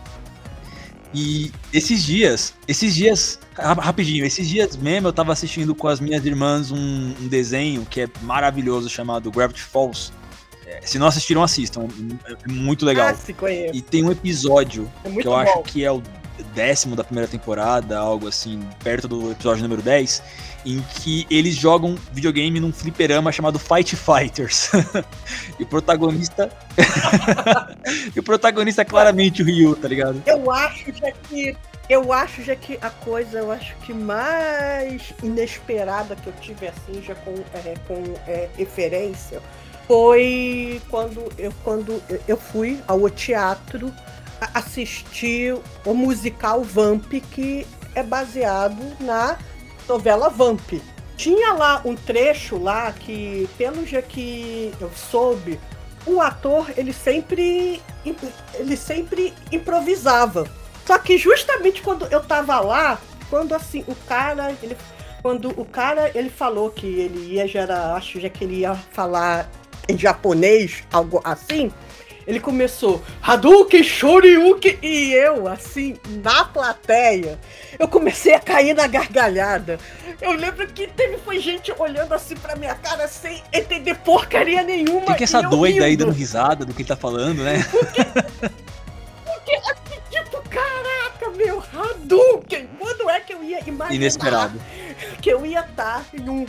E 1.13 1.51
esses 1.73 2.03
dias, 2.03 2.53
esses 2.67 2.93
dias, 2.93 3.39
ra- 3.55 3.73
rapidinho, 3.73 4.25
esses 4.25 4.47
dias 4.47 4.75
mesmo 4.75 5.07
eu 5.07 5.13
tava 5.13 5.31
assistindo 5.34 5.73
com 5.73 5.88
as 5.88 5.99
minhas 5.99 6.25
irmãs 6.25 6.69
um, 6.71 7.13
um 7.21 7.27
desenho 7.27 7.85
que 7.89 8.01
é 8.01 8.07
maravilhoso 8.21 8.89
chamado 8.89 9.31
Gravity 9.31 9.61
Falls. 9.61 10.11
É, 10.65 10.81
se 10.85 10.99
não 10.99 11.07
assistiram, 11.07 11.41
assistam. 11.43 11.88
É 12.25 12.34
é 12.34 12.51
muito 12.51 12.85
legal. 12.85 13.07
Ah, 13.07 13.13
se 13.13 13.34
conhece. 13.34 13.77
E 13.77 13.81
tem 13.81 14.03
um 14.03 14.11
episódio 14.11 14.91
É 15.05 15.09
que 15.09 15.19
eu 15.19 15.31
bom. 15.31 15.38
acho 15.38 15.61
que 15.63 15.84
é 15.84 15.91
o 15.91 16.03
décimo 16.53 16.95
da 16.95 17.03
primeira 17.03 17.27
temporada, 17.27 17.97
algo 17.97 18.27
assim, 18.27 18.59
perto 18.84 19.07
do 19.07 19.31
episódio 19.31 19.63
número 19.63 19.81
10, 19.81 20.21
em 20.68 20.81
que 20.81 21.26
eles 21.30 21.56
jogam 21.56 21.95
videogame 22.11 22.60
num 22.60 22.73
fliperama 22.73 23.31
chamado 23.31 23.57
Fight 23.57 23.95
Fighters. 23.95 24.69
e 25.57 25.64
o 25.64 25.65
protagonista. 25.65 26.52
e 28.14 28.19
o 28.19 28.23
protagonista 28.23 28.81
é 28.81 28.85
claramente 28.85 29.41
o 29.41 29.45
Ryu, 29.45 29.77
tá 29.77 29.88
ligado? 29.88 30.22
Eu 30.26 30.52
acho 30.52 30.91
já 30.94 31.11
que. 31.11 31.56
Eu 31.89 32.11
acho 32.11 32.44
já 32.44 32.53
que 32.53 32.77
a 32.81 32.89
coisa, 32.89 33.39
eu 33.39 33.49
acho 33.49 33.73
que 33.77 33.94
mais 33.94 35.14
inesperada 35.23 36.18
que 36.18 36.27
eu 36.27 36.34
tive 36.41 36.68
assim, 36.68 37.02
já 37.02 37.15
com, 37.15 37.34
é, 37.53 37.76
com 37.88 38.14
é, 38.27 38.49
referência, 38.57 39.41
foi 39.88 40.81
quando 40.89 41.31
eu, 41.38 41.53
quando 41.64 42.03
eu 42.27 42.35
fui 42.35 42.77
ao 42.85 43.10
teatro 43.10 43.94
assistir 44.53 45.57
o 45.85 45.94
musical 45.94 46.61
Vamp, 46.61 47.10
que 47.31 47.65
é 47.95 48.03
baseado 48.03 48.84
na 48.99 49.38
novela 49.88 50.30
Vamp. 50.30 50.73
Tinha 51.15 51.53
lá 51.53 51.81
um 51.84 51.95
trecho 51.95 52.61
lá 52.61 52.91
que, 52.91 53.49
pelo 53.57 53.85
já 53.85 54.01
que 54.01 54.72
eu 54.80 54.91
soube, 54.91 55.59
o 56.05 56.22
ator 56.22 56.72
ele 56.77 56.93
sempre 56.93 57.81
ele 58.53 58.77
sempre 58.77 59.34
improvisava. 59.51 60.47
Só 60.85 60.97
que 60.97 61.18
justamente 61.18 61.81
quando 61.81 62.05
eu 62.07 62.23
tava 62.23 62.59
lá, 62.59 62.99
quando 63.30 63.53
assim 63.53 63.84
o 63.88 63.95
cara 63.95 64.55
ele 64.61 64.77
quando 65.22 65.49
o 65.59 65.65
cara 65.65 66.11
ele 66.15 66.30
falou 66.30 66.69
que 66.69 66.85
ele 66.85 67.34
ia 67.34 67.47
já 67.47 67.61
era, 67.61 67.93
acho 67.95 68.19
já 68.19 68.30
que 68.30 68.43
ele 68.43 68.59
ia 68.59 68.76
falar 68.76 69.49
em 69.89 69.97
japonês, 69.97 70.84
algo 70.91 71.19
assim, 71.23 71.72
ele 72.27 72.41
começou 72.41 73.01
Hadouken, 73.21 73.81
Shoryuken 73.81 74.77
e 74.81 75.13
eu 75.13 75.47
assim 75.47 75.97
na 76.21 76.43
plateia, 76.43 77.39
eu 77.79 77.87
comecei 77.87 78.33
a 78.33 78.39
cair 78.39 78.75
na 78.75 78.85
gargalhada. 78.85 79.79
Eu 80.19 80.33
lembro 80.33 80.67
que 80.67 80.87
teve 80.87 81.17
foi 81.19 81.39
gente 81.39 81.73
olhando 81.79 82.13
assim 82.13 82.35
pra 82.35 82.55
minha 82.57 82.75
cara 82.75 83.07
sem 83.07 83.41
entender 83.53 83.95
porcaria 83.95 84.61
nenhuma. 84.61 85.05
Quem 85.05 85.15
que 85.15 85.23
é 85.23 85.25
essa 85.25 85.41
doida 85.41 85.85
aí 85.85 85.95
dando 85.95 86.11
risada 86.11 86.65
do 86.65 86.73
que 86.73 86.81
ele 86.81 86.89
tá 86.89 86.97
falando, 86.97 87.43
né? 87.43 87.65
Tipo, 90.09 90.41
caraca, 90.49 91.29
meu 91.35 91.63
Hadouken! 91.73 92.67
Quando 92.77 93.09
é 93.09 93.19
que 93.21 93.33
eu 93.33 93.43
ia 93.43 93.59
imaginar 93.61 93.93
Inesperado. 93.93 94.59
que 95.21 95.29
eu 95.29 95.45
ia 95.45 95.61
estar 95.61 96.03
em 96.13 96.27
um. 96.29 96.45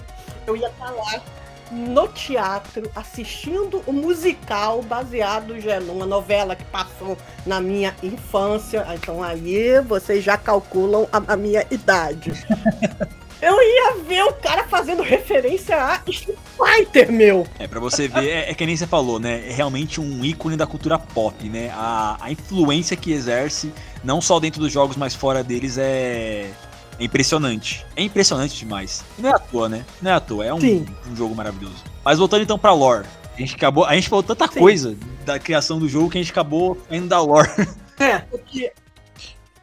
Eu 0.47 0.57
ia 0.57 0.69
estar 0.69 0.91
lá 0.91 1.23
no 1.71 2.09
teatro 2.09 2.91
assistindo 2.95 3.83
o 3.87 3.93
musical 3.93 4.83
baseado 4.83 5.61
já 5.61 5.81
numa 5.81 6.07
novela 6.07 6.57
que 6.57 6.65
passou 6.65 7.17
na 7.47 7.61
minha 7.61 7.95
infância. 8.03 8.87
Então 8.95 9.23
aí 9.23 9.81
vocês 9.81 10.25
já 10.25 10.37
calculam 10.37 11.09
a, 11.13 11.33
a 11.33 11.37
minha 11.37 11.67
idade. 11.71 12.33
Eu 13.41 13.55
ia 13.63 14.03
ver 14.03 14.25
o 14.25 14.33
cara 14.33 14.65
fazendo 14.65 15.01
referência 15.01 15.77
a 15.77 16.03
Street 16.09 16.37
Fighter, 16.57 17.13
meu! 17.13 17.47
É, 17.57 17.69
pra 17.69 17.79
você 17.79 18.09
ver, 18.09 18.29
é, 18.29 18.51
é 18.51 18.55
que 18.55 18.67
nem 18.67 18.77
você 18.77 18.85
falou, 18.85 19.21
né? 19.21 19.49
É 19.49 19.53
realmente 19.53 20.01
um 20.01 20.25
ícone 20.25 20.57
da 20.57 20.67
cultura 20.67 20.99
pop, 20.99 21.49
né? 21.49 21.71
A, 21.73 22.17
a 22.21 22.33
influência 22.33 22.97
que 22.97 23.13
exerce, 23.13 23.73
não 24.03 24.21
só 24.21 24.41
dentro 24.41 24.61
dos 24.61 24.73
jogos, 24.73 24.97
mas 24.97 25.15
fora 25.15 25.45
deles, 25.45 25.79
é, 25.79 26.51
é 26.99 27.05
impressionante. 27.05 27.87
É 27.97 28.03
impressionante 28.03 28.57
demais. 28.57 29.05
E 29.19 29.23
não 29.23 29.31
é 29.31 29.35
à 29.35 29.39
toa, 29.39 29.69
né? 29.69 29.85
Não 30.03 30.11
é 30.11 30.15
à 30.15 30.21
toa, 30.21 30.45
é 30.45 30.53
um, 30.53 30.59
um 30.59 31.17
jogo 31.17 31.35
maravilhoso. 31.35 31.85
Mas 32.05 32.19
voltando 32.19 32.43
então 32.43 32.59
pra 32.59 32.73
lore. 32.73 33.07
A 33.37 33.41
gente 33.41 33.55
acabou. 33.55 33.85
A 33.85 33.95
gente 33.95 34.09
falou 34.09 34.23
tanta 34.23 34.49
Sim. 34.49 34.59
coisa 34.59 34.97
da 35.25 35.39
criação 35.39 35.79
do 35.79 35.89
jogo 35.89 36.11
que 36.11 36.19
a 36.19 36.21
gente 36.21 36.33
acabou 36.33 36.77
indo 36.91 37.07
da 37.09 37.21
lore. 37.21 37.49
É, 38.01 38.21
porque 38.21 38.73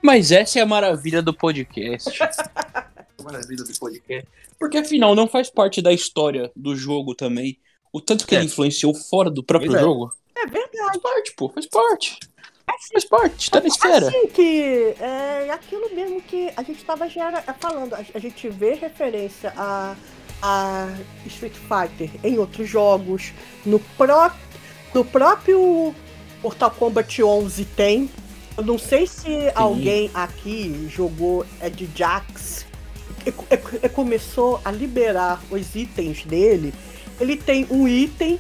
Mas 0.02 0.30
essa 0.30 0.60
é 0.60 0.62
a 0.62 0.66
maravilha 0.66 1.22
do 1.22 1.34
podcast. 1.34 2.10
a 2.22 3.24
maravilha 3.24 3.64
do 3.64 3.80
podcast. 3.80 4.28
Porque 4.60 4.78
afinal 4.78 5.16
não 5.16 5.26
faz 5.26 5.50
parte 5.50 5.82
da 5.82 5.94
história 5.94 6.52
do 6.54 6.76
jogo 6.76 7.16
também. 7.16 7.58
O 7.94 8.02
tanto 8.02 8.28
que 8.28 8.36
É. 8.36 8.40
ele 8.40 8.48
influenciou 8.48 8.94
fora 8.94 9.32
do 9.32 9.42
próprio 9.42 9.74
é. 9.74 9.80
jogo. 9.80 10.12
é 10.36 10.46
verdade. 10.46 10.74
Faz 10.76 10.98
parte, 10.98 11.34
pô, 11.38 11.48
faz 11.48 11.66
parte. 11.66 12.20
Faz 12.92 13.06
parte, 13.06 13.50
tá 13.52 13.60
na 13.62 13.68
esfera. 13.68 14.08
Assim 14.08 14.28
que 14.28 14.96
é 15.00 15.50
aquilo 15.52 15.94
mesmo 15.96 16.22
que 16.22 16.52
a 16.56 16.62
gente 16.64 16.78
estava 16.78 17.08
já 17.10 17.28
era 17.28 17.42
falando. 17.60 17.94
A, 17.94 18.04
a 18.14 18.20
gente 18.20 18.48
vê 18.50 18.74
referência 18.74 19.54
a, 19.56 19.96
a 20.42 20.90
Street 21.26 21.54
Fighter 21.54 22.10
em 22.24 22.38
outros 22.38 22.68
jogos. 22.70 23.32
No, 23.66 23.80
pró, 23.80 24.32
no 24.94 25.04
próprio 25.06 25.94
Mortal 26.44 26.72
Kombat 26.72 27.24
11 27.24 27.66
tem. 27.66 28.10
Eu 28.58 28.64
não 28.64 28.78
sei 28.78 29.06
se 29.08 29.52
alguém 29.56 30.10
aqui 30.14 30.88
jogou 30.90 31.46
é 31.60 31.70
de 31.70 31.90
Jax 31.96 32.66
e, 33.26 33.30
e- 33.30 33.86
e 33.86 33.90
começou 33.90 34.62
a 34.64 34.72
liberar 34.72 35.42
os 35.52 35.76
itens 35.76 36.24
dele. 36.24 36.74
Ele 37.20 37.36
tem 37.36 37.66
um 37.70 37.88
item 37.88 38.40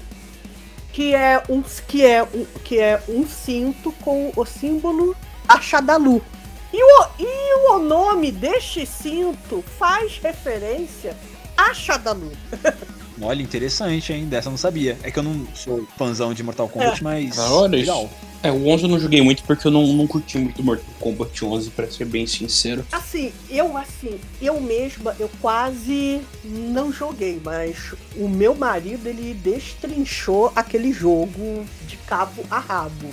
que 0.95 1.13
é 1.13 1.43
um 1.49 1.61
que 1.61 2.05
é 2.05 2.23
um, 2.23 2.45
que 2.63 2.79
é 2.79 3.03
um 3.09 3.27
cinto 3.27 3.91
com 4.01 4.31
o 4.33 4.45
símbolo 4.45 5.13
Achadalu. 5.45 6.23
E 6.71 6.81
o, 6.81 7.07
e 7.19 7.69
o 7.71 7.79
nome 7.79 8.31
deste 8.31 8.85
cinto 8.85 9.61
faz 9.77 10.17
referência 10.19 11.13
a 11.57 11.73
Shadalu. 11.73 12.31
Olha, 13.21 13.41
interessante, 13.41 14.11
hein? 14.11 14.25
Dessa 14.25 14.47
eu 14.47 14.51
não 14.51 14.57
sabia. 14.57 14.97
É 15.01 15.09
que 15.09 15.17
eu 15.17 15.23
não 15.23 15.47
sou 15.55 15.87
fãzão 15.97 16.33
de 16.33 16.43
Mortal 16.43 16.67
Kombat, 16.67 17.01
mas. 17.03 17.35
Da 17.37 17.49
hora 17.49 17.77
isso. 17.77 17.89
legal. 17.91 18.09
É, 18.43 18.51
o 18.51 18.67
11 18.67 18.83
eu 18.83 18.89
não 18.89 18.99
joguei 18.99 19.21
muito 19.21 19.41
porque 19.43 19.65
eu 19.65 19.71
não, 19.71 19.87
não 19.87 20.05
curti 20.05 20.37
muito 20.37 20.61
Mortal 20.61 20.85
Kombat 20.99 21.43
11, 21.45 21.69
pra 21.71 21.89
ser 21.89 22.05
bem 22.05 22.27
sincero. 22.27 22.85
Assim, 22.91 23.31
eu 23.49 23.75
assim, 23.77 24.19
eu 24.41 24.59
mesma, 24.61 25.15
eu 25.19 25.29
quase 25.41 26.21
não 26.43 26.91
joguei, 26.93 27.39
mas 27.43 27.93
o 28.15 28.27
meu 28.27 28.53
marido, 28.53 29.07
ele 29.07 29.33
destrinchou 29.33 30.51
aquele 30.55 30.91
jogo 30.93 31.65
de 31.87 31.97
cabo 32.05 32.43
a 32.51 32.59
rabo. 32.59 33.07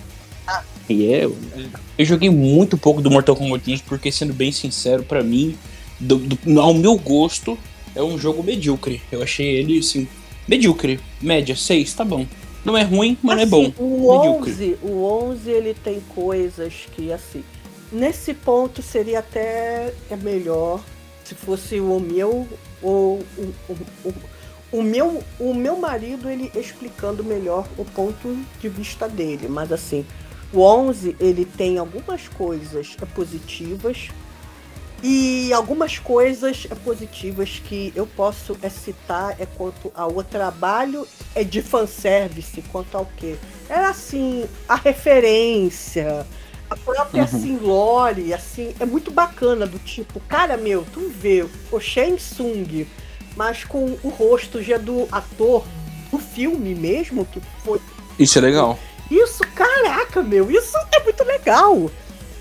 E 0.88 1.12
é, 1.14 1.24
eu 1.24 2.04
joguei 2.04 2.28
muito 2.28 2.76
pouco 2.76 3.00
do 3.00 3.10
Mortal 3.10 3.36
Kombat 3.36 3.70
11 3.72 3.82
porque, 3.84 4.10
sendo 4.10 4.34
bem 4.34 4.50
sincero, 4.52 5.02
pra 5.04 5.22
mim, 5.22 5.56
do- 5.98 6.18
do- 6.18 6.60
ao 6.60 6.74
meu 6.74 6.98
gosto, 6.98 7.56
é 7.94 8.02
um 8.02 8.18
jogo 8.18 8.42
medíocre. 8.42 9.02
Eu 9.10 9.22
achei 9.22 9.46
ele, 9.46 9.78
assim, 9.78 10.08
medíocre. 10.48 11.00
Média, 11.20 11.54
6, 11.54 11.94
tá 11.94 12.04
bom. 12.04 12.26
Não 12.64 12.76
é 12.76 12.82
ruim, 12.82 13.18
mas 13.22 13.36
não 13.36 13.42
é 13.42 13.46
bom. 13.46 13.62
Assim, 13.62 13.74
O 13.78 14.18
Medíocre. 14.18 14.52
11, 14.52 14.78
o 14.82 15.04
11 15.04 15.50
ele 15.50 15.74
tem 15.74 16.00
coisas 16.14 16.86
que 16.92 17.12
assim, 17.12 17.42
nesse 17.90 18.32
ponto 18.32 18.80
seria 18.80 19.18
até 19.18 19.92
é 20.08 20.16
melhor 20.16 20.80
se 21.24 21.34
fosse 21.34 21.80
o 21.80 21.98
meu 21.98 22.46
ou 22.80 23.20
o, 23.36 23.54
o, 23.68 23.76
o, 24.04 24.14
o 24.72 24.82
meu 24.82 25.22
o 25.40 25.54
meu 25.54 25.76
marido 25.76 26.28
ele 26.28 26.50
explicando 26.54 27.24
melhor 27.24 27.66
o 27.76 27.84
ponto 27.84 28.36
de 28.60 28.68
vista 28.68 29.08
dele, 29.08 29.48
mas 29.48 29.72
assim, 29.72 30.06
o 30.52 30.60
11 30.60 31.16
ele 31.18 31.44
tem 31.44 31.78
algumas 31.78 32.28
coisas 32.28 32.94
positivas 33.14 34.08
e 35.02 35.52
algumas 35.52 35.98
coisas 35.98 36.66
positivas 36.84 37.60
que 37.64 37.92
eu 37.96 38.06
posso 38.06 38.56
é, 38.62 38.68
citar 38.68 39.34
é 39.40 39.46
quanto 39.46 39.90
ao 39.94 40.22
trabalho 40.22 41.06
é 41.34 41.42
de 41.42 41.60
fanservice, 41.60 42.62
quanto 42.70 42.96
ao 42.96 43.06
quê? 43.16 43.36
Era 43.68 43.88
assim, 43.90 44.44
a 44.68 44.76
referência, 44.76 46.26
a 46.70 46.76
própria 46.76 47.20
Uhum. 47.22 47.24
assim, 47.24 47.58
lore, 47.58 48.32
assim, 48.32 48.74
é 48.78 48.84
muito 48.84 49.10
bacana, 49.10 49.66
do 49.66 49.78
tipo, 49.78 50.20
cara 50.20 50.56
meu, 50.56 50.86
tu 50.92 51.08
vê 51.08 51.44
o 51.70 51.80
Shang 51.80 52.16
Tsung, 52.16 52.86
mas 53.36 53.64
com 53.64 53.96
o 54.02 54.08
rosto 54.08 54.62
já 54.62 54.78
do 54.78 55.08
ator 55.10 55.64
do 56.10 56.18
filme 56.18 56.74
mesmo, 56.74 57.24
que 57.24 57.40
foi 57.64 57.80
Isso 58.18 58.38
é 58.38 58.42
legal. 58.42 58.78
isso, 59.10 59.42
caraca, 59.54 60.22
meu, 60.22 60.50
isso 60.50 60.76
é 60.94 61.02
muito 61.02 61.24
legal. 61.24 61.90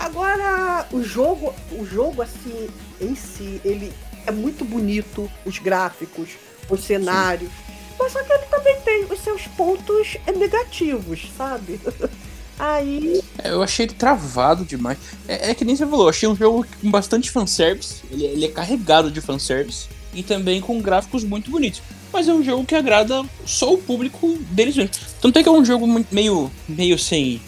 Agora, 0.02 0.88
o 0.92 1.04
jogo, 1.04 1.54
o 1.72 1.86
jogo 1.86 2.24
assim, 2.24 2.68
em 3.00 3.14
si, 3.16 3.62
ele 3.64 3.94
é 4.26 4.32
muito 4.32 4.66
bonito, 4.66 5.30
os 5.46 5.60
gráficos, 5.60 6.30
os 6.68 6.84
cenários. 6.84 7.52
Mas 8.00 8.12
só 8.12 8.24
que 8.24 8.34
ele 8.34 8.46
também 8.46 8.76
tem 8.82 9.06
os 9.06 9.20
seus 9.20 9.46
pontos 9.48 10.18
negativos, 10.36 11.30
sabe? 11.38 11.80
Aí, 12.58 13.22
É, 13.44 13.52
Eu 13.52 13.62
achei 13.62 13.86
ele 13.86 13.94
travado 13.94 14.66
demais. 14.66 14.98
É, 15.28 15.52
é 15.52 15.56
que 15.56 15.64
nem 15.64 15.76
você 15.76 15.86
falou, 15.86 16.06
eu 16.06 16.10
achei 16.10 16.28
um 16.28 16.36
jogo 16.36 16.66
com 16.82 16.90
bastante 16.90 17.30
fanservice. 17.30 18.02
Ele, 18.10 18.26
ele 18.26 18.46
é 18.46 18.50
carregado 18.50 19.12
de 19.12 19.22
fanservice. 19.22 19.88
E 20.14 20.24
também 20.24 20.60
com 20.60 20.82
gráficos 20.82 21.24
muito 21.24 21.50
bonitos. 21.50 21.82
Mas 22.12 22.28
é 22.28 22.34
um 22.34 22.44
jogo 22.44 22.66
que 22.66 22.76
agrada 22.76 23.24
só 23.46 23.72
o 23.74 23.78
público 23.78 24.38
deles 24.50 24.76
mesmos. 24.76 25.00
Tanto 25.22 25.38
é 25.40 25.44
que 25.44 25.50
é 25.50 25.52
um 25.52 25.64
jogo 25.64 25.88
meio, 26.12 26.52
meio 26.68 27.00
sem. 27.00 27.42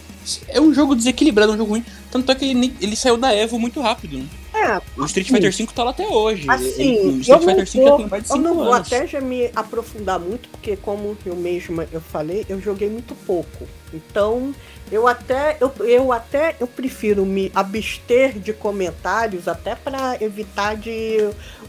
É 0.47 0.61
um 0.61 0.73
jogo 0.73 0.95
desequilibrado, 0.95 1.51
é 1.51 1.55
um 1.55 1.57
jogo 1.57 1.71
ruim. 1.71 1.85
Tanto 2.13 2.31
é 2.31 2.35
que 2.35 2.45
ele, 2.51 2.73
ele 2.79 2.95
saiu 2.95 3.17
da 3.17 3.33
Evo 3.35 3.57
muito 3.59 3.81
rápido. 3.81 4.17
Né? 4.19 4.25
é, 4.53 4.79
O 4.95 5.03
Street 5.05 5.27
Fighter 5.27 5.51
V 5.51 5.67
tá 5.73 5.83
lá 5.83 5.89
até 5.89 6.07
hoje. 6.07 6.45
Assim, 6.47 6.93
Ele- 6.95 6.99
o 7.07 7.11
eu 7.15 7.19
Street 7.21 7.39
Fighter 7.41 7.65
V 7.65 7.83
já 7.89 7.95
tem 7.97 8.07
mais 8.07 8.23
de 8.23 8.29
eu 8.29 8.35
5 8.35 8.47
não 8.47 8.53
vou 8.55 8.71
anos. 8.73 8.93
até 8.93 9.07
já 9.07 9.19
me 9.19 9.49
aprofundar 9.55 10.19
muito, 10.19 10.47
porque 10.49 10.77
como 10.77 11.17
eu 11.25 11.35
mesma 11.35 11.87
eu 11.91 11.99
falei, 11.99 12.45
eu 12.47 12.61
joguei 12.61 12.87
muito 12.87 13.15
pouco. 13.15 13.67
Então, 13.91 14.53
eu 14.91 15.07
até 15.07 15.57
eu, 15.59 15.71
eu 15.85 16.11
até 16.11 16.55
eu 16.59 16.67
prefiro 16.67 17.25
me 17.25 17.51
abster 17.55 18.37
de 18.39 18.53
comentários 18.53 19.47
até 19.47 19.73
para 19.75 20.17
evitar 20.21 20.75
de 20.77 21.17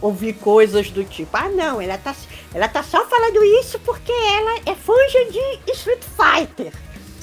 ouvir 0.00 0.34
coisas 0.34 0.90
do 0.90 1.04
tipo: 1.04 1.30
"Ah, 1.34 1.48
não, 1.48 1.80
ela 1.80 1.96
tá 1.98 2.14
ela 2.54 2.68
tá 2.68 2.82
só 2.82 3.04
falando 3.06 3.42
isso 3.60 3.78
porque 3.80 4.12
ela 4.12 4.58
é 4.66 4.74
fã 4.74 4.92
de 5.66 5.72
Street 5.72 6.02
Fighter". 6.02 6.72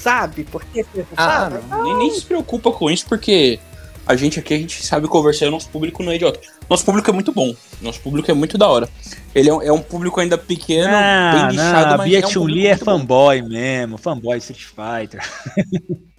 Sabe? 0.02 0.44
Porque 0.46 0.86
Ah, 1.16 1.50
sabe? 1.50 1.60
não. 1.70 1.84
Nem, 1.84 1.98
nem 1.98 2.12
se 2.12 2.26
preocupa 2.26 2.72
com 2.72 2.90
isso, 2.90 3.06
porque 3.08 3.60
a 4.06 4.16
gente 4.16 4.40
aqui, 4.40 4.54
a 4.54 4.58
gente 4.58 4.84
sabe 4.86 5.08
conversar 5.08 5.46
e 5.46 5.48
o 5.50 5.52
nosso 5.52 5.70
público 5.70 6.02
não 6.02 6.12
é 6.12 6.16
idiota. 6.16 6.40
Nosso 6.70 6.84
público 6.84 7.10
é 7.10 7.14
muito 7.14 7.32
bom. 7.32 7.56
Nosso 7.82 8.00
público 8.02 8.30
é 8.32 8.34
muito 8.34 8.58
da 8.58 8.68
hora. 8.68 8.90
Ele 9.36 9.50
é 9.50 9.54
um, 9.54 9.62
é 9.62 9.72
um 9.72 9.82
público 9.82 10.20
ainda 10.20 10.38
pequeno, 10.38 10.90
Ah, 10.94 11.32
bem 11.34 11.42
não, 11.44 11.50
nichado, 11.66 11.94
a 11.94 11.98
mas 11.98 12.08
Bia 12.10 12.20
é 12.20 12.26
um 12.26 12.30
Chun-Li 12.30 12.66
é 12.68 12.70
muito 12.72 12.86
bom. 12.86 13.00
fanboy 13.00 13.42
mesmo, 13.44 13.98
fanboy 13.98 14.38
Street 14.40 14.64
Fighter. 14.66 15.22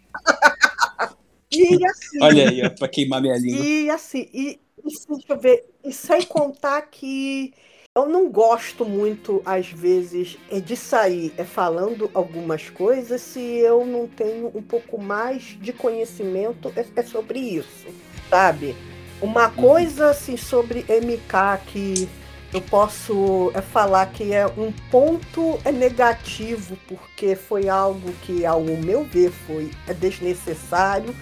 E 1.55 1.85
assim, 1.87 2.19
Olha 2.23 2.49
aí, 2.49 2.65
ó, 2.65 2.71
pra 2.71 2.89
queimar 2.89 3.21
minha 3.21 3.37
língua. 3.37 3.63
E 3.63 3.91
assim, 3.91 4.27
e, 4.33 4.59
e 4.79 4.91
deixa 5.09 5.25
eu 5.29 5.39
ver, 5.39 5.65
e 5.85 5.93
sem 5.93 6.23
contar 6.23 6.81
que 6.83 7.53
eu 7.95 8.09
não 8.09 8.31
gosto 8.31 8.87
muito, 8.87 9.43
às 9.45 9.67
vezes, 9.67 10.39
é 10.51 10.59
de 10.61 10.75
sair 10.75 11.31
é 11.37 11.45
falando 11.45 12.11
algumas 12.15 12.71
coisas 12.71 13.21
se 13.21 13.39
eu 13.59 13.85
não 13.85 14.07
tenho 14.07 14.51
um 14.55 14.63
pouco 14.63 14.99
mais 14.99 15.59
de 15.61 15.75
conhecimento 15.75 16.73
é, 16.75 16.87
é 16.97 17.03
sobre 17.03 17.39
isso, 17.39 17.87
sabe? 18.31 18.75
Uma 19.21 19.51
coisa 19.51 20.09
assim 20.09 20.39
sobre 20.39 20.87
MK 20.89 21.67
que 21.67 22.09
eu 22.55 22.63
posso 22.63 23.53
falar 23.71 24.07
que 24.07 24.33
é 24.33 24.47
um 24.47 24.73
ponto 24.91 25.59
é, 25.63 25.71
negativo, 25.71 26.79
porque 26.89 27.37
foi 27.37 27.69
algo 27.69 28.11
que, 28.23 28.47
ao 28.47 28.63
meu 28.63 29.05
ver, 29.05 29.31
foi 29.47 29.71
desnecessário 30.01 31.15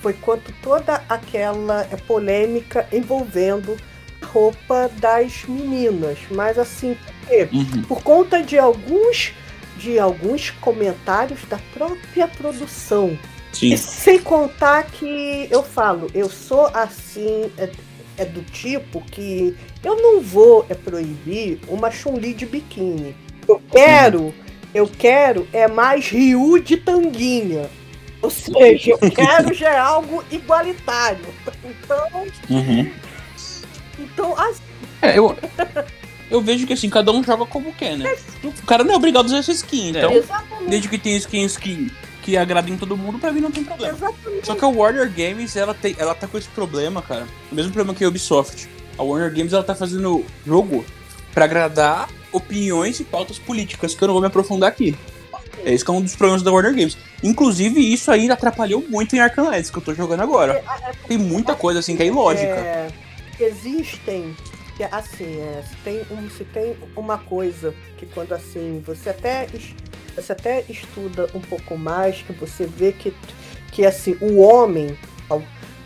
foi 0.00 0.12
quanto 0.12 0.52
toda 0.62 1.02
aquela 1.08 1.84
polêmica 2.06 2.86
envolvendo 2.92 3.76
roupa 4.22 4.90
das 4.98 5.44
meninas. 5.44 6.18
Mas 6.30 6.58
assim, 6.58 6.94
por 6.94 7.28
quê? 7.28 7.48
Uhum. 7.52 7.82
por 7.82 8.02
conta 8.02 8.42
de 8.42 8.58
alguns 8.58 9.32
de 9.78 9.98
alguns 9.98 10.50
comentários 10.50 11.44
da 11.48 11.58
própria 11.72 12.26
produção. 12.26 13.16
Sim. 13.52 13.72
E 13.72 13.78
sem 13.78 14.18
contar 14.18 14.84
que 14.84 15.48
eu 15.50 15.62
falo, 15.62 16.08
eu 16.12 16.28
sou 16.28 16.66
assim, 16.74 17.50
é, 17.56 17.70
é 18.16 18.24
do 18.24 18.42
tipo 18.42 19.00
que 19.02 19.56
eu 19.82 19.96
não 19.96 20.20
vou 20.20 20.66
é 20.68 20.74
proibir 20.74 21.60
uma 21.68 21.90
Chun-Li 21.90 22.34
de 22.34 22.44
biquíni. 22.44 23.16
Eu 23.46 23.62
quero, 23.70 24.34
eu 24.74 24.86
quero 24.86 25.46
é 25.52 25.66
mais 25.66 26.08
Ryu 26.08 26.58
de 26.58 26.76
tanguinha. 26.76 27.70
Ou 28.20 28.30
seja, 28.30 28.90
eu 28.90 28.98
quero 29.10 29.54
já 29.54 29.80
algo 29.80 30.24
igualitário. 30.30 31.24
Então, 31.64 32.26
Uhum. 32.50 32.90
Então 33.98 34.38
assim, 34.38 34.62
É, 35.02 35.18
eu, 35.18 35.36
eu 36.30 36.40
vejo 36.40 36.66
que 36.66 36.72
assim, 36.72 36.90
cada 36.90 37.10
um 37.12 37.22
joga 37.22 37.46
como 37.46 37.72
quer, 37.72 37.96
né? 37.96 38.16
O 38.44 38.66
cara 38.66 38.84
não 38.84 38.94
é 38.94 38.96
obrigado 38.96 39.24
a 39.24 39.26
usar 39.26 39.38
essa 39.38 39.52
skin, 39.52 39.90
então, 39.90 40.12
exatamente, 40.12 40.68
desde 40.70 40.88
que 40.88 40.98
tenha 40.98 41.16
skins 41.16 41.56
que, 41.56 41.92
que 42.22 42.36
agradem 42.36 42.76
todo 42.76 42.96
mundo, 42.96 43.18
pra 43.18 43.32
mim 43.32 43.40
não 43.40 43.50
tem 43.50 43.64
problema. 43.64 43.94
exatamente. 43.96 44.46
Só 44.46 44.54
que 44.54 44.64
a 44.64 44.68
Warner 44.68 45.10
Games, 45.10 45.56
ela, 45.56 45.74
tem, 45.74 45.94
ela 45.98 46.14
tá 46.14 46.26
com 46.26 46.36
esse 46.38 46.48
problema, 46.48 47.00
cara. 47.02 47.26
O 47.50 47.54
mesmo 47.54 47.72
problema 47.72 47.96
que 47.96 48.04
a 48.04 48.08
Ubisoft. 48.08 48.68
A 48.98 49.02
Warner 49.02 49.32
Games, 49.32 49.52
ela 49.52 49.62
tá 49.62 49.74
fazendo 49.74 50.24
jogo 50.46 50.84
pra 51.32 51.44
agradar 51.44 52.08
opiniões 52.32 52.98
e 53.00 53.04
pautas 53.04 53.38
políticas, 53.38 53.94
que 53.94 54.02
eu 54.02 54.08
não 54.08 54.14
vou 54.14 54.20
me 54.20 54.26
aprofundar 54.26 54.68
aqui. 54.68 54.96
Esse 55.64 55.84
que 55.84 55.90
é 55.90 55.94
um 55.94 56.00
dos 56.00 56.14
problemas 56.16 56.42
da 56.42 56.52
Warner 56.52 56.72
Games. 56.72 56.96
Inclusive, 57.22 57.80
isso 57.80 58.10
ainda 58.10 58.34
atrapalhou 58.34 58.84
muito 58.88 59.14
em 59.16 59.20
Arkham 59.20 59.50
Knights, 59.50 59.70
que 59.70 59.78
eu 59.78 59.82
tô 59.82 59.94
jogando 59.94 60.20
agora. 60.22 60.62
Tem 61.06 61.16
muita 61.18 61.54
coisa 61.54 61.80
assim 61.80 61.96
que 61.96 62.02
é 62.02 62.06
ilógica. 62.06 62.44
É, 62.46 62.88
existem, 63.44 64.34
que, 64.76 64.84
assim, 64.84 65.40
é, 65.40 65.62
se, 65.62 65.76
tem 65.84 66.02
um, 66.10 66.30
se 66.30 66.44
tem 66.44 66.76
uma 66.96 67.18
coisa 67.18 67.74
que 67.96 68.06
quando 68.06 68.32
assim, 68.32 68.82
você 68.86 69.10
até, 69.10 69.48
você 70.14 70.32
até 70.32 70.64
estuda 70.68 71.28
um 71.34 71.40
pouco 71.40 71.76
mais, 71.76 72.22
que 72.22 72.32
você 72.32 72.64
vê 72.66 72.92
que, 72.92 73.12
que 73.72 73.84
assim, 73.84 74.16
o 74.20 74.38
homem, 74.38 74.96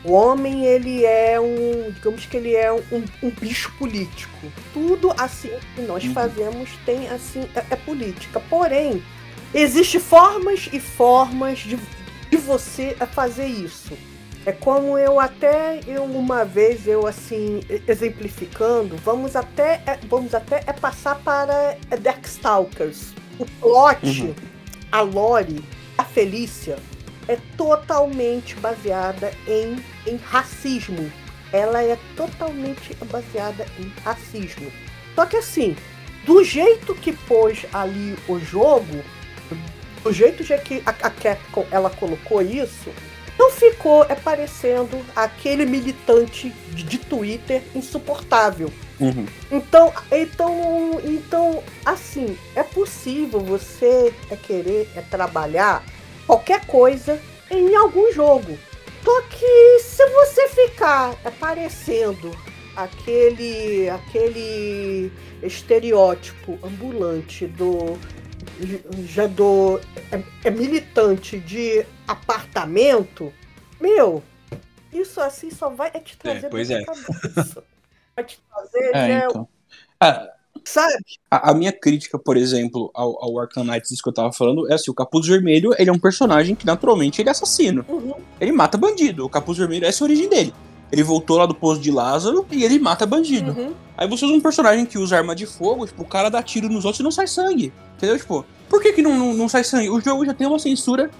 o 0.05 0.13
homem 0.13 0.65
ele 0.67 1.05
é 1.05 1.41
um, 1.41 1.91
digamos 1.93 2.27
que 2.27 2.37
ele 2.37 2.55
é 2.55 2.73
um, 2.73 3.05
um 3.23 3.31
bicho 3.31 3.73
político. 3.79 4.37
Tudo 4.75 5.13
assim 5.17 5.53
que 5.75 5.83
nós 5.83 6.05
Uhum. 6.05 6.13
fazemos 6.13 6.71
tem 6.85 7.09
assim, 7.09 7.49
é, 7.55 7.65
é 7.71 7.77
política. 7.77 8.41
Porém, 8.51 9.03
existem 9.55 10.01
formas 10.01 10.69
e 10.73 10.81
formas 10.81 11.61
de, 11.61 11.79
de 12.31 12.37
você 12.37 12.97
fazer 13.13 13.47
isso. 13.47 13.97
É 14.45 14.51
como 14.51 14.99
eu 14.99 15.21
até 15.21 15.81
eu 15.87 16.03
uma 16.03 16.45
vez 16.45 16.89
eu 16.89 17.07
assim 17.07 17.61
exemplificando, 17.87 18.97
vamos 18.97 19.37
até 19.37 19.83
é, 19.87 19.99
vamos 20.09 20.35
até 20.35 20.65
é 20.67 20.73
passar 20.73 21.17
para 21.21 21.77
é, 21.91 21.97
Darkstalkers. 21.97 23.13
O 23.39 23.47
plot, 23.61 24.23
Uhum. 24.23 24.35
a 24.91 25.01
lore, 25.01 25.65
a 25.97 26.05
Felícia 26.05 26.77
é 27.29 27.39
totalmente 27.57 28.57
baseada 28.57 29.33
em, 29.47 29.77
em 30.07 30.17
racismo. 30.17 31.11
Ela 31.53 31.83
é 31.83 31.97
totalmente 32.17 32.95
baseada 33.11 33.65
em 33.79 33.93
racismo. 34.05 34.71
Só 35.15 35.25
que 35.25 35.37
assim, 35.37 35.77
do 36.25 36.43
jeito 36.43 36.95
que 36.95 37.13
pôs 37.13 37.65
ali 37.73 38.17
o 38.29 38.39
jogo, 38.39 39.05
do 40.03 40.13
jeito 40.13 40.43
que 40.65 40.83
a, 40.85 40.91
a 40.91 41.11
Capcom 41.11 41.65
ela 41.71 41.91
colocou 41.91 42.43
isso, 42.43 42.91
não 43.39 43.51
ficou 43.51 44.05
é 44.05 44.15
parecendo 44.15 44.99
aquele 45.17 45.65
militante 45.67 46.51
de, 46.71 46.83
de 46.83 46.99
Twitter 46.99 47.63
insuportável. 47.75 48.71
Uhum. 49.01 49.27
Então, 49.51 49.93
então, 50.11 51.01
então, 51.05 51.63
assim, 51.85 52.37
é 52.55 52.63
possível 52.63 53.41
você 53.41 54.13
é 54.31 54.37
querer 54.37 54.89
é 54.95 55.01
trabalhar 55.03 55.85
qualquer 56.27 56.67
coisa 56.67 57.21
em 57.51 57.75
algum 57.75 58.13
jogo. 58.13 58.59
Só 59.05 59.23
que 59.23 59.79
se 59.81 60.07
você 60.11 60.49
ficar 60.49 61.15
aparecendo 61.25 62.31
aquele 62.77 63.91
aquele 63.91 65.13
estereótipo 65.43 66.59
ambulante 66.63 67.47
do 67.47 67.99
já 69.07 69.27
do 69.27 69.79
é, 70.11 70.23
é 70.45 70.51
militante 70.51 71.39
de 71.39 71.85
apartamento, 72.07 73.33
meu, 73.81 74.23
isso 74.93 75.21
assim 75.21 75.51
só 75.51 75.71
vai 75.71 75.91
é 75.95 76.01
te 76.01 76.17
trazer 76.17 76.49
pois 76.49 76.69
dor 76.69 76.81
é. 76.81 76.85
cabeça. 76.85 77.65
vai 78.15 78.25
te 78.25 78.41
trazer, 78.49 78.89
É, 78.89 78.93
já 78.93 79.09
é- 79.09 79.27
então. 79.27 79.49
Ah, 80.01 80.29
sabe? 80.65 81.05
A, 81.31 81.51
a 81.51 81.55
minha 81.55 81.73
crítica, 81.73 82.19
por 82.19 82.37
exemplo, 82.37 82.91
ao, 82.95 83.23
ao 83.23 83.39
Arkham 83.39 83.65
Knights, 83.65 83.91
isso 83.91 84.03
que 84.03 84.09
eu 84.09 84.13
tava 84.15 84.33
falando, 84.33 84.71
é 84.71 84.75
assim, 84.75 84.91
o 84.91 84.95
Capuz 84.95 85.27
Vermelho, 85.27 85.73
ele 85.79 85.91
é 85.91 85.93
um 85.93 85.99
personagem 85.99 86.55
que, 86.55 86.67
naturalmente, 86.67 87.21
ele 87.23 87.29
é 87.29 87.33
assassino. 87.33 87.85
Uhum. 87.89 88.15
Ele 88.41 88.53
mata 88.53 88.77
bandido. 88.77 89.25
O 89.25 89.29
Capuz 89.31 89.59
Vermelho, 89.59 89.87
essa 89.87 90.03
é 90.03 90.05
a 90.05 90.09
origem 90.09 90.29
dele. 90.29 90.53
Ele 90.93 91.03
voltou 91.03 91.39
lá 91.39 91.47
do 91.47 91.55
poço 91.55 91.81
de 91.81 91.91
Lázaro 91.91 92.47
e 92.51 92.63
ele 92.65 92.79
mata 92.79 93.07
bandido. 93.07 93.51
Uhum. 93.53 93.73
Aí 93.97 94.07
você 94.07 94.25
usa 94.27 94.35
um 94.35 94.41
personagem 94.41 94.85
que 94.85 94.99
usa 94.99 95.17
arma 95.17 95.35
de 95.35 95.47
fogo, 95.47 95.87
tipo, 95.87 96.03
o 96.03 96.07
cara 96.07 96.29
dá 96.29 96.43
tiro 96.43 96.69
nos 96.69 96.85
outros 96.85 97.01
e 97.01 97.03
não 97.03 97.11
sai 97.11 97.27
sangue. 97.27 97.73
Entendeu? 97.97 98.19
Tipo, 98.19 98.45
por 98.69 98.83
que, 98.83 98.93
que 98.93 99.01
não, 99.03 99.17
não, 99.19 99.33
não 99.35 99.49
sai 99.49 99.65
sangue? 99.65 99.89
O 99.89 100.01
jogo 100.01 100.25
já 100.27 100.35
tem 100.35 100.47
uma 100.47 100.59
censura, 100.59 101.11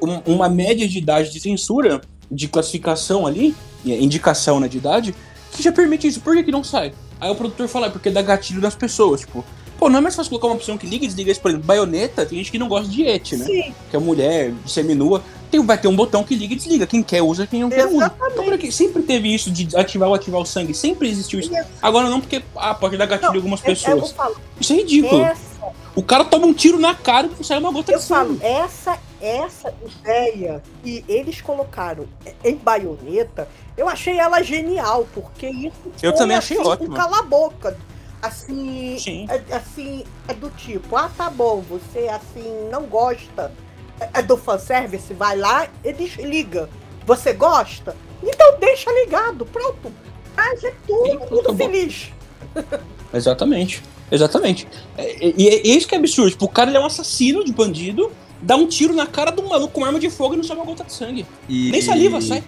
um- 0.00 0.34
uma 0.34 0.48
média 0.48 0.86
de 0.88 0.98
idade 0.98 1.32
de 1.32 1.40
censura, 1.40 2.00
de 2.30 2.46
classificação 2.48 3.26
ali, 3.26 3.54
indicação 3.84 4.60
né, 4.60 4.68
de 4.68 4.78
idade, 4.78 5.14
que 5.52 5.62
já 5.62 5.72
permite 5.72 6.06
isso. 6.06 6.20
Por 6.20 6.34
que, 6.36 6.42
que 6.44 6.52
não 6.52 6.62
sai? 6.64 6.92
Aí 7.20 7.30
o 7.30 7.34
produtor 7.34 7.66
fala, 7.68 7.86
é 7.86 7.90
porque 7.90 8.10
dá 8.10 8.22
gatilho 8.22 8.60
nas 8.60 8.74
pessoas, 8.74 9.20
tipo. 9.20 9.44
Pô, 9.78 9.90
não 9.90 9.98
é 9.98 10.00
mais 10.00 10.14
fácil 10.16 10.30
colocar 10.30 10.46
uma 10.46 10.54
opção 10.54 10.78
que 10.78 10.86
liga 10.86 11.04
e 11.04 11.08
desliga 11.08 11.30
isso, 11.30 11.40
por 11.40 11.50
exemplo, 11.50 11.66
baioneta, 11.66 12.24
tem 12.24 12.38
gente 12.38 12.50
que 12.50 12.58
não 12.58 12.66
gosta 12.66 12.88
de 12.90 13.02
et, 13.02 13.32
né? 13.36 13.44
Sim, 13.44 13.74
Que 13.90 13.96
é 13.96 13.98
mulher, 13.98 14.54
seminua. 14.66 15.22
Tem, 15.56 15.64
vai 15.64 15.78
ter 15.78 15.88
um 15.88 15.96
botão 15.96 16.22
que 16.22 16.34
liga 16.34 16.52
e 16.52 16.56
desliga. 16.56 16.86
Quem 16.86 17.02
quer 17.02 17.22
usa, 17.22 17.46
quem 17.46 17.62
não 17.62 17.70
quer 17.70 17.86
usa. 17.86 18.12
Então, 18.30 18.52
aqui, 18.52 18.70
sempre 18.70 19.02
teve 19.02 19.34
isso 19.34 19.50
de 19.50 19.74
ativar 19.76 20.08
ou 20.08 20.14
ativar 20.14 20.40
o 20.40 20.44
sangue. 20.44 20.74
Sempre 20.74 21.08
existiu 21.08 21.40
isso. 21.40 21.50
Agora 21.80 22.08
não, 22.10 22.20
porque 22.20 22.42
ah, 22.56 22.74
pode 22.74 22.96
dar 22.96 23.06
gatilho 23.06 23.32
em 23.32 23.36
algumas 23.36 23.60
é, 23.60 23.64
é, 23.64 23.66
pessoas. 23.74 24.14
Isso 24.60 24.72
é 24.72 24.76
ridículo. 24.76 25.22
essa, 25.22 25.40
O 25.94 26.02
cara 26.02 26.24
toma 26.24 26.46
um 26.46 26.52
tiro 26.52 26.78
na 26.78 26.94
cara 26.94 27.26
e 27.26 27.30
não 27.30 27.42
sai 27.42 27.58
uma 27.58 27.72
gota 27.72 27.92
eu 27.92 27.98
de 27.98 28.04
sangue. 28.04 28.38
falo, 28.38 28.54
essa, 28.54 28.98
essa 29.20 29.72
ideia 29.84 30.62
que 30.82 31.04
eles 31.08 31.40
colocaram 31.40 32.06
em 32.44 32.56
baioneta, 32.56 33.48
eu 33.76 33.88
achei 33.88 34.18
ela 34.18 34.42
genial, 34.42 35.06
porque 35.14 35.48
isso 35.48 35.72
Eu 36.02 36.10
foi, 36.10 36.18
também 36.18 36.36
achei 36.36 36.58
assim, 36.58 36.68
ótimo. 36.68 36.92
um 36.92 36.94
cala-boca. 36.94 37.78
Assim, 38.20 38.96
Sim. 38.98 39.26
é, 39.28 39.54
assim, 39.54 40.04
é 40.26 40.34
do 40.34 40.50
tipo, 40.50 40.96
ah, 40.96 41.10
tá 41.16 41.30
bom, 41.30 41.62
você 41.68 42.08
assim 42.08 42.68
não 42.70 42.84
gosta 42.84 43.52
é- 44.00 44.20
é 44.20 44.22
do 44.22 44.36
fanservice, 44.36 45.12
vai 45.14 45.36
lá 45.36 45.68
e 45.84 45.92
desliga. 45.92 46.68
Você 47.06 47.32
gosta? 47.32 47.96
Então 48.22 48.58
deixa 48.58 48.90
ligado, 48.92 49.44
pronto. 49.46 49.92
Ah, 50.36 50.52
é 50.62 50.72
tudo, 50.86 51.18
tá 51.20 51.26
tudo 51.26 51.56
feliz. 51.56 52.08
Exatamente. 53.12 53.82
Exatamente. 54.10 54.68
É, 54.96 55.32
E 55.36 55.48
é, 55.48 55.54
é 55.56 55.68
isso 55.68 55.86
que 55.88 55.94
é 55.94 55.98
absurdo. 55.98 56.30
Tipo, 56.30 56.44
o 56.44 56.48
cara 56.48 56.70
ele 56.70 56.76
é 56.76 56.80
um 56.80 56.86
assassino 56.86 57.44
de 57.44 57.52
bandido, 57.52 58.10
dá 58.40 58.56
um 58.56 58.66
tiro 58.66 58.94
na 58.94 59.06
cara 59.06 59.30
de 59.30 59.40
um 59.40 59.48
maluco 59.48 59.72
com 59.72 59.84
arma 59.84 59.98
de 59.98 60.10
fogo 60.10 60.34
e 60.34 60.36
não 60.36 60.44
sai 60.44 60.56
uma 60.56 60.64
gota 60.64 60.84
de 60.84 60.92
sangue. 60.92 61.26
E, 61.48 61.70
Nem 61.70 61.80
saliva 61.82 62.20
sai. 62.20 62.42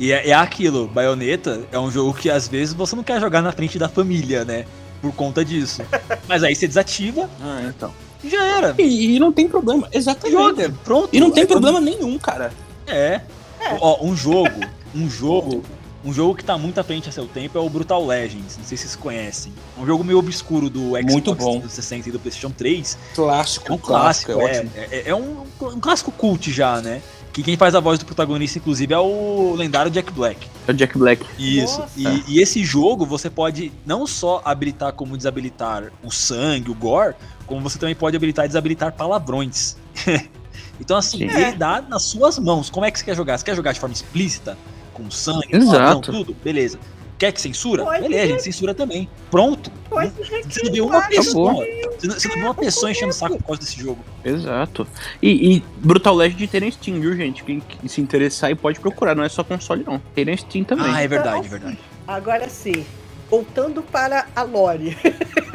E 0.00 0.12
é, 0.12 0.28
é 0.30 0.34
aquilo, 0.34 0.88
Bayonetta 0.88 1.62
é 1.70 1.78
um 1.78 1.90
jogo 1.90 2.14
que 2.14 2.30
às 2.30 2.48
vezes 2.48 2.74
você 2.74 2.96
não 2.96 3.02
quer 3.04 3.20
jogar 3.20 3.42
na 3.42 3.52
frente 3.52 3.78
da 3.78 3.88
família, 3.88 4.44
né? 4.44 4.64
Por 5.00 5.12
conta 5.12 5.44
disso. 5.44 5.82
Mas 6.28 6.42
aí 6.42 6.54
você 6.54 6.66
desativa 6.66 7.28
Ah, 7.40 7.62
então. 7.68 7.92
E 8.22 8.28
já 8.28 8.44
era. 8.44 8.74
E, 8.78 9.16
e 9.16 9.18
não 9.18 9.32
tem 9.32 9.48
problema. 9.48 9.88
Exatamente. 9.92 10.32
Joga, 10.32 10.74
pronto. 10.84 11.08
E 11.12 11.20
não 11.20 11.30
tem 11.30 11.44
É 11.44 11.46
problema 11.46 11.80
nenhum, 11.80 12.18
cara. 12.18 12.52
É. 12.86 13.20
É. 13.60 13.76
Ó, 13.80 14.04
um 14.04 14.14
jogo, 14.16 14.60
um 14.94 15.08
jogo, 15.08 15.62
um 16.04 16.12
jogo 16.12 16.34
que 16.34 16.44
tá 16.44 16.58
muito 16.58 16.78
à 16.80 16.84
frente 16.84 17.08
a 17.08 17.12
seu 17.12 17.26
tempo 17.26 17.56
é 17.56 17.60
o 17.60 17.68
Brutal 17.68 18.04
Legends. 18.04 18.56
Não 18.58 18.64
sei 18.64 18.76
se 18.76 18.84
vocês 18.84 18.96
conhecem. 18.96 19.52
É 19.78 19.80
um 19.80 19.86
jogo 19.86 20.02
meio 20.02 20.18
obscuro 20.18 20.68
do 20.68 20.88
Xbox 20.96 21.12
Muito 21.12 21.34
bom. 21.34 21.60
360 21.60 22.08
e 22.08 22.12
do 22.12 22.18
PlayStation 22.18 22.50
3. 22.50 22.98
Clássico, 23.14 23.70
É 23.70 23.74
um 23.74 23.78
clássico, 23.78 24.32
é, 24.32 24.34
é, 24.34 24.36
ótimo. 24.44 24.70
é, 24.76 25.08
é 25.10 25.14
um, 25.14 25.44
um 25.60 25.80
clássico 25.80 26.10
cult 26.10 26.50
já, 26.52 26.80
né? 26.80 27.00
Que 27.32 27.42
quem 27.42 27.56
faz 27.56 27.74
a 27.74 27.80
voz 27.80 27.98
do 27.98 28.04
protagonista, 28.04 28.58
inclusive, 28.58 28.92
é 28.92 28.98
o 28.98 29.54
lendário 29.56 29.90
Jack 29.90 30.12
Black. 30.12 30.46
É 30.68 30.70
o 30.70 30.74
Jack 30.74 30.98
Black. 30.98 31.24
Isso. 31.38 31.82
E, 31.96 32.04
e 32.28 32.40
esse 32.42 32.62
jogo 32.62 33.06
você 33.06 33.30
pode 33.30 33.72
não 33.86 34.06
só 34.06 34.42
habilitar 34.44 34.92
como 34.92 35.16
desabilitar 35.16 35.90
o 36.04 36.10
sangue, 36.10 36.70
o 36.70 36.74
gore, 36.74 37.14
como 37.46 37.60
você 37.60 37.78
também 37.78 37.94
pode 37.94 38.16
habilitar 38.16 38.44
e 38.44 38.48
desabilitar 38.48 38.92
palavrões. 38.92 39.76
então, 40.80 40.96
assim, 40.96 41.18
Sim. 41.18 41.36
ele 41.36 41.52
dá 41.52 41.82
nas 41.82 42.02
suas 42.02 42.38
mãos. 42.38 42.70
Como 42.70 42.86
é 42.86 42.90
que 42.90 42.98
você 42.98 43.04
quer 43.04 43.16
jogar? 43.16 43.38
Você 43.38 43.44
quer 43.44 43.56
jogar 43.56 43.72
de 43.72 43.80
forma 43.80 43.94
explícita? 43.94 44.56
Com 44.92 45.10
sangue, 45.10 45.48
Exato. 45.50 45.72
palavrão, 45.72 46.00
tudo? 46.00 46.36
Beleza. 46.44 46.78
Quer 47.22 47.30
que 47.30 47.40
censura? 47.40 47.84
Pode. 47.84 48.02
Beleza, 48.02 48.24
a 48.24 48.26
gente 48.26 48.42
censura 48.42 48.74
também. 48.74 49.08
Pronto. 49.30 49.70
Pode 49.88 50.10
Você 50.10 50.64
não 50.64 50.72
viu 50.72 50.86
uma 50.86 51.02
pessoa. 51.02 51.54
Você 51.54 52.06
não, 52.08 52.14
você 52.14 52.28
não 52.28 52.34
viu 52.34 52.44
uma 52.46 52.54
pessoa 52.54 52.90
enchendo 52.90 53.10
o 53.10 53.14
saco 53.14 53.36
por 53.36 53.44
causa 53.44 53.60
desse 53.60 53.80
jogo. 53.80 54.04
Exato. 54.24 54.84
E, 55.22 55.54
e 55.54 55.64
Brutal 55.76 56.16
Legend 56.16 56.48
tem 56.48 56.60
na 56.62 56.70
Steam, 56.72 57.00
viu, 57.00 57.14
gente? 57.16 57.44
Quem, 57.44 57.62
se 57.86 58.00
interessar 58.00 58.48
aí 58.48 58.56
pode 58.56 58.80
procurar, 58.80 59.14
não 59.14 59.22
é 59.22 59.28
só 59.28 59.44
console, 59.44 59.84
não. 59.86 60.00
Tem 60.16 60.24
na 60.24 60.36
Steam 60.36 60.64
também. 60.64 60.92
Ah, 60.92 61.00
é 61.00 61.06
verdade, 61.06 61.46
é 61.46 61.48
verdade. 61.48 61.78
Agora 62.08 62.48
sim, 62.48 62.84
voltando 63.30 63.84
para 63.84 64.26
a 64.34 64.42
Lore. 64.42 64.98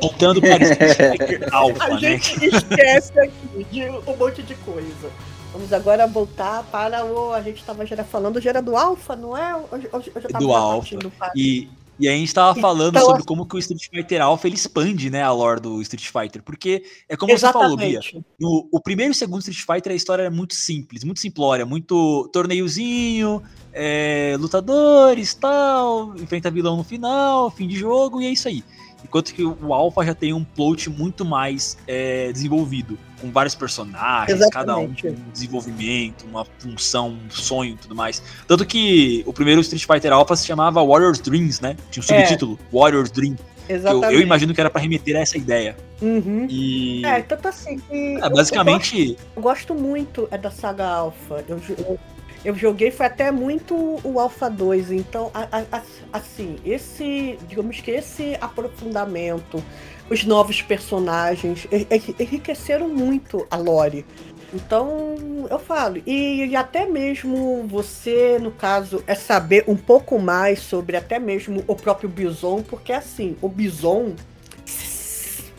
Voltando 0.00 0.40
para 0.40 0.62
Street 0.62 0.96
Fighter 1.18 1.48
A 1.52 1.56
Alpha, 1.56 1.88
né? 1.88 1.98
gente 1.98 2.44
esquece 2.44 3.18
aqui 3.18 3.66
de 3.70 3.82
um 3.88 4.16
monte 4.16 4.42
de 4.42 4.54
coisa. 4.56 5.10
Vamos 5.52 5.72
agora 5.72 6.06
voltar 6.06 6.62
para 6.64 7.04
o. 7.04 7.32
A 7.32 7.40
gente 7.42 7.58
estava 7.60 7.84
já 7.84 8.04
falando, 8.04 8.40
já 8.40 8.50
era 8.50 8.62
do 8.62 8.76
Alpha, 8.76 9.16
não 9.16 9.36
é? 9.36 9.52
Eu, 9.52 9.68
eu, 9.72 9.90
eu 9.92 10.20
já 10.20 10.28
tava 10.28 10.44
Do 10.44 10.52
Alpha. 10.52 10.96
para- 11.18 11.32
E, 11.34 11.68
e 11.98 12.08
a 12.08 12.12
gente 12.12 12.32
tava 12.32 12.58
falando 12.60 12.96
Então, 12.96 13.04
sobre 13.08 13.24
como 13.24 13.44
que 13.44 13.56
o 13.56 13.58
Street 13.58 13.88
Fighter 13.90 14.22
Alpha 14.22 14.46
ele 14.46 14.54
expande, 14.54 15.10
né, 15.10 15.22
a 15.22 15.32
lore 15.32 15.60
do 15.60 15.82
Street 15.82 16.06
Fighter. 16.06 16.40
Porque 16.42 16.84
é 17.08 17.16
como 17.16 17.36
você 17.36 17.50
falou, 17.52 17.76
Bia. 17.76 17.98
Exatamente. 17.98 18.24
No, 18.38 18.68
o 18.70 18.80
primeiro 18.80 19.10
e 19.10 19.14
o 19.14 19.14
segundo 19.14 19.40
Street 19.40 19.58
Fighter 19.66 19.92
a 19.92 19.96
história 19.96 20.22
era 20.22 20.30
muito 20.30 20.54
simples, 20.54 21.02
muito 21.02 21.18
simplória, 21.20 21.66
muito 21.66 22.28
torneiozinho, 22.32 23.42
é, 23.72 24.36
lutadores, 24.38 25.34
tal, 25.34 26.14
enfrenta 26.16 26.48
vilão 26.50 26.76
no 26.76 26.84
final, 26.84 27.50
fim 27.50 27.66
de 27.66 27.76
jogo 27.76 28.20
e 28.20 28.26
é 28.26 28.30
isso 28.30 28.46
aí. 28.46 28.62
Enquanto 29.10 29.34
que 29.34 29.42
o 29.42 29.74
Alpha 29.74 30.04
já 30.06 30.14
tem 30.14 30.32
um 30.32 30.44
plot 30.44 30.88
muito 30.88 31.24
mais 31.24 31.76
é, 31.84 32.30
desenvolvido, 32.30 32.96
com 33.20 33.28
vários 33.32 33.56
personagens, 33.56 34.38
cada 34.50 34.76
um 34.76 34.84
Exatamente. 34.84 35.02
com 35.02 35.08
um 35.08 35.30
desenvolvimento, 35.32 36.24
uma 36.26 36.44
função, 36.60 37.08
um 37.08 37.28
sonho 37.28 37.72
e 37.74 37.76
tudo 37.76 37.96
mais. 37.96 38.22
Tanto 38.46 38.64
que 38.64 39.24
o 39.26 39.32
primeiro 39.32 39.60
Street 39.62 39.84
Fighter 39.84 40.12
Alpha 40.12 40.36
se 40.36 40.46
chamava 40.46 40.80
Warrior's 40.84 41.18
Dreams, 41.18 41.60
né? 41.60 41.76
Tinha 41.90 42.04
um 42.08 42.14
É. 42.14 42.20
subtítulo, 42.20 42.56
Warrior's 42.72 43.10
Dream. 43.10 43.34
que 43.34 43.72
eu, 43.72 43.76
Exatamente. 43.76 44.14
eu 44.14 44.20
imagino 44.20 44.54
que 44.54 44.60
era 44.60 44.70
pra 44.70 44.80
remeter 44.80 45.16
a 45.16 45.20
essa 45.20 45.36
ideia. 45.36 45.76
Uhum. 46.00 46.46
E. 46.48 47.04
É, 47.04 47.20
tanto 47.22 47.48
assim 47.48 47.80
que. 47.80 48.16
é, 48.22 48.30
basicamente. 48.30 49.16
Eu 49.34 49.42
gosto 49.42 49.74
muito 49.74 50.28
é 50.30 50.38
da 50.38 50.52
saga 50.52 50.86
Alpha. 50.86 51.44
Eu, 51.48 51.60
eu, 51.78 51.98
eu 52.44 52.54
joguei, 52.54 52.90
foi 52.90 53.06
até 53.06 53.30
muito 53.30 53.74
o 54.02 54.18
Alpha 54.18 54.48
2. 54.48 54.90
Então, 54.90 55.30
a- 55.34 55.62
a- 55.72 55.82
assim, 56.12 56.56
esse. 56.64 57.38
Digamos 57.48 57.80
que 57.80 57.90
esse 57.90 58.36
aprofundamento, 58.40 59.62
os 60.08 60.24
novos 60.24 60.62
personagens, 60.62 61.66
en- 61.70 61.86
en- 61.90 62.14
enriqueceram 62.18 62.88
muito 62.88 63.46
a 63.50 63.56
lore. 63.56 64.04
Então, 64.52 65.14
eu 65.48 65.58
falo, 65.60 66.02
e, 66.04 66.44
e 66.46 66.56
até 66.56 66.84
mesmo 66.84 67.64
você, 67.68 68.36
no 68.40 68.50
caso, 68.50 69.00
é 69.06 69.14
saber 69.14 69.64
um 69.68 69.76
pouco 69.76 70.18
mais 70.18 70.58
sobre 70.58 70.96
até 70.96 71.20
mesmo 71.20 71.62
o 71.68 71.76
próprio 71.76 72.08
Bison, 72.08 72.60
porque 72.62 72.92
assim, 72.92 73.36
o 73.40 73.48
Bison, 73.48 74.14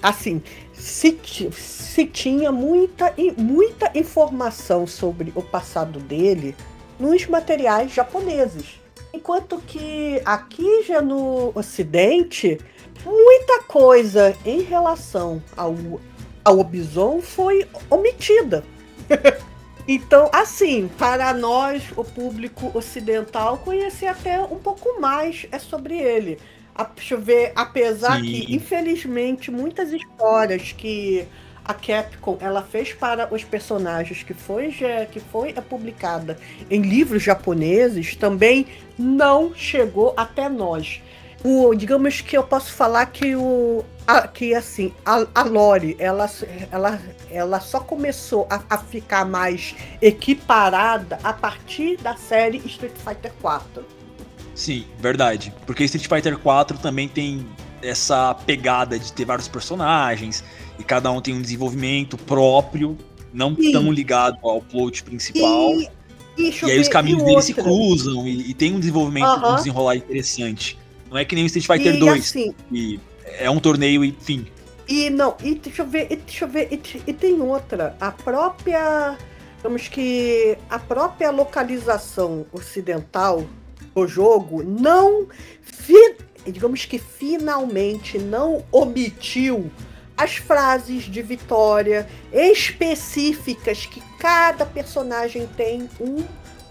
assim, 0.01 0.41
se, 0.73 1.17
se 1.53 2.05
tinha 2.05 2.51
muita, 2.51 3.13
muita 3.37 3.97
informação 3.97 4.85
sobre 4.85 5.31
o 5.35 5.41
passado 5.41 5.99
dele 5.99 6.53
nos 7.01 7.25
materiais 7.25 7.91
japoneses. 7.91 8.79
Enquanto 9.13 9.57
que 9.67 10.21
aqui 10.23 10.83
já 10.83 11.01
no 11.01 11.51
Ocidente, 11.53 12.57
muita 13.03 13.63
coisa 13.63 14.35
em 14.45 14.61
relação 14.61 15.41
ao, 15.57 15.75
ao 16.45 16.63
Bison 16.63 17.19
foi 17.21 17.67
omitida. 17.89 18.63
Então, 19.87 20.29
assim, 20.31 20.89
para 20.95 21.33
nós, 21.33 21.83
o 21.97 22.03
público 22.03 22.71
ocidental, 22.77 23.57
conhecer 23.57 24.05
até 24.05 24.39
um 24.39 24.59
pouco 24.59 25.01
mais 25.01 25.47
é 25.51 25.57
sobre 25.57 25.97
ele. 25.97 26.37
A- 26.75 26.83
Deixa 26.83 27.15
eu 27.15 27.19
ver, 27.19 27.51
apesar 27.55 28.19
Sim. 28.19 28.25
que, 28.25 28.55
infelizmente, 28.55 29.49
muitas 29.49 29.91
histórias 29.91 30.71
que 30.71 31.27
a 31.63 31.73
Capcom 31.73 32.37
ela 32.39 32.61
fez 32.61 32.93
para 32.93 33.33
os 33.33 33.43
personagens 33.43 34.23
que 34.23 34.33
foi, 34.33 34.75
que 35.11 35.19
foi 35.19 35.49
é, 35.55 35.61
publicada 35.61 36.37
em 36.69 36.81
livros 36.81 37.23
japoneses 37.23 38.15
também 38.15 38.67
não 38.97 39.53
chegou 39.53 40.13
até 40.17 40.49
nós. 40.49 41.01
O, 41.43 41.73
digamos 41.73 42.21
que 42.21 42.37
eu 42.37 42.43
posso 42.43 42.71
falar 42.71 43.07
que 43.07 43.35
o 43.35 43.83
a- 44.07 44.27
que 44.27 44.53
assim 44.53 44.93
a, 45.03 45.25
a 45.33 45.43
lore 45.43 45.95
ela, 45.97 46.29
ela, 46.71 46.99
ela 47.31 47.59
só 47.59 47.79
começou 47.79 48.47
a, 48.49 48.61
a 48.69 48.77
ficar 48.77 49.25
mais 49.25 49.75
equiparada 50.01 51.17
a 51.23 51.33
partir 51.33 51.97
da 51.97 52.15
série 52.15 52.57
Street 52.59 52.93
Fighter 52.95 53.31
4. 53.41 53.83
Sim, 54.53 54.85
verdade. 54.99 55.53
Porque 55.65 55.83
Street 55.85 56.07
Fighter 56.07 56.37
4 56.37 56.77
também 56.77 57.07
tem 57.07 57.47
essa 57.81 58.35
pegada 58.45 58.99
de 58.99 59.11
ter 59.11 59.25
vários 59.25 59.47
personagens 59.47 60.43
e 60.81 60.83
cada 60.83 61.11
um 61.11 61.21
tem 61.21 61.33
um 61.35 61.41
desenvolvimento 61.41 62.17
próprio, 62.17 62.97
não 63.31 63.55
Sim. 63.55 63.71
tão 63.71 63.91
ligado 63.91 64.37
ao 64.41 64.59
plot 64.61 65.03
principal. 65.03 65.75
E, 65.75 65.87
E 66.37 66.53
eu 66.61 66.67
aí 66.69 66.79
os 66.79 66.87
caminhos 66.87 67.21
e 67.21 67.25
deles 67.25 67.45
se 67.45 67.53
cruzam 67.53 68.27
e, 68.27 68.49
e 68.49 68.53
tem 68.53 68.73
um 68.73 68.79
desenvolvimento, 68.79 69.25
um 69.25 69.45
Aham. 69.45 69.55
desenrolar 69.55 69.95
interessante. 69.95 70.77
Não 71.09 71.17
é 71.17 71.23
que 71.23 71.35
nem 71.35 71.43
o 71.43 71.47
Street 71.47 71.67
Fighter 71.67 71.95
E 71.95 71.99
2, 71.99 72.19
assim, 72.19 72.53
que 72.69 72.99
é 73.39 73.49
um 73.49 73.59
torneio 73.59 74.03
e 74.03 74.11
fim. 74.19 74.47
E 74.87 75.09
não, 75.09 75.35
e 75.43 75.55
deixa 75.55 75.83
eu 75.83 75.87
ver, 75.87 76.07
e 76.09 76.15
deixa 76.15 76.45
eu 76.45 76.49
ver, 76.49 76.67
e, 76.71 76.81
e 77.07 77.13
tem 77.13 77.39
outra. 77.41 77.95
A 77.99 78.11
própria. 78.11 79.17
Digamos 79.57 79.87
que 79.87 80.57
a 80.69 80.79
própria 80.79 81.29
localização 81.29 82.45
ocidental 82.51 83.45
do 83.93 84.07
jogo 84.07 84.63
não. 84.63 85.27
fi- 85.61 86.15
digamos 86.47 86.85
que 86.85 86.97
finalmente 86.97 88.17
não 88.17 88.63
omitiu 88.71 89.69
as 90.21 90.37
frases 90.37 91.05
de 91.05 91.19
vitória 91.23 92.07
específicas 92.31 93.87
que 93.87 93.99
cada 94.19 94.67
personagem 94.67 95.47
tem 95.57 95.89
um, 95.99 96.23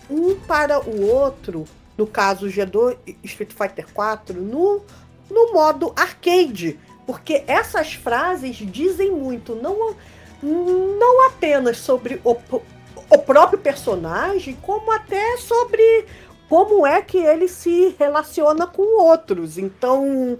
um 0.09 0.39
para 0.39 0.79
o 0.79 1.05
outro. 1.05 1.65
No 1.99 2.07
caso, 2.07 2.47
G2 2.47 2.97
e 3.05 3.17
Street 3.25 3.51
Fighter 3.53 3.87
4, 3.93 4.41
no, 4.41 4.83
no 5.29 5.53
modo 5.53 5.93
arcade. 5.97 6.79
Porque 7.05 7.43
essas 7.49 7.93
frases 7.93 8.55
dizem 8.55 9.11
muito, 9.11 9.57
não, 9.57 9.97
não 10.41 11.27
apenas 11.27 11.79
sobre 11.79 12.21
o, 12.23 12.37
o 13.11 13.19
próprio 13.19 13.59
personagem, 13.59 14.57
como 14.63 14.93
até 14.93 15.37
sobre 15.39 16.07
como 16.49 16.87
é 16.87 17.03
que 17.03 17.19
ele 17.19 17.49
se 17.49 17.97
relaciona 17.99 18.65
com 18.65 19.03
outros. 19.03 19.59
Então, 19.59 20.39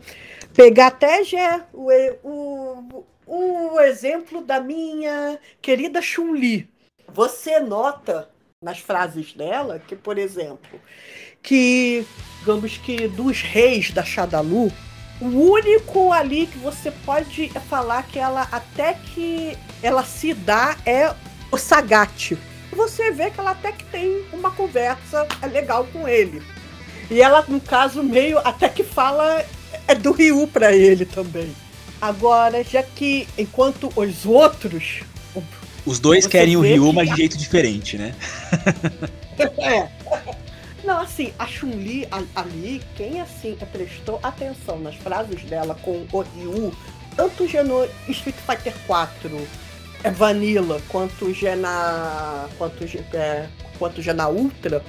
pegar 0.61 0.89
até 0.89 1.25
já 1.25 1.65
o, 1.73 1.91
o, 2.23 3.05
o 3.27 3.81
exemplo 3.81 4.43
da 4.43 4.61
minha 4.61 5.39
querida 5.63 6.03
Chun-Li. 6.03 6.69
Você 7.09 7.61
nota 7.61 8.29
nas 8.63 8.79
frases 8.79 9.33
dela 9.33 9.79
que, 9.79 9.97
por 9.97 10.19
exemplo, 10.19 10.79
que, 11.43 12.05
digamos 12.41 12.77
que 12.77 13.09
dos 13.09 13.41
reis 13.41 13.91
da 13.91 14.05
Shadalu, 14.05 14.71
o 15.19 15.25
único 15.25 16.13
ali 16.13 16.47
que 16.47 16.59
você 16.59 16.91
pode 17.07 17.49
falar 17.71 18.03
que 18.03 18.19
ela 18.19 18.47
até 18.53 18.93
que 18.93 19.57
ela 19.83 20.05
se 20.05 20.35
dá 20.35 20.77
é 20.85 21.15
o 21.51 21.57
Sagat. 21.57 22.37
Você 22.73 23.11
vê 23.11 23.31
que 23.31 23.41
ela 23.41 23.53
até 23.53 23.73
que 23.73 23.85
tem 23.87 24.27
uma 24.31 24.51
conversa 24.51 25.27
legal 25.51 25.87
com 25.87 26.07
ele. 26.07 26.43
E 27.11 27.23
ela, 27.23 27.43
no 27.49 27.63
caso, 27.63 28.03
meio 28.03 28.39
até 28.41 28.69
que 28.69 28.85
fala 28.85 29.43
é 29.91 29.95
do 29.95 30.13
Ryu 30.13 30.47
pra 30.47 30.73
ele 30.75 31.05
também. 31.05 31.55
Agora, 32.01 32.63
já 32.65 32.83
que 32.83 33.27
enquanto 33.37 33.93
os 33.95 34.25
outros. 34.25 35.01
Os 35.85 35.99
dois 35.99 36.27
querem 36.27 36.57
o 36.57 36.61
Ryu, 36.61 36.89
que- 36.91 36.93
mas 36.95 37.11
de 37.11 37.17
jeito 37.17 37.37
diferente, 37.39 37.97
né? 37.99 38.15
É. 39.59 39.89
Não, 40.85 41.01
assim, 41.01 41.33
a 41.39 41.47
Chun-Li 41.47 42.07
ali, 42.35 42.83
quem 42.95 43.21
assim 43.23 43.57
prestou 43.73 44.21
atenção 44.23 44.79
nas 44.79 44.95
frases 44.97 45.43
dela 45.45 45.75
com 45.81 46.07
o 46.13 46.21
Ryu, 46.21 46.75
tanto 47.17 47.47
já 47.49 47.63
no 47.65 47.87
Street 48.09 48.37
Fighter 48.47 48.75
4 48.87 49.31
é 50.05 50.11
Vanilla, 50.11 50.81
quanto 50.89 51.33
já 51.33 51.57
na. 51.57 52.49
quanto, 52.59 52.87
já- 52.87 53.01
é, 53.15 53.47
quanto 53.79 54.03
já 54.03 54.13
na 54.13 54.29
Ultra, 54.29 54.83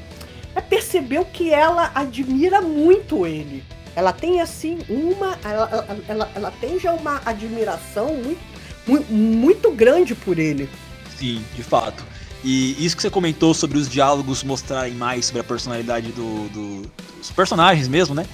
é 0.54 0.60
percebeu 0.60 1.24
que 1.24 1.54
ela 1.54 1.92
admira 1.96 2.62
muito 2.62 3.26
ele. 3.26 3.64
Ela 3.96 4.14
tem 4.14 4.42
assim 4.42 4.80
uma. 4.90 5.38
Ela, 5.44 5.88
ela, 6.08 6.32
ela, 6.36 6.52
tem 6.62 6.80
já 6.80 6.94
uma 6.94 7.22
admiração 7.26 8.14
muito, 8.16 8.40
muito, 8.88 9.12
muito 9.14 9.72
grande 9.72 10.16
por 10.16 10.40
ele. 10.40 10.70
Sim, 11.18 11.44
de 11.56 11.64
fato. 11.64 12.04
E 12.44 12.84
isso 12.84 12.96
que 12.96 13.02
você 13.02 13.10
comentou 13.10 13.54
sobre 13.54 13.78
os 13.78 13.88
diálogos 13.90 14.44
mostrarem 14.44 14.94
mais 14.94 15.26
sobre 15.26 15.42
a 15.42 15.44
personalidade 15.44 16.12
do, 16.12 16.48
do- 16.50 16.92
dos 17.20 17.30
personagens 17.32 17.88
mesmo, 17.88 18.16
né? 18.16 18.26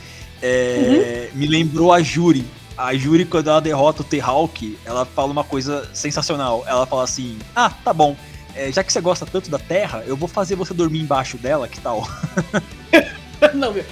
É, 0.42 1.30
Me 1.34 1.48
lembrou 1.48 1.92
a 1.92 2.02
Juri. 2.02 2.46
A 2.78 2.94
Juri, 2.96 3.26
quando 3.26 3.50
ela 3.50 3.60
derrota 3.60 4.04
o 4.04 4.06
T-Hawk, 4.06 4.78
ela 4.86 5.04
fala 5.06 5.32
uma 5.32 5.44
coisa 5.44 5.90
sensacional. 5.94 6.64
Ela 6.68 6.86
fala 6.86 7.04
assim: 7.04 7.38
Ah, 7.56 7.70
tá 7.84 7.92
bom. 7.92 8.16
é, 8.56 8.72
já 8.72 8.84
que 8.84 8.94
você 8.94 9.02
gosta 9.02 9.26
tanto 9.26 9.50
da 9.50 9.58
Terra, 9.60 10.04
eu 10.06 10.16
vou 10.16 10.28
fazer 10.28 10.56
você 10.56 10.74
dormir 10.74 11.00
embaixo 11.02 11.38
dela, 11.38 11.68
que 11.68 11.82
tal? 11.82 12.08
Não, 13.54 13.74
meu. 13.74 13.86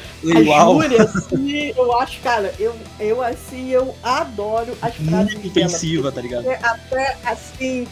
Uau. 0.48 0.80
A 0.80 0.84
Júlia, 0.84 1.04
assim, 1.04 1.74
eu 1.78 1.98
acho, 2.00 2.20
cara, 2.22 2.54
eu, 2.60 2.76
eu 3.00 3.22
assim, 3.22 3.70
eu 3.70 3.96
adoro 4.04 4.76
as 4.82 4.96
frases 4.96 5.34
Muito 5.34 5.48
intensiva, 5.48 6.12
tá 6.12 6.22
ligado? 6.22 6.50
É 6.50 6.60
até 6.64 7.18
assim. 7.26 7.88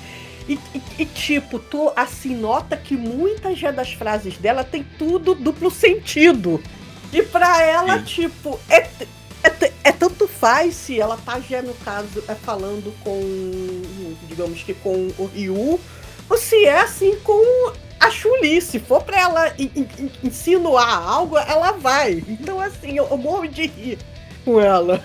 E, 0.48 0.60
e- 0.76 0.82
e, 1.00 1.06
tipo, 1.06 1.58
tu 1.58 1.92
assim, 1.96 2.36
nota 2.36 2.76
que 2.76 2.96
muitas 2.98 3.58
já 3.58 3.72
das 3.72 3.94
frases 3.94 4.38
dela 4.38 4.64
tem 4.64 4.86
tudo 4.98 5.34
duplo 5.36 5.72
sentido. 5.72 6.62
E 7.14 7.22
pra 7.24 7.62
ela, 7.62 8.00
Sim. 8.00 8.04
tipo, 8.04 8.60
é, 8.68 8.90
é, 9.44 9.50
t- 9.50 9.72
é 9.84 9.92
tanto 9.92 10.28
faz 10.28 10.76
se 10.76 11.00
ela 11.00 11.16
tá 11.24 11.40
já, 11.40 11.62
no 11.62 11.74
caso, 11.76 12.24
é 12.28 12.34
falando 12.36 12.94
com, 13.02 13.82
digamos 14.28 14.64
que 14.64 14.74
com 14.74 15.08
o 15.18 15.26
Ryu, 15.34 15.80
ou 16.30 16.38
se 16.38 16.66
é 16.66 16.82
assim 16.82 17.16
com 17.24 17.72
a 18.06 18.12
Chuli. 18.12 18.62
Se 18.62 18.80
for 18.80 19.04
pra 19.04 19.20
ela 19.20 19.54
in- 19.58 19.72
in- 19.76 20.12
insinuar 20.24 21.02
algo, 21.08 21.38
ela 21.38 21.72
vai. 21.74 22.24
Então, 22.28 22.60
assim, 22.60 22.98
eu, 22.98 23.08
eu 23.10 23.18
morro 23.18 23.48
de 23.48 23.68
rir 23.68 23.98
com 24.46 24.60
ela. 24.60 25.04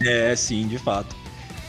É, 0.00 0.34
sim, 0.36 0.66
de 0.68 0.78
fato. 0.78 1.16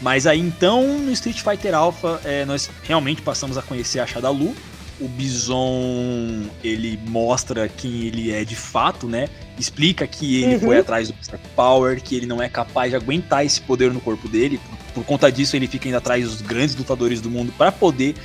Mas 0.01 0.25
aí 0.25 0.39
então, 0.39 0.99
no 0.99 1.11
Street 1.11 1.41
Fighter 1.41 1.73
Alpha, 1.75 2.21
é, 2.23 2.45
nós 2.45 2.69
realmente 2.83 3.21
passamos 3.21 3.57
a 3.57 3.61
conhecer 3.61 3.99
a 3.99 4.07
Shadalu. 4.07 4.55
O 5.01 5.07
Bison, 5.07 6.49
ele 6.63 6.99
mostra 7.07 7.67
quem 7.69 8.03
ele 8.03 8.31
é 8.31 8.43
de 8.43 8.55
fato, 8.55 9.07
né? 9.07 9.29
Explica 9.57 10.05
que 10.07 10.41
ele 10.43 10.55
Uhum. 10.55 10.59
foi 10.61 10.77
atrás 10.79 11.09
do 11.09 11.15
Star 11.23 11.39
Power, 11.55 12.01
que 12.01 12.15
ele 12.15 12.25
não 12.25 12.41
é 12.41 12.47
capaz 12.49 12.91
de 12.91 12.95
aguentar 12.97 13.45
esse 13.45 13.61
poder 13.61 13.91
no 13.93 13.99
corpo 14.01 14.27
dele. 14.27 14.57
Por, 14.57 14.77
por 14.95 15.05
conta 15.05 15.31
disso, 15.31 15.55
ele 15.55 15.67
fica 15.67 15.87
indo 15.87 15.97
atrás 15.97 16.25
dos 16.25 16.41
grandes 16.41 16.75
lutadores 16.75 17.21
do 17.21 17.29
mundo 17.29 17.53
para 17.57 17.71
poder 17.71 18.15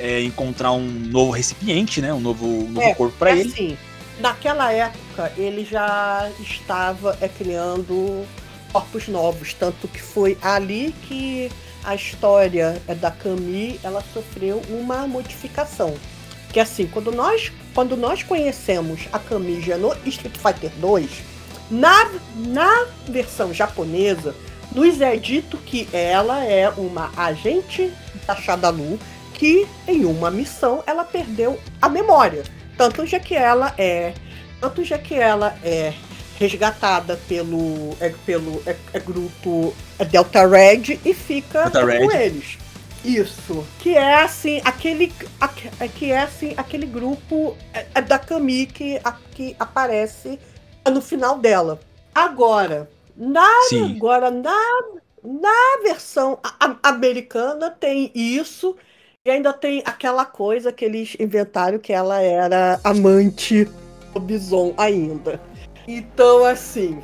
é, 0.00 0.22
encontrar 0.22 0.72
um 0.72 0.86
novo 0.88 1.30
recipiente, 1.30 2.00
né? 2.00 2.12
Um 2.12 2.20
novo, 2.20 2.46
um 2.46 2.70
novo 2.70 2.86
É, 2.86 2.94
corpo 2.94 3.16
para 3.18 3.30
É 3.30 3.38
ele. 3.38 3.52
Assim, 3.52 3.78
naquela 4.18 4.72
época, 4.72 5.32
ele 5.36 5.64
já 5.64 6.30
estava 6.40 7.16
é, 7.20 7.28
criando 7.28 8.26
corpos 8.72 9.08
novos, 9.08 9.54
tanto 9.54 9.86
que 9.88 10.00
foi 10.00 10.38
ali 10.40 10.94
que 11.06 11.50
a 11.84 11.94
história 11.94 12.80
é, 12.88 12.94
da 12.94 13.10
Camille 13.10 13.80
ela 13.82 14.02
sofreu 14.12 14.62
uma 14.68 15.06
modificação. 15.06 15.94
Que 16.52 16.60
assim, 16.60 16.86
quando 16.86 17.12
nós, 17.12 17.52
quando 17.74 17.96
nós 17.96 18.22
conhecemos 18.22 19.02
a 19.12 19.18
Camille 19.18 19.62
já 19.62 19.76
no 19.76 19.94
Street 20.06 20.36
Fighter 20.36 20.70
2, 20.80 21.08
na, 21.70 22.10
na 22.34 22.86
versão 23.08 23.54
japonesa, 23.54 24.34
nos 24.72 25.00
é 25.00 25.16
dito 25.16 25.56
que 25.58 25.88
ela 25.92 26.44
é 26.44 26.68
uma 26.70 27.12
agente 27.16 27.92
da 28.26 28.36
Shadalu 28.36 28.98
que 29.40 29.66
em 29.88 30.04
uma 30.04 30.30
missão 30.30 30.84
ela 30.86 31.02
perdeu 31.02 31.58
a 31.80 31.88
memória. 31.88 32.42
Tanto 32.76 33.06
já 33.06 33.18
que 33.18 33.34
ela 33.34 33.74
é. 33.78 34.12
Tanto 34.60 34.84
já 34.84 34.98
que 34.98 35.14
ela 35.14 35.56
é 35.64 35.94
resgatada 36.38 37.18
pelo, 37.26 37.96
é, 38.00 38.12
pelo 38.26 38.62
é, 38.66 38.76
é 38.92 38.98
grupo 39.00 39.74
Delta 40.10 40.46
Red 40.46 41.00
e 41.02 41.14
fica 41.14 41.70
Delta 41.70 41.80
com 41.80 42.06
Red. 42.08 42.22
eles. 42.26 42.58
Isso. 43.02 43.66
Que 43.78 43.96
é 43.96 44.22
assim, 44.22 44.60
aquele. 44.62 45.10
aque- 45.40 45.70
é, 45.80 45.88
Que 45.88 46.12
é 46.12 46.18
assim, 46.18 46.52
aquele 46.58 46.84
grupo 46.84 47.56
é, 47.72 47.86
é 47.94 48.02
da 48.02 48.18
Camille 48.18 48.66
que, 48.66 49.00
a- 49.02 49.16
que 49.34 49.56
aparece 49.58 50.38
no 50.92 51.00
final 51.00 51.38
dela. 51.38 51.80
Agora, 52.14 52.90
na 53.16 53.48
Sim. 53.70 53.96
Agora, 53.96 54.30
na, 54.30 54.82
na 55.24 55.82
versão 55.82 56.38
a- 56.44 56.54
a- 56.60 56.88
americana 56.90 57.70
tem 57.70 58.10
isso. 58.14 58.76
E 59.22 59.30
ainda 59.30 59.52
tem 59.52 59.82
aquela 59.84 60.24
coisa 60.24 60.72
que 60.72 60.82
eles 60.82 61.14
inventaram 61.20 61.78
que 61.78 61.92
ela 61.92 62.22
era 62.22 62.80
amante 62.82 63.68
do 64.14 64.18
Bison 64.18 64.72
ainda. 64.78 65.38
Então, 65.86 66.42
assim, 66.46 67.02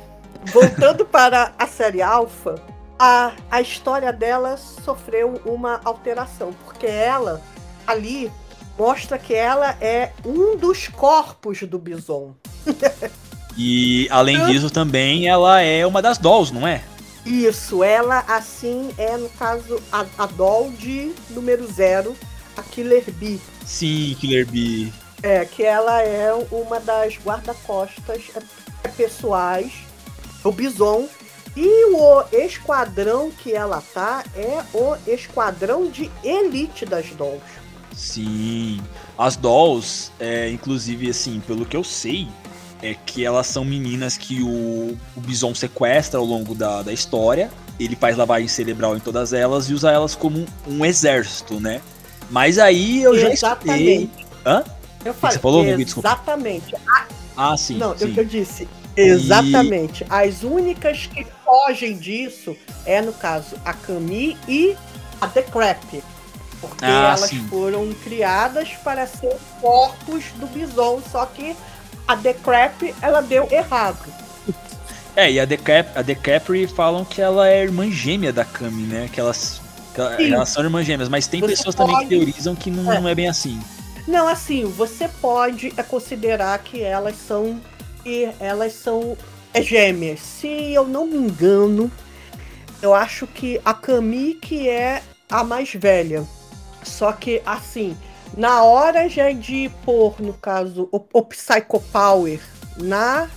voltando 0.51 1.05
para 1.07 1.53
a 1.59 1.67
série 1.67 2.01
Alpha, 2.01 2.55
a, 2.97 3.33
a 3.51 3.61
história 3.61 4.11
dela 4.11 4.57
sofreu 4.57 5.39
uma 5.45 5.79
alteração, 5.85 6.55
porque 6.65 6.87
ela 6.87 7.39
ali 7.85 8.31
mostra 8.79 9.19
que 9.19 9.35
ela 9.35 9.77
é 9.79 10.11
um 10.25 10.57
dos 10.57 10.87
corpos 10.87 11.61
do 11.61 11.77
Bison. 11.77 12.33
E 13.59 14.07
além 14.11 14.45
disso, 14.45 14.69
também 14.69 15.27
ela 15.27 15.59
é 15.61 15.83
uma 15.83 15.99
das 15.99 16.19
dolls, 16.19 16.53
não 16.53 16.67
é? 16.67 16.83
Isso, 17.27 17.83
ela 17.83 18.19
assim 18.25 18.89
é, 18.97 19.17
no 19.17 19.27
caso, 19.29 19.81
a, 19.91 20.05
a 20.17 20.25
doll 20.27 20.71
de 20.71 21.11
número 21.29 21.67
zero, 21.67 22.15
a 22.55 22.63
Killer 22.63 23.03
Bee. 23.11 23.41
Sim, 23.65 24.15
Killer 24.17 24.47
Bee. 24.47 24.93
É, 25.21 25.43
que 25.43 25.61
ela 25.61 26.01
é 26.01 26.33
uma 26.49 26.79
das 26.79 27.17
guarda-costas 27.17 28.31
é, 28.33 28.87
pessoais 28.87 29.73
do 30.41 30.53
Bison. 30.53 31.09
E 31.53 31.85
o 31.91 32.23
esquadrão 32.31 33.29
que 33.31 33.51
ela 33.51 33.83
tá 33.93 34.23
é 34.33 34.63
o 34.73 34.95
esquadrão 35.05 35.89
de 35.89 36.09
elite 36.23 36.85
das 36.85 37.07
dolls. 37.09 37.41
Sim. 37.93 38.79
As 39.17 39.35
dolls, 39.35 40.11
é, 40.19 40.49
inclusive, 40.49 41.09
assim, 41.09 41.41
pelo 41.41 41.65
que 41.65 41.75
eu 41.75 41.83
sei, 41.83 42.27
é 42.81 42.95
que 43.05 43.25
elas 43.25 43.47
são 43.47 43.65
meninas 43.65 44.17
que 44.17 44.41
o, 44.41 44.97
o 45.15 45.21
Bison 45.21 45.53
sequestra 45.55 46.19
ao 46.19 46.25
longo 46.25 46.53
da, 46.53 46.81
da 46.83 46.93
história. 46.93 47.49
Ele 47.79 47.95
faz 47.95 48.17
lavagem 48.17 48.47
cerebral 48.47 48.95
em 48.95 48.99
todas 48.99 49.33
elas 49.33 49.69
e 49.69 49.73
usa 49.73 49.91
elas 49.91 50.15
como 50.15 50.39
um, 50.39 50.45
um 50.67 50.85
exército, 50.85 51.59
né? 51.59 51.81
Mas 52.29 52.57
aí 52.57 53.03
eu 53.03 53.17
já 53.17 53.29
escutei. 53.29 53.33
Exatamente. 53.33 54.27
Hã? 54.45 54.63
Eu 55.05 55.13
falei, 55.13 55.35
você 55.35 55.41
falou, 55.41 55.63
Nubi? 55.63 55.85
Desculpa. 55.85 56.09
Exatamente. 56.09 56.75
Ah, 57.35 57.55
sim. 57.55 57.77
Não, 57.77 57.97
sim. 57.97 58.05
eu, 58.05 58.23
eu 58.23 58.25
disse. 58.25 58.67
Exatamente. 58.95 60.05
As 60.09 60.43
únicas 60.43 61.05
que 61.05 61.25
fogem 61.45 61.97
disso 61.97 62.57
é, 62.85 63.01
no 63.01 63.13
caso, 63.13 63.55
a 63.63 63.73
Camille 63.73 64.37
e 64.47 64.75
a 65.21 65.27
The 65.27 65.43
Crap. 65.43 66.03
Porque 66.59 66.85
Ah, 66.85 67.15
elas 67.15 67.29
sim. 67.29 67.47
foram 67.47 67.93
criadas 68.03 68.69
para 68.83 69.05
ser 69.05 69.37
corpos 69.61 70.23
do 70.37 70.47
Bison, 70.47 70.99
só 71.11 71.25
que 71.27 71.55
a 72.07 72.15
The 72.15 72.33
Crap, 72.33 72.95
ela 73.01 73.21
deu 73.21 73.47
errado. 73.51 73.97
É, 75.15 75.31
e 75.31 75.39
a 75.39 75.45
Decap, 75.45 75.89
a 75.97 76.03
Decapri 76.03 76.67
falam 76.67 77.03
que 77.03 77.19
ela 77.19 77.49
é 77.49 77.63
irmã 77.63 77.89
gêmea 77.89 78.31
da 78.31 78.45
Kami, 78.45 78.83
né? 78.83 79.09
Que 79.11 79.19
elas, 79.19 79.59
que 80.15 80.31
elas 80.31 80.49
são 80.49 80.63
irmãs 80.63 80.85
gêmeas, 80.85 81.09
mas 81.09 81.25
tem 81.25 81.39
Você 81.41 81.47
pessoas 81.47 81.73
também 81.73 81.95
que 81.95 82.03
pode- 82.03 82.09
teorizam 82.15 82.55
que 82.55 82.69
não 82.69 82.91
É. 82.93 82.99
não 83.01 83.07
é 83.09 83.15
bem 83.15 83.27
assim. 83.27 83.59
Não, 84.07 84.27
assim, 84.27 84.63
você 84.65 85.07
pode 85.19 85.73
é, 85.75 85.81
considerar 85.81 86.57
que 86.59 86.83
elas 86.83 87.15
são 87.17 87.59
que 88.03 88.29
elas 88.39 88.73
são 88.73 89.17
é, 89.55 89.61
gêmeas. 89.61 90.19
Se 90.19 90.47
eu 90.47 90.87
não 90.87 91.07
me 91.07 91.17
engano, 91.17 91.91
eu 92.81 92.93
acho 92.93 93.25
que 93.25 93.59
a 93.65 93.73
Camille 93.73 94.35
que 94.35 94.69
é 94.69 95.01
a 95.31 95.43
mais 95.43 95.73
velha. 95.73 96.23
Só 96.83 97.11
que 97.11 97.41
assim, 97.43 97.97
na 98.37 98.63
hora 98.63 99.09
já 99.09 99.31
de 99.31 99.69
pôr, 99.83 100.15
no 100.21 100.33
caso, 100.33 100.87
o, 100.91 101.03
o 101.11 101.23
Psycho 101.23 101.81
Power 101.91 102.39
na 102.77 103.27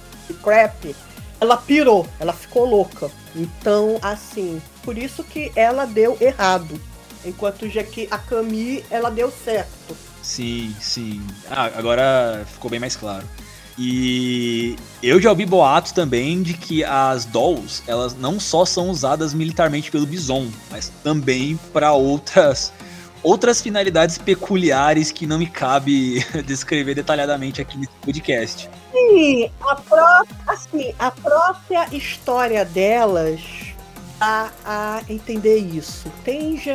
Crap, 0.42 0.94
ela 1.40 1.56
pirou, 1.56 2.06
ela 2.20 2.34
ficou 2.34 2.66
louca. 2.66 3.10
Então, 3.34 3.98
assim, 4.02 4.60
por 4.82 4.98
isso 4.98 5.24
que 5.24 5.50
ela 5.56 5.86
deu 5.86 6.16
errado. 6.20 6.78
Enquanto 7.24 7.68
já 7.68 7.82
que 7.82 8.06
a 8.10 8.18
Camille, 8.18 8.84
ela 8.90 9.10
deu 9.10 9.32
certo. 9.32 9.96
Sim, 10.22 10.74
sim. 10.80 11.26
Ah, 11.50 11.70
agora 11.74 12.44
ficou 12.52 12.70
bem 12.70 12.78
mais 12.78 12.94
claro. 12.94 13.26
E 13.78 14.76
eu 15.02 15.20
já 15.20 15.30
ouvi 15.30 15.46
boatos 15.46 15.92
também 15.92 16.42
de 16.42 16.52
que 16.52 16.84
as 16.84 17.24
dolls, 17.24 17.82
elas 17.86 18.14
não 18.14 18.38
só 18.38 18.66
são 18.66 18.90
usadas 18.90 19.32
militarmente 19.32 19.90
pelo 19.90 20.06
Bison, 20.06 20.48
mas 20.70 20.92
também 21.02 21.58
para 21.72 21.92
outras 21.94 22.70
outras 23.22 23.60
finalidades 23.60 24.18
peculiares 24.18 25.12
que 25.12 25.26
não 25.26 25.38
me 25.38 25.46
cabe 25.46 26.24
descrever 26.44 26.94
detalhadamente 26.94 27.60
aqui 27.60 27.78
nesse 27.78 27.92
podcast. 28.02 28.70
Sim, 28.92 29.50
a, 29.60 29.74
pró 29.76 30.24
assim, 30.46 30.94
a 30.98 31.10
própria 31.10 31.88
história 31.92 32.64
delas 32.64 33.40
dá 34.18 34.52
a 34.64 35.02
entender 35.08 35.58
isso. 35.58 36.10
Tem 36.24 36.56
já, 36.56 36.74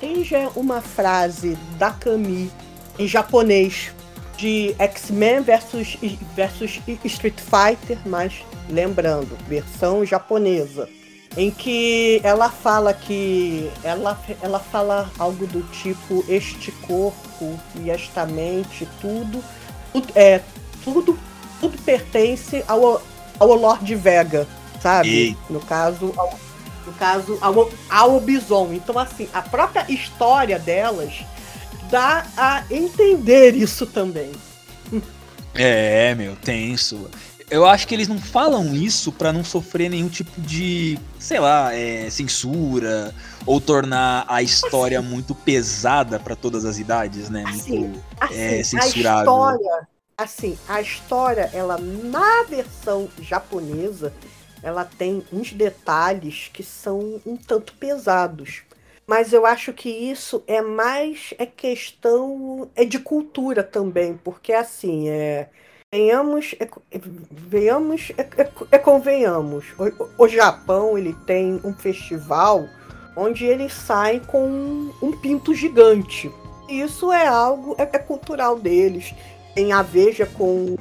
tem 0.00 0.24
já 0.24 0.48
uma 0.56 0.80
frase 0.80 1.56
da 1.78 1.90
Camille 1.90 2.50
em 2.98 3.06
japonês 3.06 3.92
de 4.36 4.74
X-Men 4.78 5.42
versus, 5.42 5.98
versus 6.34 6.80
Street 7.04 7.38
Fighter, 7.38 7.98
mas 8.06 8.44
lembrando, 8.68 9.36
versão 9.46 10.04
japonesa. 10.04 10.88
Em 11.36 11.50
que 11.50 12.20
ela 12.24 12.50
fala 12.50 12.92
que. 12.92 13.70
Ela, 13.84 14.20
ela 14.42 14.58
fala 14.58 15.10
algo 15.18 15.46
do 15.46 15.62
tipo: 15.70 16.24
este 16.28 16.72
corpo 16.72 17.58
e 17.76 17.90
esta 17.90 18.26
mente, 18.26 18.88
tudo. 19.00 19.42
tudo 19.92 20.12
é, 20.14 20.40
tudo 20.82 21.18
tudo 21.60 21.78
pertence 21.82 22.64
ao, 22.66 23.02
ao 23.38 23.54
Lord 23.54 23.94
Vega, 23.94 24.48
sabe? 24.82 25.08
Ei. 25.08 25.36
No 25.48 25.60
caso, 25.60 26.12
ao, 26.16 26.38
no 26.86 26.92
caso 26.94 27.38
ao, 27.40 27.70
ao 27.88 28.20
Bison. 28.20 28.72
Então, 28.72 28.98
assim, 28.98 29.28
a 29.32 29.42
própria 29.42 29.84
história 29.88 30.58
delas 30.58 31.22
dá 31.90 32.26
a 32.36 32.64
entender 32.70 33.54
isso 33.54 33.86
também. 33.86 34.32
É, 35.54 36.14
meu, 36.14 36.34
tenso. 36.36 37.10
Eu 37.50 37.66
acho 37.66 37.86
que 37.88 37.94
eles 37.94 38.06
não 38.06 38.18
falam 38.18 38.74
isso 38.74 39.10
pra 39.12 39.32
não 39.32 39.42
sofrer 39.42 39.90
nenhum 39.90 40.08
tipo 40.08 40.40
de, 40.40 40.98
sei 41.18 41.40
lá, 41.40 41.74
é, 41.74 42.08
censura 42.08 43.12
ou 43.44 43.60
tornar 43.60 44.24
a 44.28 44.40
história 44.40 45.02
muito 45.02 45.34
pesada 45.34 46.20
pra 46.20 46.36
todas 46.36 46.64
as 46.64 46.78
idades, 46.78 47.28
né? 47.28 47.44
Assim, 47.48 47.78
Muito 47.78 48.04
Assim, 48.20 48.34
É 48.34 48.60
a 48.60 48.64
censurável. 48.64 49.20
história, 49.22 49.88
assim, 50.16 50.58
a 50.68 50.80
história, 50.80 51.50
ela 51.52 51.76
na 51.78 52.44
versão 52.44 53.08
japonesa, 53.20 54.14
ela 54.62 54.84
tem 54.84 55.24
uns 55.32 55.52
detalhes 55.52 56.50
que 56.52 56.62
são 56.62 57.20
um 57.26 57.36
tanto 57.36 57.74
pesados. 57.74 58.62
Mas 59.06 59.32
eu 59.32 59.44
acho 59.44 59.72
que 59.72 59.88
isso 59.88 60.42
é 60.46 60.62
mais 60.62 61.34
é 61.38 61.44
questão 61.46 62.70
é 62.76 62.84
de 62.84 62.98
cultura 63.00 63.64
também, 63.64 64.16
porque 64.22 64.52
assim, 64.52 65.08
é 65.08 65.48
venhamos, 66.00 66.54
é, 66.60 66.64
é- 66.92 67.00
venhamos, 67.48 68.12
é, 68.16 68.22
é- 68.42 68.50
é 68.72 68.78
convenhamos. 68.78 69.64
O, 69.76 70.24
o 70.24 70.28
Japão, 70.28 70.96
ele 70.96 71.14
tem 71.26 71.60
um 71.64 71.72
festival 71.72 72.68
onde 73.16 73.44
eles 73.44 73.72
saem 73.72 74.20
com 74.20 74.46
um, 74.46 74.92
um 75.02 75.12
pinto 75.12 75.52
gigante. 75.52 76.30
Isso 76.68 77.12
é 77.12 77.26
algo 77.26 77.74
é, 77.76 77.82
é 77.82 77.98
cultural 77.98 78.56
deles. 78.56 79.12
Tem 79.54 79.72
a 79.72 79.82
veja 79.82 80.26
com 80.26 80.76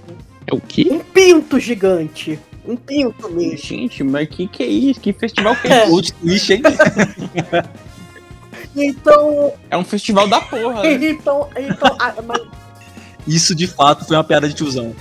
É 0.45 0.53
o 0.53 0.61
quê? 0.61 0.87
um 0.91 0.99
pinto 0.99 1.59
gigante. 1.59 2.39
Um 2.67 2.75
pinto 2.75 3.27
mesmo. 3.31 3.57
Gente, 3.57 4.03
mas 4.03 4.29
que 4.29 4.47
que 4.47 4.61
é 4.61 4.67
isso? 4.67 4.99
Que 4.99 5.11
festival 5.11 5.55
que 5.55 5.67
é 5.69 5.77
isso? 5.85 5.87
Plot 5.89 6.13
twist, 6.13 6.53
hein? 6.53 6.61
Então, 8.75 9.51
É 9.71 9.75
um 9.75 9.83
festival 9.83 10.27
da 10.27 10.39
porra, 10.41 10.83
né? 10.83 10.93
então, 10.93 11.49
então 11.57 11.95
a- 11.99 12.21
mas 12.21 12.39
Isso 13.29 13.53
de 13.53 13.67
fato 13.67 14.05
foi 14.05 14.17
uma 14.17 14.23
piada 14.23 14.49
de 14.49 14.55
tiozão. 14.55 14.95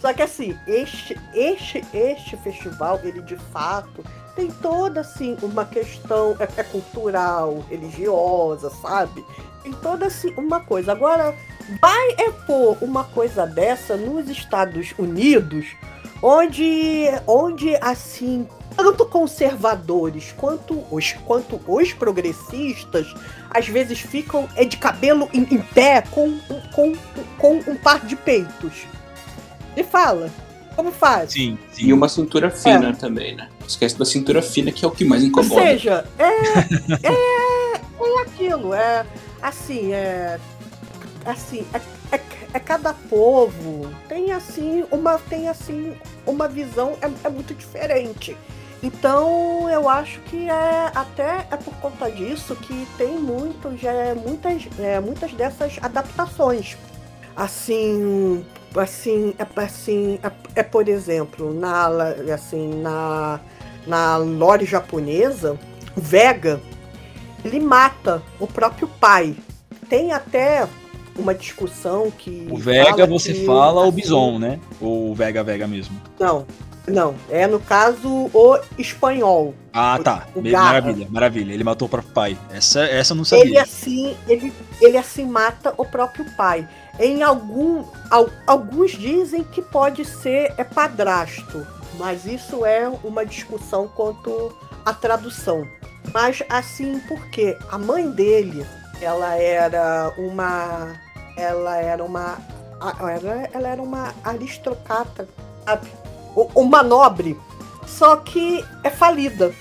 Só 0.00 0.12
que 0.12 0.22
assim, 0.22 0.58
este, 0.66 1.16
este, 1.32 1.84
este 1.94 2.36
festival, 2.38 2.98
ele 3.04 3.22
de 3.22 3.36
fato 3.36 4.04
tem 4.34 4.50
toda 4.50 5.00
assim 5.02 5.36
uma 5.40 5.64
questão 5.64 6.34
é, 6.40 6.48
é 6.60 6.64
cultural, 6.64 7.64
religiosa, 7.68 8.70
sabe? 8.82 9.24
Tem 9.62 9.72
toda 9.72 10.06
assim 10.06 10.32
uma 10.36 10.60
coisa. 10.60 10.90
Agora, 10.92 11.34
vai 11.80 12.08
é 12.18 12.30
pôr 12.46 12.76
uma 12.80 13.04
coisa 13.04 13.46
dessa 13.46 13.96
nos 13.96 14.28
Estados 14.28 14.92
Unidos, 14.98 15.66
onde, 16.20 17.04
onde 17.26 17.76
assim, 17.76 18.48
tanto 18.74 19.04
conservadores 19.06 20.32
quanto 20.36 20.82
os, 20.90 21.12
quanto 21.12 21.60
os 21.68 21.92
progressistas 21.92 23.14
às 23.50 23.66
vezes 23.68 23.98
ficam 24.00 24.48
é, 24.56 24.64
de 24.64 24.76
cabelo 24.76 25.28
em, 25.32 25.42
em 25.42 25.58
pé 25.58 26.02
com, 26.10 26.38
com, 26.72 26.94
com 27.38 27.56
um 27.66 27.76
par 27.76 28.04
de 28.06 28.16
peitos. 28.16 28.86
E 29.76 29.82
fala, 29.82 30.30
como 30.76 30.92
faz? 30.92 31.32
Sim, 31.32 31.58
sim. 31.72 31.86
E 31.86 31.92
uma 31.92 32.08
cintura 32.08 32.50
fina 32.50 32.94
também, 32.94 33.34
né? 33.34 33.48
Esquece 33.66 33.98
da 33.98 34.04
cintura 34.04 34.40
fina, 34.40 34.72
que 34.72 34.84
é 34.84 34.88
o 34.88 34.90
que 34.90 35.04
mais 35.04 35.22
Ou 35.22 35.28
incomoda. 35.28 35.62
seja, 35.62 36.06
é, 36.18 36.24
é, 37.06 37.74
é 37.74 38.22
aquilo, 38.22 38.72
é 38.72 39.04
assim, 39.42 39.92
é 39.92 40.38
assim, 41.24 41.66
é, 41.74 41.80
é, 42.16 42.20
é 42.54 42.58
cada 42.58 42.92
povo 42.92 43.90
tem 44.08 44.32
assim 44.32 44.84
uma 44.90 45.18
tem 45.18 45.48
assim 45.48 45.94
uma 46.26 46.48
visão 46.48 46.96
é, 47.00 47.10
é 47.26 47.30
muito 47.30 47.54
diferente. 47.54 48.36
Então 48.82 49.68
eu 49.68 49.88
acho 49.88 50.20
que 50.20 50.48
é 50.48 50.90
até 50.94 51.46
é 51.50 51.56
por 51.56 51.74
conta 51.76 52.10
disso 52.10 52.56
que 52.56 52.86
tem 52.96 53.18
muito 53.18 53.76
já 53.76 53.92
é 53.92 54.14
muitas 54.14 54.66
é, 54.78 54.98
muitas 55.00 55.32
dessas 55.32 55.78
adaptações. 55.82 56.76
Assim, 57.36 58.44
assim, 58.74 59.34
é, 59.38 59.60
assim, 59.60 60.18
é, 60.22 60.60
é, 60.60 60.62
por 60.62 60.88
exemplo, 60.88 61.52
na 61.52 61.88
assim, 62.34 62.80
na 62.80 63.40
na 63.86 64.16
lore 64.16 64.64
japonesa, 64.64 65.58
o 65.96 66.00
Vega 66.00 66.60
ele 67.44 67.60
mata 67.60 68.22
o 68.38 68.46
próprio 68.46 68.88
pai. 69.00 69.34
Tem 69.88 70.12
até 70.12 70.68
uma 71.18 71.34
discussão 71.34 72.10
que 72.10 72.46
O 72.50 72.56
Vega 72.56 72.90
fala 72.90 73.06
você 73.06 73.32
que, 73.32 73.44
fala 73.44 73.80
o 73.80 73.88
assim, 73.88 73.96
Bison, 73.96 74.38
né? 74.38 74.60
Ou 74.80 75.10
o 75.10 75.14
Vega 75.14 75.42
Vega 75.42 75.66
mesmo. 75.66 76.00
Não, 76.18 76.46
não, 76.90 77.14
é 77.30 77.46
no 77.46 77.58
caso 77.60 78.08
o 78.34 78.58
espanhol. 78.78 79.54
Ah, 79.72 79.96
O- 79.98 80.02
tá. 80.02 80.26
o. 80.34 80.42
Maravilha, 80.42 81.06
maravilha. 81.10 81.52
Ele 81.54 81.64
matou 81.64 81.86
o 81.86 81.90
próprio 81.90 82.12
pai. 82.12 82.38
Essa, 82.52 82.80
essa 82.84 83.12
eu 83.12 83.16
não 83.16 83.24
sabia. 83.24 83.44
Ele 83.44 83.58
assim, 83.58 84.16
ele, 84.28 84.52
ele 84.80 84.96
assim 84.98 85.24
mata 85.24 85.72
o 85.76 85.84
próprio 85.84 86.24
pai. 86.36 86.68
Em 86.98 87.22
algum, 87.22 87.84
al- 88.10 88.28
alguns 88.46 88.90
dizem 88.92 89.42
que 89.44 89.62
pode 89.62 90.04
ser 90.04 90.52
é 90.58 90.64
padrasto, 90.64 91.66
mas 91.98 92.26
isso 92.26 92.66
é 92.66 92.88
uma 93.04 93.24
discussão 93.24 93.88
quanto 93.88 94.54
à 94.84 94.92
tradução. 94.92 95.66
Mas 96.12 96.42
assim, 96.48 96.98
porque 97.08 97.56
a 97.70 97.78
mãe 97.78 98.10
dele, 98.10 98.66
ela 99.00 99.34
era 99.36 100.12
uma, 100.18 100.94
ela 101.36 101.76
era 101.76 102.02
uma, 102.04 102.38
ela, 102.80 103.48
ela 103.52 103.68
era 103.68 103.80
uma 103.82 104.12
aristocrata, 104.24 105.28
sabe? 105.64 105.88
Uma 106.54 106.82
nobre, 106.82 107.38
só 107.86 108.16
que 108.16 108.64
é 108.84 108.90
falida. 108.90 109.52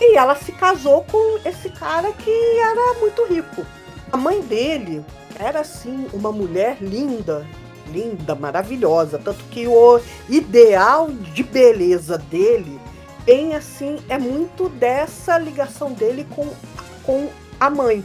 E 0.00 0.16
ela 0.16 0.34
se 0.34 0.52
casou 0.52 1.04
com 1.04 1.38
esse 1.44 1.68
cara 1.70 2.12
que 2.12 2.30
era 2.58 2.94
muito 3.00 3.24
rico. 3.26 3.66
A 4.10 4.16
mãe 4.16 4.40
dele 4.40 5.04
era 5.38 5.60
assim 5.60 6.06
uma 6.12 6.32
mulher 6.32 6.78
linda, 6.80 7.46
linda, 7.92 8.34
maravilhosa, 8.34 9.18
tanto 9.18 9.44
que 9.44 9.66
o 9.66 10.00
ideal 10.28 11.10
de 11.10 11.42
beleza 11.42 12.16
dele 12.18 12.80
bem 13.24 13.54
assim 13.54 13.98
é 14.08 14.18
muito 14.18 14.68
dessa 14.68 15.38
ligação 15.38 15.92
dele 15.92 16.26
com, 16.34 16.48
com 17.04 17.28
a 17.58 17.70
mãe. 17.70 18.04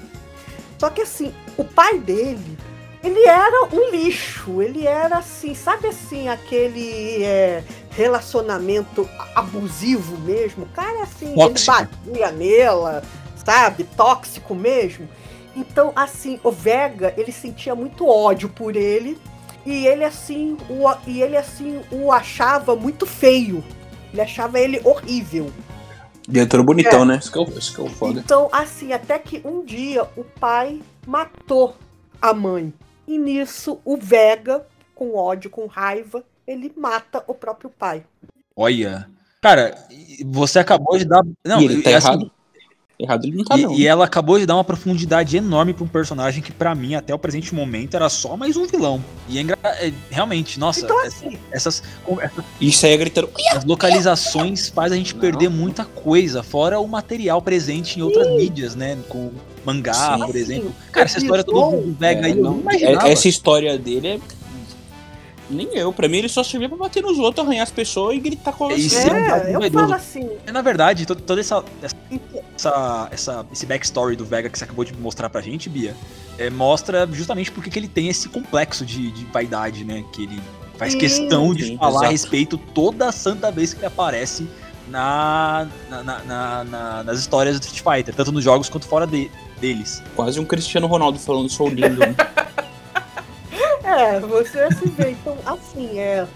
Só 0.78 0.90
que 0.90 1.02
assim, 1.02 1.34
o 1.58 1.64
pai 1.64 1.98
dele, 1.98 2.58
ele 3.04 3.26
era 3.26 3.70
um 3.72 3.90
lixo, 3.92 4.62
ele 4.62 4.86
era 4.86 5.18
assim, 5.18 5.56
sabe 5.56 5.88
assim, 5.88 6.28
aquele 6.28 7.24
é, 7.24 7.64
relacionamento 7.96 9.10
abusivo 9.34 10.18
mesmo. 10.20 10.66
O 10.66 10.70
cara, 10.70 11.04
assim, 11.04 11.34
tóxico. 11.34 11.78
ele 12.06 12.20
batia 12.20 12.32
nela, 12.32 13.04
sabe? 13.44 13.86
Tóxico 13.86 14.54
mesmo. 14.54 15.08
Então, 15.56 15.94
assim, 15.96 16.40
o 16.44 16.52
Vega, 16.52 17.14
ele 17.18 17.32
sentia 17.32 17.74
muito 17.74 18.08
ódio 18.08 18.50
por 18.50 18.76
ele. 18.76 19.18
E 19.66 19.88
ele, 19.88 20.04
assim, 20.04 20.58
o, 20.70 20.84
e 21.08 21.22
ele, 21.22 21.38
assim, 21.38 21.82
o 21.92 22.12
achava 22.12 22.76
muito 22.76 23.06
feio. 23.06 23.64
Ele 24.12 24.22
achava 24.22 24.60
ele 24.60 24.80
horrível. 24.84 25.50
Diretor 26.28 26.62
bonitão, 26.64 27.04
é. 27.04 27.06
né? 27.06 27.18
Isso 27.18 27.32
que, 27.32 27.40
é, 27.40 27.44
isso 27.58 27.74
que 27.74 27.82
é 27.82 27.84
o 27.84 27.90
foda. 27.90 28.20
Então, 28.20 28.50
assim, 28.52 28.92
até 28.92 29.18
que 29.18 29.42
um 29.46 29.64
dia 29.64 30.04
o 30.18 30.24
pai 30.24 30.82
matou 31.08 31.76
a 32.22 32.34
mãe. 32.34 32.74
E 33.08 33.18
nisso, 33.18 33.80
o 33.86 33.96
Vega, 33.96 34.66
com 34.94 35.16
ódio, 35.16 35.50
com 35.50 35.66
raiva, 35.66 36.24
ele 36.48 36.72
mata 36.76 37.24
o 37.28 37.34
próprio 37.34 37.70
pai. 37.70 38.04
Olha. 38.56 39.10
Cara, 39.42 39.76
você 40.26 40.60
acabou 40.60 40.98
de 40.98 41.06
dar. 41.06 41.24
Não, 41.44 41.62
e 41.62 41.66
ele 41.66 41.82
tá 41.82 41.96
assim, 41.96 42.08
errado. 42.08 42.32
Errado 42.98 43.26
ele 43.26 43.38
não 43.38 43.44
tá, 43.44 43.58
e, 43.58 43.64
não. 43.64 43.74
E 43.74 43.86
ela 43.86 44.06
acabou 44.06 44.40
de 44.40 44.46
dar 44.46 44.56
uma 44.56 44.64
profundidade 44.64 45.36
enorme 45.36 45.74
pra 45.74 45.84
um 45.84 45.88
personagem 45.88 46.42
que, 46.42 46.52
para 46.52 46.74
mim, 46.74 46.96
até 46.96 47.14
o 47.14 47.20
presente 47.20 47.54
momento, 47.54 47.96
era 47.96 48.08
só 48.08 48.38
mais 48.38 48.56
um 48.56 48.66
vilão. 48.66 49.04
E 49.28 49.38
é, 49.38 49.42
engra... 49.42 49.58
é 49.64 49.92
realmente, 50.10 50.58
nossa, 50.58 50.80
então, 50.80 50.98
assim, 51.06 51.38
essas, 51.52 51.84
essas. 52.24 52.46
Isso 52.60 52.86
aí 52.86 52.94
é 52.94 52.98
gritando. 52.98 53.30
As 53.52 53.66
localizações 53.66 54.70
faz 54.70 54.94
a 54.94 54.96
gente 54.96 55.14
não. 55.14 55.22
perder 55.22 55.50
muita 55.50 55.84
coisa, 55.84 56.42
fora 56.42 56.80
o 56.80 56.88
material 56.88 57.42
presente 57.42 58.00
em 58.00 58.02
outras 58.02 58.28
Sim. 58.28 58.38
mídias, 58.38 58.76
né? 58.76 58.98
Com 59.10 59.32
mangá, 59.66 59.94
Sim. 59.94 60.26
por 60.26 60.36
exemplo. 60.36 60.74
Cara, 60.92 61.06
essa 61.06 61.18
história 61.18 61.44
toda 61.44 61.78
do 61.78 61.94
Vega 61.94 62.22
é, 62.22 62.26
aí, 62.26 62.36
não 62.36 62.60
imaginava. 62.60 63.10
Essa 63.10 63.28
história 63.28 63.78
dele 63.78 64.08
é 64.08 64.20
nem 65.50 65.76
eu. 65.76 65.92
Pra 65.94 66.08
mim, 66.08 66.18
ele 66.18 66.30
só 66.30 66.44
servia 66.44 66.68
pra 66.68 66.78
bater 66.78 67.04
nos 67.04 67.18
outros, 67.20 67.46
arranhar 67.46 67.64
as 67.64 67.72
pessoas 67.72 68.16
e 68.16 68.20
gritar 68.20 68.52
com. 68.54 68.72
É, 68.72 68.76
é, 68.76 69.56
eu 69.56 69.72
falo 69.72 69.94
assim. 69.94 70.30
É, 70.46 70.52
na 70.52 70.62
verdade, 70.62 71.06
toda 71.06 71.40
essa, 71.40 71.64
essa, 72.56 73.10
essa, 73.12 73.46
esse 73.52 73.66
backstory 73.66 74.16
do 74.16 74.26
Vega 74.26 74.50
que 74.50 74.58
você 74.58 74.64
acabou 74.64 74.86
de 74.86 74.94
mostrar 74.96 75.30
pra 75.30 75.42
gente, 75.42 75.70
Bia, 75.70 75.96
é, 76.38 76.50
mostra 76.50 77.08
justamente 77.12 77.52
porque 77.52 77.70
que 77.70 77.80
ele 77.80 77.88
tem 77.88 78.08
esse 78.08 78.30
complexo 78.30 78.86
de, 78.86 79.12
de 79.12 79.26
vaidade, 79.26 79.84
né? 79.84 80.04
Que 80.12 80.24
ele 80.24 80.42
faz 80.78 80.94
sim, 80.94 81.00
questão 81.00 81.54
de 81.54 81.66
sim, 81.66 81.78
falar 81.78 81.92
exato. 81.92 82.06
a 82.06 82.10
respeito 82.10 82.58
toda 82.58 83.08
a 83.08 83.12
santa 83.12 83.52
vez 83.52 83.74
que 83.74 83.80
ele 83.80 83.88
aparece 83.88 84.48
na, 84.88 85.68
na, 85.90 86.04
na, 86.04 86.64
na, 86.64 87.04
nas 87.04 87.20
histórias 87.20 87.60
do 87.60 87.64
Street 87.64 87.84
Fighter, 87.84 88.14
tanto 88.14 88.32
nos 88.32 88.44
jogos 88.44 88.70
quanto 88.70 88.88
fora 88.88 89.08
de, 89.08 89.32
deles. 89.60 90.02
Quase 90.16 90.40
um 90.40 90.46
Cristiano 90.46 90.88
Ronaldo 90.88 91.18
falando 91.20 91.50
sou 91.50 91.70
lindo. 91.70 92.00
Né? 92.00 92.16
É, 93.86 94.20
você 94.20 94.68
se 94.72 94.88
vê. 94.90 95.12
Então, 95.12 95.38
assim, 95.46 96.00
é. 96.00 96.28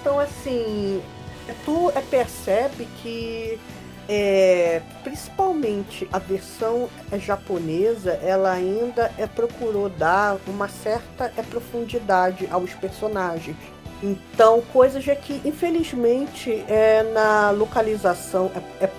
Então, 0.00 0.18
assim. 0.20 1.02
É, 1.48 1.54
tu 1.64 1.90
é, 1.94 2.00
percebe 2.00 2.86
que. 3.02 3.58
É, 4.06 4.82
principalmente 5.02 6.06
a 6.12 6.18
versão 6.18 6.90
japonesa, 7.14 8.12
ela 8.22 8.52
ainda 8.52 9.10
é, 9.16 9.26
procurou 9.26 9.88
dar 9.88 10.36
uma 10.46 10.68
certa 10.68 11.32
é, 11.38 11.42
profundidade 11.42 12.46
aos 12.50 12.74
personagens. 12.74 13.56
Então, 14.02 14.62
coisas 14.74 15.02
que, 15.22 15.40
infelizmente, 15.42 16.62
é, 16.68 17.02
na 17.14 17.50
localização 17.50 18.50
é, 18.54 18.84
é, 18.84 18.90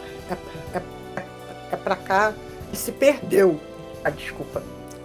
é, 0.74 1.24
é, 1.72 1.76
pra 1.76 1.95
cá 1.95 2.34
e 2.74 2.76
se 2.76 2.91
perdeu. 2.91 3.60
Ah, 4.03 4.10
desculpa. 4.10 4.64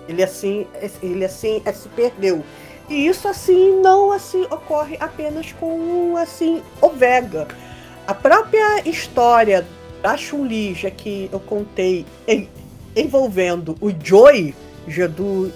Ele 0.08 0.22
assim, 0.22 0.66
ele 1.02 1.26
assim 1.26 1.62
se 1.74 1.88
perdeu. 1.90 2.42
E 2.90 3.06
isso 3.06 3.28
assim 3.28 3.80
não 3.80 4.10
assim 4.10 4.42
ocorre 4.50 4.96
apenas 4.98 5.52
com 5.52 6.16
assim 6.16 6.60
o 6.82 6.88
Vega. 6.90 7.46
A 8.04 8.12
própria 8.12 8.80
história 8.88 9.64
da 10.02 10.16
Chun-Li, 10.16 10.74
que 10.96 11.30
eu 11.32 11.38
contei 11.38 12.04
em, 12.26 12.48
envolvendo 12.96 13.76
o 13.80 13.90
Joy, 13.92 14.52
já 14.88 15.06
do 15.06 15.52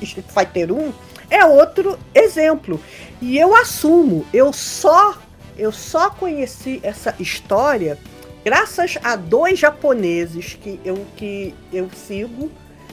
Street 0.00 0.26
Fighter 0.28 0.72
1, 0.72 0.92
é 1.28 1.44
outro 1.44 1.98
exemplo. 2.14 2.80
E 3.20 3.36
eu 3.36 3.56
assumo, 3.56 4.24
eu 4.32 4.52
só 4.52 5.18
eu 5.58 5.72
só 5.72 6.10
conheci 6.10 6.80
essa 6.82 7.14
história 7.18 7.98
graças 8.44 8.98
a 9.02 9.16
dois 9.16 9.58
japoneses 9.58 10.54
que 10.54 10.80
eu 10.84 11.04
que 11.16 11.54
eu 11.72 11.90
sigo 11.94 12.50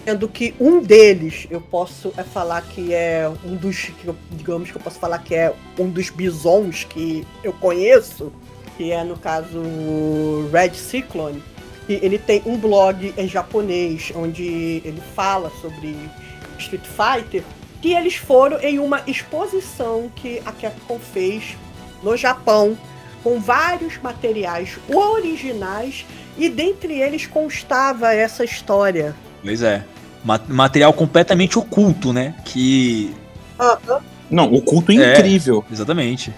Sendo 0.09 0.27
que 0.27 0.55
um 0.59 0.81
deles 0.81 1.45
eu 1.51 1.61
posso 1.61 2.11
é, 2.17 2.23
falar 2.23 2.63
que 2.63 2.95
é 2.95 3.31
um 3.45 3.55
dos. 3.55 3.91
Digamos 4.31 4.71
que 4.71 4.77
eu 4.77 4.81
posso 4.81 4.97
falar 4.97 5.19
que 5.19 5.35
é 5.35 5.53
um 5.77 5.87
dos 5.87 6.09
bisons 6.09 6.83
que 6.83 7.23
eu 7.43 7.53
conheço, 7.53 8.33
que 8.75 8.91
é 8.91 9.03
no 9.03 9.15
caso 9.15 9.61
Red 10.51 10.73
Cyclone. 10.73 11.43
E 11.87 11.93
ele 12.01 12.17
tem 12.17 12.41
um 12.43 12.57
blog 12.57 13.13
em 13.15 13.27
japonês 13.27 14.11
onde 14.15 14.81
ele 14.83 14.99
fala 15.13 15.51
sobre 15.61 15.95
Street 16.57 16.87
Fighter. 16.87 17.43
Que 17.79 17.93
eles 17.93 18.15
foram 18.15 18.59
em 18.61 18.79
uma 18.79 19.03
exposição 19.05 20.09
que 20.15 20.41
a 20.43 20.51
Capcom 20.51 20.97
fez 20.97 21.55
no 22.01 22.17
Japão, 22.17 22.75
com 23.23 23.39
vários 23.39 23.99
materiais 23.99 24.79
originais, 24.91 26.03
e 26.35 26.49
dentre 26.49 26.99
eles 26.99 27.27
constava 27.27 28.11
essa 28.11 28.43
história 28.43 29.15
Pois 29.41 29.61
é. 29.61 29.83
Material 30.23 30.93
completamente 30.93 31.57
oculto, 31.57 32.13
né? 32.13 32.35
Que. 32.45 33.13
Não, 34.29 34.53
oculto 34.53 34.91
é, 34.91 35.13
incrível. 35.13 35.63
Exatamente. 35.71 36.33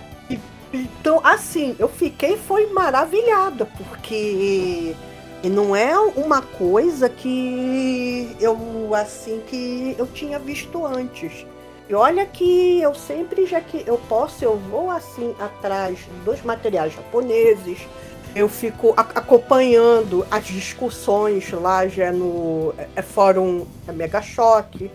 Então, 0.73 1.19
assim, 1.23 1.75
eu 1.77 1.89
fiquei 1.89 2.37
foi 2.37 2.67
maravilhada, 2.67 3.65
porque 3.65 4.95
não 5.43 5.75
é 5.75 5.97
uma 5.97 6.41
coisa 6.41 7.09
que 7.09 8.35
eu 8.39 8.95
assim 8.95 9.41
que 9.47 9.95
eu 9.97 10.07
tinha 10.07 10.39
visto 10.39 10.85
antes. 10.85 11.45
E 11.89 11.93
olha 11.93 12.25
que 12.25 12.79
eu 12.81 12.93
sempre 12.95 13.45
já 13.45 13.59
que 13.59 13.83
eu 13.85 13.97
posso, 13.97 14.45
eu 14.45 14.57
vou 14.57 14.89
assim 14.89 15.35
atrás 15.37 15.99
dos 16.23 16.41
materiais 16.41 16.93
japoneses, 16.93 17.79
eu 18.35 18.47
fico 18.47 18.93
acompanhando 18.95 20.25
as 20.31 20.45
discussões 20.45 21.51
lá 21.51 21.87
já 21.87 22.11
no 22.11 22.73
é, 22.77 22.87
é 22.97 23.01
fórum 23.01 23.65
é 23.87 23.91
Mega 23.91 24.21
Choque. 24.21 24.89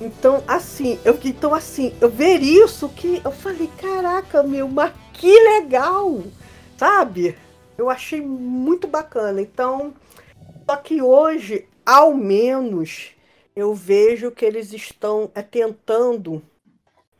Então, 0.00 0.42
assim, 0.48 0.98
eu 1.04 1.18
então 1.24 1.54
assim, 1.54 1.94
eu 2.00 2.08
ver 2.08 2.40
isso 2.40 2.88
que 2.88 3.20
eu 3.24 3.30
falei, 3.30 3.68
caraca, 3.78 4.42
meu, 4.42 4.66
mas 4.66 4.92
que 5.12 5.32
legal, 5.32 6.22
sabe? 6.78 7.36
Eu 7.76 7.90
achei 7.90 8.20
muito 8.20 8.88
bacana. 8.88 9.40
Então, 9.40 9.92
só 10.68 10.76
que 10.76 11.02
hoje, 11.02 11.66
ao 11.84 12.14
menos, 12.14 13.10
eu 13.54 13.74
vejo 13.74 14.30
que 14.30 14.44
eles 14.44 14.72
estão 14.72 15.30
é, 15.34 15.42
tentando 15.42 16.42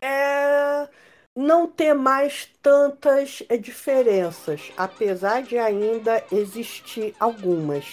é, 0.01 0.88
não 1.35 1.66
ter 1.66 1.94
mais 1.94 2.48
tantas 2.62 3.43
eh, 3.48 3.57
diferenças, 3.57 4.73
apesar 4.77 5.43
de 5.43 5.59
ainda 5.59 6.23
existir 6.32 7.15
algumas. 7.20 7.85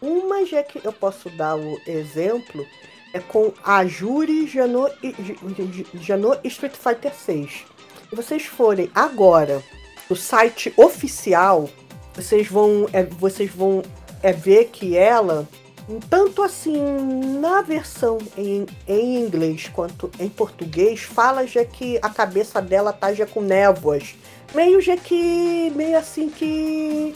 Uma 0.00 0.46
já 0.46 0.62
que 0.62 0.84
eu 0.84 0.92
posso 0.92 1.28
dar 1.30 1.56
o 1.56 1.80
exemplo 1.86 2.64
é 3.12 3.20
com 3.20 3.52
a 3.64 3.84
Juri 3.84 4.46
Jano, 4.46 4.88
Jano 5.94 6.38
Street 6.44 6.74
Fighter 6.74 7.14
6. 7.14 7.64
Se 8.08 8.16
vocês 8.16 8.44
forem 8.44 8.90
agora 8.94 9.62
no 10.08 10.16
site 10.16 10.72
oficial, 10.76 11.68
vocês 12.14 12.48
vão, 12.48 12.88
é, 12.92 13.02
vocês 13.04 13.50
vão 13.50 13.82
é, 14.22 14.32
ver 14.32 14.66
que 14.66 14.96
ela 14.96 15.46
tanto 16.08 16.42
assim 16.42 16.76
na 17.40 17.62
versão 17.62 18.18
em, 18.36 18.66
em 18.86 19.16
inglês 19.16 19.70
quanto 19.72 20.10
em 20.18 20.28
português, 20.28 21.00
fala 21.00 21.46
já 21.46 21.64
que 21.64 21.98
a 22.02 22.10
cabeça 22.10 22.60
dela 22.60 22.92
tá 22.92 23.12
já 23.14 23.26
com 23.26 23.40
névoas. 23.40 24.14
Meio 24.54 24.80
já 24.80 24.96
que. 24.96 25.72
meio 25.74 25.98
assim 25.98 26.28
que. 26.28 27.14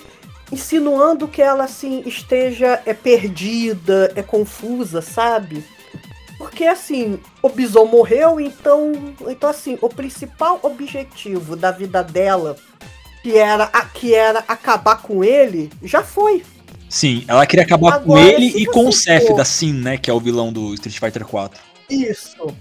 insinuando 0.51 1.29
que 1.29 1.43
ela 1.43 1.65
assim 1.65 2.03
esteja 2.07 2.83
é 2.87 2.95
perdida, 2.95 4.13
é 4.17 4.23
confusa, 4.23 5.01
sabe? 5.01 5.65
porque 6.43 6.67
assim, 6.67 7.21
o 7.41 7.49
Bison 7.49 7.85
morreu, 7.85 8.41
então, 8.41 8.91
então 9.29 9.49
assim, 9.49 9.79
o 9.81 9.89
principal 9.89 10.59
objetivo 10.61 11.55
da 11.55 11.71
vida 11.71 12.03
dela, 12.03 12.57
que 13.23 13.39
era, 13.39 13.69
que 13.95 14.13
era 14.13 14.41
acabar 14.49 15.01
com 15.01 15.23
ele, 15.23 15.71
já 15.81 16.03
foi. 16.03 16.43
Sim, 16.93 17.25
ela 17.27 17.47
queria 17.47 17.65
acabar 17.65 17.95
Agora, 17.95 18.05
com 18.05 18.19
ele 18.19 18.49
e 18.49 18.67
com 18.67 18.87
o 18.87 18.93
Seth 18.93 19.29
for... 19.29 19.35
da 19.35 19.47
Sin, 19.47 19.73
né, 19.73 19.97
que 19.97 20.11
é 20.11 20.13
o 20.13 20.21
vilão 20.21 20.53
do 20.53 20.75
Street 20.75 20.99
Fighter 20.99 21.25
4. 21.25 21.59
Isso. 21.89 22.55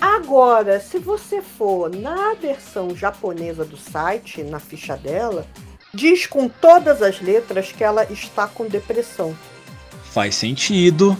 Agora, 0.00 0.80
se 0.80 0.98
você 0.98 1.40
for 1.40 1.88
na 1.88 2.34
versão 2.34 2.94
japonesa 2.96 3.64
do 3.64 3.76
site, 3.76 4.42
na 4.42 4.58
ficha 4.58 4.96
dela, 4.96 5.46
diz 5.94 6.26
com 6.26 6.48
todas 6.48 7.00
as 7.00 7.20
letras 7.20 7.70
que 7.70 7.84
ela 7.84 8.02
está 8.10 8.48
com 8.48 8.66
depressão. 8.66 9.32
Faz 10.10 10.34
sentido. 10.34 11.16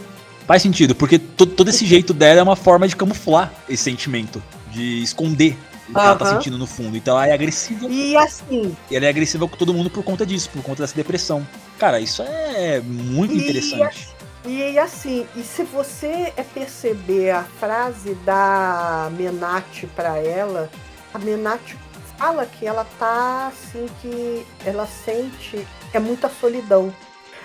Faz 0.49 0.63
sentido, 0.63 0.97
porque 0.97 1.21
todo, 1.21 1.69
esse 1.69 1.87
jeito 1.87 2.13
dela 2.13 2.41
é 2.41 2.43
uma 2.43 2.57
forma 2.57 2.89
de 2.89 2.97
camuflar 2.97 3.55
esse 3.69 3.85
sentimento, 3.85 4.43
de 4.73 5.01
esconder 5.01 5.57
que 5.93 5.99
ela 5.99 6.17
tá 6.17 6.27
sentindo 6.27 6.59
no 6.59 6.67
fundo. 6.67 6.97
Então 6.97 7.17
ela 7.17 7.29
é 7.29 7.33
agressiva. 7.33 7.87
E 7.87 8.17
assim. 8.17 8.77
E 8.91 8.97
ela 8.97 9.07
é 9.07 9.09
agressiva 9.09 9.47
com 9.49 9.57
todo 9.57 9.73
mundo 9.73 9.91
por 9.91 10.03
conta 10.03 10.27
disso, 10.27 10.51
por 10.51 10.63
conta 10.63 10.83
dessa 10.83 10.95
depressão. 10.95 11.47
Cara, 11.79 12.01
isso 12.01 12.23
é 12.23 12.81
muito 12.81 13.35
e 13.35 13.39
interessante. 13.39 14.09
E 14.45 14.79
assim, 14.79 15.27
e 15.35 15.43
se 15.43 15.65
você 15.65 16.33
é 16.37 16.43
perceber 16.43 17.31
a 17.31 17.43
frase 17.43 18.15
da 18.25 19.11
Menati 19.17 19.89
para 19.89 20.19
ela, 20.19 20.71
a 21.13 21.19
Menati 21.19 21.77
fala 22.17 22.47
que 22.47 22.65
ela 22.65 22.87
tá 22.99 23.49
assim 23.49 23.87
que 24.01 24.47
ela 24.65 24.87
sente 24.87 25.67
é 25.93 25.99
muita 25.99 26.29
solidão. 26.29 26.95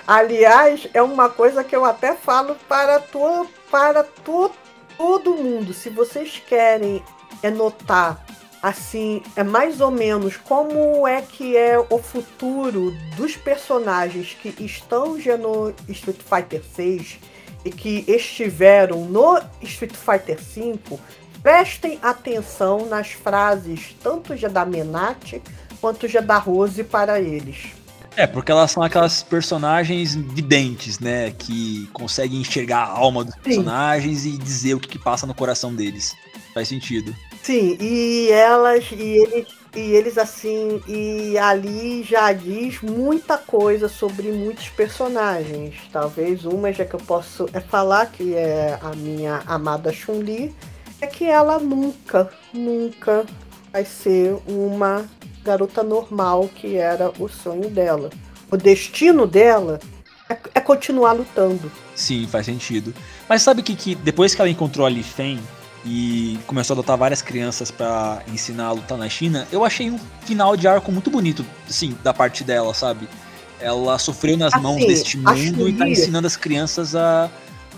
Aliás, 0.06 0.88
é 0.94 1.02
uma 1.02 1.30
coisa 1.30 1.64
que 1.64 1.76
eu 1.76 1.86
até 1.86 2.16
falo 2.16 2.56
para 2.68 3.00
to, 3.00 3.48
para 3.70 4.04
to, 4.04 4.52
todo 4.98 5.36
mundo. 5.36 5.74
Se 5.74 5.90
vocês 5.90 6.42
querem 6.48 7.04
é 7.42 7.50
notar 7.50 8.24
assim, 8.62 9.24
é 9.36 9.44
mais 9.44 9.82
ou 9.82 9.90
menos 9.90 10.38
como 10.38 11.08
é 11.08 11.22
que 11.22 11.58
é 11.58 11.80
o 11.80 11.98
futuro 11.98 12.96
dos 13.16 13.36
personagens 13.36 14.38
que 14.40 14.54
estão 14.64 15.20
já 15.20 15.36
no 15.36 15.74
Street 15.90 16.20
Fighter 16.20 16.62
6 16.76 17.20
e 17.66 17.72
que 17.72 18.06
estiveram 18.08 19.06
no 19.06 19.42
Street 19.62 19.94
Fighter 19.94 20.40
5, 20.42 21.00
prestem 21.42 21.98
atenção 22.02 22.86
nas 22.86 23.12
frases 23.12 23.96
tanto 24.04 24.36
já 24.36 24.48
da 24.48 24.66
Menate 24.66 25.42
quanto 25.80 26.08
já 26.08 26.22
da 26.22 26.38
Rose 26.38 26.84
para 26.84 27.20
eles. 27.20 27.72
É, 28.16 28.28
porque 28.28 28.52
elas 28.52 28.72
são 28.72 28.84
aquelas 28.84 29.24
personagens 29.24 30.16
videntes, 30.16 31.00
né? 31.00 31.32
Que 31.32 31.88
conseguem 31.94 32.42
enxergar 32.42 32.84
a 32.84 32.90
alma 32.90 33.24
dos 33.24 33.34
Sim. 33.36 33.40
personagens 33.42 34.26
e 34.26 34.38
dizer 34.38 34.74
o 34.74 34.80
que, 34.80 34.90
que 34.90 35.00
passa 35.00 35.26
no 35.26 35.34
coração 35.34 35.74
deles. 35.74 36.14
Faz 36.54 36.68
sentido. 36.68 37.16
Sim, 37.44 37.78
e 37.80 38.30
elas 38.32 38.86
e 38.92 39.18
eles 39.18 39.48
e 39.74 39.80
eles 39.80 40.18
assim 40.18 40.82
e 40.88 41.38
ali 41.38 42.04
já 42.04 42.34
diz 42.34 42.82
muita 42.82 43.38
coisa 43.38 43.88
sobre 43.88 44.32
muitos 44.32 44.70
personagens. 44.70 45.76
Talvez 45.92 46.46
uma 46.46 46.72
já 46.72 46.86
que 46.86 46.94
eu 46.94 47.00
posso 47.00 47.48
é 47.54 47.60
falar 47.60 48.08
que 48.08 48.36
é 48.36 48.78
a 48.82 48.96
minha 48.96 49.42
amada 49.48 49.92
Chun-Li 49.92 50.54
é 51.00 51.08
que 51.08 51.26
ela 51.26 51.58
nunca, 51.58 52.30
nunca 52.54 53.26
vai 53.72 53.86
ser 53.86 54.38
uma 54.48 55.10
garota 55.44 55.82
normal 55.82 56.50
que 56.54 56.76
era 56.76 57.12
o 57.18 57.28
sonho 57.28 57.70
dela. 57.70 58.10
O 58.52 58.58
destino 58.58 59.26
dela 59.26 59.80
é, 60.30 60.38
é 60.56 60.60
continuar 60.60 61.14
lutando. 61.14 61.72
Sim, 61.96 62.28
faz 62.28 62.46
sentido. 62.46 62.94
Mas 63.28 63.42
sabe 63.42 63.64
que, 63.64 63.76
que 63.76 63.96
depois 63.96 64.36
que 64.36 64.42
ela 64.42 64.50
encontrou 64.50 64.86
a 64.86 64.90
Li 64.90 65.02
Feng, 65.02 65.40
e 65.86 66.38
começou 66.46 66.74
a 66.74 66.76
adotar 66.76 66.98
várias 66.98 67.22
crianças 67.22 67.72
para 67.72 68.22
ensinar 68.32 68.68
a 68.68 68.72
lutar 68.72 68.98
na 68.98 69.10
China, 69.10 69.48
eu 69.52 69.66
achei 69.66 69.90
um 69.90 70.00
final 70.26 70.56
de 70.56 70.68
arco 70.68 70.92
muito 70.92 71.10
bonito, 71.10 71.46
assim, 71.70 71.98
da 72.04 72.14
parte 72.14 72.44
dela, 72.44 72.74
sabe? 72.74 73.08
Ela 73.60 73.98
sofreu 73.98 74.38
nas 74.38 74.54
assim, 74.54 74.64
mãos 74.64 74.86
deste 74.86 75.18
mundo 75.18 75.68
e 75.68 75.74
tá 75.74 75.88
ensinando 75.88 76.28
as 76.28 76.36
crianças 76.36 76.96
a 76.96 77.30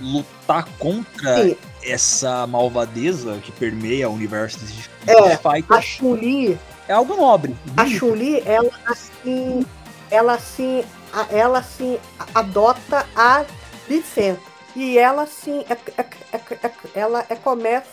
lutar 0.01 0.67
contra 0.79 1.43
Sim. 1.43 1.57
essa 1.83 2.47
malvadeza 2.47 3.39
que 3.43 3.51
permeia 3.51 4.09
o 4.09 4.13
universo 4.13 4.59
de 4.59 4.89
é, 5.07 5.37
Fighter. 5.37 5.77
A 5.77 5.81
Chun-Li 5.81 6.57
é 6.87 6.93
algo 6.93 7.15
nobre. 7.15 7.55
A 7.77 7.85
Chun-Li, 7.85 8.41
ela 8.45 8.71
assim, 8.85 9.65
ela 10.09 10.33
assim, 10.33 10.83
ela 11.29 11.59
assim 11.59 11.97
adota 12.33 13.05
a 13.15 13.45
licença 13.89 14.52
e 14.75 14.97
ela, 14.97 15.25
sim, 15.25 15.63
é, 15.69 15.73
é, 16.01 16.37
é, 16.63 16.71
ela 16.95 17.25
é 17.29 17.35
começa 17.35 17.89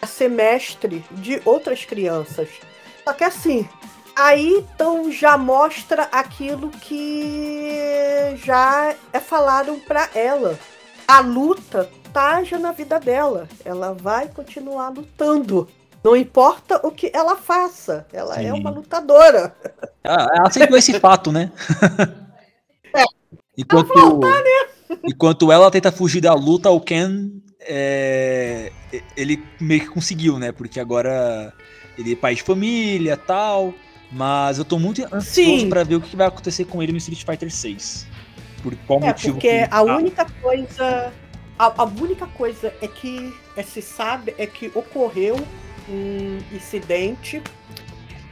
a 0.00 0.06
ser 0.06 0.28
mestre 0.28 1.04
de 1.12 1.40
outras 1.44 1.84
crianças. 1.84 2.48
Só 3.04 3.12
que 3.12 3.24
assim, 3.24 3.68
aí 4.16 4.56
então 4.56 5.10
já 5.10 5.38
mostra 5.38 6.04
aquilo 6.12 6.70
que 6.70 8.36
já 8.36 8.94
é 9.12 9.20
falado 9.20 9.74
para 9.86 10.10
ela. 10.14 10.58
A 11.06 11.20
luta 11.20 11.90
tá 12.12 12.42
já 12.44 12.58
na 12.58 12.72
vida 12.72 13.00
dela. 13.00 13.48
Ela 13.64 13.92
vai 13.92 14.28
continuar 14.28 14.90
lutando. 14.90 15.68
Não 16.02 16.16
importa 16.16 16.84
o 16.84 16.90
que 16.90 17.10
ela 17.14 17.36
faça, 17.36 18.06
ela 18.12 18.34
Sim. 18.34 18.46
é 18.46 18.52
uma 18.52 18.70
lutadora. 18.70 19.54
Ela, 20.02 20.28
ela 20.34 20.48
aceitou 20.48 20.76
esse 20.76 20.98
fato, 20.98 21.32
né? 21.32 21.50
É. 22.94 23.04
Enquanto, 23.56 23.88
voltar, 23.88 24.42
né? 24.42 24.68
Enquanto 25.04 25.50
ela 25.50 25.70
tenta 25.70 25.92
fugir 25.92 26.20
da 26.20 26.34
luta, 26.34 26.70
o 26.70 26.80
Ken 26.80 27.30
é, 27.60 28.72
ele 29.16 29.42
meio 29.60 29.82
que 29.82 29.88
conseguiu, 29.88 30.38
né? 30.38 30.52
Porque 30.52 30.80
agora 30.80 31.52
ele 31.98 32.12
é 32.12 32.16
pai 32.16 32.34
de 32.34 32.42
família 32.42 33.16
tal. 33.16 33.74
Mas 34.10 34.58
eu 34.58 34.64
tô 34.64 34.78
muito 34.78 35.02
ansioso 35.12 35.68
para 35.68 35.84
ver 35.84 35.94
o 35.94 36.00
que 36.00 36.14
vai 36.14 36.26
acontecer 36.26 36.66
com 36.66 36.82
ele 36.82 36.92
no 36.92 36.98
Street 36.98 37.24
Fighter 37.24 37.50
6. 37.50 38.06
Por 38.62 38.76
qual 38.86 39.00
é, 39.00 39.06
motivo? 39.06 39.32
Porque 39.34 39.66
que... 39.66 39.68
a 39.70 39.82
única 39.82 40.26
coisa. 40.42 41.12
A, 41.58 41.82
a, 41.82 41.84
única 41.84 42.26
coisa 42.26 42.74
é 42.82 42.88
que 42.88 43.32
é, 43.56 43.62
se 43.62 43.80
sabe 43.80 44.34
é 44.36 44.46
que 44.46 44.70
ocorreu 44.74 45.36
um 45.88 46.38
incidente 46.54 47.42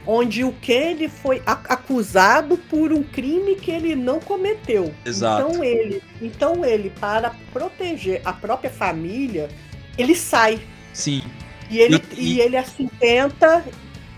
onde 0.05 0.43
o 0.43 0.51
Kenny 0.53 1.07
foi 1.07 1.41
acusado 1.45 2.57
por 2.57 2.91
um 2.91 3.03
crime 3.03 3.55
que 3.55 3.71
ele 3.71 3.95
não 3.95 4.19
cometeu. 4.19 4.93
Exato. 5.05 5.49
Então 5.49 5.63
ele, 5.63 6.03
então 6.21 6.65
ele 6.65 6.89
para 6.89 7.35
proteger 7.53 8.21
a 8.25 8.33
própria 8.33 8.69
família, 8.69 9.49
ele 9.97 10.15
sai. 10.15 10.59
Sim. 10.93 11.21
E 11.69 11.79
ele, 11.79 12.01
e... 12.17 12.33
e 12.33 12.41
ele 12.41 12.57
assim 12.57 12.89
tenta, 12.99 13.63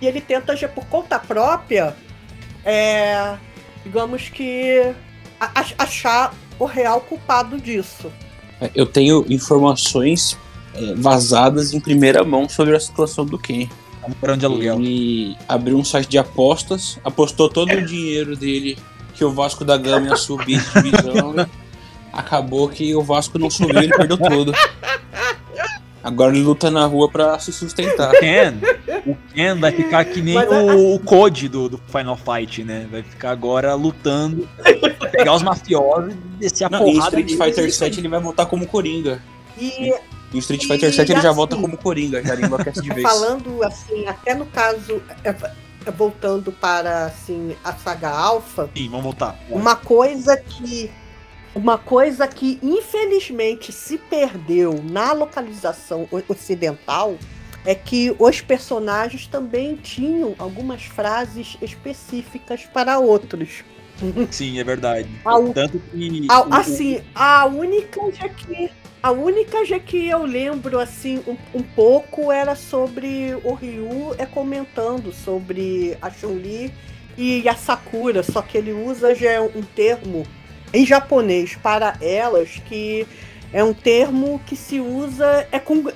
e 0.02 0.08
ele 0.08 0.22
tenta 0.22 0.56
já 0.56 0.68
por 0.68 0.86
conta 0.86 1.20
própria, 1.20 1.96
é, 2.66 3.38
digamos 3.84 4.30
que 4.30 4.94
achar 5.78 6.34
o 6.58 6.66
real 6.66 7.02
culpado 7.02 7.60
disso. 7.60 8.12
É, 8.62 8.72
eu 8.74 8.86
tenho 8.86 9.26
informações 9.30 10.38
é, 10.74 10.96
vazadas 10.96 11.74
em 11.74 11.80
primeira 11.80 12.24
mão 12.24 12.48
sobre 12.48 12.76
a 12.76 12.80
situação 12.80 13.26
do 13.26 13.38
Ken. 13.38 13.68
Morando 14.22 14.40
de 14.40 14.46
aluguel. 14.46 14.80
Ele 14.80 15.38
abriu 15.48 15.78
um 15.78 15.84
site 15.84 16.10
de 16.10 16.18
apostas, 16.18 17.00
apostou 17.04 17.50
todo 17.50 17.72
o 17.72 17.86
dinheiro 17.86 18.36
dele 18.36 18.78
que 19.14 19.24
o 19.24 19.32
Vasco 19.32 19.64
da 19.64 19.78
Gama 19.78 20.08
ia 20.08 20.16
subir 20.16 20.62
de 20.62 20.82
divisão. 20.82 21.36
Acabou 22.12 22.68
que 22.70 22.96
o 22.96 23.02
Vasco 23.02 23.40
não 23.40 23.50
subiu, 23.50 23.82
ele 23.82 23.96
perdeu 23.96 24.18
tudo. 24.18 24.54
Agora 26.04 26.36
ele 26.36 26.44
luta 26.44 26.70
na 26.70 26.86
rua 26.86 27.10
pra 27.10 27.40
se 27.40 27.54
sustentar. 27.54 28.14
O 28.14 28.20
Ken, 28.20 28.54
o 29.08 29.16
Ken 29.34 29.56
vai 29.56 29.72
ficar 29.72 30.04
que 30.04 30.22
nem 30.22 30.38
o, 30.38 30.96
o 30.96 31.00
Code 31.00 31.48
do, 31.48 31.70
do 31.70 31.78
Final 31.78 32.18
Fight, 32.18 32.62
né? 32.62 32.88
Vai 32.92 33.04
ficar 33.04 33.32
agora 33.32 33.74
lutando, 33.74 34.48
pegar 35.12 35.34
os 35.34 35.42
mafiosos 35.42 36.14
e 36.14 36.40
descer 36.40 36.66
a 36.66 36.70
não, 36.70 36.80
porrada. 36.80 37.18
Em 37.18 37.26
Street 37.26 37.56
Fighter 37.56 37.74
7 37.74 38.02
ele 38.02 38.10
vai 38.10 38.20
voltar 38.20 38.46
como 38.48 38.68
Coringa. 38.68 39.22
E 39.58 39.94
em 40.34 40.40
Street 40.40 40.66
Fighter 40.66 40.94
7 40.94 41.12
ele 41.12 41.22
já 41.22 41.30
assim, 41.30 41.36
volta 41.36 41.56
como 41.56 41.78
Coringa, 41.78 42.24
já 42.24 42.36
enlouquece 42.36 42.82
de 42.82 42.90
vez. 42.94 43.02
Falando 43.02 43.64
assim, 43.64 44.08
até 44.08 44.34
no 44.34 44.46
caso, 44.48 45.02
é, 45.24 45.30
é, 45.86 45.92
voltando 45.92 46.52
para 46.52 47.06
assim, 47.06 47.56
a 47.64 47.74
saga 47.74 48.10
Alpha. 48.10 48.70
Sim, 48.76 48.90
vamos 48.90 49.04
voltar. 49.04 49.40
Uma 49.50 49.76
coisa 49.76 50.38
que. 50.38 50.90
Uma 51.56 51.78
coisa 51.78 52.28
que 52.28 52.58
infelizmente 52.64 53.72
se 53.72 54.00
perdeu 54.00 54.84
na 54.84 55.14
localização 55.14 56.10
ocidental 56.28 57.16
é 57.64 57.76
que 57.76 58.16
os 58.18 58.42
personagens 58.42 59.28
também 59.28 59.76
tinham 59.76 60.34
algumas 60.40 60.84
frases 60.84 61.56
específicas 61.62 62.66
para 62.66 62.98
outros. 62.98 63.64
Sim, 64.32 64.60
é 64.60 64.64
verdade. 64.64 65.10
A, 65.26 65.40
Tanto 65.54 65.80
que. 65.80 66.28
A, 66.30 66.58
assim, 66.58 67.02
a 67.14 67.46
única 67.46 68.02
é 68.22 68.30
que 68.30 68.72
a 69.04 69.12
única 69.12 69.66
já 69.66 69.80
que 69.80 70.08
eu 70.08 70.24
lembro 70.24 70.80
assim 70.80 71.22
um, 71.28 71.36
um, 71.54 71.62
pouco 71.62 72.32
era 72.32 72.56
sobre 72.56 73.36
o 73.44 73.54
Ryu 73.54 74.16
é 74.18 74.26
comentando 74.26 75.12
sobre 75.12 75.98
a 76.02 76.10
Chun-Li 76.10 76.74
e 77.18 77.48
a 77.50 77.54
Sakura, 77.54 78.24
só 78.24 78.42
que 78.42 78.58
ele 78.58 78.72
usa 78.72 79.14
já 79.14 79.42
um 79.42 79.62
termo 79.62 80.26
em 80.74 80.86
japonês 80.86 81.58
para 81.62 81.98
elas 82.02 82.62
que 82.66 83.06
é 83.52 83.62
um 83.62 83.74
termo 83.74 84.42
que 84.48 84.56
se 84.56 84.80
usa 84.80 85.48
é 85.52 85.60
com, 85.60 85.90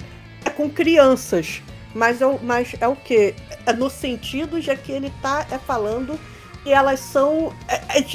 é 0.44 0.50
com 0.50 0.70
crianças. 0.70 1.62
Mas 1.96 2.22
é, 2.22 2.28
o- 2.28 2.40
mas 2.44 2.76
é 2.80 2.88
o 2.90 2.96
quê? 2.96 3.34
É 3.66 3.72
no 3.72 3.90
sentido 3.90 4.60
de 4.60 4.76
que 4.76 4.92
ele 4.92 5.12
tá 5.22 5.48
é 5.50 5.58
falando 5.58 6.20
elas 6.72 7.00
são 7.00 7.54
é, 7.68 8.00
é 8.00 8.06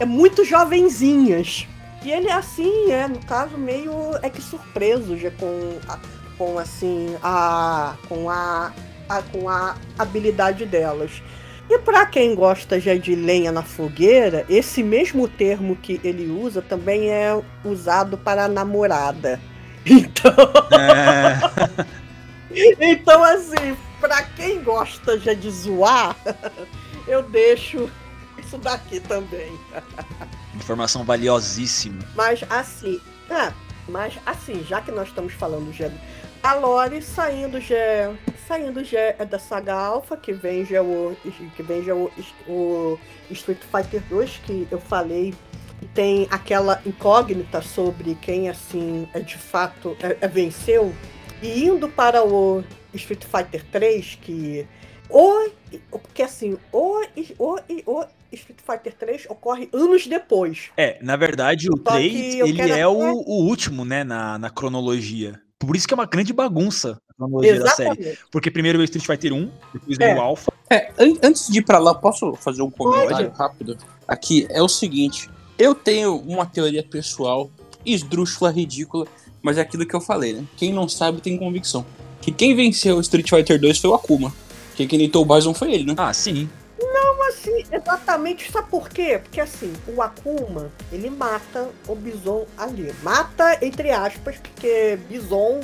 é 0.00 0.04
muito 0.04 0.44
jovenzinhas. 0.44 1.66
E 2.04 2.10
ele 2.10 2.28
é 2.28 2.32
assim, 2.32 2.90
é, 2.90 3.06
no 3.06 3.20
caso, 3.20 3.56
meio 3.56 3.92
é 4.22 4.28
que 4.28 4.42
surpreso 4.42 5.16
já 5.16 5.30
com, 5.32 5.78
a- 5.88 5.98
com 6.36 6.58
assim, 6.58 7.14
a. 7.22 7.94
com 8.08 8.28
a, 8.28 8.72
a- 9.08 9.22
com 9.22 9.48
a 9.48 9.76
habilidade 9.98 10.66
delas. 10.66 11.22
E 11.70 11.78
para 11.78 12.04
quem 12.06 12.34
gosta 12.34 12.80
já 12.80 12.94
de 12.96 13.14
lenha 13.14 13.52
na 13.52 13.62
fogueira, 13.62 14.44
esse 14.48 14.82
mesmo 14.82 15.28
termo 15.28 15.76
que 15.76 16.00
ele 16.02 16.28
usa 16.28 16.60
também 16.60 17.08
é 17.10 17.40
usado 17.64 18.18
para 18.18 18.48
namorada. 18.48 19.38
Então, 19.84 20.32
É, 20.78 21.86
então 22.92 23.22
assim, 23.24 23.76
para 24.00 24.22
quem 24.22 24.62
gosta 24.62 25.18
já 25.18 25.34
de 25.34 25.50
zoar, 25.50 26.16
eu 27.08 27.22
deixo 27.22 27.90
isso 28.52 28.58
daqui 28.58 29.00
também. 29.00 29.58
informação 30.54 31.04
valiosíssima. 31.04 32.02
Mas 32.14 32.44
assim, 32.50 33.00
é, 33.30 33.52
mas 33.88 34.18
assim, 34.26 34.62
já 34.64 34.82
que 34.82 34.90
nós 34.90 35.08
estamos 35.08 35.32
falando 35.32 35.72
já 35.72 35.90
a 36.42 36.54
Lore 36.54 37.00
saindo 37.00 37.60
já 37.60 38.12
saindo 38.46 38.84
já 38.84 38.98
é 38.98 39.24
da 39.24 39.38
saga 39.38 39.74
Alpha, 39.74 40.16
que 40.16 40.32
vem 40.32 40.66
já 40.66 40.82
o 40.82 41.16
que 41.56 41.62
vem 41.62 41.82
já 41.82 41.94
o, 41.94 42.10
o 42.48 42.98
Street 43.30 43.60
Fighter 43.60 44.02
2 44.10 44.40
que 44.44 44.68
eu 44.70 44.80
falei 44.80 45.32
tem 45.94 46.28
aquela 46.30 46.80
incógnita 46.84 47.62
sobre 47.62 48.16
quem 48.16 48.48
assim 48.48 49.08
é 49.14 49.20
de 49.20 49.38
fato 49.38 49.96
é, 50.02 50.18
é 50.20 50.28
venceu 50.28 50.92
e 51.40 51.64
indo 51.64 51.88
para 51.88 52.24
o 52.24 52.62
Street 52.92 53.24
Fighter 53.24 53.64
3 53.70 54.18
que 54.20 54.66
o 55.08 55.48
porque 55.90 56.22
assim 56.22 56.58
o, 56.72 57.02
o, 57.38 57.58
o 57.86 58.04
Street 58.32 58.58
Fighter 58.64 58.94
3 58.94 59.26
ocorre 59.28 59.68
anos 59.72 60.06
depois 60.06 60.70
É, 60.76 60.98
na 61.02 61.16
verdade, 61.16 61.68
o 61.68 61.76
Só 61.76 61.94
3, 61.94 62.12
que 62.12 62.38
eu 62.38 62.46
ele 62.46 62.56
quero 62.56 62.72
é 62.74 62.86
o, 62.86 63.02
até- 63.02 63.12
o 63.12 63.44
último, 63.46 63.84
né, 63.84 64.02
na, 64.04 64.38
na 64.38 64.50
cronologia. 64.50 65.40
Por 65.58 65.76
isso 65.76 65.86
que 65.86 65.94
é 65.94 65.96
uma 65.96 66.06
grande 66.06 66.32
bagunça 66.32 66.98
a 67.10 67.14
cronologia 67.14 67.60
da 67.60 67.70
série. 67.70 67.90
Exatamente. 67.90 68.18
Porque 68.30 68.50
primeiro 68.50 68.78
veio 68.78 68.84
o 68.88 68.90
Street 68.90 69.06
Fighter 69.06 69.32
1, 69.32 69.50
depois 69.74 69.98
É. 70.00 70.06
veio 70.06 70.18
o 70.18 70.20
Alpha. 70.20 70.52
É, 70.68 70.90
an- 70.98 71.18
antes 71.22 71.48
de 71.48 71.58
ir 71.58 71.62
pra 71.62 71.78
lá, 71.78 71.94
posso 71.94 72.34
fazer 72.34 72.62
um 72.62 72.70
comentário 72.70 73.26
Pode. 73.28 73.38
rápido? 73.38 73.78
Aqui 74.08 74.46
é 74.50 74.60
o 74.62 74.68
seguinte: 74.68 75.28
eu 75.58 75.74
tenho 75.74 76.16
uma 76.16 76.46
teoria 76.46 76.82
pessoal, 76.82 77.50
esdrúxula, 77.86 78.50
ridícula, 78.50 79.06
mas 79.42 79.58
é 79.58 79.60
aquilo 79.60 79.86
que 79.86 79.94
eu 79.94 80.00
falei, 80.00 80.32
né? 80.32 80.44
Quem 80.56 80.72
não 80.72 80.88
sabe 80.88 81.20
tem 81.20 81.36
convicção. 81.38 81.84
Que 82.20 82.30
quem 82.32 82.54
venceu 82.56 82.96
o 82.96 83.00
Street 83.00 83.28
Fighter 83.28 83.60
2 83.60 83.78
foi 83.78 83.90
o 83.90 83.94
Akuma. 83.94 84.32
Que 84.76 84.86
quem 84.86 84.98
deitou 84.98 85.22
o 85.22 85.26
Bison 85.34 85.52
foi 85.52 85.74
ele, 85.74 85.84
né? 85.84 85.94
Ah, 85.98 86.12
sim. 86.14 86.48
Assim, 87.28 87.64
exatamente, 87.72 88.50
sabe 88.52 88.68
por 88.68 88.88
quê? 88.88 89.18
Porque 89.22 89.40
assim, 89.40 89.72
o 89.88 90.02
Akuma, 90.02 90.70
ele 90.92 91.08
mata 91.08 91.68
o 91.88 91.94
Bison 91.94 92.46
ali. 92.58 92.92
Mata, 93.02 93.58
entre 93.64 93.90
aspas, 93.90 94.36
porque 94.36 94.98
Bison, 95.08 95.60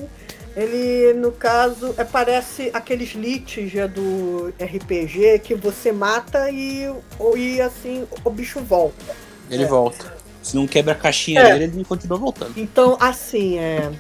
ele, 0.57 1.13
no 1.15 1.31
caso, 1.33 1.95
é, 1.99 2.05
parece 2.05 2.71
aqueles 2.73 3.13
liches 3.15 3.71
já 3.71 3.87
do 3.87 4.53
RPG 4.59 5.41
que 5.41 5.55
você 5.55 5.93
mata 5.93 6.51
e, 6.51 6.91
ou- 7.19 7.37
e 7.37 7.61
assim, 7.61 8.07
o 8.25 8.31
bicho 8.31 8.61
volta. 8.61 9.05
Ele 9.51 9.65
É. 9.65 9.67
volta. 9.67 10.17
Se 10.43 10.57
não 10.57 10.67
quebra 10.67 10.93
a 10.93 10.97
caixinha 10.97 11.41
É. 11.41 11.53
dele, 11.53 11.65
ele 11.75 11.85
continua 11.85 12.17
voltando. 12.19 12.53
Então, 12.57 12.97
assim, 12.99 13.59
é. 13.59 13.91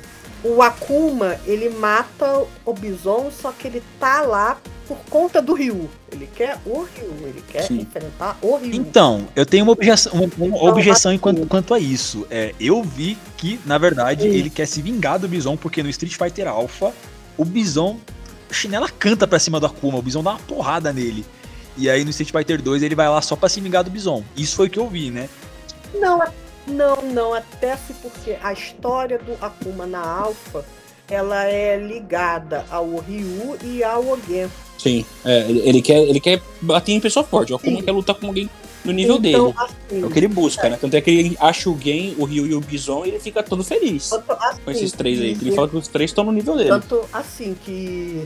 O 0.42 0.62
Akuma, 0.62 1.36
ele 1.44 1.68
mata 1.68 2.44
o 2.64 2.72
Bison, 2.72 3.30
só 3.30 3.50
que 3.50 3.66
ele 3.66 3.82
tá 3.98 4.20
lá 4.20 4.58
por 4.86 4.96
conta 5.10 5.42
do 5.42 5.52
Ryu. 5.52 5.90
Ele 6.12 6.28
quer 6.34 6.58
o 6.64 6.82
Ryu, 6.82 7.12
ele 7.22 7.42
quer 7.46 7.64
Sim. 7.64 7.80
enfrentar 7.80 8.38
o 8.40 8.56
Ryu. 8.56 8.74
Então, 8.74 9.26
eu 9.34 9.44
tenho 9.44 9.64
uma 9.64 9.72
objeção, 9.72 10.12
uma, 10.12 10.30
uma 10.38 10.56
Então, 10.56 10.68
objeção 10.68 11.12
enquanto, 11.12 11.44
quanto 11.46 11.74
a 11.74 11.78
isso. 11.78 12.26
É, 12.30 12.54
eu 12.60 12.82
vi 12.82 13.18
que, 13.36 13.60
na 13.66 13.78
verdade, 13.78 14.22
Sim. 14.22 14.28
ele 14.28 14.48
quer 14.48 14.66
se 14.66 14.80
vingar 14.80 15.18
do 15.18 15.28
Bison, 15.28 15.56
porque 15.56 15.82
no 15.82 15.88
Street 15.90 16.14
Fighter 16.14 16.46
Alpha, 16.46 16.92
o 17.36 17.44
Bison, 17.44 17.98
a 18.48 18.54
chinela 18.54 18.88
canta 18.88 19.26
pra 19.26 19.38
cima 19.38 19.58
do 19.58 19.66
Akuma, 19.66 19.98
o 19.98 20.02
Bison 20.02 20.22
dá 20.22 20.30
uma 20.30 20.40
porrada 20.40 20.92
nele. 20.92 21.26
E 21.76 21.90
aí 21.90 22.04
no 22.04 22.10
Street 22.10 22.30
Fighter 22.30 22.62
2 22.62 22.82
ele 22.82 22.94
vai 22.94 23.08
lá 23.08 23.20
só 23.20 23.36
pra 23.36 23.48
se 23.48 23.60
vingar 23.60 23.84
do 23.84 23.90
Bison. 23.90 24.24
Isso 24.36 24.56
foi 24.56 24.68
o 24.68 24.70
que 24.70 24.78
eu 24.78 24.88
vi, 24.88 25.10
né? 25.10 25.28
Não, 25.94 26.20
não, 26.68 26.96
não, 27.02 27.34
até 27.34 27.76
se 27.76 27.92
porque 27.94 28.36
a 28.42 28.52
história 28.52 29.18
do 29.18 29.32
Akuma 29.44 29.86
na 29.86 30.00
Alpha, 30.06 30.64
ela 31.10 31.44
é 31.44 31.76
ligada 31.76 32.64
ao 32.70 32.96
Ryu 32.98 33.56
e 33.64 33.82
ao 33.82 34.06
Ogen. 34.06 34.48
Sim. 34.78 35.04
É, 35.24 35.50
ele, 35.50 35.80
quer, 35.82 35.98
ele 36.02 36.20
quer 36.20 36.40
bater 36.60 36.92
em 36.92 37.00
pessoa 37.00 37.24
forte. 37.24 37.52
O 37.52 37.56
Akuma 37.56 37.78
Sim. 37.78 37.82
quer 37.82 37.92
lutar 37.92 38.14
com 38.14 38.26
alguém 38.28 38.48
no 38.84 38.92
nível 38.92 39.16
então, 39.16 39.46
dele. 39.50 39.54
assim, 39.58 40.02
É 40.02 40.06
o 40.06 40.10
que 40.10 40.18
ele 40.18 40.28
busca, 40.28 40.68
né? 40.68 40.78
Tanto 40.80 40.94
é 40.94 41.00
que 41.00 41.10
ele 41.10 41.36
acha 41.40 41.68
o 41.68 41.76
Gen, 41.78 42.14
o 42.18 42.24
Ryu 42.24 42.46
e 42.46 42.54
o 42.54 42.60
Bison 42.60 43.04
e 43.04 43.08
ele 43.08 43.18
fica 43.20 43.42
todo 43.42 43.64
feliz 43.64 44.08
tanto 44.10 44.32
assim, 44.32 44.60
com 44.64 44.70
esses 44.70 44.92
três 44.92 45.20
aí. 45.20 45.34
que- 45.34 45.44
Ele 45.46 45.54
fala 45.54 45.68
que 45.68 45.76
os 45.76 45.88
três 45.88 46.10
estão 46.10 46.24
no 46.24 46.30
nível 46.32 46.56
dele. 46.56 46.68
Tanto 46.68 47.04
assim 47.12 47.56
que 47.64 48.24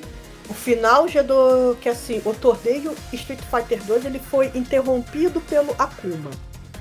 o 0.51 0.53
final 0.55 1.09
já 1.09 1.23
do 1.23 1.75
que 1.81 1.89
assim, 1.89 2.21
o 2.25 2.35
torneio 2.35 2.95
Street 3.13 3.41
Fighter 3.51 3.83
2 3.85 4.05
ele 4.05 4.19
foi 4.19 4.51
interrompido 4.55 5.41
pelo 5.41 5.73
Akuma. 5.79 6.31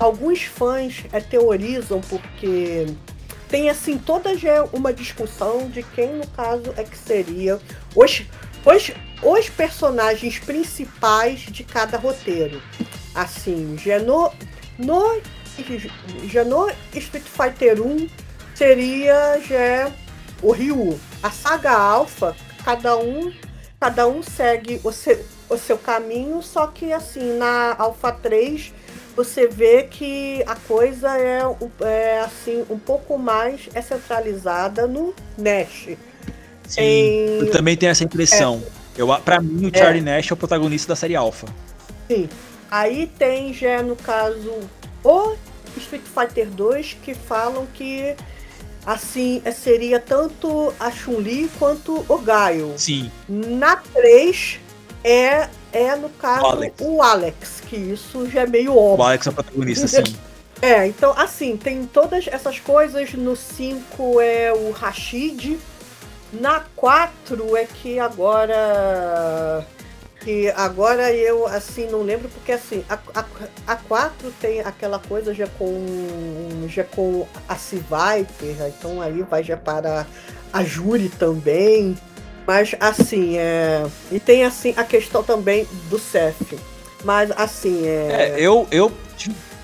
Alguns 0.02 0.42
fãs 0.42 1.04
é, 1.14 1.20
teorizam 1.20 2.02
porque 2.02 2.88
tem 3.48 3.70
assim 3.70 4.00
toda 4.00 4.36
já 4.36 4.64
uma 4.74 4.92
discussão 4.92 5.70
de 5.70 5.84
quem 5.84 6.16
no 6.16 6.26
caso 6.28 6.74
é 6.76 6.84
que 6.84 6.98
seria 6.98 7.60
os 7.96 8.24
os, 8.66 8.92
os 9.22 9.50
personagens 9.50 10.40
principais 10.40 11.42
de 11.42 11.64
cada 11.64 11.98
roteiro. 11.98 12.62
Assim, 13.14 13.78
já 13.78 14.00
no, 14.00 14.32
no, 14.78 15.22
já 16.26 16.44
no 16.44 16.72
Street 16.94 17.26
Fighter 17.26 17.82
1 17.82 18.10
seria 18.56 19.40
já 19.42 19.92
o 20.42 20.52
Ryu. 20.52 21.00
A 21.22 21.30
saga 21.30 21.72
Alpha, 21.72 22.36
cada 22.64 22.98
um, 22.98 23.32
cada 23.80 24.08
um 24.08 24.24
segue 24.24 24.80
o 24.84 24.92
seu, 24.92 25.24
o 25.50 25.58
seu 25.58 25.78
caminho, 25.78 26.42
só 26.42 26.68
que 26.68 26.92
assim, 26.94 27.38
na 27.38 27.76
Alpha 27.78 28.12
3 28.12 28.74
você 29.16 29.48
vê 29.48 29.84
que 29.84 30.44
a 30.48 30.56
coisa 30.56 31.18
é, 31.18 31.42
é 31.82 32.20
assim 32.22 32.66
um 32.70 32.78
pouco 32.80 33.18
mais 33.18 33.70
é 33.74 33.82
centralizada 33.82 34.88
no 34.88 35.14
Nash. 35.38 35.90
Sim. 36.68 36.76
Tem- 36.76 37.40
Eu 37.40 37.52
também 37.52 37.76
tenho 37.76 37.92
essa 37.92 38.04
impressão. 38.04 38.62
Eu, 38.98 39.08
pra 39.22 39.40
mim, 39.42 39.70
o 39.74 39.78
Charlie 39.78 40.02
Nash 40.02 40.30
é 40.32 40.34
o 40.34 40.38
protagonista 40.38 40.90
da 40.90 40.96
série 40.96 41.16
Alpha. 41.16 41.48
Sim. 42.10 42.30
Aí 42.70 43.08
tem 43.18 43.54
já 43.54 43.82
no 43.84 43.96
caso 43.96 44.54
o 45.04 45.36
Street 45.78 46.04
Fighter 46.04 46.48
2 46.50 46.98
que 47.04 47.14
falam 47.14 47.66
que 47.74 48.16
assim 48.86 49.42
é- 49.46 49.52
seria 49.52 50.00
tanto 50.00 50.74
a 50.80 50.90
Chun-Li 50.92 51.50
quanto 51.60 52.06
o 52.08 52.18
Gaio. 52.18 52.74
Sim. 52.78 53.12
Na 53.28 53.76
3 53.76 54.60
é 55.04 55.50
é 55.72 55.96
no 55.96 56.10
caso 56.10 56.44
O 56.44 56.48
Alex. 56.48 56.76
o 56.80 57.02
Alex, 57.02 57.62
que 57.68 57.76
isso 57.76 58.30
já 58.30 58.42
é 58.42 58.48
meio 58.48 58.74
O 58.74 58.92
óbvio. 58.94 59.06
Alex 59.06 59.28
é 59.28 59.30
o 59.30 59.34
protagonista, 59.34 59.88
sim. 59.88 60.04
É, 60.62 60.86
então 60.86 61.12
assim, 61.18 61.58
tem 61.58 61.88
todas 61.88 62.28
essas 62.28 62.60
coisas. 62.60 63.14
No 63.14 63.36
5 63.36 64.22
é 64.22 64.54
o 64.54 64.70
Rashid. 64.70 65.58
Na 66.32 66.62
4 66.76 67.58
é 67.58 67.66
que 67.66 67.98
agora. 68.00 69.66
Que 70.20 70.50
agora 70.52 71.12
eu 71.12 71.48
assim 71.48 71.88
não 71.88 72.04
lembro, 72.04 72.30
porque 72.30 72.52
assim, 72.52 72.86
a, 72.88 73.00
a, 73.16 73.26
a 73.66 73.76
4 73.76 74.32
tem 74.40 74.60
aquela 74.62 75.00
coisa 75.00 75.34
já 75.34 75.48
com. 75.48 75.84
já 76.68 76.84
com 76.84 77.28
a 77.50 77.56
C-Viper, 77.56 78.68
então 78.68 79.02
aí 79.02 79.24
vai 79.24 79.44
já 79.44 79.58
para 79.58 80.06
a 80.54 80.64
Júri 80.64 81.10
também. 81.10 81.98
Mas 82.48 82.76
assim, 82.80 83.38
é. 83.38 83.86
E 84.12 84.20
tem 84.20 84.44
assim 84.44 84.74
a 84.76 84.84
questão 84.84 85.24
também 85.24 85.68
do 85.90 85.98
Seth. 86.00 86.58
Mas 87.04 87.32
assim, 87.32 87.86
é. 87.88 88.08
É, 88.12 88.36
eu, 88.40 88.68
eu 88.72 88.92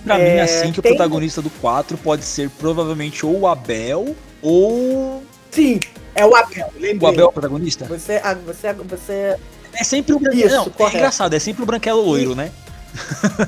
pra 0.03 0.17
É, 0.19 0.33
mim, 0.35 0.39
assim, 0.39 0.71
que 0.71 0.79
o 0.79 0.83
tem- 0.83 0.95
protagonista 0.95 1.41
do 1.41 1.49
4 1.49 1.97
pode 1.97 2.23
ser 2.23 2.49
provavelmente 2.51 3.25
ou 3.25 3.39
o 3.41 3.47
Abel 3.47 4.15
ou. 4.41 5.23
Sim, 5.51 5.79
é 6.15 6.25
o 6.25 6.35
Abel. 6.35 6.67
O 6.75 6.79
lembrei. 6.79 7.09
Abel 7.09 7.25
é 7.25 7.29
o 7.29 7.31
protagonista? 7.31 7.85
Você, 7.85 8.21
ah, 8.23 8.33
você, 8.35 8.73
você. 8.73 9.35
É 9.73 9.83
sempre 9.83 10.13
o 10.13 10.19
branquelo. 10.19 10.45
Isso, 10.45 10.55
Não, 10.55 10.65
é 10.65 10.69
correto. 10.69 10.97
engraçado, 10.97 11.33
é 11.35 11.39
sempre 11.39 11.63
o 11.63 11.65
branquelo 11.65 12.01
loiro, 12.01 12.35
né? 12.35 12.51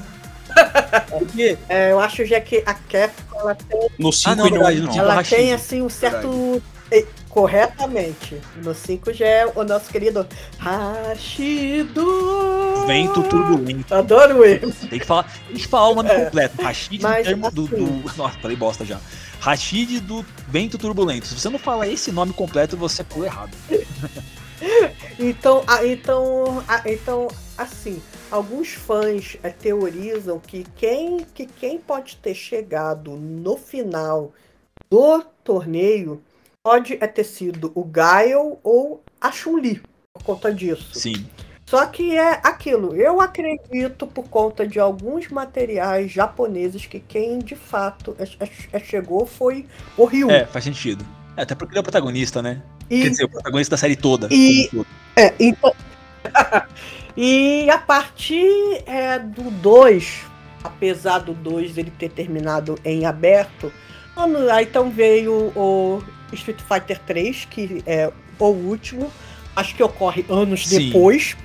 Porque. 1.10 1.57
é, 1.69 1.91
eu 1.91 1.99
acho 1.99 2.26
já 2.26 2.39
que 2.41 2.61
a 2.65 2.73
Capcom 2.73 3.39
ela 3.39 3.56
tem, 3.56 3.89
No 3.97 4.11
5 4.11 4.30
Ah, 4.31 4.35
não, 4.35 4.47
e 4.47 4.49
no 4.51 4.56
verdade, 4.56 4.77
1, 4.77 4.81
no 4.81 4.85
não. 4.88 4.93
cinco. 4.93 5.06
ela 5.06 5.23
tem 5.23 5.53
assim 5.53 5.81
um 5.81 5.89
certo. 5.89 6.61
eh, 6.91 7.06
Corretamente. 7.30 8.41
No 8.64 8.73
5 8.73 9.14
já 9.14 9.26
é 9.27 9.45
o 9.47 9.64
nosso 9.64 9.89
querido 9.89 10.27
Rashido. 10.57 12.06
Vento 12.88 13.23
turbulento. 13.23 13.93
Adoro 13.93 14.43
ele. 14.43 14.72
Tem 14.72 14.99
que 14.99 15.06
falar, 15.06 15.31
tem 15.47 15.56
que 15.57 15.68
falar 15.68 15.89
o 15.89 15.95
nome 15.95 16.10
É. 16.10 16.26
completo. 16.26 16.61
Rashid 16.61 17.01
Mas, 17.01 17.27
do, 17.27 17.47
assim- 17.47 17.76
do. 17.76 18.18
Nossa, 18.18 18.39
falei 18.39 18.57
bosta 18.57 18.84
já. 18.84 18.99
Rashid 19.39 19.99
do 20.01 20.26
Vento 20.47 20.77
Turbulento. 20.77 21.27
Se 21.27 21.39
você 21.39 21.49
não 21.49 21.60
falar 21.60 21.88
esse 21.88 22.11
nome 22.11 22.34
completo, 22.34 22.76
você 22.76 23.03
pula 23.03 23.26
errado. 23.27 23.56
Então, 25.18 25.64
ah, 25.68 25.85
então, 25.85 26.61
ah, 26.68 26.81
então, 26.85 27.30
assim, 27.57 28.01
alguns 28.30 28.69
fãs 28.73 29.38
eh, 29.41 29.49
teorizam 29.51 30.38
que 30.38 30.65
quem, 30.76 31.26
que 31.34 31.45
quem 31.45 31.77
pode 31.77 32.18
ter 32.18 32.34
chegado 32.35 33.11
no 33.11 33.56
final 33.56 34.34
do 34.89 35.22
torneio 35.45 36.22
pode 36.64 36.98
é 36.99 37.07
ter 37.07 37.23
sido 37.23 37.72
o 37.73 37.84
Gael 37.84 38.60
ou 38.64 39.03
a 39.19 39.31
Chun-Li, 39.31 39.81
por 40.14 40.23
conta 40.23 40.53
disso. 40.53 40.98
Sim. 40.98 41.26
Só 41.65 41.86
que 41.86 42.18
é 42.18 42.40
aquilo, 42.44 42.95
eu 42.95 43.22
acredito 43.22 44.07
por 44.07 44.27
conta 44.27 44.68
de 44.68 44.80
alguns 44.80 45.27
materiais 45.27 46.11
japoneses 46.11 46.88
que 46.88 46.99
quem 46.99 47.38
de 47.40 47.56
fato 47.56 48.15
é- 48.18 48.44
é- 48.44 48.49
é- 48.73 48.80
chegou 48.80 49.26
foi 49.26 49.68
o 49.95 50.06
Ryu. 50.06 50.31
É, 50.31 50.48
faz 50.48 50.65
sentido. 50.65 51.06
É, 51.38 51.44
até 51.44 51.53
porque 51.53 51.73
ele 51.73 51.80
é 51.80 51.81
o 51.81 51.84
protagonista, 51.84 52.41
né? 52.41 52.61
E- 52.90 53.03
Quer 53.03 53.10
dizer, 53.10 53.23
o 53.26 53.30
protagonista 53.30 53.76
da 53.76 53.77
série 53.77 53.95
toda. 53.95 54.27
E-. 54.31 54.68
É, 55.15 55.31
então. 55.40 55.73
e 57.15 57.69
a 57.69 57.77
partir 57.77 58.84
é, 58.88 59.19
do 59.19 59.52
2, 59.52 60.23
apesar 60.64 61.19
do 61.19 61.36
2 61.36 61.77
ele 61.77 61.91
ter 61.91 62.10
terminado 62.10 62.80
em 62.84 63.06
aberto, 63.06 63.72
aí 64.52 64.65
então 64.65 64.90
veio 64.90 65.53
o 65.56 66.03
Street 66.35 66.60
Fighter 66.61 66.99
3, 67.06 67.47
que 67.49 67.84
é 67.85 68.11
o 68.39 68.45
último, 68.45 69.11
acho 69.56 69.76
que 69.76 69.84
ocorre 69.84 70.26
anos 70.30 70.68
Sim. 70.68 70.88
depois, 70.88 71.35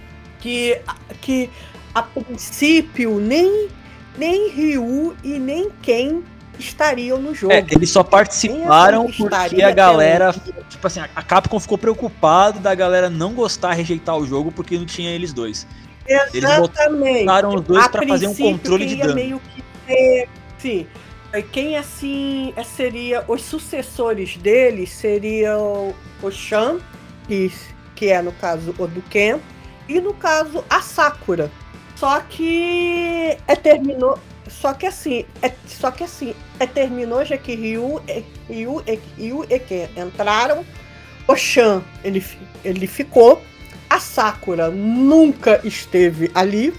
que, 0.40 0.80
que 1.20 1.50
a 1.94 2.02
princípio 2.02 3.18
nem, 3.18 3.68
nem 4.16 4.50
Ryu 4.50 5.16
e 5.22 5.38
nem 5.38 5.70
Ken 5.82 6.22
estariam 6.58 7.20
no 7.20 7.34
jogo. 7.34 7.52
É, 7.52 7.64
eles 7.70 7.90
só 7.90 8.02
participaram 8.02 9.10
porque 9.10 9.62
a 9.62 9.70
galera. 9.72 10.34
Tipo 10.68 10.86
assim, 10.86 11.00
a 11.00 11.22
Capcom 11.22 11.58
ficou 11.58 11.78
preocupada 11.78 12.60
da 12.60 12.74
galera 12.74 13.10
não 13.10 13.32
gostar, 13.32 13.72
rejeitar 13.72 14.16
o 14.16 14.26
jogo 14.26 14.52
porque 14.52 14.78
não 14.78 14.86
tinha 14.86 15.10
eles 15.10 15.32
dois. 15.32 15.66
Eles 16.06 16.34
Exatamente. 16.34 17.20
botaram 17.20 17.54
os 17.54 17.60
dois 17.62 17.84
A 17.84 17.88
pra 17.88 18.06
fazer 18.06 18.26
um 18.26 18.34
controle 18.34 18.86
de 18.86 18.96
dano. 18.96 19.14
meio 19.14 19.40
que 19.86 20.28
sim. 20.58 20.86
É, 21.34 21.42
Quem 21.42 21.76
assim 21.76 22.54
é, 22.56 22.62
seria 22.62 23.24
os 23.26 23.42
sucessores 23.42 24.36
dele 24.36 24.86
seriam 24.86 25.92
o 26.22 26.30
Shan, 26.30 26.78
que, 27.26 27.50
que 27.96 28.08
é 28.08 28.22
no 28.22 28.30
caso 28.30 28.72
o 28.78 28.86
do 28.86 29.02
Ken, 29.02 29.40
e 29.88 30.00
no 30.00 30.14
caso 30.14 30.64
a 30.70 30.80
Sakura. 30.80 31.50
Só 31.96 32.20
que 32.20 33.36
é, 33.48 33.56
terminou. 33.56 34.16
Só 34.48 34.72
que 34.74 34.86
assim, 34.86 35.24
é, 35.42 35.50
só 35.66 35.90
que 35.90 36.04
assim, 36.04 36.36
é, 36.60 36.66
terminou 36.68 37.24
já 37.24 37.36
que 37.36 37.56
Ryu, 37.56 38.00
e- 38.06 38.22
Ryu, 38.48 38.80
e- 38.86 39.00
Ryu 39.18 39.44
e 39.50 39.58
Ken 39.58 39.88
entraram. 39.96 40.64
O 41.26 41.34
Shan, 41.34 41.82
ele, 42.04 42.24
ele 42.64 42.86
ficou. 42.86 43.42
A 43.90 43.98
Sakura 43.98 44.70
nunca 44.70 45.60
esteve 45.64 46.30
ali. 46.32 46.72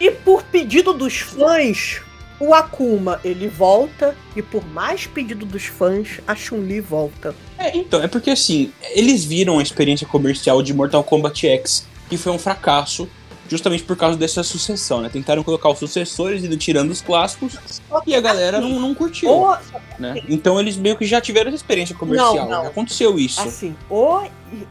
E 0.00 0.10
por 0.10 0.42
pedido 0.42 0.92
dos 0.92 1.20
fãs, 1.20 2.00
o 2.40 2.54
Akuma 2.54 3.20
ele 3.22 3.46
volta. 3.46 4.16
E 4.34 4.42
por 4.42 4.66
mais 4.66 5.06
pedido 5.06 5.44
dos 5.44 5.66
fãs, 5.66 6.20
a 6.26 6.34
Chun-Li 6.34 6.80
volta. 6.80 7.34
É, 7.58 7.76
então, 7.76 8.02
é 8.02 8.08
porque 8.08 8.30
assim, 8.30 8.72
eles 8.94 9.24
viram 9.24 9.58
a 9.58 9.62
experiência 9.62 10.06
comercial 10.06 10.62
de 10.62 10.72
Mortal 10.72 11.04
Kombat 11.04 11.46
X, 11.46 11.86
que 12.08 12.16
foi 12.16 12.32
um 12.32 12.38
fracasso, 12.38 13.08
justamente 13.48 13.82
por 13.82 13.96
causa 13.96 14.16
dessa 14.16 14.42
sucessão, 14.42 15.02
né? 15.02 15.08
Tentaram 15.08 15.42
colocar 15.42 15.68
os 15.68 15.78
sucessores 15.78 16.42
indo 16.42 16.56
tirando 16.56 16.90
os 16.90 17.02
clássicos 17.02 17.58
e 18.06 18.14
a 18.14 18.20
galera 18.20 18.60
não, 18.60 18.80
não 18.80 18.94
curtiu, 18.94 19.28
O, 19.28 19.56
né? 19.98 20.22
Então 20.28 20.58
eles 20.58 20.76
meio 20.76 20.96
que 20.96 21.04
já 21.04 21.20
tiveram 21.20 21.48
essa 21.48 21.56
experiência 21.56 21.94
comercial. 21.94 22.34
Não, 22.36 22.48
não. 22.48 22.66
Aconteceu 22.66 23.18
isso. 23.18 23.40
assim, 23.40 23.76
o, 23.90 24.22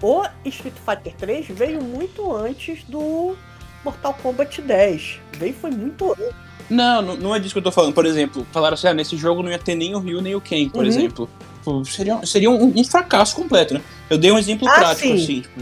o 0.02 0.24
Street 0.46 0.76
Fighter 0.86 1.14
3 1.18 1.48
veio 1.50 1.84
muito 1.84 2.34
antes 2.34 2.84
do 2.86 3.36
Mortal 3.84 4.14
Kombat 4.14 4.62
10. 4.62 5.20
Veio 5.38 5.54
foi 5.54 5.72
muito 5.72 6.14
antes. 6.14 6.49
Não, 6.70 7.02
não, 7.02 7.16
não 7.16 7.36
é 7.36 7.40
disso 7.40 7.54
que 7.54 7.60
eu 7.60 7.64
tô 7.64 7.72
falando. 7.72 7.94
Por 7.94 8.06
exemplo, 8.06 8.46
falaram 8.52 8.74
assim, 8.76 8.88
ah, 8.88 8.94
nesse 8.94 9.18
jogo 9.18 9.42
não 9.42 9.50
ia 9.50 9.58
ter 9.60 9.76
nem 9.76 9.96
o 9.96 10.00
Ryu 10.00 10.22
nem 10.22 10.36
o 10.36 10.42
Ken, 10.42 10.70
por 10.70 10.82
Uhum. 10.84 10.88
exemplo. 10.90 11.30
Pô, 11.64 11.84
Seria, 11.84 12.20
seria 12.26 12.50
um, 12.50 12.74
um 12.80 12.84
fracasso 12.84 13.36
completo, 13.36 13.74
né? 13.74 13.82
Eu 14.10 14.18
dei 14.18 14.32
um 14.32 14.38
exemplo 14.38 14.68
Ah, 14.70 14.74
prático, 14.74 15.08
sim. 15.08 15.24
assim, 15.24 15.42
tipo, 15.42 15.62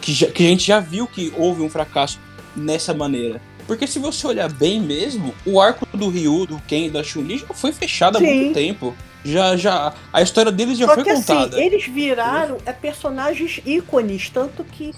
que, 0.00 0.12
já- 0.12 0.26
que 0.28 0.44
a 0.44 0.48
gente 0.48 0.66
já 0.66 0.80
viu 0.80 1.06
que 1.06 1.32
houve 1.36 1.62
um 1.62 1.68
fracasso 1.70 2.18
nessa 2.56 2.92
maneira. 2.94 3.40
Porque 3.66 3.86
se 3.86 3.98
você 3.98 4.26
olhar 4.26 4.50
bem 4.50 4.80
mesmo, 4.80 5.34
o 5.44 5.60
arco 5.60 5.86
do 5.94 6.08
Ryu, 6.08 6.46
do 6.46 6.58
Ken 6.66 6.86
e 6.86 6.90
da 6.90 7.02
Chun-Li 7.04 7.38
já 7.38 7.46
foi 7.54 7.70
fechado 7.72 8.16
há 8.16 8.20
Sim. 8.20 8.26
muito 8.26 8.54
tempo. 8.54 8.96
Já, 9.24 9.56
já, 9.56 9.92
a 10.12 10.22
história 10.22 10.50
deles 10.50 10.78
já 10.78 10.86
Só 10.86 10.94
foi 10.94 11.04
que 11.04 11.12
contada. 11.12 11.56
assim, 11.56 11.66
eles 11.66 11.84
viraram 11.86 12.56
é, 12.64 12.72
personagens 12.72 13.60
ícones, 13.66 14.30
tanto 14.30 14.64
que 14.64 14.92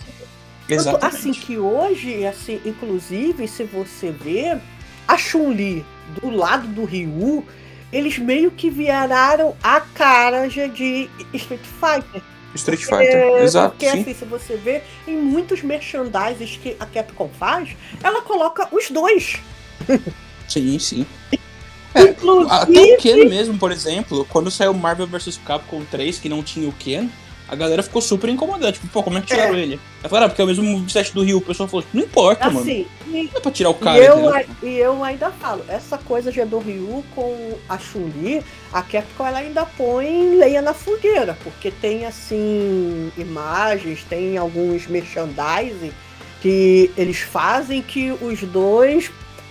Tanto, 0.69 0.81
Exatamente. 0.83 1.17
assim 1.17 1.33
que 1.33 1.59
hoje, 1.59 2.25
assim, 2.25 2.61
inclusive, 2.65 3.49
se 3.49 3.65
você 3.65 4.13
ver 4.13 4.61
a 5.11 5.19
Chun-Li 5.19 5.85
do 6.21 6.31
lado 6.31 6.69
do 6.69 6.85
Ryu, 6.85 7.45
eles 7.93 8.17
meio 8.17 8.51
que 8.53 8.71
viraram 8.71 9.57
a 9.61 9.81
cara 9.81 10.47
de 10.49 11.11
Street 11.35 11.61
Fighter. 11.81 12.23
Street 12.55 12.81
Fighter, 12.81 13.17
É, 13.17 13.43
exato, 13.43 13.71
Porque 13.71 13.91
sim. 13.91 14.01
assim, 14.03 14.15
se 14.15 14.25
você 14.25 14.57
ver 14.57 14.85
em 15.07 15.17
muitos 15.17 15.63
merchandises 15.63 16.57
que 16.57 16.77
a 16.79 16.87
Capcom 16.87 17.29
faz, 17.29 17.71
ela 18.03 18.23
coloca 18.23 18.69
os 18.73 18.89
dois. 18.91 19.39
Sim, 20.49 20.79
sim. 20.79 21.07
É, 21.93 22.03
Até 22.03 22.11
Inclusive, 22.11 22.95
o 22.95 22.99
Ken 22.99 23.25
mesmo, 23.29 23.59
por 23.59 23.73
exemplo, 23.73 24.25
quando 24.31 24.49
saiu 24.51 24.73
Marvel 24.73 25.09
vs 25.09 25.41
Capcom 25.45 25.85
3, 25.91 26.19
que 26.21 26.29
não 26.29 26.43
tinha 26.43 26.69
o 26.69 26.73
Ken, 26.73 27.09
a 27.51 27.57
galera 27.57 27.83
ficou 27.83 28.01
super 28.01 28.31
incomodada. 28.31 28.71
Tipo, 28.73 28.87
pô, 28.89 29.03
como 29.03 29.19
é 29.19 29.21
que 29.21 29.27
tiraram 29.27 29.57
ele? 29.57 29.81
Aí 30.03 30.09
falaram, 30.09 30.27
ah, 30.27 30.29
porque 30.29 30.41
é 30.41 30.45
o 30.45 30.47
mesmo 30.49 30.63
moveset 30.65 31.13
do 31.13 31.23
Rio. 31.25 31.39
O 31.39 31.41
pessoal 31.41 31.69
falou, 31.69 31.85
não 31.93 32.03
importa, 32.03 32.47
mano. 32.47 32.61
assim, 32.61 32.87
e- 33.09 33.25
Não 33.25 33.39
é 33.39 33.41
pra 33.41 33.51
tirar 33.51 33.71
o 33.71 33.73
E 33.73 33.75
cara, 33.77 33.99
eu, 33.99 34.13
entendeu? 34.15 34.35
ai- 34.35 34.47
e 34.63 34.77
eu 34.79 35.03
ainda 35.05 35.31
falo, 35.33 35.65
essa 35.69 35.99
coisa 35.99 36.31
já 36.31 36.45
do 36.45 36.59
Ryu 36.61 37.05
com 37.15 37.59
a 37.69 37.77
Chun-Li, 37.77 38.43
a 38.73 38.83
Capcom 38.83 39.27
ela 39.27 39.39
ainda 39.39 39.67
põe 39.67 40.37
lenha 40.37 40.63
na 40.63 40.73
fogueira, 40.73 41.37
porque 41.43 41.71
tem 41.73 42.07
assim 42.07 43.11
imagens, 43.19 44.05
tem 44.09 44.39
alguns 44.39 44.87
merchandising 44.87 45.93
que 46.41 46.91
eles 46.97 47.19
fazem 47.19 47.83
que 47.83 48.13
os 48.13 48.41
dois 48.43 49.11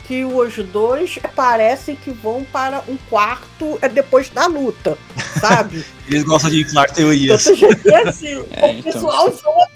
que 0.10 0.26
os 0.26 0.56
dois 0.56 1.19
parecem 1.36 1.95
que 1.95 2.10
vão 2.10 2.44
para 2.44 2.84
um 2.88 2.98
quarto 3.11 3.77
é 3.80 3.88
depois 3.88 4.27
da 4.27 4.48
luta, 4.48 4.98
sabe? 5.40 5.86
Eles 6.10 6.23
gostam 6.23 6.49
de 6.49 6.61
inflar 6.61 6.91
teorias. 6.91 7.45
Então, 7.45 7.69
já 7.69 7.76
vê 7.76 7.95
assim, 8.10 8.44
É, 8.49 8.65
o 8.65 8.69
então. 8.72 8.91
pessoal 8.91 9.31
zoa. 9.31 9.68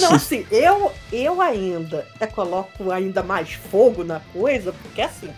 Não, 0.00 0.14
assim, 0.14 0.46
eu, 0.50 0.92
eu 1.12 1.42
ainda 1.42 2.08
é, 2.18 2.26
coloco 2.26 2.90
ainda 2.90 3.22
mais 3.22 3.52
fogo 3.52 4.02
na 4.02 4.20
coisa, 4.32 4.72
porque 4.72 5.02
assim, 5.02 5.28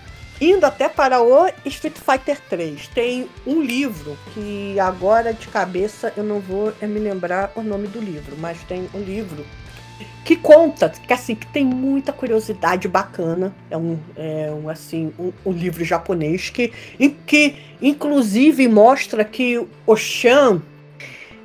indo 0.41 0.65
até 0.65 0.89
para 0.89 1.21
o 1.21 1.51
Street 1.65 1.97
Fighter 1.97 2.41
3, 2.49 2.87
tem 2.95 3.29
um 3.45 3.61
livro 3.61 4.17
que 4.33 4.79
agora 4.79 5.35
de 5.35 5.49
cabeça 5.49 6.13
eu 6.17 6.23
não 6.23 6.39
vou 6.39 6.73
é, 6.81 6.87
me 6.87 7.01
lembrar 7.01 7.51
o 7.57 7.63
nome 7.63 7.89
do 7.89 7.99
livro, 7.99 8.37
mas 8.39 8.63
tem 8.69 8.89
um 8.95 9.01
livro 9.01 9.45
que 10.25 10.37
conta, 10.37 10.89
que 10.89 11.13
assim, 11.13 11.35
que 11.35 11.47
tem 11.47 11.65
muita 11.65 12.13
curiosidade 12.13 12.89
bacana. 12.89 13.55
É 13.71 13.77
um, 13.77 13.99
é 14.17 14.51
um 14.51 14.69
assim, 14.69 15.13
um, 15.19 15.33
um 15.45 15.53
livro 15.53 15.85
japonês 15.85 16.51
que, 16.51 16.73
em 16.99 17.11
que 17.11 17.57
inclusive 17.81 18.67
mostra 18.69 19.25
que 19.25 19.65
o 19.87 19.97
Shan 19.97 20.61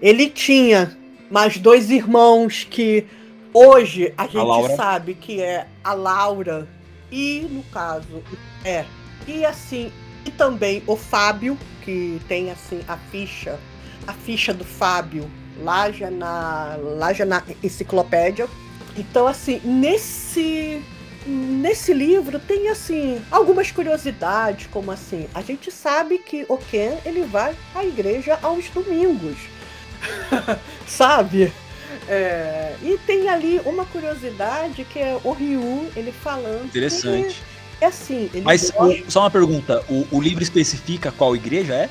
ele 0.01 0.29
tinha 0.29 0.97
mais 1.29 1.57
dois 1.57 1.91
irmãos 1.91 2.65
que 2.69 3.05
hoje 3.53 4.13
a 4.17 4.23
gente 4.23 4.35
Laura. 4.35 4.75
sabe 4.75 5.13
que 5.13 5.41
é 5.41 5.67
a 5.83 5.93
Laura 5.93 6.67
e 7.11 7.47
no 7.49 7.63
caso 7.63 8.23
é 8.65 8.85
e 9.27 9.45
assim 9.45 9.91
e 10.25 10.31
também 10.31 10.81
o 10.87 10.95
Fábio 10.95 11.57
que 11.83 12.19
tem 12.27 12.49
assim 12.49 12.81
a 12.87 12.97
ficha 12.97 13.59
a 14.07 14.13
ficha 14.13 14.53
do 14.53 14.65
Fábio 14.65 15.29
lá 15.63 15.91
já 15.91 16.09
na 16.11 16.77
lá 16.97 17.13
já 17.13 17.25
na 17.25 17.43
enciclopédia 17.63 18.47
então 18.97 19.27
assim 19.27 19.61
nesse 19.63 20.81
nesse 21.25 21.93
livro 21.93 22.39
tem 22.39 22.69
assim 22.69 23.21
algumas 23.29 23.69
curiosidades 23.71 24.67
como 24.71 24.91
assim 24.91 25.27
a 25.35 25.41
gente 25.41 25.71
sabe 25.71 26.17
que 26.17 26.45
o 26.49 26.57
Ken 26.57 26.97
ele 27.05 27.23
vai 27.23 27.55
à 27.75 27.85
igreja 27.85 28.39
aos 28.41 28.69
domingos 28.69 29.37
sabe 30.87 31.51
É, 32.09 32.75
e 32.81 32.97
tem 33.05 33.29
ali 33.29 33.61
uma 33.65 33.85
curiosidade 33.85 34.83
que 34.85 34.97
é 34.99 35.17
o 35.23 35.31
Ryu 35.31 35.89
ele 35.95 36.11
falando 36.11 36.65
Interessante. 36.65 37.41
é 37.79 37.85
assim 37.85 38.29
Mas 38.43 38.71
gosta- 38.71 39.03
só 39.07 39.19
uma 39.21 39.29
pergunta: 39.31 39.83
o, 39.87 40.07
o 40.11 40.19
livro 40.21 40.41
especifica 40.41 41.11
qual 41.11 41.35
igreja 41.35 41.73
é? 41.75 41.89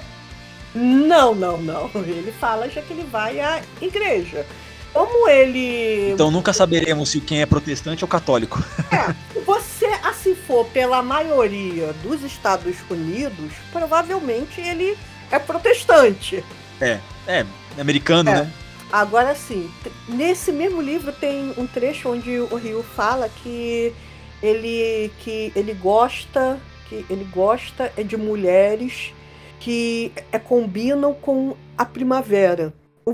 Não, 0.75 1.35
não, 1.35 1.59
não. 1.59 1.91
Ele 1.95 2.33
fala 2.33 2.69
já 2.69 2.81
que 2.83 2.93
ele 2.93 3.05
vai 3.11 3.41
à 3.41 3.61
igreja. 3.81 4.47
como 4.93 5.29
ele. 5.29 6.11
Então 6.13 6.31
nunca 6.31 6.53
saberemos 6.53 7.11
se 7.11 7.21
quem 7.21 7.43
é 7.43 7.47
protestante 7.47 8.05
ou 8.05 8.09
católico. 8.09 8.63
É, 8.91 9.13
se 9.33 9.41
você 9.41 9.87
assim 10.05 10.35
for 10.35 10.65
pela 10.67 11.03
maioria 11.03 11.93
dos 12.03 12.23
Estados 12.25 12.75
Unidos, 12.89 13.53
provavelmente 13.73 14.61
ele 14.61 14.97
é 15.31 15.39
protestante. 15.39 16.45
É, 16.81 16.99
é, 17.27 17.47
americano, 17.79 18.31
É. 18.31 18.35
né? 18.35 18.53
Agora 18.93 19.35
sim, 19.37 19.71
nesse 20.09 20.51
mesmo 20.51 20.83
livro 20.83 21.13
tem 21.13 21.55
um 21.57 21.65
trecho 21.67 22.09
onde 22.11 22.39
o 22.41 22.57
Ryu 22.57 22.83
fala 22.83 23.29
que 23.29 23.93
ele 24.43 25.13
que 25.21 25.53
ele 25.55 25.73
gosta 25.75 26.59
que 26.89 27.05
ele 27.09 27.23
gosta 27.33 27.93
é 27.97 28.03
de 28.03 28.17
mulheres 28.17 29.13
que 29.61 30.13
é, 30.33 30.39
combinam 30.39 31.15
com 31.15 31.57
a 31.77 31.85
primavera. 31.85 32.73
O, 33.05 33.13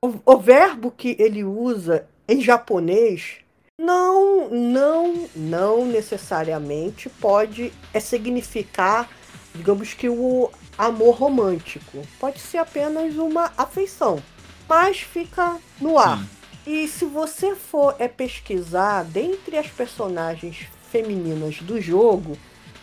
o, 0.00 0.20
o 0.24 0.36
verbo 0.38 0.90
que 0.90 1.16
ele 1.18 1.42
usa 1.42 2.06
em 2.28 2.40
japonês 2.40 3.38
não 3.80 4.50
não 4.50 5.28
não 5.34 5.86
necessariamente 5.86 7.08
pode 7.08 7.72
é 7.94 8.00
significar 8.00 9.08
digamos 9.54 9.94
que 9.94 10.08
o 10.08 10.50
amor 10.76 11.14
romântico 11.14 12.02
pode 12.18 12.40
ser 12.40 12.58
apenas 12.58 13.16
uma 13.16 13.52
afeição 13.56 14.20
mas 14.68 15.00
fica 15.00 15.56
no 15.80 15.98
ar. 15.98 16.18
Sim. 16.18 16.28
E 16.66 16.86
se 16.86 17.06
você 17.06 17.54
for 17.54 17.96
é 17.98 18.06
pesquisar 18.06 19.02
dentre 19.04 19.56
as 19.56 19.68
personagens 19.68 20.66
femininas 20.90 21.62
do 21.62 21.80
jogo, 21.80 22.36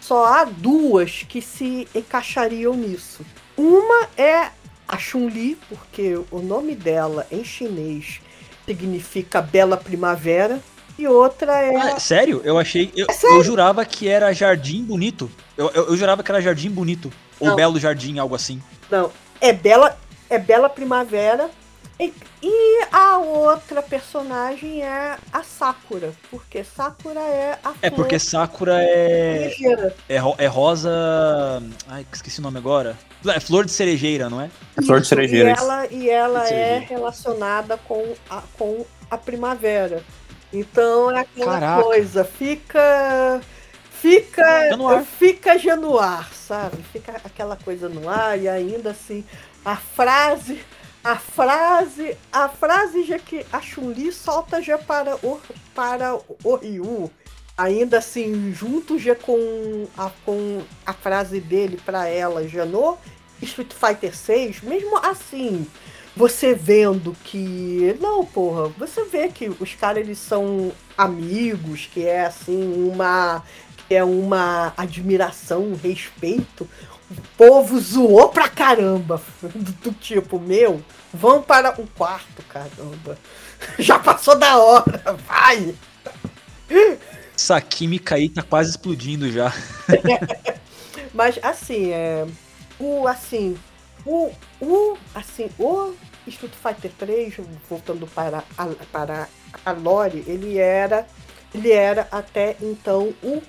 só 0.05 0.25
há 0.25 0.43
duas 0.43 1.25
que 1.27 1.41
se 1.41 1.87
encaixariam 1.95 2.75
nisso. 2.75 3.25
Uma 3.57 4.07
é 4.15 4.51
a 4.87 4.97
Chun-Li, 4.99 5.57
porque 5.67 6.19
o 6.29 6.39
nome 6.39 6.75
dela 6.75 7.25
em 7.31 7.43
chinês 7.43 8.21
significa 8.65 9.41
Bela 9.41 9.77
Primavera, 9.77 10.59
e 10.97 11.07
outra 11.07 11.59
é 11.59 11.75
Ah, 11.75 11.99
sério? 11.99 12.41
Eu 12.43 12.57
achei. 12.57 12.91
Eu, 12.95 13.07
É 13.09 13.25
eu 13.25 13.43
jurava 13.43 13.83
que 13.83 14.07
era 14.07 14.31
Jardim 14.31 14.83
Bonito. 14.83 15.29
Eu, 15.57 15.71
eu, 15.73 15.87
eu 15.87 15.97
jurava 15.97 16.21
que 16.23 16.31
era 16.31 16.41
Jardim 16.41 16.69
Bonito. 16.69 17.11
Ou 17.39 17.49
Não. 17.49 17.55
Belo 17.55 17.79
Jardim, 17.79 18.19
algo 18.19 18.35
assim. 18.35 18.61
Não, 18.89 19.11
é 19.41 19.51
Bela, 19.51 19.97
é 20.29 20.37
Bela 20.37 20.69
Primavera. 20.69 21.49
E, 21.97 22.13
e 22.43 22.85
a 22.91 23.17
outra 23.19 23.81
personagem 23.81 24.83
é 24.83 25.17
a 25.31 25.43
Sakura, 25.43 26.11
porque 26.29 26.61
Sakura 26.61 27.21
é 27.21 27.57
a 27.63 27.73
É 27.81 27.89
porque 27.89 28.19
Sakura 28.19 28.81
é. 28.81 29.55
É, 30.09 30.17
ro- 30.17 30.35
é 30.37 30.45
rosa. 30.45 30.91
Ai, 31.87 32.05
esqueci 32.11 32.39
o 32.39 32.43
nome 32.43 32.57
agora. 32.57 32.97
É 33.25 33.39
flor 33.39 33.63
de 33.65 33.71
cerejeira, 33.71 34.29
não 34.29 34.41
é? 34.41 34.49
É 34.75 34.81
flor 34.81 34.99
de 34.99 35.07
cerejeira, 35.07 35.51
E 35.51 35.53
ela, 35.57 35.87
e 35.87 36.09
ela 36.09 36.49
é 36.49 36.79
relacionada 36.79 37.77
com 37.77 38.13
a, 38.29 38.41
com 38.57 38.85
a 39.09 39.17
primavera. 39.17 40.03
Então 40.51 41.09
é 41.11 41.21
aquela 41.21 41.59
Caraca. 41.59 41.83
coisa, 41.83 42.25
fica. 42.25 43.41
Fica. 43.89 44.43
Fica 44.63 44.77
no 44.77 44.87
ar. 44.89 45.03
Fica 45.03 45.57
já 45.57 45.75
no 45.77 45.97
ar, 45.97 46.29
sabe? 46.33 46.77
Fica 46.91 47.13
aquela 47.23 47.55
coisa 47.55 47.87
no 47.89 48.09
ar 48.09 48.37
e 48.37 48.47
ainda 48.49 48.91
assim, 48.91 49.23
a 49.63 49.77
frase. 49.77 50.59
A 51.05 51.17
frase. 51.17 52.17
A 52.31 52.49
frase 52.49 53.03
já 53.03 53.19
que 53.19 53.45
a 53.53 53.61
Chun-Li 53.61 54.11
solta 54.11 54.59
já 54.59 54.75
para 54.75 55.15
o, 55.17 55.39
para 55.75 56.15
o 56.43 56.55
Ryu. 56.55 57.11
Ainda 57.55 57.99
assim, 57.99 58.51
junto 58.51 58.97
já 58.97 59.13
com 59.13 59.87
a, 59.95 60.09
com 60.25 60.63
a 60.83 60.93
frase 60.93 61.39
dele 61.39 61.79
para 61.85 62.07
ela 62.07 62.47
já 62.47 62.65
no 62.65 62.97
Street 63.39 63.71
Fighter 63.71 64.17
6, 64.17 64.61
mesmo 64.61 64.97
assim, 64.97 65.67
você 66.15 66.55
vendo 66.55 67.15
que. 67.23 67.95
Não, 68.01 68.25
porra, 68.25 68.69
você 68.69 69.05
vê 69.05 69.27
que 69.27 69.47
os 69.47 69.75
caras 69.75 70.03
eles 70.03 70.17
são 70.17 70.71
amigos, 70.97 71.87
que 71.93 72.03
é 72.03 72.25
assim, 72.25 72.89
uma. 72.89 73.43
que 73.87 73.93
é 73.93 74.03
uma 74.03 74.73
admiração, 74.75 75.65
um 75.65 75.75
respeito. 75.75 76.67
O 77.09 77.21
povo 77.37 77.79
zoou 77.79 78.29
pra 78.29 78.49
caramba. 78.49 79.21
Do, 79.83 79.91
tipo, 79.93 80.39
meu, 80.39 80.81
vão 81.13 81.41
para 81.41 81.71
um 81.79 81.85
quarto, 81.85 82.41
caramba. 82.49 83.17
Já 83.77 83.99
passou 83.99 84.35
da 84.35 84.57
hora, 84.57 85.15
vai! 85.27 85.75
Essa 87.35 87.59
química 87.61 88.15
aí 88.15 88.29
tá 88.29 88.41
quase 88.41 88.71
explodindo 88.71 89.31
já. 89.31 89.53
Mas 91.13 91.37
assim, 91.43 91.91
é. 91.91 92.25
O 92.79 93.07
assim. 93.07 93.57
O. 94.05 94.31
O. 94.59 94.97
Assim, 95.13 95.49
o 95.59 95.93
Street 96.27 96.53
Fighter 96.53 96.91
3, 96.97 97.35
voltando 97.69 98.07
para 98.07 98.43
a, 98.57 98.65
para 98.91 99.27
a 99.65 99.71
Lore, 99.71 100.23
ele 100.27 100.57
era. 100.57 101.05
Ele 101.53 101.71
era 101.71 102.07
até 102.11 102.57
então 102.61 103.13
o, 103.23 103.41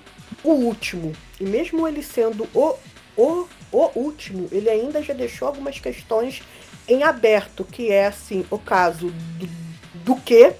o 0.43 0.51
último. 0.51 1.13
E 1.39 1.43
mesmo 1.43 1.87
ele 1.87 2.01
sendo 2.01 2.47
o, 2.53 2.75
o, 3.17 3.47
o 3.71 3.91
último, 3.95 4.47
ele 4.51 4.69
ainda 4.69 5.01
já 5.01 5.13
deixou 5.13 5.47
algumas 5.47 5.79
questões 5.79 6.41
em 6.87 7.03
aberto, 7.03 7.65
que 7.65 7.91
é 7.91 8.07
assim, 8.07 8.45
o 8.49 8.57
caso 8.57 9.11
do, 9.37 9.49
do 10.05 10.15
que, 10.21 10.53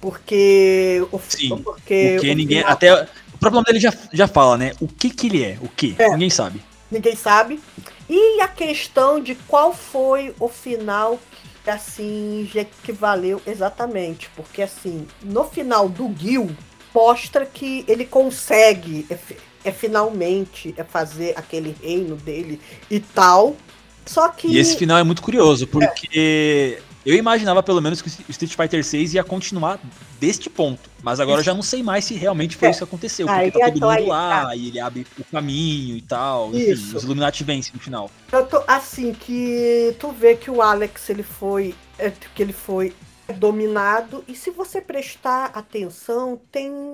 porque 0.00 1.06
o 1.12 1.18
Sim, 1.28 1.62
porque 1.62 2.18
o 2.18 2.22
ninguém. 2.34 2.58
final- 2.58 2.72
Até. 2.72 3.08
O 3.42 3.50
nome 3.50 3.64
dele 3.64 3.80
já, 3.80 3.92
já 4.12 4.28
fala, 4.28 4.58
né? 4.58 4.72
O 4.80 4.86
que 4.86 5.08
que 5.08 5.28
ele 5.28 5.42
é? 5.42 5.58
O 5.62 5.68
que? 5.68 5.94
É. 5.98 6.10
Ninguém 6.10 6.28
sabe. 6.28 6.62
ninguém 6.90 7.16
sabe. 7.16 7.58
E 8.08 8.40
a 8.42 8.48
questão 8.48 9.18
de 9.20 9.34
qual 9.34 9.72
foi 9.72 10.34
o 10.38 10.48
final 10.48 11.18
que 11.64 11.70
assim 11.70 12.48
já 12.52 12.64
que 12.64 12.92
valeu 12.92 13.40
exatamente, 13.46 14.28
porque 14.36 14.60
assim, 14.62 15.06
no 15.22 15.44
final 15.44 15.88
do 15.88 16.12
Gil 16.18 16.50
mostra 16.94 17.46
que 17.46 17.84
ele 17.86 18.04
consegue 18.04 19.06
é, 19.64 19.70
fi- 19.72 19.86
é 19.86 19.90
finalmente 19.90 20.74
é 20.76 20.84
fazer 20.84 21.34
aquele 21.36 21.74
reino 21.82 22.16
dele 22.16 22.60
e 22.90 23.00
tal. 23.00 23.56
Só 24.06 24.28
que 24.28 24.48
E 24.48 24.58
esse 24.58 24.76
final 24.76 24.98
é 24.98 25.04
muito 25.04 25.22
curioso, 25.22 25.66
porque 25.68 26.82
eu 27.06 27.14
imaginava 27.14 27.62
pelo 27.62 27.80
menos 27.80 28.02
que 28.02 28.08
o 28.08 28.30
Street 28.30 28.54
Fighter 28.56 28.84
6 28.84 29.14
ia 29.14 29.22
continuar 29.22 29.78
deste 30.18 30.50
ponto. 30.50 30.90
Mas 31.02 31.20
agora 31.20 31.40
eu 31.40 31.44
já 31.44 31.54
não 31.54 31.62
sei 31.62 31.82
mais 31.82 32.04
se 32.04 32.14
realmente 32.14 32.56
foi 32.56 32.68
É. 32.68 32.70
isso 32.72 32.78
que 32.80 32.84
aconteceu. 32.84 33.28
Aí, 33.28 33.50
Porque 33.50 33.64
tá 33.64 33.70
todo 33.72 33.80
mundo 33.80 33.90
aí, 33.90 34.06
lá, 34.06 34.56
e 34.56 34.68
ele 34.68 34.80
abre 34.80 35.06
o 35.18 35.24
caminho 35.24 35.96
e 35.96 36.02
tal. 36.02 36.50
Enfim, 36.54 36.72
os 36.96 37.04
Illuminati 37.04 37.44
vencem 37.44 37.72
no 37.74 37.80
final. 37.80 38.10
Eu 38.32 38.44
tô, 38.46 38.62
assim, 38.66 39.12
que 39.14 39.94
tu 39.98 40.10
vê 40.12 40.34
que 40.34 40.50
o 40.50 40.60
Alex 40.60 41.08
ele 41.08 41.22
foi. 41.22 41.74
é, 41.98 42.10
que 42.34 42.42
ele 42.42 42.52
foi 42.52 42.92
dominado. 43.36 44.24
E 44.26 44.34
se 44.34 44.50
você 44.50 44.80
prestar 44.80 45.46
atenção, 45.54 46.40
tem 46.50 46.92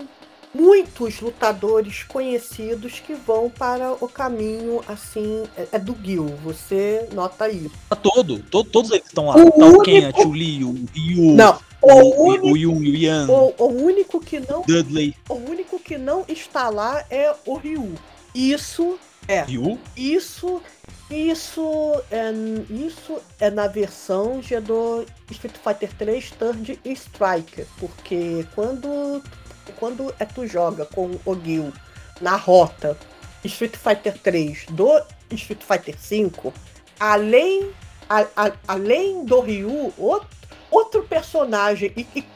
muitos 0.57 1.21
lutadores 1.21 2.03
conhecidos 2.05 3.01
que 3.01 3.15
vão 3.15 3.51
para 3.51 3.93
o 3.93 4.09
caminho 4.09 4.81
assim 4.89 5.45
é, 5.57 5.69
é 5.73 5.79
do 5.79 5.97
Gil. 6.03 6.27
Você 6.43 7.09
nota 7.13 7.45
aí. 7.45 7.71
Tá 7.89 7.97
todo, 7.97 8.39
to- 8.45 8.65
todos 8.65 8.91
eles 8.91 9.07
estão 9.07 9.27
lá. 9.27 9.37
O 9.37 9.51
Tá 9.51 9.67
o 9.67 9.83
Ken, 9.83 9.99
a 9.99 10.03
único- 10.05 10.23
Chun-Li, 10.23 10.65
o 10.65 10.73
Ryu, 10.95 11.23
Não, 11.35 11.59
o, 11.83 11.93
o 11.93 12.25
único, 12.29 12.47
o 12.49 12.85
Yan, 12.85 13.27
o, 13.29 13.55
o 13.59 13.67
único 13.67 14.21
que 14.21 14.41
não, 14.41 14.63
Dudley, 14.63 15.15
o 15.29 15.35
único 15.35 15.79
que 15.79 15.99
não 15.99 16.25
está 16.29 16.69
lá 16.69 17.05
é 17.11 17.33
o 17.45 17.55
Ryu. 17.57 17.93
Isso 18.35 18.99
Ryu. 19.47 19.79
Isso, 19.97 20.63
isso 21.11 22.01
é, 22.11 22.31
isso 22.71 23.19
é 23.41 23.51
na 23.51 23.67
versão 23.67 24.41
do 24.63 25.05
Street 25.31 25.55
Fighter 25.63 25.93
3 25.97 26.31
Third 26.33 26.79
Strike, 26.85 27.65
porque 27.79 28.47
quando 28.55 29.23
quando 29.73 30.15
é 30.19 30.25
tu 30.25 30.47
joga 30.47 30.85
com 30.87 31.19
o 31.25 31.35
Gil 31.45 31.73
na 32.21 32.37
rota 32.37 32.97
Street 33.45 33.77
Fighter 33.77 34.19
3 34.19 34.67
do 34.71 35.01
Street 35.33 35.61
Fighter 35.63 35.95
5, 35.99 36.53
além 36.99 37.71
a- 38.09 38.27
a- 38.37 38.53
além 38.69 39.25
do 39.25 39.41
Ryu, 39.41 39.93
outro, 39.99 40.29
outro 40.71 41.03
personagem 41.03 41.93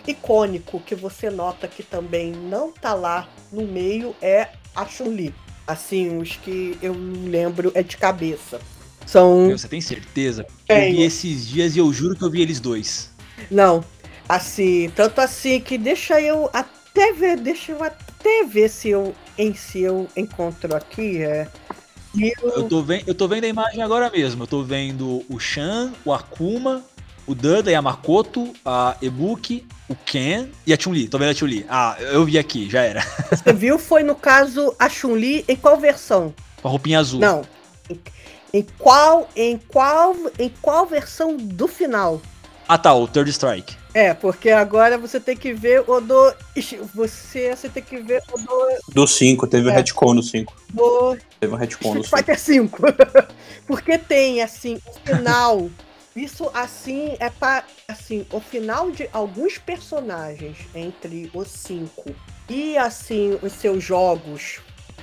icônico 0.07 0.81
que 0.81 0.95
você 0.95 1.31
nota 1.31 1.67
que 1.69 1.83
também 1.83 2.33
não 2.33 2.73
tá 2.73 2.95
lá 2.95 3.29
no 3.53 3.67
meio 3.67 4.15
é 4.21 4.49
a 4.75 4.87
Chun-Li. 4.87 5.35
Assim, 5.67 6.19
os 6.19 6.37
que 6.37 6.77
eu 6.83 6.93
lembro 6.95 7.71
é 7.75 7.83
de 7.83 7.97
cabeça. 7.97 8.61
São. 9.07 9.47
Meu, 9.47 9.59
Você 9.59 9.69
tem 9.69 9.81
certeza? 9.81 10.43
Eu 10.69 10.77
Tenho. 10.77 10.97
vi 10.97 11.03
esses 11.03 11.47
dias 11.49 11.75
e 11.75 11.79
eu 11.79 11.93
juro 11.93 12.17
que 12.17 12.23
eu 12.23 12.31
vi 12.31 12.43
eles 12.43 12.61
dois. 12.61 13.11
Não. 13.51 13.85
Assim, 14.29 14.91
tanto 14.95 15.21
assim 15.21 15.61
que 15.61 15.77
deixa 15.79 16.21
eu 16.21 16.49
até 16.53 16.69
ver, 17.13 17.37
deixa 17.39 17.73
eu 17.73 17.83
até 17.83 18.45
ver 18.45 18.69
se 18.69 18.89
eu 18.91 19.15
em 19.39 19.55
se 19.55 19.81
eu 19.81 20.09
encontro 20.17 20.75
aqui. 20.75 21.23
É, 21.23 21.47
Eu 22.43 22.69
tô, 22.69 22.83
vendo, 22.83 23.05
eu 23.07 23.15
tô 23.15 23.29
vendo 23.29 23.45
a 23.45 23.49
imagem 23.49 23.83
agora 23.83 24.11
mesmo. 24.11 24.43
Eu 24.43 24.47
tô 24.47 24.63
vendo 24.63 25.25
o 25.29 25.39
Shan, 25.39 25.93
o 26.05 26.13
Akuma, 26.13 26.83
o 27.27 27.35
Dudley, 27.35 27.75
a 27.75 27.83
Makoto, 27.83 28.53
a 28.65 28.97
Ebuki, 29.01 29.67
o 29.89 29.95
Ken 29.95 30.49
e 30.67 30.73
a 30.73 30.79
Chun-Li. 30.79 31.09
Tô 31.09 31.19
vendo 31.19 31.31
a 31.31 31.35
Chun-Li. 31.35 31.65
Ah, 31.69 31.97
eu 32.01 32.25
vi 32.25 32.39
aqui, 32.39 32.69
já 32.69 32.83
era. 32.83 33.03
você 33.31 33.53
viu? 33.53 33.79
Foi 33.79 34.03
no 34.03 34.15
caso 34.15 34.75
a 34.79 34.89
Chun-Li 34.89 35.45
em 35.49 35.57
qual 35.57 35.77
versão? 35.79 36.35
Com 36.61 36.69
a 36.69 36.71
roupinha 36.71 36.99
azul. 36.99 37.21
Não. 37.21 37.43
Em, 37.89 38.01
em 38.53 38.67
qual 38.79 39.29
em 39.37 39.57
qual 39.57 40.17
em 40.39 40.49
qual 40.61 40.87
versão 40.87 41.37
do 41.37 41.69
final? 41.69 42.21
Ah 42.73 42.79
tá, 42.79 42.95
o 42.95 43.09
Third 43.09 43.29
Strike. 43.33 43.77
É, 43.93 44.15
porque 44.15 44.49
agora 44.51 44.97
você 44.97 45.19
tem 45.19 45.37
que 45.37 45.53
ver 45.53 45.83
o 45.91 46.01
do. 46.01 46.33
Você, 46.95 47.51
você 47.57 47.69
tem 47.69 47.83
que 47.83 47.97
ver 47.97 48.23
o 48.33 48.39
do. 48.39 48.69
Do 48.95 49.07
5, 49.09 49.45
teve 49.49 49.67
o 49.69 49.73
É. 49.73 49.75
retcon 49.75 50.15
no 50.15 50.23
5. 50.23 50.55
do 50.73 51.19
Teve 51.41 51.53
um 51.53 51.57
retcon 51.57 51.95
no 51.95 52.01
Street 52.03 52.07
5. 52.07 52.17
Fighter 52.17 52.39
5. 52.39 52.79
porque 53.67 53.99
tem, 53.99 54.41
assim, 54.41 54.81
o 54.87 54.93
final. 55.05 55.69
Isso, 56.15 56.49
assim, 56.55 57.17
é 57.19 57.29
para 57.29 57.65
Assim, 57.89 58.25
o 58.31 58.39
final 58.39 58.93
de 58.93 59.09
alguns 59.13 59.59
personagens 59.59 60.57
entre 60.73 61.29
os 61.35 61.49
cinco 61.49 62.15
e, 62.49 62.79
assim, 62.79 63.37
os 63.43 63.53
seus 63.53 63.83
jogos, 63.83 64.61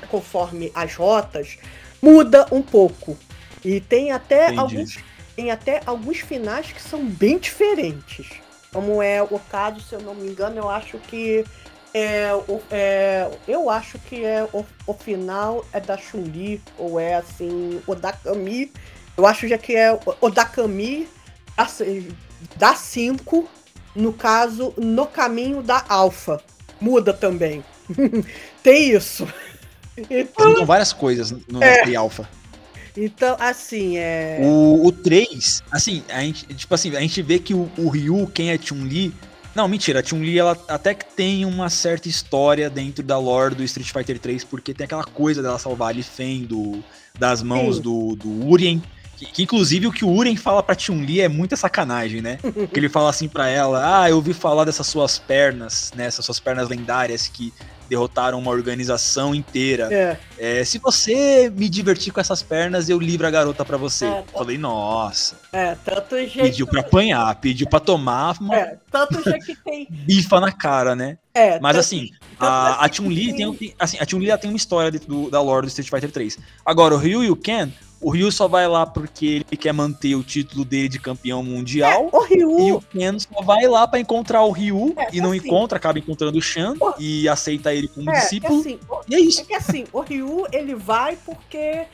conforme 0.10 0.72
as 0.74 0.96
rotas, 0.96 1.58
muda 2.02 2.48
um 2.50 2.62
pouco. 2.62 3.18
E 3.66 3.82
tem 3.82 4.14
até 4.14 4.54
Entendi. 4.54 4.60
alguns 4.60 5.00
tem 5.38 5.52
até 5.52 5.84
alguns 5.86 6.18
finais 6.18 6.72
que 6.72 6.82
são 6.82 7.06
bem 7.06 7.38
diferentes. 7.38 8.28
Como 8.74 9.04
é 9.04 9.22
o 9.22 9.40
caso, 9.40 9.80
se 9.80 9.94
eu 9.94 10.02
não 10.02 10.16
me 10.16 10.28
engano, 10.28 10.58
eu 10.58 10.68
acho 10.68 10.98
que 10.98 11.46
é, 11.94 12.34
o, 12.34 12.62
é 12.72 13.30
eu 13.48 13.70
acho 13.70 14.00
que 14.00 14.26
é 14.26 14.44
o, 14.52 14.66
o 14.88 14.94
final 14.94 15.64
é 15.72 15.80
da 15.80 15.96
Chun-Li 15.96 16.60
ou 16.78 17.00
é 17.00 17.14
assim 17.14 17.80
o 17.86 17.94
da 17.94 18.12
Kami. 18.12 18.74
Eu 19.16 19.28
acho 19.28 19.48
já 19.48 19.60
que 19.60 19.76
é 19.76 19.94
o, 19.94 20.00
o 20.20 20.30
da 20.30 20.44
Kami 20.44 21.08
assim, 21.56 22.10
da 22.56 22.74
5, 22.74 23.48
no 23.96 24.14
caso, 24.14 24.74
no 24.76 25.06
caminho 25.06 25.62
da 25.62 25.86
Alpha. 25.88 26.42
Muda 26.82 27.14
também. 27.14 27.64
tem 28.64 28.92
isso. 28.92 29.28
Mudam 30.38 30.66
várias 30.66 30.94
coisas 30.94 31.32
no 31.48 31.64
É. 31.64 31.96
Alpha. 31.96 32.28
Então, 32.98 33.38
assim, 33.40 33.98
é. 33.98 34.40
O, 34.42 34.88
o 34.88 34.92
3, 34.92 35.62
assim, 35.72 36.04
a 36.10 36.22
gente, 36.22 36.46
tipo 36.56 36.74
assim, 36.74 36.96
a 36.96 37.00
gente 37.00 37.22
vê 37.22 37.38
que 37.38 37.54
o, 37.54 37.70
o 37.78 37.90
Ryu, 37.90 38.30
quem 38.34 38.50
é 38.50 38.58
Chun-Li. 38.58 39.14
Não, 39.54 39.68
mentira, 39.68 40.00
a 40.00 40.04
Chun-Li 40.04 40.38
ela 40.38 40.58
até 40.68 40.96
que 40.96 41.06
tem 41.06 41.46
uma 41.46 41.70
certa 41.70 42.10
história 42.10 42.70
dentro 42.70 43.04
da 43.04 43.18
lore 43.18 43.56
do 43.56 43.64
Street 43.64 43.92
Fighter 43.92 44.20
3, 44.20 44.44
porque 44.44 44.74
tem 44.74 44.86
aquela 44.86 45.04
coisa 45.04 45.44
dela 45.44 45.60
salvar 45.60 45.90
a 45.90 45.92
Li 45.92 46.04
Fen 46.04 46.44
do, 46.44 46.84
das 47.18 47.44
mãos 47.44 47.78
Sim. 47.78 47.82
do, 47.84 48.16
do 48.16 48.48
Urien. 48.48 48.82
Que, 49.16 49.26
que, 49.26 49.44
inclusive 49.44 49.88
o 49.88 49.92
que 49.92 50.06
o 50.06 50.10
Urien 50.10 50.36
fala 50.36 50.62
pra 50.62 50.78
Chun-Li 50.78 51.22
é 51.22 51.28
muita 51.28 51.56
sacanagem, 51.56 52.22
né? 52.22 52.38
que 52.72 52.80
ele 52.80 52.90
fala 52.90 53.10
assim 53.10 53.28
pra 53.28 53.48
ela: 53.48 54.02
Ah, 54.02 54.10
eu 54.10 54.16
ouvi 54.16 54.34
falar 54.34 54.64
dessas 54.66 54.86
suas 54.88 55.18
pernas, 55.18 55.92
né? 55.96 56.06
Essas 56.06 56.24
suas 56.26 56.40
pernas 56.40 56.70
lendárias 56.70 57.28
que 57.28 57.52
derrotaram 57.90 58.38
uma 58.40 58.52
organização 58.52 59.34
inteira. 59.36 59.88
É, 59.94 60.18
É, 60.40 60.64
se 60.64 60.78
você 60.78 61.52
me 61.56 61.68
divertir 61.68 62.12
com 62.14 62.20
essas 62.20 62.44
pernas, 62.44 62.90
eu 62.90 63.00
livro 63.00 63.26
a 63.26 63.32
garota 63.32 63.66
pra 63.66 63.76
você. 63.78 64.06
É, 64.06 64.24
Falei, 64.32 64.58
nossa. 64.58 65.36
é, 65.52 65.76
tanto 65.84 66.16
jeito. 66.18 66.42
Pediu 66.44 66.68
pra 66.68 66.82
apanhar, 66.82 67.34
pediu 67.36 67.68
pra 67.68 67.80
tomar 67.80 68.36
uma 68.40 68.56
É, 68.56 68.78
tanto 68.92 69.22
já 69.24 69.38
que 69.40 69.56
tem. 69.56 69.88
bifa 69.90 70.40
na 70.40 70.52
cara, 70.52 70.96
né? 70.96 71.18
É, 71.34 71.60
Mas 71.60 71.74
tanto- 71.74 71.80
assim, 71.80 72.10
a, 72.40 72.86
a 72.86 72.92
Chun-Li 72.92 73.34
tem, 73.36 73.54
tem- 73.56 73.74
assim, 73.80 73.98
a 74.00 74.06
Chun-Li 74.08 74.30
ela 74.30 74.38
tem 74.40 74.50
uma 74.50 74.58
história 74.58 74.92
dentro 74.92 75.08
do- 75.08 75.30
da 75.30 75.42
lore 75.42 75.66
do 75.66 75.70
Street 75.70 75.90
Fighter 75.90 76.12
3. 76.12 76.38
Agora, 76.66 76.94
o 76.96 76.98
Ryu 76.98 77.24
e 77.24 77.30
o 77.32 77.36
Ken, 77.36 77.70
o 78.02 78.12
Ryu 78.12 78.32
só 78.32 78.48
vai 78.48 78.68
lá 78.68 78.86
porque 78.86 79.26
ele 79.50 79.58
quer 79.58 79.74
manter 79.74 80.16
o 80.16 80.24
título 80.24 80.64
dele 80.64 80.88
de 80.90 81.00
campeão 81.00 81.42
mundial. 81.44 82.10
o 82.12 82.20
Ryu. 82.24 82.60
E 82.60 82.72
o 82.72 82.82
Ken 82.82 83.18
só 83.20 83.42
vai 83.42 83.68
lá 83.68 83.88
pra 83.88 84.00
encontrar 84.00 84.44
o 84.44 84.52
Ryu 84.52 84.94
É, 84.98 85.08
e 85.14 85.20
não 85.22 85.32
assim. 85.32 85.40
encontra, 85.48 85.78
acaba 85.78 85.98
encontrando 86.00 86.38
o 86.38 86.42
Shan 86.42 86.76
e 87.00 87.28
aceita 87.28 87.74
ele 87.74 87.88
como 87.88 88.10
é, 88.12 88.18
é 88.18 88.20
discípulo. 88.22 88.60
assim, 88.60 88.80
o- 88.90 89.02
E 89.10 89.16
é 89.16 89.20
isso. 89.20 89.42
É 89.42 89.44
que 89.46 89.54
assim, 89.56 89.86
o 89.92 90.02
Ryu, 90.02 90.46
ele 90.52 90.76
vai 90.76 91.18
porque 91.26 91.86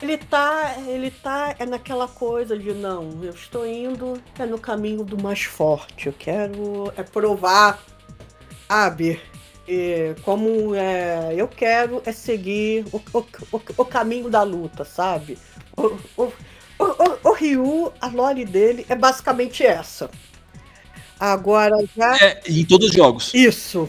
ele 0.00 0.18
tá, 0.18 0.74
ele 0.88 1.10
tá 1.12 1.54
é 1.58 1.64
naquela 1.64 2.08
coisa 2.08 2.58
de 2.58 2.72
não, 2.74 3.20
eu 3.22 3.30
estou 3.30 3.64
indo 3.64 4.20
é 4.36 4.44
no 4.44 4.58
caminho 4.58 5.04
do 5.04 5.22
mais 5.22 5.42
forte. 5.42 6.08
Eu 6.08 6.12
quero 6.12 6.92
é 6.96 7.04
provar, 7.04 7.80
sabe? 8.68 9.20
E 9.74 10.14
como 10.20 10.74
é, 10.74 11.34
eu 11.34 11.48
quero 11.48 12.02
é 12.04 12.12
seguir 12.12 12.84
o, 12.92 13.00
o, 13.14 13.20
o, 13.52 13.62
o 13.78 13.84
caminho 13.86 14.28
da 14.28 14.42
luta, 14.42 14.84
sabe? 14.84 15.38
O, 15.74 17.32
Ryu, 17.32 17.90
a 17.98 18.08
lore 18.08 18.44
dele 18.44 18.84
é 18.86 18.94
basicamente 18.94 19.64
essa. 19.64 20.10
Agora 21.18 21.76
já. 21.96 22.16
É, 22.16 22.42
em 22.46 22.66
todos 22.66 22.90
os 22.90 22.94
jogos. 22.94 23.32
Isso. 23.32 23.88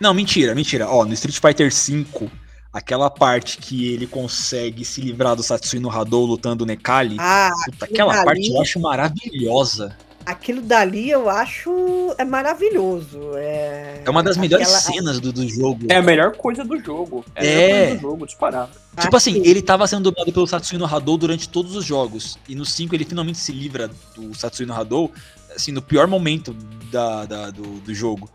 Não, 0.00 0.14
mentira, 0.14 0.54
mentira. 0.54 0.88
Ó, 0.88 1.04
no 1.04 1.14
Street 1.14 1.40
Fighter 1.40 1.72
V, 1.72 2.30
aquela 2.72 3.10
parte 3.10 3.58
que 3.58 3.92
ele 3.92 4.06
consegue 4.06 4.84
se 4.84 5.00
livrar 5.00 5.34
do 5.34 5.42
Satsui 5.42 5.82
Hadou 5.90 6.26
lutando 6.26 6.62
o 6.62 6.66
Nekali, 6.66 7.16
Ah, 7.18 7.50
puta, 7.64 7.86
aquela 7.86 8.22
parte 8.22 8.50
eu 8.50 8.60
acho 8.60 8.78
maravilhosa. 8.78 9.96
Aquilo 10.26 10.60
dali 10.60 11.08
eu 11.08 11.30
acho 11.30 11.70
é 12.18 12.24
maravilhoso. 12.24 13.30
É, 13.36 14.02
É 14.04 14.10
uma 14.10 14.24
das 14.24 14.36
melhores 14.36 14.66
aquela- 14.74 14.80
cenas 14.96 15.20
do, 15.20 15.32
do 15.32 15.48
jogo. 15.48 15.86
É 15.88 15.96
a 15.98 16.02
melhor 16.02 16.32
coisa 16.36 16.64
do 16.64 16.76
jogo. 16.80 17.24
É 17.36 17.40
a 17.40 17.44
É. 17.44 17.56
melhor 17.68 17.78
coisa 17.86 17.94
do 17.96 18.00
jogo, 18.02 18.26
disparado. 18.26 18.70
Tipo 19.00 19.16
assim, 19.16 19.38
Aqui. 19.38 19.48
ele 19.48 19.62
tava 19.62 19.86
sendo 19.86 20.02
dominado 20.10 20.32
pelo 20.32 20.46
Satsui 20.48 20.78
Hadou 20.82 21.16
durante 21.16 21.48
todos 21.48 21.76
os 21.76 21.84
jogos. 21.84 22.36
E 22.48 22.56
no 22.56 22.64
5 22.64 22.92
ele 22.94 23.04
finalmente 23.04 23.38
se 23.38 23.52
livra 23.52 23.88
do 24.16 24.34
Satsui 24.34 24.66
Hadou, 24.70 25.12
assim, 25.54 25.70
no 25.70 25.80
pior 25.80 26.08
momento 26.08 26.52
da, 26.90 27.24
da- 27.24 27.50
do, 27.50 27.62
do 27.62 27.94
jogo. 27.94 28.28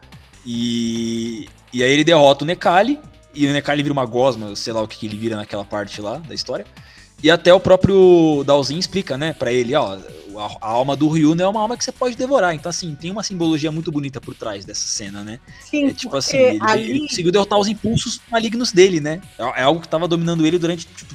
E, 0.46 1.48
e 1.74 1.84
aí 1.84 1.92
ele 1.92 2.04
derrota 2.04 2.44
o 2.44 2.48
Nekali, 2.48 3.00
e 3.34 3.46
o 3.48 3.52
Nekali 3.54 3.84
vira 3.84 3.94
uma 3.94 4.06
gosma, 4.06 4.56
sei 4.56 4.72
lá 4.74 4.82
o 4.82 4.88
que, 4.88 4.98
que 4.98 5.06
ele 5.08 5.18
vira 5.18 5.36
naquela 5.36 5.66
parte 5.66 6.02
lá 6.02 6.18
da 6.18 6.34
história. 6.34 6.66
E 7.24 7.30
até 7.30 7.54
o 7.54 7.60
próprio 7.60 8.44
Dalzin 8.46 8.78
explica, 8.80 9.18
né, 9.18 9.34
pra 9.34 9.52
ele, 9.54 9.76
ó, 9.76 9.96
a, 10.40 10.68
alma 10.68 10.96
do 10.96 11.08
Ryu 11.08 11.36
não 11.36 11.46
é 11.46 11.48
uma 11.48 11.62
alma 11.62 11.78
que 11.78 11.84
você 11.84 11.92
pode 11.92 12.16
devorar. 12.16 12.54
Então, 12.54 12.70
assim, 12.70 12.96
tem 12.96 13.12
uma 13.12 13.24
simbologia 13.24 13.72
muito 13.72 13.92
bonita 13.92 14.20
por 14.22 14.34
trás 14.36 14.66
dessa 14.66 14.88
cena, 14.88 15.24
né? 15.24 15.40
Sim, 15.62 15.88
É 15.88 15.94
tipo 15.94 16.16
assim, 16.16 16.38
ele, 16.38 16.60
ali, 16.62 16.90
ele 16.90 17.00
conseguiu 17.08 17.32
derrotar 17.32 17.60
os 17.60 17.68
impulsos 17.68 18.22
malignos 18.30 18.72
dele, 18.72 19.00
né? 19.00 19.22
É 19.38 19.62
é 19.62 19.64
algo 19.64 19.82
que 19.82 19.88
tava 19.90 20.08
dominando 20.08 20.46
ele 20.46 20.58
durante, 20.58 20.86
tipo, 20.88 21.14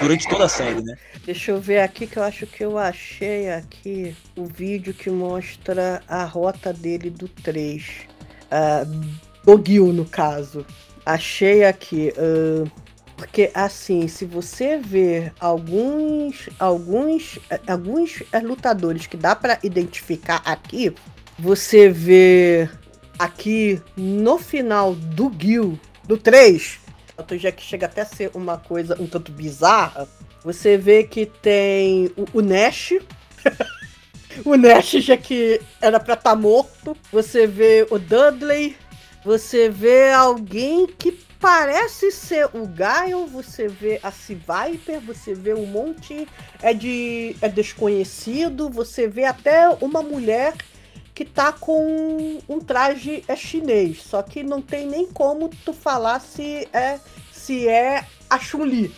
durante 0.00 0.28
toda 0.28 0.44
a 0.44 0.48
série, 0.48 0.82
né? 0.82 0.96
Deixa 1.24 1.50
eu 1.52 1.60
ver 1.60 1.80
aqui 1.80 2.06
que 2.06 2.16
eu 2.16 2.22
acho 2.22 2.46
que 2.46 2.64
eu 2.64 2.78
achei 2.78 3.50
aqui 3.50 4.16
o 4.36 4.44
vídeo 4.46 4.92
que 4.94 5.10
mostra 5.10 6.02
a 6.08 6.24
rota 6.24 6.72
dele 6.72 7.10
do 7.10 7.28
3. 7.28 7.84
ah, 8.50 8.84
do 9.44 9.62
Gil, 9.64 9.92
no 9.92 10.04
caso. 10.04 10.64
Achei 11.04 11.64
aqui. 11.64 12.12
ah, 12.16 12.68
porque 13.20 13.50
assim, 13.52 14.08
se 14.08 14.24
você 14.24 14.78
ver 14.78 15.34
alguns 15.38 16.48
alguns 16.58 17.38
alguns 17.66 18.22
eh, 18.32 18.40
lutadores 18.40 19.06
que 19.06 19.14
dá 19.14 19.36
pra 19.36 19.58
identificar 19.62 20.40
aqui, 20.42 20.94
você 21.38 21.90
vê 21.90 22.66
aqui 23.18 23.78
no 23.94 24.38
final 24.38 24.94
do 24.94 25.30
Gil, 25.38 25.78
do 26.04 26.16
3, 26.16 26.78
tanto 27.14 27.36
já 27.36 27.52
que 27.52 27.62
chega 27.62 27.84
até 27.84 28.00
a 28.00 28.06
ser 28.06 28.30
uma 28.32 28.56
coisa 28.56 28.96
um 28.98 29.06
tanto 29.06 29.30
bizarra, 29.30 30.08
você 30.42 30.78
vê 30.78 31.04
que 31.04 31.26
tem 31.26 32.10
o, 32.16 32.38
o 32.38 32.40
Nash. 32.40 32.94
o 34.46 34.56
Nash 34.56 34.92
já 34.92 35.18
que 35.18 35.60
era 35.78 36.00
pra 36.00 36.14
estar 36.14 36.34
morto. 36.34 36.96
Você 37.12 37.46
vê 37.46 37.86
o 37.90 37.98
Dudley. 37.98 38.74
Você 39.22 39.68
vê 39.68 40.10
alguém 40.10 40.86
que 40.86 41.12
parece 41.40 42.12
ser 42.12 42.48
o 42.54 42.66
Gaio. 42.66 43.26
Você 43.26 43.66
vê 43.66 43.98
a 44.02 44.12
Sea 44.12 44.36
Viper. 44.36 45.00
Você 45.00 45.34
vê 45.34 45.54
um 45.54 45.66
monte 45.66 46.28
é 46.62 46.74
de 46.74 47.34
é 47.40 47.48
desconhecido. 47.48 48.68
Você 48.68 49.08
vê 49.08 49.24
até 49.24 49.68
uma 49.80 50.02
mulher 50.02 50.54
que 51.14 51.24
tá 51.24 51.52
com 51.52 52.38
um 52.48 52.60
traje 52.60 53.24
é 53.26 53.34
chinês. 53.34 54.02
Só 54.02 54.22
que 54.22 54.42
não 54.42 54.60
tem 54.60 54.86
nem 54.86 55.06
como 55.06 55.48
tu 55.48 55.72
falar 55.72 56.20
se 56.20 56.68
é 56.72 57.00
se 57.32 57.66
é 57.66 58.04
a 58.28 58.38
Chun-Li. 58.38 58.94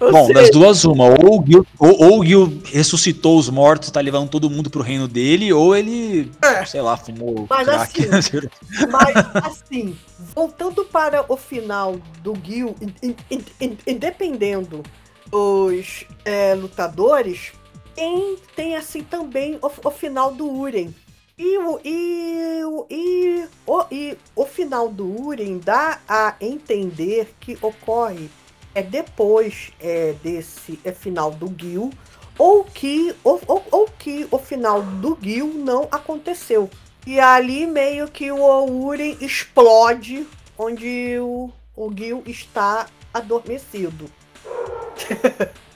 Ou 0.00 0.12
Bom, 0.12 0.26
seja, 0.26 0.40
das 0.40 0.50
duas, 0.50 0.84
uma. 0.84 1.04
Ou 1.04 1.40
o, 1.40 1.46
Gil, 1.46 1.66
ou, 1.78 2.02
ou 2.02 2.20
o 2.20 2.24
Gil 2.24 2.60
ressuscitou 2.64 3.38
os 3.38 3.50
mortos, 3.50 3.90
tá 3.90 4.00
levando 4.00 4.28
todo 4.30 4.48
mundo 4.48 4.70
pro 4.70 4.80
reino 4.82 5.06
dele, 5.06 5.52
ou 5.52 5.76
ele, 5.76 6.30
É. 6.42 6.64
sei 6.64 6.80
lá, 6.80 6.96
fumou 6.96 7.46
Mas 7.50 7.66
crack. 7.66 8.08
Mas, 8.90 9.44
assim, 9.44 9.96
voltando 10.34 10.84
para 10.84 11.24
o 11.30 11.36
final 11.36 11.96
do 12.22 12.34
Gil, 12.42 12.74
in- 12.80 13.14
in- 13.30 13.44
in- 13.60 13.78
independendo 13.86 14.82
dos 15.30 16.04
é, 16.24 16.54
lutadores, 16.54 17.52
tem, 17.94 18.36
tem 18.56 18.76
assim 18.76 19.02
também 19.02 19.58
o, 19.60 19.70
o 19.86 19.90
final 19.90 20.32
do 20.32 20.48
Uren. 20.50 20.88
E 21.36 21.58
o, 21.58 21.78
e, 21.84 22.64
o, 22.64 22.86
e, 22.90 23.44
o, 23.66 23.84
e 23.92 24.18
o 24.34 24.44
final 24.46 24.88
do 24.88 25.04
Uren 25.26 25.58
dá 25.58 26.00
a 26.08 26.34
entender 26.40 27.32
que 27.38 27.56
ocorre 27.62 28.28
é 28.74 28.82
depois 28.82 29.70
é, 29.80 30.14
desse 30.22 30.78
é, 30.84 30.92
final 30.92 31.30
do 31.30 31.54
Gil, 31.58 31.90
ou 32.38 32.64
que, 32.64 33.14
ou, 33.24 33.40
ou, 33.46 33.64
ou 33.70 33.88
que 33.98 34.26
o 34.30 34.38
final 34.38 34.82
do 34.82 35.18
Gil 35.20 35.52
não 35.54 35.88
aconteceu. 35.90 36.70
E 37.06 37.18
ali 37.18 37.66
meio 37.66 38.08
que 38.08 38.30
o 38.30 38.38
Ouren 38.38 39.16
explode 39.20 40.26
onde 40.56 41.18
o, 41.20 41.50
o 41.74 41.92
Gil 41.96 42.22
está 42.26 42.86
adormecido. 43.12 44.10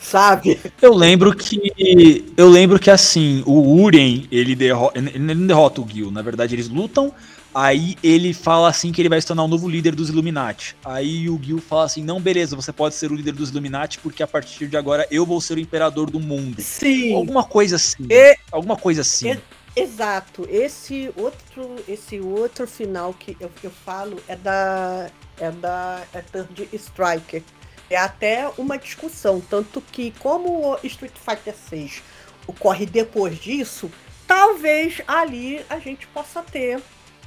sabe? 0.00 0.58
Eu 0.80 0.94
lembro 0.94 1.34
que. 1.36 2.32
Eu 2.36 2.48
lembro 2.48 2.78
que 2.78 2.90
assim, 2.90 3.42
o 3.46 3.82
Uren, 3.82 4.26
ele, 4.32 4.56
derro 4.56 4.90
ele 4.94 5.34
não 5.34 5.46
derrota 5.46 5.80
o 5.80 5.88
Gil. 5.88 6.10
Na 6.10 6.22
verdade, 6.22 6.54
eles 6.54 6.68
lutam. 6.68 7.12
Aí 7.54 7.96
ele 8.02 8.32
fala 8.32 8.68
assim 8.68 8.92
que 8.92 9.00
ele 9.02 9.08
vai 9.08 9.20
se 9.20 9.26
tornar 9.26 9.42
o 9.42 9.48
novo 9.48 9.68
líder 9.68 9.94
dos 9.94 10.08
Illuminati. 10.08 10.76
Aí 10.84 11.28
o 11.28 11.38
Gil 11.42 11.58
fala 11.60 11.84
assim: 11.84 12.02
não, 12.02 12.20
beleza, 12.20 12.54
você 12.54 12.72
pode 12.72 12.94
ser 12.94 13.10
o 13.10 13.14
líder 13.14 13.32
dos 13.32 13.50
Illuminati, 13.50 13.98
porque 13.98 14.22
a 14.22 14.26
partir 14.26 14.68
de 14.68 14.76
agora 14.76 15.06
eu 15.10 15.26
vou 15.26 15.40
ser 15.40 15.54
o 15.54 15.60
imperador 15.60 16.10
do 16.10 16.20
mundo. 16.20 16.60
Sim. 16.60 17.14
Alguma 17.14 17.44
coisa 17.44 17.76
assim. 17.76 18.06
E- 18.08 18.36
Alguma 18.52 18.76
coisa 18.76 19.00
assim. 19.02 19.32
E- 19.32 19.40
Exato. 19.76 20.46
Esse 20.50 21.10
outro, 21.16 21.76
esse 21.86 22.18
outro 22.20 22.66
final 22.66 23.14
que 23.14 23.36
eu, 23.38 23.50
eu 23.62 23.70
falo 23.70 24.20
é 24.26 24.34
da 24.36 25.08
é 25.38 25.50
da 25.50 26.02
é 26.12 26.20
Third 26.20 26.68
Striker. 26.72 27.42
É 27.88 27.96
até 27.96 28.48
uma 28.56 28.76
discussão, 28.78 29.40
tanto 29.40 29.80
que 29.80 30.12
como 30.20 30.72
o 30.72 30.78
Street 30.84 31.14
Fighter 31.14 31.54
6 31.68 32.02
ocorre 32.46 32.86
depois 32.86 33.38
disso, 33.38 33.90
talvez 34.26 35.00
ali 35.08 35.60
a 35.68 35.78
gente 35.80 36.06
possa 36.08 36.40
ter 36.42 36.80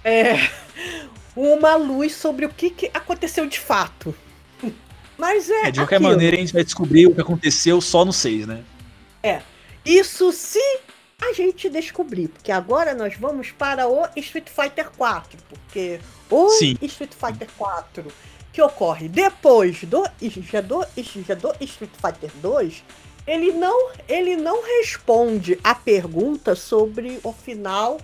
é, 0.03 0.49
uma 1.35 1.75
luz 1.75 2.15
sobre 2.15 2.45
o 2.45 2.49
que, 2.49 2.69
que 2.69 2.91
aconteceu 2.93 3.47
de 3.47 3.59
fato. 3.59 4.15
Mas 5.17 5.49
é, 5.49 5.67
É, 5.67 5.71
de 5.71 5.79
qualquer 5.79 5.95
aquilo. 5.95 6.11
maneira, 6.11 6.35
a 6.35 6.39
gente 6.39 6.53
vai 6.53 6.63
descobrir 6.63 7.07
o 7.07 7.13
que 7.15 7.21
aconteceu 7.21 7.79
só 7.79 8.03
no 8.03 8.11
6, 8.13 8.47
né? 8.47 8.63
Isso 9.85 10.31
se 10.31 10.59
a 11.21 11.33
gente 11.33 11.69
descobrir, 11.69 12.27
porque 12.27 12.51
agora 12.51 12.93
nós 12.93 13.15
vamos 13.17 13.51
para 13.51 13.87
o 13.87 14.07
Street 14.17 14.49
Fighter 14.49 14.89
4, 14.97 15.37
porque 15.49 15.99
o 16.29 16.49
Sim. 16.49 16.77
Street 16.81 17.11
Fighter 17.13 17.47
4 17.57 18.05
que 18.51 18.61
ocorre 18.61 19.09
depois 19.09 19.83
do, 19.83 20.03
do, 20.03 20.79
do 20.79 20.85
Street 21.61 21.91
Fighter 21.99 22.31
2, 22.35 22.83
ele 23.25 23.51
não, 23.51 23.91
ele 24.07 24.35
não 24.35 24.63
responde 24.63 25.59
a 25.63 25.73
pergunta 25.73 26.55
sobre 26.55 27.19
o 27.23 27.33
final 27.33 27.99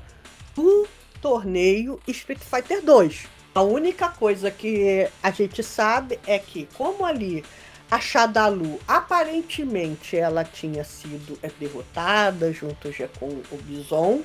do 0.55 0.87
torneio 1.21 1.99
Street 2.07 2.39
Fighter 2.39 2.83
2. 2.83 3.27
A 3.53 3.61
única 3.61 4.09
coisa 4.09 4.49
que 4.51 5.07
a 5.21 5.31
gente 5.31 5.63
sabe 5.63 6.19
é 6.25 6.37
que, 6.39 6.67
como 6.77 7.03
ali 7.05 7.43
a 7.89 7.99
Shadalu, 7.99 8.79
aparentemente, 8.87 10.15
ela 10.15 10.43
tinha 10.43 10.83
sido 10.83 11.37
é, 11.41 11.49
derrotada 11.59 12.53
junto 12.53 12.91
já 12.91 13.07
com 13.19 13.27
o 13.27 13.57
Bison. 13.63 14.21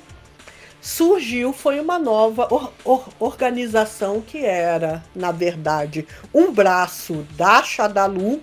Surgiu, 0.81 1.53
foi 1.55 1.81
uma 1.81 1.99
nova 1.99 2.47
or- 2.51 2.71
or- 2.85 3.09
organização 3.19 4.21
que 4.21 4.45
era, 4.45 5.03
na 5.15 5.33
verdade, 5.33 6.07
um 6.33 6.53
braço 6.53 7.27
da 7.37 7.63
Shadalu, 7.63 8.43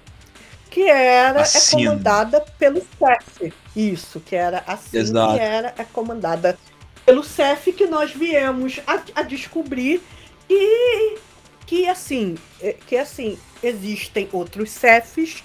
que 0.71 0.89
era 0.89 1.41
é 1.41 1.61
comandada 1.69 2.41
pelo 2.57 2.81
CEF. 2.97 3.53
Isso, 3.75 4.19
que 4.19 4.35
era 4.35 4.63
assim 4.65 4.97
Exato. 4.97 5.33
que 5.35 5.39
era 5.39 5.73
é 5.77 5.83
comandada 5.83 6.57
pelo 7.05 7.23
CEF, 7.23 7.71
que 7.73 7.85
nós 7.85 8.11
viemos 8.11 8.79
a, 8.85 9.01
a 9.15 9.21
descobrir 9.23 10.01
que, 10.47 11.17
que 11.65 11.87
assim, 11.87 12.37
é, 12.61 12.75
que 12.85 12.97
assim, 12.97 13.37
existem 13.63 14.27
outros 14.31 14.71
CEFs 14.71 15.43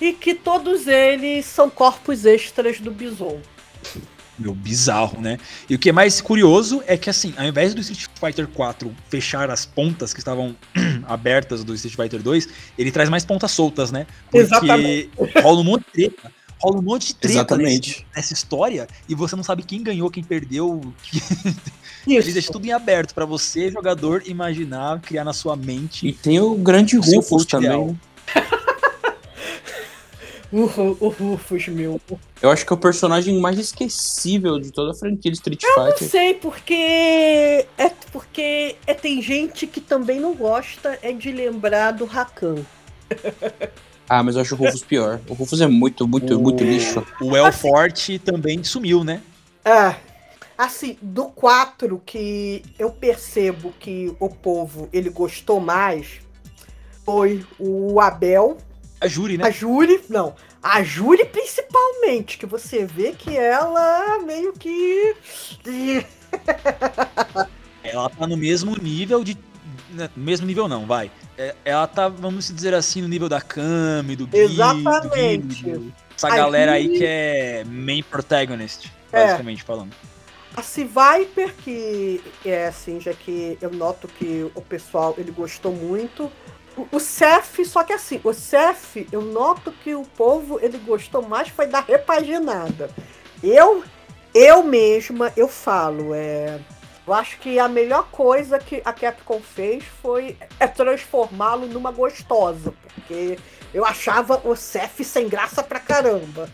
e 0.00 0.12
que 0.12 0.34
todos 0.34 0.86
eles 0.86 1.46
são 1.46 1.70
corpos 1.70 2.24
extras 2.24 2.80
do 2.80 2.90
Bison. 2.90 3.40
Meu, 4.36 4.52
bizarro, 4.52 5.20
né? 5.20 5.38
E 5.70 5.76
o 5.76 5.78
que 5.78 5.90
é 5.90 5.92
mais 5.92 6.20
curioso 6.20 6.82
é 6.88 6.96
que, 6.96 7.08
assim, 7.08 7.32
ao 7.36 7.44
invés 7.44 7.72
do 7.72 7.80
Street 7.80 8.08
Fighter 8.18 8.48
4 8.48 8.92
fechar 9.08 9.48
as 9.48 9.64
pontas 9.64 10.12
que 10.12 10.18
estavam 10.18 10.56
abertas 11.06 11.62
do 11.62 11.72
Street 11.74 11.94
Fighter 11.94 12.20
2, 12.20 12.48
ele 12.76 12.90
traz 12.90 13.08
mais 13.08 13.24
pontas 13.24 13.52
soltas, 13.52 13.92
né? 13.92 14.06
Porque 14.24 14.38
Exatamente. 14.38 15.10
rola 15.40 15.60
um 15.60 15.64
monte 15.64 15.84
de 15.94 16.08
treta. 16.08 16.32
Rola 16.60 16.78
um 16.78 16.82
monte 16.82 17.08
de 17.08 17.14
treta 17.16 17.34
Exatamente. 17.38 17.90
nesse- 17.90 18.06
nessa 18.16 18.32
história 18.32 18.88
e 19.08 19.14
você 19.14 19.36
não 19.36 19.42
sabe 19.44 19.62
quem 19.62 19.82
ganhou, 19.82 20.10
quem 20.10 20.22
perdeu. 20.24 20.80
que- 21.02 21.18
Ele 22.06 22.22
deixa 22.22 22.38
Isso. 22.40 22.52
tudo 22.52 22.66
em 22.66 22.72
aberto 22.72 23.14
pra 23.14 23.24
você, 23.24 23.70
jogador, 23.70 24.22
imaginar, 24.26 25.00
criar 25.00 25.24
na 25.24 25.32
sua 25.32 25.56
mente. 25.56 26.06
E 26.06 26.12
tem 26.12 26.38
o 26.38 26.54
grande 26.54 26.96
Rufus 26.98 27.44
também. 27.46 27.70
né? 27.86 27.96
O, 30.52 30.66
Ru- 30.66 30.96
o 31.00 31.08
Rufus, 31.08 31.66
meu. 31.66 32.00
Eu 32.40 32.48
acho 32.48 32.64
que 32.64 32.72
é 32.72 32.76
o 32.76 32.78
personagem 32.78 33.40
mais 33.40 33.58
esquecível 33.58 34.60
de 34.60 34.70
toda 34.70 34.92
a 34.92 34.94
franquia 34.94 35.28
de 35.32 35.36
Street 35.36 35.60
Não 35.64 35.86
Fighter. 35.90 36.08
sei, 36.08 36.34
porque. 36.34 37.66
É 37.76 37.88
porque 38.12 38.76
é, 38.86 38.94
tem 38.94 39.20
gente 39.20 39.66
que 39.66 39.80
também 39.80 40.20
não 40.20 40.32
gosta 40.32 40.96
é 41.02 41.10
de 41.12 41.32
lembrar 41.32 41.90
do 41.90 42.04
Rakan. 42.04 42.56
Ah, 44.08 44.22
mas 44.22 44.36
eu 44.36 44.42
acho 44.42 44.54
o 44.54 44.58
Rufus 44.58 44.82
pior. 44.82 45.20
O 45.28 45.34
Rufus 45.34 45.60
é 45.60 45.66
muito, 45.66 46.06
muito, 46.06 46.36
O- 46.36 46.40
muito 46.40 46.62
lixo. 46.62 47.04
O 47.20 47.36
El 47.36 47.52
Forte 47.52 48.18
também 48.18 48.62
sumiu, 48.62 49.02
né? 49.02 49.20
É. 49.64 49.96
Assim, 50.56 50.96
do 51.02 51.24
4 51.24 52.00
que 52.04 52.62
eu 52.78 52.90
percebo 52.90 53.72
que 53.80 54.14
o 54.20 54.28
povo 54.28 54.88
ele 54.92 55.10
gostou 55.10 55.58
mais 55.58 56.20
foi 57.04 57.44
o 57.58 58.00
Abel, 58.00 58.58
A 59.00 59.08
Júri, 59.08 59.34
a 59.34 59.38
né? 59.38 59.52
Júri, 59.52 60.00
não, 60.08 60.34
a 60.62 60.82
Júri 60.82 61.24
principalmente, 61.24 62.38
que 62.38 62.46
você 62.46 62.86
vê 62.86 63.12
que 63.12 63.36
ela 63.36 64.20
meio 64.20 64.52
que 64.52 65.16
Ela 67.82 68.08
tá 68.10 68.26
no 68.26 68.36
mesmo 68.36 68.76
nível 68.80 69.22
de. 69.24 69.36
né, 69.90 70.08
No 70.16 70.24
mesmo 70.24 70.46
nível 70.46 70.68
não, 70.68 70.86
vai. 70.86 71.10
É, 71.36 71.54
Ela 71.64 71.86
tá, 71.86 72.08
vamos 72.08 72.48
dizer 72.52 72.74
assim, 72.74 73.02
no 73.02 73.08
nível 73.08 73.28
da 73.28 73.40
Kami, 73.40 74.14
do 74.16 74.26
Gui, 74.26 74.38
Exatamente. 74.38 75.64
do 75.64 75.78
Gui, 75.80 75.94
essa 76.16 76.28
A 76.28 76.36
galera 76.36 76.72
aí 76.72 76.88
que 76.88 77.04
é 77.04 77.64
main 77.66 78.02
protagonist, 78.02 78.90
É. 79.12 79.24
basicamente 79.26 79.62
falando. 79.62 79.92
A 80.56 80.60
Viper, 80.62 81.52
que 81.64 82.22
é 82.44 82.68
assim, 82.68 83.00
já 83.00 83.12
que 83.12 83.58
eu 83.60 83.70
noto 83.72 84.06
que 84.06 84.48
o 84.54 84.60
pessoal 84.62 85.14
ele 85.18 85.32
gostou 85.32 85.72
muito. 85.72 86.30
O- 86.76 86.86
O 86.92 87.00
Cef, 87.00 87.64
só 87.64 87.82
que 87.82 87.92
assim, 87.92 88.20
o 88.22 88.32
Cef, 88.32 89.08
eu 89.10 89.20
noto 89.20 89.72
que 89.72 89.94
o 89.96 90.02
povo 90.16 90.60
ele 90.62 90.78
gostou 90.78 91.22
mais 91.22 91.48
foi 91.48 91.66
da 91.66 91.80
repaginada. 91.80 92.88
Eu, 93.42 93.82
eu 94.32 94.62
mesma, 94.62 95.32
eu 95.36 95.48
falo, 95.48 96.14
é, 96.14 96.60
eu 97.06 97.12
acho 97.12 97.38
que 97.38 97.58
a 97.58 97.68
melhor 97.68 98.08
coisa 98.10 98.58
que 98.58 98.80
a 98.84 98.92
Capcom 98.92 99.40
fez 99.40 99.84
foi 100.00 100.38
é 100.58 100.66
transformá-lo 100.66 101.66
numa 101.66 101.90
gostosa, 101.90 102.72
porque 102.82 103.38
eu 103.74 103.84
achava 103.84 104.40
o 104.44 104.56
Cef 104.56 105.04
sem 105.04 105.28
graça 105.28 105.62
pra 105.62 105.78
caramba. 105.78 106.48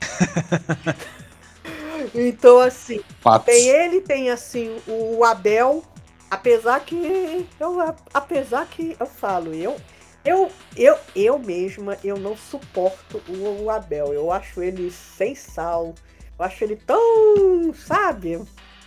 então 2.14 2.58
assim, 2.58 3.00
Fatos. 3.20 3.46
tem 3.46 3.68
ele, 3.68 4.00
tem 4.00 4.30
assim 4.30 4.76
o 4.88 5.22
Abel, 5.22 5.84
apesar 6.28 6.80
que 6.80 7.46
eu 7.60 7.96
apesar 8.12 8.66
que 8.66 8.96
eu 8.98 9.06
falo, 9.06 9.54
eu 9.54 9.76
eu 10.24 10.50
eu 10.76 10.98
eu 11.14 11.38
mesma 11.38 11.96
eu 12.02 12.18
não 12.18 12.36
suporto 12.36 13.22
o, 13.28 13.64
o 13.64 13.70
Abel. 13.70 14.12
Eu 14.12 14.32
acho 14.32 14.60
ele 14.60 14.90
sem 14.90 15.36
sal. 15.36 15.94
Eu 16.38 16.44
acho 16.44 16.64
ele 16.64 16.76
tão, 16.76 17.72
sabe? 17.72 18.42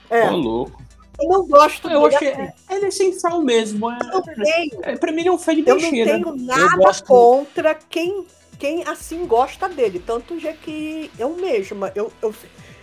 É, 0.10 0.30
Ô, 0.30 0.36
louco. 0.36 0.89
Eu 1.22 1.30
não 1.30 1.48
gosto 1.48 1.90
Eu 1.90 2.02
dele 2.04 2.16
achei. 2.16 2.32
assim. 2.34 2.52
Ele 2.72 2.86
é 2.86 2.88
essencial 2.88 3.42
mesmo. 3.42 3.90
É, 3.92 3.98
Eu 4.14 4.22
tenho, 4.22 4.80
é, 4.84 4.96
pra 4.98 5.12
mim, 5.12 5.20
ele 5.22 5.30
é 5.30 5.32
um 5.32 5.38
fé 5.38 5.54
de 5.56 5.64
eu 5.68 5.76
não 5.80 5.90
tenho 5.90 6.36
nada 6.36 6.76
gosto- 6.78 7.06
contra 7.06 7.76
quem 7.76 8.26
quem 8.58 8.84
assim 8.86 9.26
gosta 9.26 9.70
dele, 9.70 10.04
tanto 10.06 10.38
já 10.38 10.52
que 10.52 11.10
eu 11.18 11.30
mesma 11.38 11.94
eu, 11.96 12.12
eu, 12.22 12.36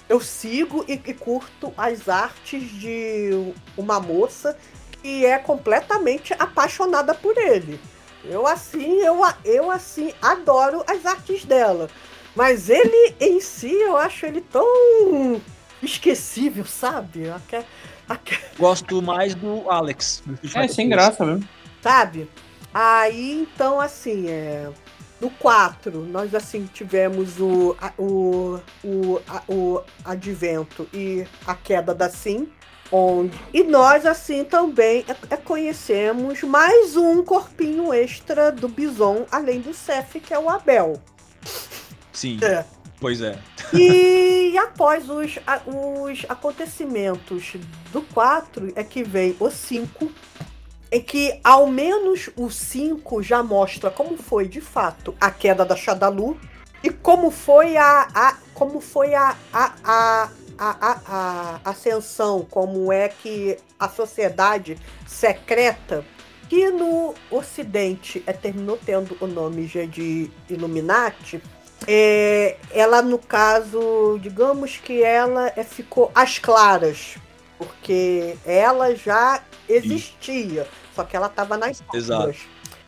eu 0.08 0.20
sigo 0.20 0.82
e, 0.88 0.94
e 0.94 1.12
curto 1.12 1.70
as 1.76 2.08
artes 2.08 2.62
de 2.70 3.52
uma 3.76 4.00
moça 4.00 4.56
que 5.02 5.26
é 5.26 5.36
completamente 5.38 6.32
apaixonada 6.38 7.14
por 7.14 7.36
ele. 7.36 7.78
Eu 8.24 8.46
assim, 8.46 9.00
eu, 9.02 9.18
eu 9.44 9.70
assim 9.70 10.14
adoro 10.22 10.82
as 10.86 11.04
artes 11.04 11.44
dela. 11.44 11.88
Mas 12.34 12.68
ele 12.70 13.14
em 13.20 13.38
si, 13.40 13.70
eu 13.72 13.96
acho 13.98 14.24
ele 14.26 14.40
tão 14.40 14.66
esquecível, 15.82 16.64
sabe? 16.64 17.28
Aque- 17.30 17.56
aque- 17.56 17.66
Gosto 18.58 19.02
mais 19.02 19.34
do 19.34 19.68
Alex. 19.70 20.22
do 20.26 20.34
É, 20.58 20.68
sem 20.68 20.88
3. 20.88 20.88
graça 20.88 21.24
mesmo. 21.24 21.48
sabe? 21.82 22.30
Aí, 22.72 23.32
então, 23.42 23.80
assim, 23.80 24.28
é... 24.28 24.68
No 25.18 25.30
4, 25.30 26.00
nós, 26.02 26.34
assim, 26.34 26.68
tivemos 26.74 27.40
o, 27.40 27.74
o, 27.96 28.60
o, 28.84 29.20
a- 29.26 29.42
o 29.48 29.80
advento 30.04 30.86
e 30.92 31.26
a 31.46 31.54
queda 31.54 31.94
da 31.94 32.10
Sim. 32.10 32.48
Onde... 32.92 33.32
E 33.52 33.64
nós, 33.64 34.04
assim, 34.04 34.44
também 34.44 35.06
é- 35.08 35.34
é 35.34 35.36
conhecemos 35.38 36.42
mais 36.42 36.96
um 36.96 37.24
corpinho 37.24 37.94
extra 37.94 38.52
do 38.52 38.68
Bison, 38.68 39.24
além 39.32 39.60
do 39.60 39.72
Cef, 39.72 40.20
que 40.20 40.34
é 40.34 40.38
o 40.38 40.50
Abel. 40.50 41.00
Sim, 42.12 42.38
É. 42.42 42.64
pois 43.06 43.20
é. 43.20 43.38
E 43.72 44.58
após 44.58 45.08
os, 45.08 45.38
a- 45.46 45.62
os 45.64 46.26
acontecimentos 46.28 47.52
do 47.92 48.02
4 48.02 48.72
é 48.74 48.82
que 48.82 49.04
vem 49.04 49.36
o 49.38 49.48
5, 49.48 50.10
em 50.90 51.00
que 51.00 51.38
ao 51.44 51.68
menos 51.68 52.30
o 52.34 52.50
5 52.50 53.22
já 53.22 53.44
mostra 53.44 53.92
como 53.92 54.16
foi 54.16 54.48
de 54.48 54.60
fato 54.60 55.14
a 55.20 55.30
queda 55.30 55.64
da 55.64 55.76
Shadalu. 55.76 56.36
E 56.82 56.90
como 56.90 57.30
foi 57.30 57.76
a, 57.76 58.08
a 58.12 58.36
como 58.54 58.80
foi 58.80 59.14
a, 59.14 59.36
a, 59.52 59.72
a, 59.84 60.30
a, 60.58 61.00
a, 61.06 61.70
ascensão, 61.70 62.44
como 62.50 62.92
é 62.92 63.08
que 63.08 63.56
a 63.78 63.88
sociedade 63.88 64.78
secreta, 65.06 66.04
que 66.48 66.70
no 66.70 67.14
Ocidente 67.30 68.22
é, 68.26 68.32
terminou 68.32 68.78
tendo 68.84 69.16
o 69.20 69.26
nome 69.26 69.66
já 69.66 69.84
de 69.84 70.30
Illuminati, 70.48 71.40
é, 71.86 72.56
ela, 72.70 73.02
no 73.02 73.18
caso, 73.18 74.18
digamos 74.20 74.76
que 74.76 75.02
ela 75.02 75.52
é, 75.56 75.62
ficou 75.62 76.10
às 76.14 76.38
claras, 76.38 77.16
porque 77.58 78.36
ela 78.44 78.94
já 78.94 79.42
existia, 79.68 80.66
só 80.94 81.04
que 81.04 81.16
ela 81.16 81.26
estava 81.26 81.56
nas 81.56 81.82
Exato. 81.92 82.34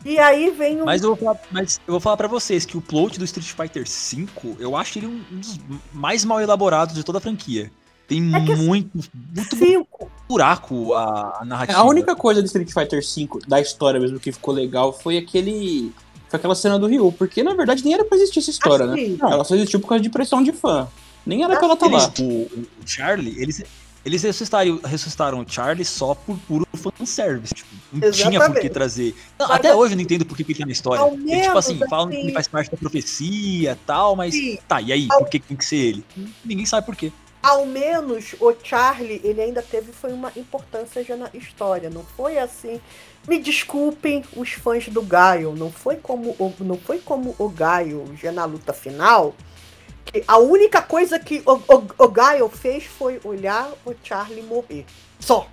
E 0.05 0.17
aí 0.17 0.49
vem 0.51 0.81
um. 0.81 0.85
Mas 0.85 1.01
eu 1.01 1.09
vou 1.09 1.17
falar, 1.17 1.39
mas 1.51 1.81
eu 1.85 1.91
vou 1.91 1.99
falar 1.99 2.17
pra 2.17 2.27
vocês 2.27 2.65
que 2.65 2.77
o 2.77 2.81
plot 2.81 3.19
do 3.19 3.25
Street 3.25 3.49
Fighter 3.49 3.83
V, 3.83 4.55
eu 4.59 4.75
acho 4.75 4.97
ele 4.97 5.07
um 5.07 5.23
dos 5.29 5.59
mais 5.91 6.23
mal 6.23 6.39
elaborados 6.39 6.95
de 6.95 7.03
toda 7.03 7.17
a 7.17 7.21
franquia. 7.21 7.69
Tem 8.07 8.33
É 8.33 8.43
que 8.43 8.55
muito, 8.55 8.89
muito 9.13 9.55
Cinco. 9.55 10.09
buraco 10.27 10.93
a, 10.93 11.41
a 11.41 11.45
narrativa. 11.45 11.77
A 11.77 11.83
única 11.83 12.15
coisa 12.15 12.41
do 12.41 12.45
Street 12.45 12.71
Fighter 12.71 13.01
V, 13.01 13.39
da 13.47 13.61
história 13.61 13.99
mesmo, 13.99 14.19
que 14.19 14.31
ficou 14.31 14.53
legal 14.53 14.91
foi 14.91 15.17
aquele. 15.17 15.93
Foi 16.29 16.37
aquela 16.37 16.55
cena 16.55 16.77
do 16.77 16.87
Ryu, 16.87 17.11
porque 17.11 17.41
na 17.43 17.53
verdade 17.53 17.83
nem 17.83 17.93
era 17.93 18.05
pra 18.05 18.17
existir 18.17 18.39
essa 18.39 18.51
história, 18.51 18.85
né? 18.85 18.93
Assim, 18.93 19.17
Ela 19.21 19.43
só 19.43 19.55
existiu 19.55 19.79
por 19.79 19.87
causa 19.87 20.01
de 20.03 20.09
pressão 20.09 20.43
de 20.43 20.51
fã. 20.51 20.87
Nem 21.25 21.43
era 21.43 21.55
pra 21.57 21.65
ela 21.65 21.73
estar 21.73 21.87
Eles- 21.87 22.03
lá. 22.03 22.13
o, 22.19 22.23
o 22.23 22.67
Charlie, 22.85 23.35
eles, 23.41 23.63
eles 24.05 24.23
ressuscitaram, 24.23 24.79
ressuscitaram 24.83 25.39
o 25.41 25.45
Charlie 25.47 25.83
só 25.85 26.13
por 26.15 26.37
puro 26.47 26.65
fanservice. 26.75 27.53
Tipo, 27.53 27.69
não 27.91 28.11
tinha 28.11 28.25
por 28.29 28.35
Exatamente. 28.35 28.61
que 28.61 28.69
trazer. 28.69 29.15
Não, 29.37 29.47
Mas 29.47 29.57
até 29.57 29.69
assim, 29.69 29.77
hoje 29.79 29.93
eu 29.93 29.95
não 29.97 30.03
entendo 30.03 30.25
por 30.25 30.37
que 30.37 30.43
ele 30.43 30.55
tá 30.55 30.65
na 30.65 30.71
história. 30.71 31.01
ao 31.01 31.09
Ele, 31.13 31.17
tipo 31.17 31.29
menos, 31.31 31.57
assim, 31.57 31.79
falam 31.89 32.07
que 32.09 32.15
assim- 32.15 32.23
ele 32.25 32.33
faz 32.33 32.47
parte 32.47 32.71
da 32.71 32.77
profecia 32.77 33.71
e 33.71 33.75
tal, 33.85 34.15
mas. 34.15 34.33
Sim. 34.33 34.57
Tá, 34.67 34.81
e 34.81 34.93
aí? 34.93 35.07
Por 35.07 35.27
que 35.29 35.39
que 35.39 35.47
tem 35.47 35.57
que 35.57 35.65
ser 35.65 35.75
ele? 35.77 36.05
Ninguém 36.45 36.65
sabe 36.65 36.85
por 36.85 36.95
quê. 36.95 37.11
Ao 37.41 37.65
menos 37.65 38.35
o 38.39 38.53
Charlie, 38.63 39.21
ele 39.23 39.41
ainda 39.41 39.61
teve 39.61 39.91
foi 39.91 40.11
uma 40.11 40.31
importância 40.35 41.03
já 41.03 41.15
na 41.15 41.29
história. 41.33 41.89
Não 41.89 42.03
foi 42.03 42.37
assim. 42.37 42.79
Me 43.27 43.39
desculpem 43.39 44.23
os 44.35 44.51
fãs 44.53 44.87
do 44.89 45.01
Gaio, 45.01 45.53
não 45.55 45.71
foi 45.71 45.97
como 45.97 46.31
o, 46.39 46.53
não 46.61 46.77
foi 46.77 46.99
como 46.99 47.35
o 47.37 47.49
Gaio 47.49 48.05
já 48.21 48.31
na 48.31 48.45
luta 48.45 48.73
final. 48.73 49.35
Que 50.05 50.23
a 50.27 50.37
única 50.37 50.81
coisa 50.81 51.19
que 51.19 51.43
o, 51.45 51.53
o, 51.55 51.87
o 52.05 52.07
Gaio 52.07 52.49
fez 52.49 52.85
foi 52.85 53.19
olhar 53.23 53.71
o 53.85 53.93
Charlie 54.03 54.41
morrer. 54.41 54.85
Só. 55.19 55.47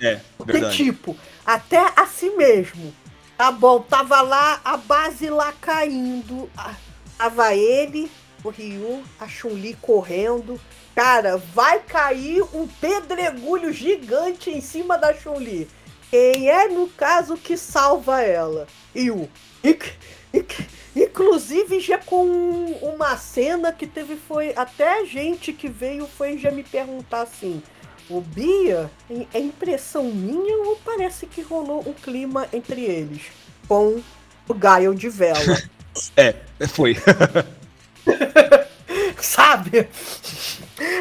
É, 0.00 0.20
Porque, 0.36 0.52
verdade. 0.52 0.76
tipo, 0.76 1.16
até 1.44 1.80
assim 1.96 2.36
mesmo. 2.36 2.92
Tá 3.38 3.50
bom, 3.50 3.80
tava 3.80 4.20
lá, 4.20 4.60
a 4.64 4.76
base 4.76 5.28
lá 5.30 5.52
caindo. 5.60 6.48
a- 6.56 6.74
Tava 7.16 7.54
ele, 7.54 8.10
o 8.44 8.50
Ryu, 8.50 9.02
a 9.18 9.26
Chun-Li 9.26 9.72
correndo. 9.80 10.60
Cara, 10.96 11.36
vai 11.36 11.78
cair 11.80 12.42
um 12.54 12.66
pedregulho 12.66 13.70
gigante 13.70 14.50
em 14.50 14.62
cima 14.62 14.96
da 14.96 15.12
Chun-Li. 15.14 15.68
Quem 16.10 16.48
é, 16.50 16.68
no 16.68 16.88
caso, 16.88 17.36
que 17.36 17.54
salva 17.56 18.22
ela? 18.22 18.66
Inc- 18.94 19.92
inc- 20.32 20.66
Inclusive, 20.96 21.78
já 21.80 21.98
com 21.98 22.24
uma 22.80 23.14
cena 23.18 23.70
que 23.70 23.86
teve 23.86 24.16
foi 24.16 24.54
até 24.56 25.04
gente 25.04 25.52
que 25.52 25.68
veio 25.68 26.06
foi 26.06 26.38
já 26.38 26.50
me 26.50 26.62
perguntar 26.62 27.22
assim: 27.22 27.62
o 28.08 28.22
Bia, 28.22 28.90
em- 29.10 29.28
é 29.34 29.38
impressão 29.38 30.04
minha 30.04 30.56
ou 30.66 30.76
parece 30.82 31.26
que 31.26 31.42
rolou 31.42 31.84
um 31.86 31.92
clima 31.92 32.48
entre 32.50 32.80
eles? 32.82 33.20
Com 33.68 34.00
o 34.48 34.54
Gaio 34.54 34.94
de 34.94 35.10
vela, 35.10 35.60
É, 36.16 36.34
foi. 36.68 36.96
sabe? 39.22 39.88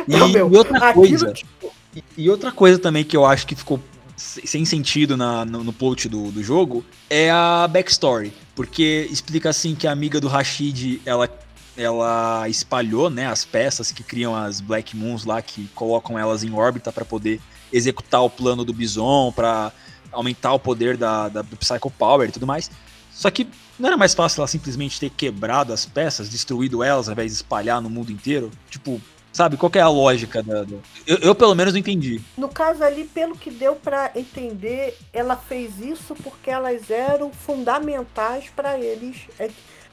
E, 0.07 0.11
Não, 0.11 0.27
meu, 0.29 0.51
e 0.51 0.57
outra 0.57 0.93
coisa, 0.93 1.31
tipo, 1.33 1.71
e- 1.95 2.03
e 2.17 2.29
outra 2.29 2.51
coisa 2.51 2.79
também 2.79 3.03
que 3.03 3.15
eu 3.15 3.25
acho 3.25 3.45
que 3.47 3.55
ficou 3.55 3.79
se- 4.15 4.45
sem 4.47 4.63
sentido 4.65 5.15
na, 5.17 5.43
no, 5.45 5.63
no 5.63 5.73
plot 5.73 6.07
do, 6.09 6.31
do 6.31 6.43
jogo 6.43 6.85
é 7.09 7.29
a 7.31 7.67
backstory. 7.67 8.33
Porque 8.55 9.07
explica 9.11 9.49
assim 9.49 9.75
que 9.75 9.85
a 9.87 9.91
amiga 9.91 10.19
do 10.21 10.27
Rashid, 10.29 11.01
ela, 11.05 11.29
ela 11.75 12.47
espalhou 12.47 13.09
né, 13.09 13.27
as 13.27 13.43
peças 13.43 13.91
que 13.91 14.01
criam 14.03 14.33
as 14.35 14.61
Black 14.61 14.95
Moons 14.95 15.25
lá, 15.25 15.41
que 15.41 15.67
colocam 15.75 16.17
elas 16.17 16.43
em 16.43 16.53
órbita 16.53 16.91
para 16.91 17.03
poder 17.03 17.41
executar 17.73 18.21
o 18.23 18.29
plano 18.29 18.63
do 18.63 18.71
Bison, 18.71 19.33
para 19.35 19.73
aumentar 20.11 20.53
o 20.53 20.59
poder 20.59 20.95
da, 20.95 21.27
da, 21.27 21.41
do 21.41 21.57
Psycho 21.57 21.91
Power 21.91 22.29
e 22.29 22.31
tudo 22.31 22.47
mais. 22.47 22.71
Só 23.11 23.29
que 23.29 23.45
não 23.79 23.87
era 23.89 23.97
mais 23.97 24.13
fácil 24.13 24.39
ela 24.41 24.47
simplesmente 24.47 24.99
ter 24.99 25.09
quebrado 25.09 25.73
as 25.73 25.85
peças, 25.85 26.29
destruído 26.29 26.83
elas, 26.83 27.07
ao 27.07 27.13
invés 27.13 27.31
de 27.31 27.35
espalhar 27.37 27.81
no 27.81 27.89
mundo 27.89 28.11
inteiro? 28.11 28.49
Tipo, 28.69 29.01
sabe, 29.33 29.57
qual 29.57 29.71
é 29.75 29.79
a 29.81 29.89
lógica 29.89 30.41
da. 30.41 30.63
da- 30.63 30.77
Eu, 31.05 31.17
eu, 31.17 31.35
pelo 31.35 31.53
menos 31.55 31.73
não 31.73 31.79
entendi. 31.79 32.21
no 32.37 32.47
caso 32.49 32.83
ali, 32.83 33.03
pelo 33.05 33.35
que 33.37 33.51
deu 33.51 33.75
pra 33.75 34.11
entender, 34.15 34.97
ela 35.11 35.35
fez 35.35 35.79
isso 35.79 36.15
porque 36.23 36.49
elas 36.49 36.89
eram 36.89 37.31
fundamentais 37.31 38.45
para 38.55 38.79
eles, 38.79 39.17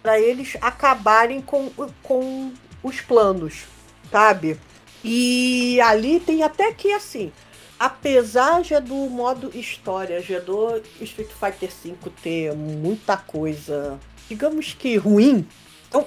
para 0.02 0.20
eles 0.20 0.56
acabarem 0.60 1.40
com, 1.40 1.70
com 2.02 2.52
os 2.82 3.00
planos, 3.00 3.64
sabe? 4.10 4.58
E 5.04 5.80
ali 5.80 6.20
tem 6.20 6.42
até 6.44 6.72
que 6.72 6.92
assim, 6.92 7.32
apesar 7.82 8.62
já 8.62 8.78
do 8.78 8.94
modo 8.94 9.50
história, 9.52 10.22
já 10.22 10.38
do 10.38 10.80
Street 11.00 11.30
Fighter 11.30 11.68
V 11.68 12.10
ter 12.22 12.54
muita 12.54 13.16
coisa, 13.16 13.98
digamos 14.28 14.72
que 14.72 14.96
ruim, 14.96 15.44
eu, 15.92 16.06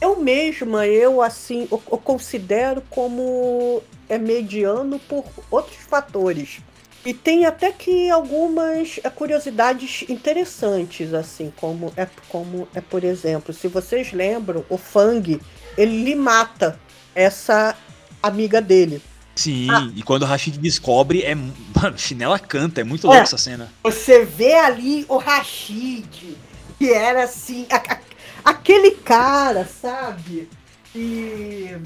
eu 0.00 0.20
mesma, 0.20 0.86
eu 0.86 1.20
assim, 1.20 1.66
eu, 1.68 1.82
eu 1.90 1.98
considero 1.98 2.80
como 2.88 3.82
é 4.08 4.16
mediano 4.16 5.00
por 5.00 5.24
outros 5.50 5.78
fatores. 5.78 6.60
E 7.04 7.12
tem 7.12 7.44
até 7.44 7.72
que 7.72 8.08
algumas 8.08 9.00
eh, 9.02 9.10
curiosidades 9.10 10.04
interessantes, 10.08 11.12
assim, 11.12 11.52
como 11.56 11.92
é, 11.96 12.06
como 12.28 12.68
é, 12.72 12.80
por 12.80 13.02
exemplo, 13.02 13.52
se 13.52 13.66
vocês 13.66 14.12
lembram, 14.12 14.64
o 14.68 14.78
Fang, 14.78 15.40
ele 15.76 16.14
mata 16.14 16.78
essa 17.16 17.76
amiga 18.22 18.60
dele. 18.60 19.02
Sim, 19.36 19.68
Ah. 19.70 19.88
e 19.94 20.02
quando 20.02 20.22
o 20.22 20.26
Rashid 20.26 20.58
descobre, 20.58 21.22
é. 21.22 21.34
Mano, 21.76 21.96
chinela 21.98 22.38
canta, 22.38 22.80
é 22.80 22.84
muito 22.84 23.06
É. 23.06 23.10
louco 23.10 23.22
essa 23.22 23.38
cena. 23.38 23.70
Você 23.84 24.24
vê 24.24 24.54
ali 24.54 25.04
o 25.08 25.18
Rashid, 25.18 26.36
que 26.78 26.90
era 26.92 27.24
assim, 27.24 27.66
a- 27.70 27.76
a- 27.94 28.00
aquele 28.44 28.92
cara, 28.92 29.68
sabe? 29.80 30.48
Que, 30.92 31.76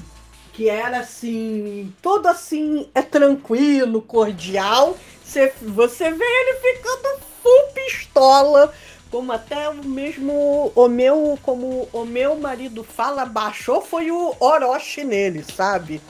que 0.53 0.69
era 0.69 0.99
assim, 0.99 1.93
todo 2.01 2.27
assim, 2.27 2.87
é 2.95 3.01
tranquilo, 3.01 4.01
cordial. 4.01 4.97
Você, 5.23 5.51
você 5.61 6.11
vê 6.11 6.23
ele 6.25 6.59
ficando 6.59 7.19
full 7.43 7.73
pistola. 7.75 8.73
Como 9.09 9.29
até 9.33 9.67
o 9.67 9.73
mesmo, 9.85 10.71
o 10.73 10.87
meu, 10.87 11.37
como 11.43 11.89
o 11.91 12.05
meu 12.05 12.37
marido 12.37 12.81
fala, 12.81 13.25
baixou 13.25 13.81
foi 13.81 14.09
o 14.09 14.33
Orochi 14.39 15.03
nele, 15.03 15.43
sabe? 15.43 16.01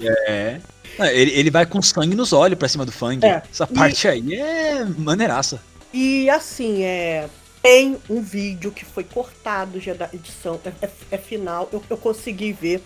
É. 0.00 0.60
Ah, 0.98 1.12
Ele, 1.12 1.30
ele 1.32 1.50
vai 1.50 1.66
com 1.66 1.80
sangue 1.82 2.14
nos 2.14 2.32
olhos 2.32 2.58
pra 2.58 2.68
cima 2.68 2.84
do 2.86 2.92
Fang. 2.92 3.24
É, 3.24 3.42
Essa 3.50 3.68
e- 3.70 3.74
parte 3.74 4.08
aí 4.08 4.34
é 4.34 4.84
maneiraça. 4.84 5.60
E 5.92 6.28
assim, 6.30 6.82
é. 6.84 7.28
Tem 7.62 7.96
um 8.08 8.20
vídeo 8.20 8.70
que 8.70 8.84
foi 8.84 9.02
cortado 9.02 9.80
já 9.80 9.92
da 9.92 10.08
edição, 10.12 10.60
é, 10.64 10.86
é- 10.86 10.90
é 11.12 11.18
final, 11.18 11.68
eu, 11.72 11.82
eu 11.90 11.96
consegui 11.96 12.52
ver. 12.52 12.80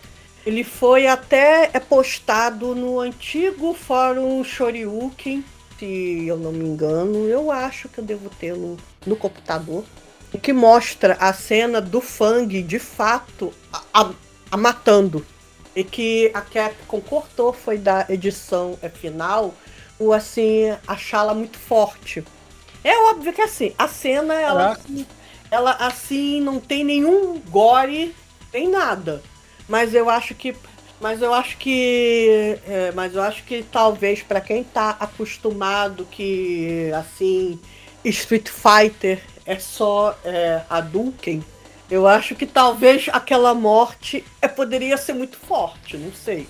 Ele 0.46 0.64
foi 0.64 1.06
até 1.06 1.68
é 1.74 1.78
postado 1.78 2.74
no 2.74 2.98
antigo 2.98 3.74
fórum 3.74 4.42
Shoryuken, 4.42 5.44
se 5.78 6.24
eu 6.26 6.38
não 6.38 6.50
me 6.50 6.64
engano. 6.64 7.26
Eu 7.28 7.50
acho 7.50 7.88
que 7.90 7.98
eu 7.98 8.04
devo 8.04 8.30
ter 8.30 8.54
no, 8.56 8.78
no 9.06 9.16
computador. 9.16 9.84
Que 10.40 10.52
mostra 10.52 11.14
a 11.20 11.32
cena 11.34 11.80
do 11.80 12.00
Fang 12.00 12.62
de 12.62 12.78
fato 12.78 13.52
a, 13.72 13.82
a- 13.92 14.10
a 14.50 14.56
matando. 14.56 15.24
E 15.80 15.84
que 15.84 16.30
a 16.34 16.42
Capcom 16.42 17.00
cortou 17.00 17.54
foi 17.54 17.78
da 17.78 18.04
edição 18.10 18.78
é, 18.82 18.90
final, 18.90 19.54
o 19.98 20.12
assim, 20.12 20.76
achá-la 20.86 21.32
muito 21.32 21.58
forte. 21.58 22.22
É 22.84 22.96
óbvio 23.10 23.32
que 23.32 23.40
assim, 23.40 23.72
a 23.78 23.88
cena, 23.88 24.34
ela, 24.34 24.72
assim, 24.72 25.06
ela 25.50 25.72
assim, 25.72 26.40
não 26.42 26.60
tem 26.60 26.84
nenhum 26.84 27.38
gore, 27.48 28.14
nem 28.52 28.68
nada. 28.68 29.22
Mas 29.66 29.94
eu 29.94 30.10
acho 30.10 30.34
que. 30.34 30.54
Mas 31.00 31.22
eu 31.22 31.32
acho 31.32 31.56
que. 31.56 32.58
é, 32.66 32.92
mas 32.94 33.14
eu 33.14 33.22
acho 33.22 33.42
que 33.44 33.62
talvez 33.62 34.22
para 34.22 34.40
quem 34.42 34.62
tá 34.62 34.96
acostumado 35.00 36.06
que 36.10 36.90
assim. 36.92 37.58
Street 38.04 38.48
Fighter 38.48 39.22
é 39.46 39.58
só 39.58 40.16
é, 40.24 40.62
Hadouken, 40.68 41.42
eu 41.90 42.06
acho 42.06 42.34
que 42.34 42.46
talvez 42.46 43.08
aquela 43.12 43.54
morte 43.54 44.24
é, 44.40 44.46
poderia 44.46 44.96
ser 44.96 45.12
muito 45.12 45.36
forte, 45.36 45.96
não 45.96 46.12
sei. 46.12 46.46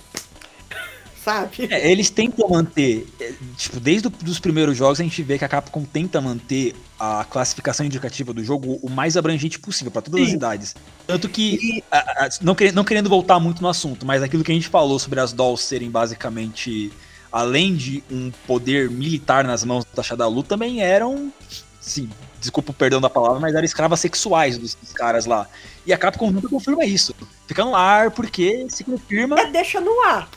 sabe? 1.24 1.68
É, 1.70 1.90
eles 1.90 2.10
tentam 2.10 2.48
manter, 2.48 3.06
é, 3.20 3.32
tipo, 3.56 3.80
desde 3.80 4.08
os 4.26 4.38
primeiros 4.38 4.76
jogos 4.76 5.00
a 5.00 5.02
gente 5.02 5.22
vê 5.22 5.38
que 5.38 5.44
a 5.44 5.48
Capcom 5.48 5.84
tenta 5.84 6.20
manter 6.20 6.74
a 6.98 7.24
classificação 7.24 7.86
indicativa 7.86 8.32
do 8.32 8.44
jogo 8.44 8.78
o 8.82 8.90
mais 8.90 9.16
abrangente 9.16 9.58
possível 9.58 9.90
para 9.90 10.02
todas 10.02 10.20
Sim. 10.20 10.26
as 10.26 10.32
idades. 10.32 10.76
Tanto 11.06 11.28
que, 11.28 11.82
a, 11.90 11.98
a, 11.98 12.28
não, 12.42 12.54
querendo, 12.54 12.74
não 12.74 12.84
querendo 12.84 13.08
voltar 13.08 13.38
muito 13.40 13.62
no 13.62 13.68
assunto, 13.68 14.04
mas 14.04 14.22
aquilo 14.22 14.44
que 14.44 14.52
a 14.52 14.54
gente 14.54 14.68
falou 14.68 14.98
sobre 14.98 15.20
as 15.20 15.32
dolls 15.32 15.62
serem 15.62 15.90
basicamente, 15.90 16.92
além 17.32 17.74
de 17.74 18.04
um 18.10 18.30
poder 18.46 18.90
militar 18.90 19.44
nas 19.44 19.64
mãos 19.64 19.86
da 19.94 20.02
Shadalu, 20.02 20.42
também 20.42 20.82
eram, 20.82 21.32
sim, 21.80 22.10
desculpa 22.40 22.70
o 22.70 22.74
perdão 22.74 23.00
da 23.00 23.10
palavra, 23.10 23.38
mas 23.38 23.54
eram 23.54 23.64
escravas 23.64 24.00
sexuais 24.00 24.56
dos, 24.58 24.74
dos 24.74 24.92
caras 24.92 25.26
lá. 25.26 25.46
E 25.86 25.92
a 25.92 25.98
Capcom 25.98 26.30
nunca 26.30 26.48
confirma 26.48 26.84
isso. 26.84 27.14
Fica 27.46 27.64
no 27.64 27.74
ar 27.74 28.10
porque 28.10 28.66
se 28.68 28.82
confirma. 28.82 29.38
É, 29.38 29.50
deixa 29.50 29.80
no 29.80 30.00
ar. 30.02 30.28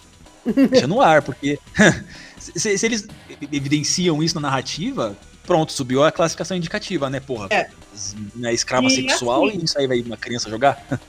Deixa 0.69 0.87
no 0.87 1.01
ar, 1.01 1.21
porque 1.21 1.57
se, 2.37 2.77
se, 2.77 2.85
eles 2.85 3.07
evidenciam 3.51 4.21
isso 4.21 4.35
na 4.35 4.41
narrativa, 4.41 5.15
pronto, 5.45 5.71
subiu 5.71 6.03
a 6.03 6.11
classificação 6.11 6.57
indicativa, 6.57 7.09
né, 7.09 7.19
porra? 7.19 7.47
É. 7.49 7.69
Né, 8.35 8.53
escrava 8.53 8.87
e 8.87 8.89
sexual 8.89 9.47
assim, 9.47 9.59
e 9.59 9.63
isso 9.63 9.79
aí 9.79 9.87
vai 9.87 10.01
uma 10.01 10.17
criança 10.17 10.49
jogar? 10.49 10.85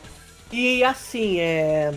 E 0.52 0.84
assim, 0.84 1.40
é. 1.40 1.92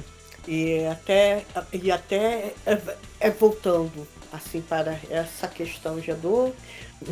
E 0.48 0.84
até. 0.88 1.44
E 1.72 1.92
até 1.92 2.54
é, 2.66 2.82
é 3.20 3.30
voltando 3.30 4.08
assim 4.32 4.62
para 4.62 5.00
essa 5.12 5.48
questão 5.48 6.02
já 6.02 6.16
do. 6.16 6.52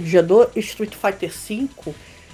Já 0.03 0.22
do 0.22 0.49
Street 0.56 0.94
Fighter 0.95 1.32
V. 1.32 1.70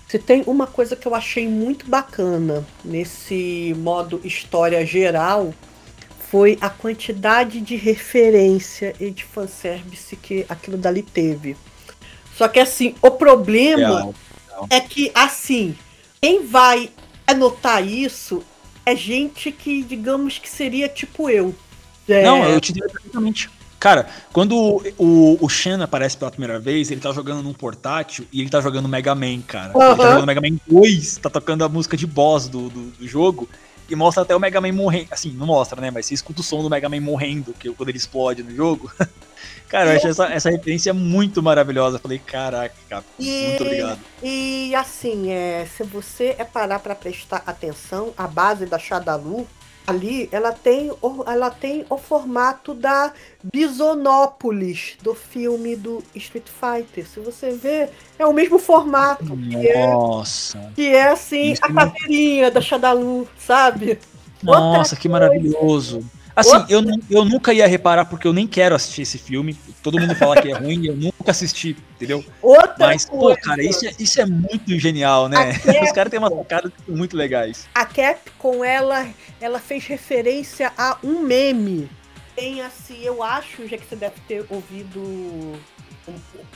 Se 0.07 0.19
tem 0.19 0.44
uma 0.45 0.68
coisa 0.68 0.95
que 0.95 1.07
eu 1.07 1.15
achei 1.15 1.48
muito 1.48 1.90
bacana 1.90 2.65
nesse 2.84 3.73
modo 3.78 4.19
história 4.23 4.86
geral 4.86 5.53
foi 6.30 6.57
a 6.61 6.69
quantidade 6.69 7.60
de 7.60 7.76
referência 7.76 8.95
e 8.99 9.11
de 9.11 9.26
fanservice 9.26 10.15
que 10.15 10.45
aquilo 10.48 10.78
dali 10.78 11.03
teve. 11.03 11.57
Só 12.38 12.48
que 12.48 12.60
assim, 12.60 12.95
o 13.02 13.11
problema 13.11 14.14
é 14.69 14.80
que 14.80 15.11
assim, 15.14 15.76
quem 16.22 16.45
vai 16.45 16.90
anotar 17.28 17.86
isso 17.86 18.44
é 18.86 18.95
gente 18.95 19.52
que, 19.52 19.84
digamos 19.84 20.38
que 20.38 20.49
seria 20.49 20.88
tipo 20.88 21.30
eu. 21.30 21.53
É... 22.07 22.23
Não, 22.23 22.44
eu 22.45 22.60
te 22.60 22.73
digo 22.73 22.90
perfeitamente. 22.90 23.49
Cara, 23.82 24.06
quando 24.32 24.80
o, 24.95 25.44
o 25.44 25.49
Shen 25.49 25.82
aparece 25.82 26.16
pela 26.16 26.30
primeira 26.30 26.60
vez, 26.60 26.91
ele 26.91 27.02
tá 27.02 27.12
jogando 27.12 27.41
num 27.41 27.52
portátil 27.52 28.28
e 28.32 28.40
ele 28.40 28.48
tá 28.48 28.62
jogando 28.62 28.88
Mega 28.88 29.16
Man, 29.16 29.41
cara. 29.41 29.76
Uhum. 29.76 29.84
Ele 29.84 29.95
tá 29.95 30.10
jogando 30.12 30.28
Mega 30.28 30.40
Man 30.40 30.60
2, 30.68 31.18
tá 31.18 31.32
tocando 31.32 31.64
a 31.64 31.68
música 31.68 31.98
de 31.98 32.06
boss 32.06 32.48
do, 32.48 32.70
do, 32.70 32.91
do 32.91 33.08
jogo. 33.08 33.49
E 33.90 33.95
mostra 33.95 34.22
até 34.22 34.36
o 34.36 34.40
Mega 34.40 34.62
Man 34.62 34.72
morrendo. 34.72 35.08
Assim, 35.10 35.32
não 35.32 35.48
mostra, 35.48 35.82
né? 35.82 35.90
Mas 35.90 36.06
você 36.06 36.14
escuta 36.14 36.41
o 36.41 36.44
som 36.44 36.62
do 36.62 36.70
Mega 36.70 36.88
Man 36.88 37.02
morrendo, 37.02 37.53
que 37.53 37.74
quando 37.74 37.90
ele 37.90 37.98
explode 37.98 38.44
no 38.44 38.56
jogo. 38.56 38.91
Cara, 39.68 39.94
eu 39.94 39.98
achei 39.98 40.12
essa, 40.12 40.26
essa 40.26 40.52
referência 40.52 40.94
muito 40.94 41.41
maravilhosa. 41.41 41.98
Falei, 41.98 42.20
caraca, 42.20 42.76
cara, 42.88 43.03
e, 43.18 43.48
muito 43.48 43.64
obrigado. 43.64 43.99
E 44.22 44.76
assim, 44.76 45.32
é, 45.32 45.66
se 45.66 45.84
você 45.84 46.36
é 46.38 46.44
parar 46.44 46.78
para 46.78 46.94
prestar 46.94 47.41
atenção, 47.48 48.14
a 48.16 48.28
base 48.28 48.68
da 48.68 48.78
Shadalu 48.78 49.48
ali, 49.91 50.30
ela 50.31 50.51
tem, 50.51 50.91
o, 51.01 51.23
ela 51.27 51.49
tem 51.49 51.85
o 51.89 51.97
formato 51.97 52.73
da 52.73 53.13
Bisonópolis 53.43 54.97
do 55.01 55.13
filme 55.13 55.76
do 55.76 56.03
Street 56.15 56.47
Fighter. 56.47 57.07
Se 57.07 57.19
você 57.19 57.51
ver, 57.51 57.89
é 58.18 58.26
o 58.26 58.34
mesmo 58.34 58.57
formato. 58.57 59.35
Nossa. 59.35 60.57
Que 60.76 60.88
é, 60.88 60.91
que 60.91 60.95
é 60.95 61.07
assim, 61.09 61.51
Isso 61.51 61.63
a 61.63 61.73
caveirinha 61.73 62.49
da 62.49 62.61
Shadalu, 62.61 63.27
sabe? 63.38 63.99
Nossa, 64.41 64.95
que 64.95 65.07
maravilhoso. 65.07 66.03
Assim, 66.36 66.66
eu, 66.70 66.82
eu 67.10 67.26
nunca 67.26 67.53
ia 67.53 67.68
reparar 67.68 68.06
porque 68.06 68.28
eu 68.28 68.34
nem 68.34 68.48
quero 68.48 68.76
assistir 68.76 69.02
esse 69.02 69.18
filme. 69.18 69.58
Todo 69.84 69.99
mundo 69.99 70.16
fala 70.16 70.41
que 70.41 70.52
é 70.52 70.58
ruim, 70.58 70.86
eu 70.88 70.95
nunca 70.95 71.32
assisti, 71.32 71.76
entendeu? 71.95 72.24
Outra 72.41 72.88
Mas, 72.88 73.06
coisa. 73.06 73.36
pô, 73.36 73.41
cara, 73.41 73.64
isso 73.64 73.86
é, 73.86 73.91
isso 73.99 74.22
é 74.22 74.26
muito 74.26 74.78
genial, 74.80 75.28
né? 75.28 75.52
Os 75.84 75.91
caras 75.91 76.10
têm 76.10 76.20
umas 76.20 76.34
sacadas 76.34 76.72
muito 76.88 77.18
legais. 77.18 77.68
A 77.76 77.86
Capcom, 77.86 78.64
ela, 78.64 79.08
ela 79.40 79.60
fez 79.60 79.86
referência 79.86 80.72
a 80.78 80.98
um 81.03 81.20
meme. 81.20 81.90
Tem 82.36 82.62
assim, 82.62 83.02
eu 83.03 83.22
acho, 83.22 83.68
já 83.68 83.78
que 83.78 83.86
você 83.86 83.95
deve 83.95 84.16
ter 84.28 84.45
ouvido 84.49 84.99
o, 84.99 85.60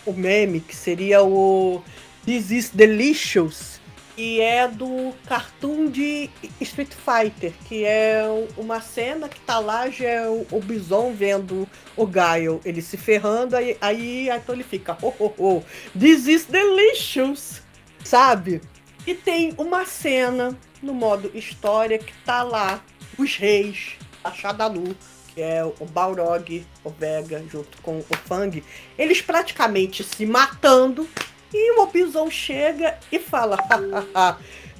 o 0.06 0.14
meme, 0.14 0.62
que 0.62 0.76
seria 0.76 1.22
o 1.22 1.84
This 2.26 2.52
is 2.52 2.70
Delicious 2.70 3.75
e 4.18 4.40
é 4.40 4.68
do 4.68 5.14
cartoon 5.28 5.88
de 5.90 6.30
Street 6.62 6.94
Fighter, 6.94 7.54
que 7.68 7.84
é 7.84 8.24
uma 8.58 8.80
cena 8.80 9.28
que 9.28 9.40
tá 9.42 9.60
lá, 9.60 9.90
já 9.90 10.08
é 10.08 10.28
o, 10.28 10.46
o 10.52 10.60
Bison 10.60 11.14
vendo 11.14 11.68
o 11.96 12.06
Gaio, 12.06 12.62
ele 12.64 12.82
se 12.82 12.98
ferrando, 12.98 13.56
aí, 13.56 13.78
aí 13.82 14.30
então 14.30 14.56
ele 14.56 14.64
fica, 14.64 14.98
oh, 15.02 15.14
oh, 15.20 15.34
oh, 15.38 15.64
this 15.98 16.28
is 16.28 16.46
delicious, 16.46 17.62
sabe? 18.04 18.62
E 19.06 19.14
tem 19.14 19.54
uma 19.58 19.86
cena 19.86 20.58
no 20.82 20.94
modo 20.94 21.32
história 21.34 21.98
que 21.98 22.14
tá 22.26 22.44
lá, 22.44 22.82
os 23.18 23.36
reis, 23.36 23.94
a 24.24 24.32
Shadalu, 24.32 24.96
que 25.34 25.42
é 25.42 25.64
o 25.64 25.86
Balrog, 25.86 26.66
o 26.84 26.90
Vega, 26.90 27.44
junto 27.52 27.82
com 27.82 28.00
o 28.00 28.18
Fang, 28.26 28.64
eles 28.98 29.22
praticamente 29.22 30.04
se 30.04 30.26
matando 30.26 31.08
e 31.54 31.80
o 31.80 31.88
Bison 31.88 32.30
chega 32.30 32.98
e 33.12 33.20
fala: 33.20 33.58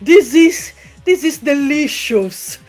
This 0.04 0.34
is, 0.34 0.74
this 1.04 1.24
is 1.24 1.38
delicious. 1.38 2.60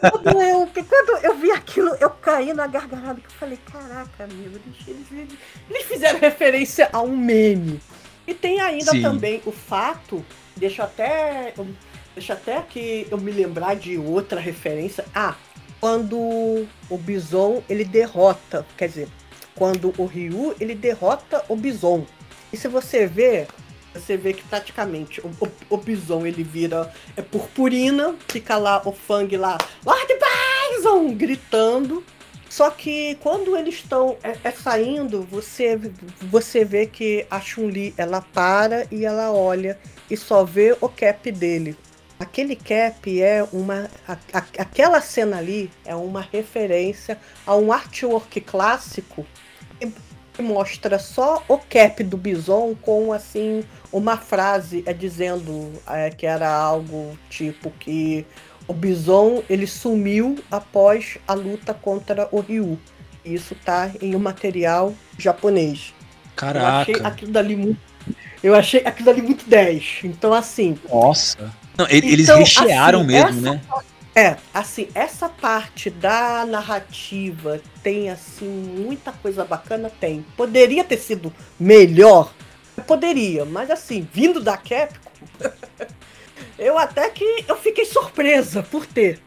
quando, 0.00 0.40
eu, 0.40 0.70
quando 0.88 1.24
eu 1.24 1.36
vi 1.36 1.50
aquilo, 1.50 1.94
eu 2.00 2.10
caí 2.10 2.52
na 2.54 2.66
gargalhada 2.66 3.20
que 3.20 3.26
eu 3.26 3.32
falei, 3.32 3.58
caraca, 3.70 4.24
amigo, 4.24 4.60
eles, 4.86 5.10
eles, 5.12 5.38
eles, 5.68 5.82
fizeram 5.84 6.18
referência 6.20 6.88
a 6.92 7.02
um 7.02 7.16
meme. 7.16 7.80
E 8.26 8.32
tem 8.32 8.60
ainda 8.60 8.92
Sim. 8.92 9.02
também 9.02 9.42
o 9.44 9.52
fato, 9.52 10.24
deixa 10.56 10.84
até. 10.84 11.54
Deixa 12.14 12.34
até 12.34 12.60
que 12.60 13.06
eu 13.10 13.16
me 13.16 13.32
lembrar 13.32 13.74
de 13.74 13.96
outra 13.96 14.38
referência. 14.38 15.04
Ah, 15.14 15.34
quando 15.80 16.16
o 16.18 16.98
Bison 16.98 17.62
ele 17.68 17.84
derrota, 17.84 18.66
quer 18.76 18.88
dizer, 18.88 19.08
quando 19.62 19.94
o 19.96 20.06
Ryu 20.06 20.56
ele 20.58 20.74
derrota 20.74 21.44
o 21.48 21.54
Bison. 21.54 22.04
E 22.52 22.56
se 22.56 22.66
você 22.66 23.06
ver, 23.06 23.46
você 23.94 24.16
vê 24.16 24.32
que 24.32 24.42
praticamente 24.42 25.20
o, 25.20 25.30
o, 25.40 25.48
o 25.70 25.76
Bison 25.76 26.26
ele 26.26 26.42
vira 26.42 26.92
é 27.16 27.22
purpurina, 27.22 28.16
fica 28.26 28.56
lá 28.56 28.82
o 28.84 28.90
Fang 28.90 29.36
lá, 29.36 29.56
Lord 29.86 30.14
Bison, 30.74 31.14
gritando. 31.14 32.02
Só 32.50 32.70
que 32.70 33.14
quando 33.20 33.56
eles 33.56 33.76
estão 33.76 34.16
é, 34.24 34.36
é, 34.42 34.50
saindo, 34.50 35.22
você, 35.22 35.78
você 36.22 36.64
vê 36.64 36.84
que 36.84 37.24
a 37.30 37.40
Chun-Li 37.40 37.94
ela 37.96 38.20
para 38.20 38.88
e 38.90 39.04
ela 39.04 39.30
olha 39.30 39.78
e 40.10 40.16
só 40.16 40.42
vê 40.42 40.76
o 40.80 40.88
cap 40.88 41.30
dele. 41.30 41.76
Aquele 42.18 42.56
cap 42.56 43.22
é 43.22 43.46
uma. 43.52 43.88
A, 44.08 44.14
a, 44.32 44.38
aquela 44.58 45.00
cena 45.00 45.38
ali 45.38 45.70
é 45.84 45.94
uma 45.94 46.20
referência 46.20 47.16
a 47.46 47.54
um 47.54 47.72
artwork 47.72 48.40
clássico 48.40 49.24
mostra 50.40 50.98
só 50.98 51.42
o 51.46 51.58
cap 51.58 52.02
do 52.02 52.16
Bison 52.16 52.74
com 52.80 53.12
assim 53.12 53.62
uma 53.92 54.16
frase 54.16 54.82
é 54.86 54.92
dizendo 54.92 55.72
é, 55.86 56.10
que 56.10 56.26
era 56.26 56.50
algo 56.50 57.16
tipo 57.28 57.70
que 57.78 58.26
o 58.66 58.72
Bison 58.72 59.42
ele 59.48 59.66
sumiu 59.66 60.38
após 60.50 61.18
a 61.28 61.34
luta 61.34 61.74
contra 61.74 62.28
o 62.32 62.40
Ryu. 62.40 62.78
Isso 63.24 63.54
tá 63.64 63.90
em 64.00 64.16
um 64.16 64.18
material 64.18 64.94
japonês. 65.18 65.92
Caraca. 66.34 66.90
Eu 66.90 66.96
achei 66.96 67.06
aquilo 67.06 67.32
dali 67.32 67.56
muito 67.56 67.92
eu 68.42 68.54
achei 68.56 68.82
aquilo 68.84 69.10
ali 69.10 69.22
muito 69.22 69.48
10. 69.48 70.00
Então, 70.04 70.32
assim. 70.32 70.76
Nossa. 70.90 71.52
Não, 71.78 71.86
eles 71.88 72.24
então, 72.24 72.38
rechearam 72.38 73.00
assim, 73.00 73.08
mesmo, 73.08 73.40
né? 73.40 73.60
É, 74.14 74.36
assim, 74.52 74.88
essa 74.94 75.28
parte 75.28 75.88
da 75.88 76.44
narrativa 76.44 77.60
tem, 77.82 78.10
assim, 78.10 78.46
muita 78.46 79.10
coisa 79.10 79.44
bacana? 79.44 79.88
Tem. 79.88 80.24
Poderia 80.36 80.84
ter 80.84 80.98
sido 80.98 81.32
melhor? 81.58 82.32
Poderia, 82.86 83.44
mas 83.44 83.70
assim, 83.70 84.06
vindo 84.12 84.40
da 84.40 84.56
Capcom, 84.56 85.10
eu 86.58 86.76
até 86.76 87.08
que 87.08 87.44
eu 87.48 87.56
fiquei 87.56 87.84
surpresa 87.84 88.62
por 88.62 88.84
ter. 88.86 89.20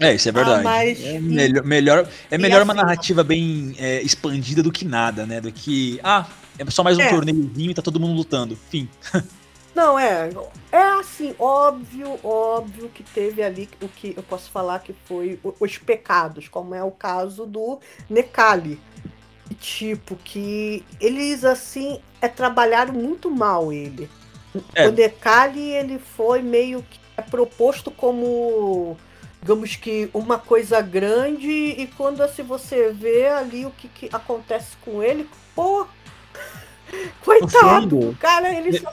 É, 0.00 0.14
isso 0.14 0.28
é 0.28 0.32
verdade. 0.32 0.60
Ah, 0.60 0.62
mas, 0.62 1.04
é 1.04 1.20
melhor, 1.20 1.64
melhor, 1.64 2.08
é 2.30 2.38
melhor 2.38 2.62
assim, 2.62 2.64
uma 2.64 2.74
narrativa 2.74 3.22
bem 3.22 3.74
é, 3.78 4.00
expandida 4.00 4.62
do 4.62 4.72
que 4.72 4.86
nada, 4.86 5.26
né? 5.26 5.40
Do 5.40 5.52
que, 5.52 6.00
ah, 6.02 6.26
é 6.58 6.70
só 6.70 6.82
mais 6.82 6.96
um 6.96 7.02
é. 7.02 7.10
torneiozinho 7.10 7.70
e 7.70 7.74
tá 7.74 7.82
todo 7.82 8.00
mundo 8.00 8.14
lutando. 8.14 8.56
Fim. 8.70 8.88
Não, 9.76 9.98
é. 9.98 10.30
É 10.72 10.82
assim, 10.98 11.34
óbvio, 11.38 12.18
óbvio 12.24 12.88
que 12.88 13.02
teve 13.02 13.42
ali 13.42 13.68
o 13.82 13.88
que 13.88 14.14
eu 14.16 14.22
posso 14.22 14.50
falar 14.50 14.78
que 14.78 14.94
foi 15.04 15.38
os 15.60 15.76
pecados, 15.76 16.48
como 16.48 16.74
é 16.74 16.82
o 16.82 16.90
caso 16.90 17.44
do 17.44 17.78
Necali. 18.08 18.80
Tipo, 19.60 20.16
que 20.16 20.82
eles 20.98 21.44
assim 21.44 22.00
é, 22.22 22.26
trabalharam 22.26 22.94
muito 22.94 23.30
mal 23.30 23.70
ele. 23.70 24.08
É. 24.74 24.88
O 24.88 24.92
Necali, 24.92 25.72
ele 25.72 25.98
foi 25.98 26.40
meio 26.40 26.82
que 26.82 26.98
é 27.14 27.20
proposto 27.20 27.90
como 27.90 28.96
digamos 29.42 29.76
que 29.76 30.08
uma 30.14 30.38
coisa 30.38 30.80
grande 30.80 31.50
e 31.50 31.86
quando 31.98 32.22
assim 32.22 32.42
você 32.42 32.92
vê 32.92 33.28
ali 33.28 33.66
o 33.66 33.70
que, 33.70 33.88
que 33.88 34.08
acontece 34.10 34.76
com 34.82 35.02
ele, 35.02 35.28
pô, 35.54 35.86
coitado, 37.22 38.16
cara, 38.18 38.52
ele 38.52 38.78
só 38.78 38.90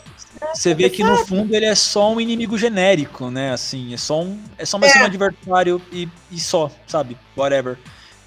Você 0.54 0.74
vê 0.74 0.90
que 0.90 1.04
no 1.04 1.18
fundo 1.18 1.56
ele 1.56 1.66
é 1.66 1.76
só 1.76 2.12
um 2.12 2.20
inimigo 2.20 2.58
genérico, 2.58 3.30
né? 3.30 3.52
Assim, 3.52 3.94
é 3.94 3.98
só 3.98 4.22
um, 4.22 4.40
é 4.58 4.66
só 4.66 4.78
mais 4.78 4.96
É. 4.96 5.02
um 5.02 5.06
adversário 5.06 5.82
e, 5.92 6.08
e 6.32 6.40
só, 6.40 6.72
sabe? 6.88 7.18
Whatever. 7.36 7.78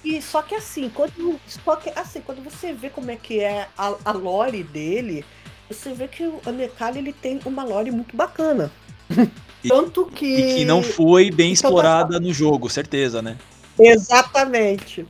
E 0.03 0.21
só 0.21 0.41
que 0.41 0.55
assim, 0.55 0.89
quando, 0.89 1.39
só 1.47 1.75
que 1.75 1.89
assim, 1.95 2.21
quando 2.21 2.41
você 2.43 2.71
vê 2.73 2.89
como 2.89 3.11
é 3.11 3.15
que 3.15 3.39
é 3.39 3.67
a, 3.77 3.93
a 4.05 4.11
lore 4.11 4.63
dele, 4.63 5.25
você 5.69 5.93
vê 5.93 6.07
que 6.07 6.23
o 6.23 6.41
Anekali 6.45 6.99
ele 6.99 7.13
tem 7.13 7.39
uma 7.45 7.63
lore 7.63 7.91
muito 7.91 8.15
bacana. 8.15 8.71
E- 9.63 9.69
Tanto 9.69 10.05
que. 10.05 10.25
E 10.25 10.55
que 10.55 10.65
não 10.65 10.83
foi 10.83 11.31
bem 11.31 11.51
Então 11.51 11.61
tá 11.63 11.67
explorada 11.67 12.19
no 12.19 12.31
jogo, 12.31 12.69
certeza, 12.69 13.23
né? 13.23 13.37
Exatamente. 13.79 15.05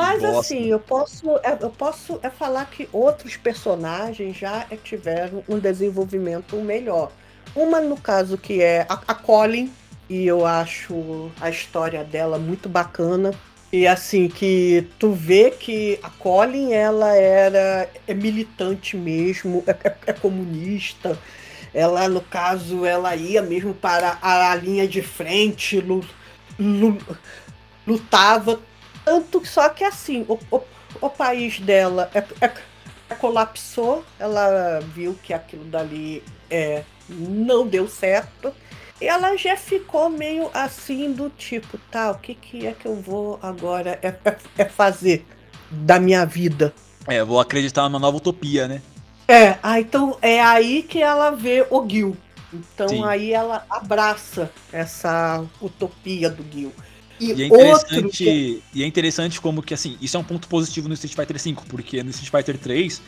Mas 0.00 0.22
Bosta. 0.22 0.54
assim, 0.54 0.66
eu 0.66 0.80
posso, 0.80 1.36
é, 1.38 1.58
eu 1.60 1.70
posso 1.70 2.18
é 2.22 2.30
falar 2.30 2.64
que 2.70 2.88
outros 2.92 3.36
personagens 3.36 4.36
já 4.36 4.66
é, 4.70 4.76
tiveram 4.76 5.44
um 5.48 5.58
desenvolvimento 5.58 6.56
melhor. 6.56 7.12
Uma, 7.54 7.80
no 7.80 7.96
caso, 8.00 8.38
que 8.38 8.62
é 8.62 8.86
a, 8.88 8.94
a 9.08 9.14
Colin, 9.14 9.70
e 10.08 10.26
eu 10.26 10.46
acho 10.46 11.30
a 11.40 11.50
história 11.50 12.02
dela 12.04 12.38
muito 12.38 12.68
bacana. 12.68 13.32
E 13.72 13.86
assim, 13.86 14.28
que 14.28 14.88
tu 14.98 15.12
vê 15.12 15.50
que 15.52 15.98
a 16.02 16.10
Colin, 16.10 16.72
ela 16.72 17.14
era 17.14 17.88
é 18.06 18.14
militante 18.14 18.96
mesmo, 18.96 19.62
é, 19.66 19.70
é- 19.88 19.96
é 20.08 20.12
comunista. 20.12 21.18
Ela, 21.72 22.08
no 22.08 22.20
caso, 22.20 22.84
ela 22.84 23.14
ia 23.14 23.42
mesmo 23.42 23.72
para 23.74 24.18
a, 24.20 24.54
linha 24.56 24.88
de 24.88 25.02
frente, 25.02 25.80
lu- 25.80 26.04
lu- 26.58 26.98
lutava. 27.86 28.60
Tanto 29.10 29.44
só 29.44 29.68
que 29.70 29.82
assim, 29.82 30.24
o, 30.28 30.38
o, 30.52 30.60
o 31.00 31.10
país 31.10 31.58
dela 31.58 32.08
é, 32.14 32.20
é- 32.40 32.52
é 33.10 33.14
colapsou, 33.16 34.04
ela 34.20 34.78
viu 34.94 35.18
que 35.20 35.34
aquilo 35.34 35.64
dali 35.64 36.22
é, 36.48 36.84
não 37.08 37.66
deu 37.66 37.88
certo. 37.88 38.54
E 39.00 39.08
ela 39.08 39.36
já 39.36 39.56
ficou 39.56 40.08
meio 40.08 40.48
assim 40.54 41.12
do 41.12 41.28
tipo, 41.28 41.76
tá, 41.90 42.12
o 42.12 42.20
que, 42.20 42.36
que 42.36 42.68
é 42.68 42.72
que 42.72 42.86
eu 42.86 42.94
vou 42.94 43.36
agora 43.42 43.98
é, 44.00 44.14
é- 44.24 44.36
é 44.58 44.64
fazer 44.66 45.26
da 45.68 45.98
minha 45.98 46.24
vida? 46.24 46.72
É, 47.08 47.24
vou 47.24 47.40
acreditar 47.40 47.88
numa 47.88 47.98
nova 47.98 48.18
utopia, 48.18 48.68
né? 48.68 48.80
É, 49.26 49.58
ah, 49.60 49.80
então 49.80 50.16
é 50.22 50.40
aí 50.40 50.84
que 50.84 51.02
ela 51.02 51.30
vê 51.32 51.66
o 51.68 51.84
Gil. 51.88 52.16
Então 52.54 52.88
Sim. 52.88 53.04
aí 53.04 53.32
ela 53.32 53.66
abraça 53.68 54.52
essa 54.72 55.44
utopia 55.60 56.30
do 56.30 56.44
Gil. 56.48 56.72
E 57.20 57.42
é 57.42 57.46
outro 57.48 57.98
interessante, 57.98 58.62
e 58.72 58.82
é 58.82 58.86
interessante 58.86 59.40
como 59.40 59.62
que, 59.62 59.74
assim, 59.74 59.98
isso 60.00 60.16
é 60.16 60.20
um 60.20 60.24
ponto 60.24 60.48
positivo 60.48 60.88
no 60.88 60.94
Street 60.94 61.14
Fighter 61.14 61.38
V, 61.38 61.60
porque 61.68 62.02
no 62.02 62.10
Street 62.10 62.30
Fighter 62.30 62.58
3, 62.58 63.02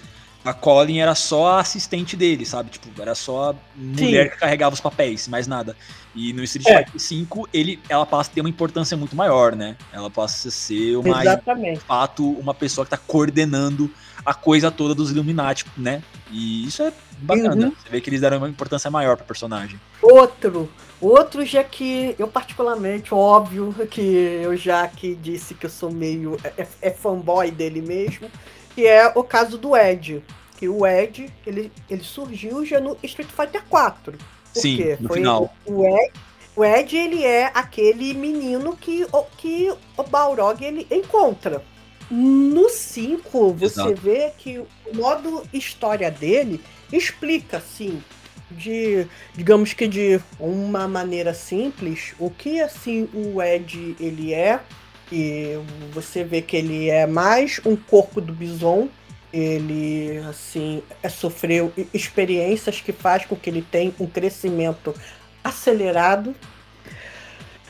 a 0.44 0.52
Colin 0.52 0.98
era 0.98 1.14
só 1.14 1.52
a 1.52 1.60
assistente 1.60 2.16
dele, 2.16 2.44
sabe? 2.44 2.70
Tipo, 2.70 3.00
era 3.00 3.14
só 3.14 3.50
a 3.50 3.54
mulher 3.76 4.30
que 4.30 4.38
carregava 4.38 4.74
os 4.74 4.80
papéis, 4.80 5.28
mais 5.28 5.46
nada. 5.46 5.76
E 6.14 6.32
no 6.32 6.42
Street 6.42 6.66
É. 6.68 6.84
Fighter 6.84 7.26
V, 7.26 7.48
ele, 7.52 7.80
ela 7.88 8.04
passa 8.04 8.30
a 8.30 8.34
ter 8.34 8.40
uma 8.40 8.50
importância 8.50 8.96
muito 8.96 9.14
maior, 9.14 9.54
né? 9.54 9.76
Ela 9.92 10.10
passa 10.10 10.48
a 10.48 10.50
ser 10.50 10.96
uma, 10.96 11.14
de 11.20 11.28
Exatamente. 11.28 11.80
fato, 11.80 12.28
uma 12.32 12.52
pessoa 12.52 12.84
que 12.84 12.90
tá 12.90 12.98
coordenando 12.98 13.90
a 14.24 14.34
coisa 14.34 14.70
toda 14.70 14.94
dos 14.94 15.10
Illuminati, 15.10 15.64
né? 15.76 16.02
E 16.30 16.66
isso 16.66 16.82
é 16.82 16.92
bacana. 17.18 17.66
Uhum. 17.66 17.72
Você 17.72 17.88
vê 17.88 18.00
que 18.00 18.10
eles 18.10 18.20
deram 18.20 18.38
uma 18.38 18.48
importância 18.48 18.90
maior 18.90 19.16
pro 19.16 19.26
personagem. 19.26 19.80
Outro, 20.00 20.68
outro 21.00 21.44
já 21.44 21.62
que 21.62 22.14
eu 22.18 22.28
particularmente, 22.28 23.14
óbvio 23.14 23.74
que 23.90 24.00
eu 24.00 24.56
já 24.56 24.86
que 24.88 25.14
disse 25.14 25.54
que 25.54 25.66
eu 25.66 25.70
sou 25.70 25.90
meio 25.90 26.36
é, 26.44 26.66
é 26.80 26.90
fanboy 26.90 27.50
dele 27.50 27.80
mesmo, 27.80 28.30
que 28.74 28.86
é 28.86 29.10
o 29.14 29.22
caso 29.24 29.56
do 29.58 29.76
Ed. 29.76 30.22
Que 30.58 30.68
o 30.68 30.86
Ed, 30.86 31.32
ele, 31.46 31.72
ele 31.90 32.04
surgiu 32.04 32.64
já 32.64 32.80
no 32.80 32.96
Street 33.02 33.28
Fighter 33.30 33.62
4. 33.68 34.12
Por 34.12 34.60
Sim, 34.60 34.76
quê? 34.76 34.96
no 35.00 35.08
Foi 35.08 35.16
final. 35.18 35.52
O 35.66 35.84
Ed, 35.84 36.12
o 36.54 36.64
Ed, 36.64 36.96
ele 36.96 37.24
é 37.24 37.50
aquele 37.54 38.14
menino 38.14 38.76
que, 38.76 39.06
o- 39.12 39.24
que 39.36 39.72
o 39.96 40.02
Balrog 40.04 40.62
ele 40.64 40.86
encontra. 40.90 41.62
No 42.10 42.68
5, 42.68 43.54
você 43.54 43.80
Exato. 43.80 43.94
vê 43.94 44.32
que 44.36 44.58
o 44.58 44.66
modo 44.94 45.42
história 45.52 46.10
dele 46.10 46.62
explica, 46.92 47.56
assim, 47.56 48.02
de, 48.50 49.06
digamos 49.34 49.72
que 49.72 49.88
de 49.88 50.20
uma 50.38 50.86
maneira 50.86 51.32
simples, 51.32 52.14
o 52.18 52.28
que, 52.30 52.60
assim, 52.60 53.08
o 53.14 53.42
Ed, 53.42 53.96
ele 53.98 54.34
é. 54.34 54.60
E 55.14 55.58
você 55.92 56.24
vê 56.24 56.40
que 56.40 56.56
ele 56.56 56.88
é 56.88 57.06
mais 57.06 57.60
um 57.66 57.76
corpo 57.76 58.18
do 58.18 58.32
Bison. 58.32 58.88
Ele, 59.30 60.16
assim, 60.26 60.82
é, 61.02 61.08
sofreu 61.10 61.70
experiências 61.92 62.80
que 62.80 62.92
faz 62.92 63.26
com 63.26 63.36
que 63.36 63.50
ele 63.50 63.60
tenha 63.60 63.92
um 64.00 64.06
crescimento 64.06 64.94
acelerado 65.44 66.34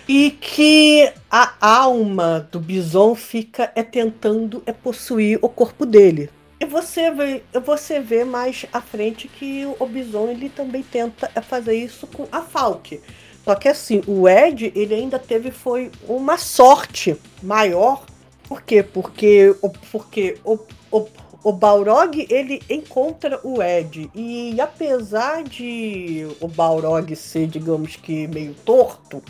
e 0.09 0.31
que 0.31 1.12
a 1.29 1.55
alma 1.61 2.49
do 2.51 2.61
Bison 2.61 3.15
fica 3.17 3.73
é 3.75 3.83
tentando 3.83 4.62
é 4.65 4.73
possuir 4.73 5.39
o 5.43 5.49
corpo 5.49 5.85
dele. 5.85 6.31
E 6.61 6.65
você 6.65 7.11
vê, 7.11 7.43
você 7.65 7.99
vê 7.99 8.25
mais 8.25 8.67
à 8.73 8.81
frente 8.81 9.27
que 9.27 9.67
o 9.81 9.87
Bison 9.87 10.29
ele 10.29 10.49
também 10.49 10.83
tenta 10.85 11.29
é 11.35 11.41
fazer 11.41 11.75
isso 11.75 12.07
com 12.07 12.29
a 12.31 12.41
Falk. 12.41 13.01
Só 13.45 13.55
que 13.55 13.69
assim, 13.69 14.03
o 14.07 14.29
Ed 14.29 14.73
ele 14.75 14.95
ainda 14.95 15.19
teve 15.19 15.51
foi 15.51 15.91
uma 16.09 16.39
sorte 16.39 17.17
maior. 17.43 18.05
Por 18.49 18.62
quê? 18.62 18.83
Porque 18.83 19.55
porque 19.91 20.39
o, 20.45 20.59
o, 20.91 21.07
o 21.43 21.53
Balrog 21.53 22.27
ele 22.31 22.62
encontra 22.71 23.41
o 23.43 23.61
Ed 23.62 24.11
e 24.15 24.61
apesar 24.61 25.43
de 25.43 26.27
o 26.41 26.47
Balrog 26.47 27.15
ser, 27.17 27.49
digamos 27.49 27.97
que 27.97 28.29
meio 28.29 28.55
torto, 28.65 29.23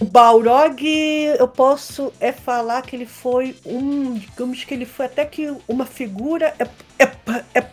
o 0.00 0.04
Balrog 0.04 0.80
eu 0.80 1.48
posso 1.48 2.12
é 2.20 2.30
falar 2.30 2.82
que 2.82 2.94
ele 2.94 3.06
foi 3.06 3.56
um, 3.66 4.14
digamos 4.14 4.62
que 4.62 4.72
ele 4.72 4.86
foi 4.86 5.06
até 5.06 5.24
que 5.24 5.52
uma 5.66 5.84
figura 5.84 6.54
é, 6.56 6.68
é, 7.00 7.04
é, 7.52 7.66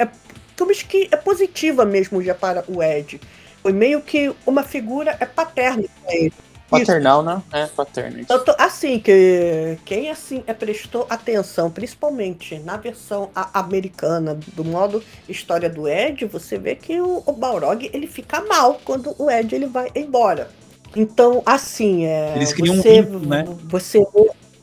é, 0.00 0.08
digamos 0.50 0.82
que 0.82 1.08
é 1.12 1.16
positiva 1.16 1.84
mesmo 1.84 2.20
já 2.20 2.34
para 2.34 2.64
o 2.66 2.82
Ed. 2.82 3.20
Foi 3.68 3.72
meio 3.74 4.00
que 4.00 4.34
uma 4.46 4.62
figura 4.62 5.14
é 5.20 5.26
paterna 5.26 5.84
para 6.02 6.14
ele. 6.14 6.32
Paternal, 6.70 7.22
né? 7.22 7.42
É, 7.52 7.66
paterno. 7.66 8.18
isso. 8.18 8.28
Tanto 8.28 8.54
assim 8.58 8.98
que 8.98 9.76
quem 9.84 10.08
assim 10.08 10.42
é, 10.46 10.54
prestou 10.54 11.06
atenção, 11.10 11.70
principalmente 11.70 12.58
na 12.60 12.78
versão 12.78 13.28
a- 13.34 13.60
americana 13.60 14.38
do 14.54 14.64
modo 14.64 15.04
história 15.28 15.68
do 15.68 15.86
Ed, 15.86 16.24
você 16.24 16.56
vê 16.56 16.76
que 16.76 16.98
o, 16.98 17.22
o 17.26 17.32
Balrog 17.34 17.90
ele 17.92 18.06
fica 18.06 18.40
mal 18.40 18.80
quando 18.82 19.14
o 19.18 19.30
Ed 19.30 19.54
ele 19.54 19.66
vai 19.66 19.90
embora. 19.94 20.48
Então 20.96 21.42
assim 21.44 22.06
é. 22.06 22.36
Eles 22.36 22.54
criam 22.54 22.74
um 22.74 22.78
você, 22.78 23.02
vínculo, 23.02 23.28
né? 23.28 23.44
Você 23.64 24.06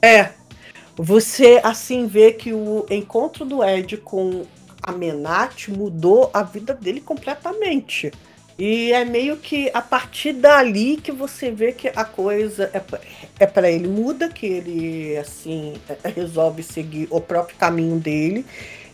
é 0.01 0.31
você 0.95 1.61
assim 1.63 2.07
vê 2.07 2.31
que 2.31 2.51
o 2.51 2.87
encontro 2.89 3.45
do 3.45 3.63
Ed 3.63 3.97
com 3.97 4.45
a 4.81 4.91
Menat 4.91 5.69
mudou 5.69 6.31
a 6.33 6.41
vida 6.41 6.73
dele 6.73 7.01
completamente. 7.01 8.11
E 8.57 8.93
é 8.93 9.03
meio 9.03 9.35
que 9.35 9.69
a 9.73 9.81
partir 9.81 10.31
dali 10.31 10.95
que 10.95 11.11
você 11.11 11.51
vê 11.51 11.73
que 11.73 11.89
a 11.93 12.05
coisa 12.05 12.71
é, 12.73 12.81
é 13.41 13.45
para 13.45 13.69
ele 13.69 13.87
muda, 13.87 14.29
que 14.29 14.45
ele 14.45 15.17
assim 15.17 15.73
é- 15.89 16.09
resolve 16.09 16.63
seguir 16.63 17.07
o 17.11 17.19
próprio 17.19 17.57
caminho 17.57 17.99
dele. 17.99 18.45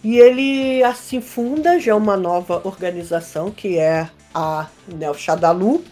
E 0.04 0.18
ele 0.18 0.82
assim 0.84 1.22
funda 1.22 1.80
já 1.80 1.96
uma 1.96 2.18
nova 2.18 2.60
organização 2.64 3.52
que 3.52 3.78
é 3.78 4.10
a 4.34 4.68
Nel 4.88 5.14
Shadalu. 5.14 5.84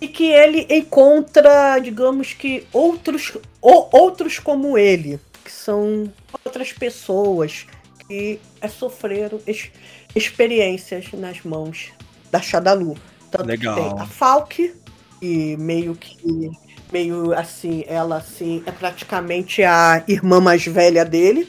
E 0.00 0.08
que 0.08 0.32
ele 0.32 0.66
encontra, 0.70 1.78
digamos 1.78 2.32
que 2.32 2.66
outros 2.72 3.36
ou, 3.60 3.88
outros 3.92 4.38
como 4.38 4.78
ele, 4.78 5.20
que 5.44 5.52
são 5.52 6.10
outras 6.42 6.72
pessoas 6.72 7.66
que 8.08 8.40
é, 8.62 8.66
sofreram 8.66 9.38
ex- 9.46 9.70
experiências 10.16 11.12
nas 11.12 11.42
mãos 11.42 11.92
da 12.30 12.40
Shadalu. 12.40 12.96
Tanto 13.30 13.46
Legal. 13.46 13.74
que 13.76 13.82
tem 13.82 14.00
a 14.00 14.06
Falk, 14.06 14.74
e 15.22 15.56
meio 15.56 15.94
que. 15.94 16.50
Meio 16.92 17.32
assim, 17.38 17.84
ela 17.86 18.16
assim, 18.16 18.64
é 18.66 18.72
praticamente 18.72 19.62
a 19.62 20.02
irmã 20.08 20.40
mais 20.40 20.66
velha 20.66 21.04
dele. 21.04 21.48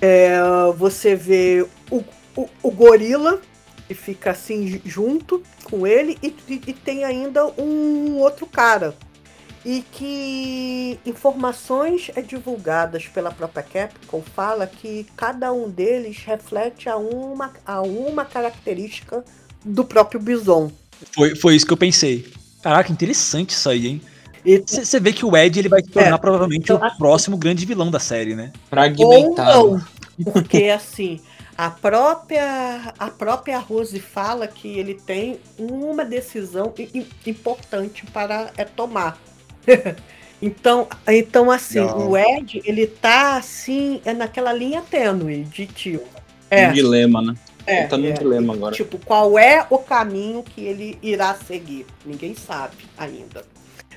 É, 0.00 0.38
você 0.76 1.16
vê 1.16 1.66
o, 1.90 2.04
o, 2.36 2.48
o 2.62 2.70
gorila, 2.70 3.40
que 3.88 3.94
fica 3.94 4.30
assim 4.30 4.80
junto 4.84 5.42
com 5.64 5.84
ele, 5.84 6.16
e, 6.22 6.28
e- 6.48 6.62
e 6.68 6.72
tem 6.72 7.04
ainda 7.04 7.46
um 7.60 8.16
outro 8.18 8.46
cara. 8.46 8.94
E 9.64 9.82
que 9.90 11.00
informações 11.04 12.12
é 12.14 12.22
divulgadas 12.22 13.08
pela 13.08 13.32
própria 13.32 13.64
Capcom 13.64 14.22
fala 14.22 14.68
que 14.68 15.04
cada 15.16 15.52
um 15.52 15.68
deles 15.68 16.18
reflete 16.24 16.88
a 16.88 16.96
uma, 16.96 17.52
a 17.66 17.82
uma 17.82 18.24
característica 18.24 19.24
do 19.68 19.84
próprio 19.84 20.20
Bison. 20.20 20.70
Foi, 21.14 21.36
foi 21.36 21.54
isso 21.56 21.66
que 21.66 21.72
eu 21.72 21.76
pensei. 21.76 22.26
Caraca, 22.62 22.90
interessante 22.92 23.50
isso 23.50 23.68
aí, 23.68 23.86
hein? 23.86 24.02
E- 24.44 24.62
Você 24.66 24.98
vê 25.00 25.12
que 25.12 25.24
o 25.24 25.36
Ed 25.36 25.58
ele 25.58 25.68
vai 25.68 25.82
se 25.82 25.88
tornar 25.90 26.14
É. 26.14 26.18
provavelmente 26.18 26.62
Então, 26.72 26.76
o 26.76 26.96
próximo 26.98 27.36
grande 27.36 27.64
vilão 27.66 27.90
da 27.90 27.98
série, 28.00 28.34
né? 28.34 28.52
Ou 28.54 28.60
Fragmentado. 28.70 29.68
não. 29.68 29.84
Porque 30.32 30.64
assim, 30.64 31.20
a 31.56 31.70
própria, 31.70 32.92
a 32.98 33.08
própria 33.08 33.58
Rose 33.58 33.98
fala 34.00 34.46
que 34.48 34.78
ele 34.78 34.94
tem 34.94 35.38
uma 35.58 36.04
decisão 36.04 36.72
importante 37.26 38.04
para 38.12 38.50
é, 38.56 38.64
tomar. 38.64 39.18
então, 40.42 40.88
então, 41.06 41.50
assim, 41.50 41.80
Não. 41.80 42.10
o 42.10 42.16
Ed, 42.16 42.60
ele 42.64 42.86
tá 42.86 43.36
assim, 43.36 44.00
é 44.04 44.12
naquela 44.12 44.52
linha 44.52 44.82
tênue 44.82 45.44
de 45.44 45.66
tipo. 45.66 46.04
Um 46.04 46.08
É, 46.50 46.72
dilema, 46.72 47.20
né? 47.20 47.34
É, 47.68 47.80
Ele 47.80 47.88
tá 47.88 47.98
num 47.98 48.08
é. 48.08 48.12
dilema 48.12 48.54
agora. 48.54 48.74
Tipo, 48.74 48.98
qual 49.04 49.38
é 49.38 49.66
o 49.68 49.78
caminho 49.78 50.42
que 50.42 50.62
ele 50.62 50.98
irá 51.02 51.34
seguir? 51.34 51.86
Ninguém 52.04 52.34
sabe 52.34 52.76
ainda. 52.96 53.44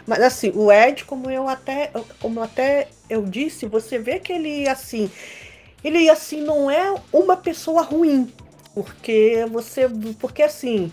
Mas 0.06 0.22
assim, 0.22 0.52
o 0.54 0.72
Ed, 0.72 1.06
como 1.06 1.30
eu 1.30 1.48
até, 1.48 1.92
como 2.20 2.42
até 2.42 2.90
eu 3.10 3.24
disse, 3.24 3.66
você 3.66 3.98
vê 3.98 4.20
que 4.20 4.34
ele 4.34 4.68
assim, 4.68 5.10
ele 5.84 6.10
assim 6.10 6.42
não 6.42 6.70
é 6.70 6.96
uma 7.14 7.38
pessoa 7.38 7.82
ruim, 7.82 8.32
porque 8.74 9.46
você, 9.50 9.88
porque 10.20 10.44
assim, 10.44 10.92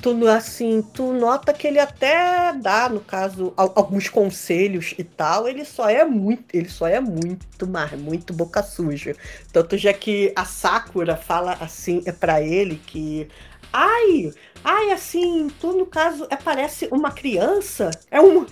tu 0.00 0.26
assim, 0.28 0.82
tu 0.82 1.12
nota 1.12 1.52
que 1.52 1.66
ele 1.66 1.78
até 1.78 2.52
dá, 2.54 2.88
no 2.88 3.00
caso, 3.00 3.52
al- 3.56 3.72
alguns 3.76 4.08
conselhos 4.08 4.94
e 4.98 5.04
tal, 5.04 5.48
ele 5.48 5.64
só 5.64 5.88
é 5.88 6.04
muito, 6.04 6.44
ele 6.54 6.68
só 6.68 6.86
é 6.86 7.00
muito, 7.00 7.66
mas 7.68 7.92
muito 7.92 8.32
boca 8.32 8.62
suja. 8.62 9.14
Tanto 9.52 9.76
já 9.76 9.92
que 9.92 10.32
a 10.36 10.44
Sakura 10.44 11.16
fala 11.16 11.52
assim 11.60 12.02
é 12.06 12.12
para 12.12 12.40
ele 12.42 12.76
que 12.86 13.28
ai, 13.72 14.32
ai 14.64 14.90
assim, 14.92 15.48
tu 15.60 15.72
no 15.72 15.86
caso 15.86 16.26
é 16.30 16.36
parece 16.36 16.88
uma 16.90 17.10
criança, 17.10 17.90
é 18.10 18.20
um 18.20 18.46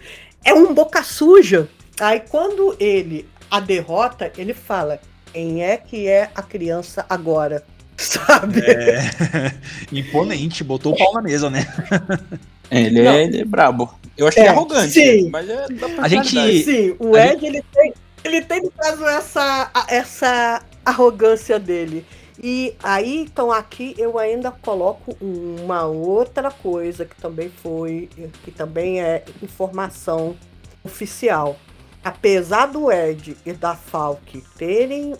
é 0.45 0.55
um 0.55 0.75
boca 0.75 1.03
suja. 1.03 1.69
Aí 2.01 2.21
quando 2.21 2.77
ele 2.79 3.29
a 3.51 3.61
derrota, 3.61 4.33
ele 4.37 4.53
fala: 4.55 5.01
"Quem 5.33 5.65
é 5.65 5.77
que 5.77 6.07
é 6.09 6.31
a 6.35 6.43
criança 6.43 7.05
agora?" 7.09 7.65
Sabe? 7.97 8.61
É. 8.61 9.11
Imponente, 9.91 10.63
botou 10.63 10.93
o 10.93 10.97
pau 10.97 11.15
na 11.15 11.23
mesa, 11.23 11.49
né? 11.49 11.67
É, 12.71 12.83
ele, 12.83 13.07
é, 13.07 13.25
ele 13.25 13.41
é 13.41 13.45
brabo. 13.45 13.95
Eu 14.17 14.29
achei 14.29 14.43
É, 14.43 14.49
arrogante, 14.49 14.93
sim. 14.93 15.31
mas 15.31 15.49
é 15.49 15.67
da 15.69 15.87
A 16.03 16.09
gente-. 16.09 16.65
Sim, 16.65 16.97
o 16.99 17.15
A 17.15 17.27
Ed 17.27 17.47
ele 17.47 17.63
tem, 17.73 17.95
ele 18.25 18.43
tem 18.43 18.63
no 18.63 18.71
caso 18.71 19.05
essa, 19.07 19.71
essa 19.89 20.63
arrogância 20.85 21.59
dele. 21.59 22.05
E 22.43 22.75
aí, 22.83 23.23
então 23.23 23.51
aqui 23.51 23.95
eu 23.97 24.19
ainda 24.19 24.51
coloco 24.51 25.17
uma 25.21 25.85
outra 25.87 26.51
coisa 26.51 27.05
que 27.07 27.17
também 27.17 27.51
foi, 27.51 28.11
que 28.45 28.51
também 28.51 29.01
é 29.01 29.25
informação 29.43 30.37
oficial. 30.85 31.57
Apesar 32.05 32.67
do 32.67 32.93
Ed 32.93 33.37
e 33.45 33.53
da 33.53 33.75
Falk 33.75 34.43
terem 34.57 35.15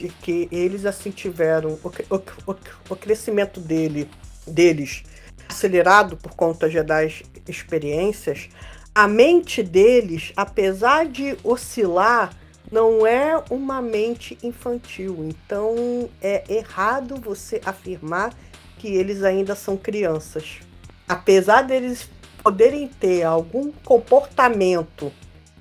o- 0.00 0.08
que 0.22 0.48
eles 0.50 0.84
assim 0.86 1.10
tiveram 1.10 1.78
o, 1.82 1.88
o, 2.10 2.52
o, 2.52 2.56
o 2.90 2.96
crescimento 2.96 3.60
dele, 3.60 4.08
deles 4.46 5.02
acelerado 5.48 6.16
por 6.16 6.32
conta 6.34 6.68
das 6.82 7.22
experiências, 7.46 8.48
a 8.94 9.06
mente 9.06 9.62
deles, 9.62 10.32
apesar 10.36 11.06
de 11.06 11.36
oscilar, 11.44 12.34
não 12.70 13.06
é 13.06 13.42
uma 13.50 13.82
mente 13.82 14.38
infantil. 14.42 15.16
Então 15.28 16.08
é 16.22 16.42
errado 16.48 17.16
você 17.16 17.60
afirmar 17.64 18.34
que 18.78 18.88
eles 18.88 19.22
ainda 19.22 19.54
são 19.54 19.76
crianças. 19.76 20.60
Apesar 21.08 21.62
deles 21.62 22.08
poderem 22.42 22.88
ter 22.88 23.22
algum 23.22 23.70
comportamento 23.84 25.12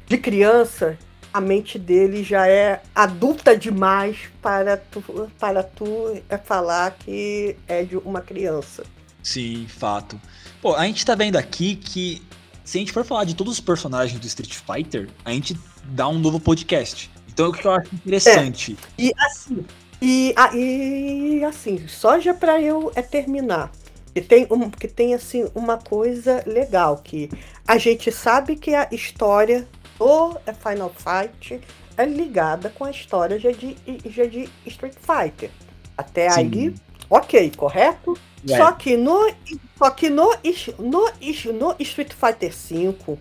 de 0.08 0.18
criança, 0.18 0.98
a 1.34 1.40
mente 1.40 1.80
deles 1.80 2.28
já 2.28 2.48
é 2.48 2.82
adulta 2.94 3.56
demais 3.56 4.18
para 4.42 4.78
tu, 4.78 5.30
para 5.40 5.64
tu 5.64 6.22
é 6.30 6.38
falar 6.38 6.92
que 6.92 7.56
é 7.68 7.84
de 7.84 7.98
uma 7.98 8.22
criança. 8.22 8.84
Sim, 9.24 9.68
fato. 9.68 10.20
Pô, 10.62 10.76
a 10.76 10.86
gente 10.86 11.06
tá 11.06 11.16
vendo 11.16 11.38
aqui 11.38 11.76
que 11.76 12.22
se 12.64 12.78
a 12.78 12.80
gente 12.80 12.92
for 12.92 13.06
falar 13.06 13.24
de 13.24 13.36
todos 13.36 13.54
os 13.54 13.60
personagens 13.60 14.20
do 14.20 14.28
Street 14.28 14.54
Fighter, 14.54 15.10
a 15.24 15.32
gente 15.32 15.58
dá 15.86 16.08
um 16.08 16.20
novo 16.20 16.40
podcast. 16.40 17.10
Então 17.28 17.50
o 17.50 17.54
que 17.54 17.66
eu 17.66 17.72
acho 17.72 17.94
interessante. 17.96 18.78
E 18.98 19.12
assim, 19.18 19.66
e, 20.02 20.34
e 20.56 21.44
assim, 21.44 21.88
só 21.88 22.20
já 22.20 22.34
para 22.34 22.62
eu 22.62 22.92
é 22.96 23.02
terminar. 23.02 23.72
Que 24.14 24.20
tem, 24.20 24.46
um, 24.52 24.70
que 24.70 24.90
tem 24.90 25.14
assim 25.14 25.50
uma 25.56 25.78
coisa 25.78 26.44
legal 26.46 26.98
que 26.98 27.30
a 27.66 27.78
gente 27.78 28.12
sabe 28.12 28.58
que 28.58 28.76
a 28.76 28.90
história 28.92 29.66
do 30.02 30.40
Final 30.54 30.92
Fight 30.98 31.62
é 31.96 32.06
ligada 32.06 32.70
com 32.72 32.86
a 32.86 32.90
história 32.90 33.38
já 33.38 33.52
de, 33.52 33.78
já 34.06 34.26
de 34.26 34.50
Street 34.66 34.96
Fighter. 34.96 35.52
Até 35.96 36.32
Sim. 36.32 36.40
aí, 36.40 36.76
ok, 37.08 37.52
correto? 37.56 38.18
É. 38.50 38.58
Só 38.58 38.72
que 38.72 38.98
no, 38.98 39.32
só 39.78 39.92
que 39.92 40.10
no, 40.10 40.36
no, 40.80 41.06
no 41.54 41.76
Street 41.80 42.14
Fighter 42.14 42.52
V, 42.52 43.18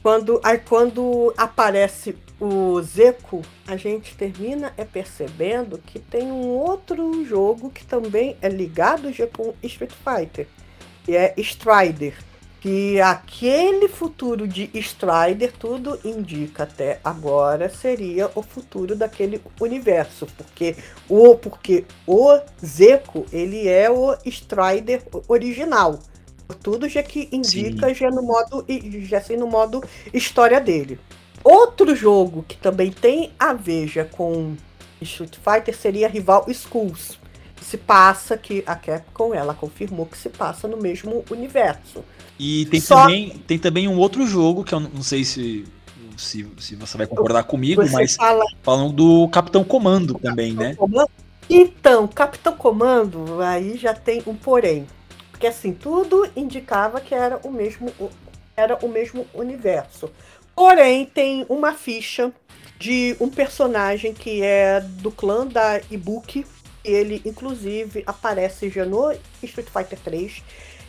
quando, 0.00 0.40
aí 0.44 0.58
quando 0.58 1.34
aparece 1.36 2.16
o 2.38 2.80
Zeku, 2.82 3.42
a 3.66 3.76
gente 3.76 4.14
termina 4.14 4.72
é 4.76 4.84
percebendo 4.84 5.78
que 5.78 5.98
tem 5.98 6.30
um 6.30 6.50
outro 6.50 7.24
jogo 7.24 7.70
que 7.70 7.84
também 7.84 8.36
é 8.40 8.48
ligado 8.48 9.12
já 9.12 9.26
com 9.26 9.54
Street 9.60 9.92
Fighter, 10.04 10.46
que 11.04 11.16
é 11.16 11.34
Strider. 11.38 12.14
Que 12.66 13.00
aquele 13.00 13.86
futuro 13.86 14.48
de 14.48 14.68
Strider, 14.74 15.52
tudo 15.52 16.00
indica 16.04 16.64
até 16.64 16.98
agora, 17.04 17.68
seria 17.68 18.28
o 18.34 18.42
futuro 18.42 18.96
daquele 18.96 19.40
universo. 19.60 20.26
Porque 20.36 20.74
o, 21.08 21.36
porque 21.36 21.84
o 22.04 22.36
Zeku, 22.60 23.24
ele 23.30 23.68
é 23.68 23.88
o 23.88 24.16
Strider 24.24 25.00
original. 25.28 26.00
Tudo 26.60 26.88
já 26.88 27.04
que 27.04 27.28
indica 27.30 27.94
já 27.94 28.10
no 28.10 28.22
modo 28.22 28.66
já 29.02 29.18
assim 29.18 29.36
no 29.36 29.46
modo 29.46 29.80
história 30.12 30.60
dele. 30.60 30.98
Outro 31.44 31.94
jogo 31.94 32.44
que 32.48 32.56
também 32.56 32.90
tem 32.90 33.32
a 33.38 33.52
ver 33.52 33.86
já 33.86 34.04
com 34.04 34.56
Street 35.00 35.36
Fighter 35.36 35.76
seria 35.76 36.08
rival. 36.08 36.44
Que 36.46 37.64
se 37.64 37.78
passa 37.78 38.36
que 38.36 38.64
a 38.66 38.74
Capcom 38.74 39.32
ela 39.32 39.54
confirmou 39.54 40.04
que 40.04 40.18
se 40.18 40.28
passa 40.28 40.66
no 40.66 40.76
mesmo 40.76 41.24
universo. 41.30 42.02
E 42.38 42.66
tem 42.66 42.80
Só- 42.80 43.02
também, 43.02 43.30
tem 43.46 43.58
também 43.58 43.88
um 43.88 43.98
outro 43.98 44.26
jogo 44.26 44.62
que 44.62 44.74
eu 44.74 44.80
não 44.80 45.02
sei 45.02 45.24
se, 45.24 45.64
se, 46.16 46.46
se 46.58 46.74
você 46.74 46.98
vai 46.98 47.06
concordar 47.06 47.44
comigo, 47.44 47.82
Você 47.82 47.92
mas 47.92 48.16
fala 48.16 48.44
falando 48.62 48.92
do 48.92 49.28
Capitão 49.28 49.64
Comando 49.64 50.14
também, 50.18 50.52
né? 50.52 50.74
Comando? 50.74 51.10
Então, 51.48 52.08
Capitão 52.08 52.56
Comando, 52.56 53.40
aí 53.40 53.76
já 53.76 53.94
tem 53.94 54.22
um 54.26 54.34
porém. 54.34 54.86
Porque 55.30 55.46
assim, 55.46 55.72
tudo 55.72 56.28
indicava 56.34 57.00
que 57.00 57.14
era 57.14 57.38
o 57.44 57.50
mesmo, 57.50 57.92
era 58.56 58.76
o 58.84 58.88
mesmo 58.88 59.26
universo. 59.34 60.10
Porém, 60.54 61.04
tem 61.04 61.44
uma 61.48 61.74
ficha 61.74 62.32
de 62.78 63.16
um 63.20 63.28
personagem 63.28 64.12
que 64.12 64.42
é 64.42 64.80
do 64.80 65.10
clã 65.10 65.46
da 65.46 65.80
Ibuki. 65.90 66.46
Ele, 66.82 67.20
inclusive, 67.24 68.02
aparece 68.06 68.70
já 68.70 68.84
no 68.84 69.12
Street 69.42 69.68
Fighter 69.68 69.98
3, 70.02 70.42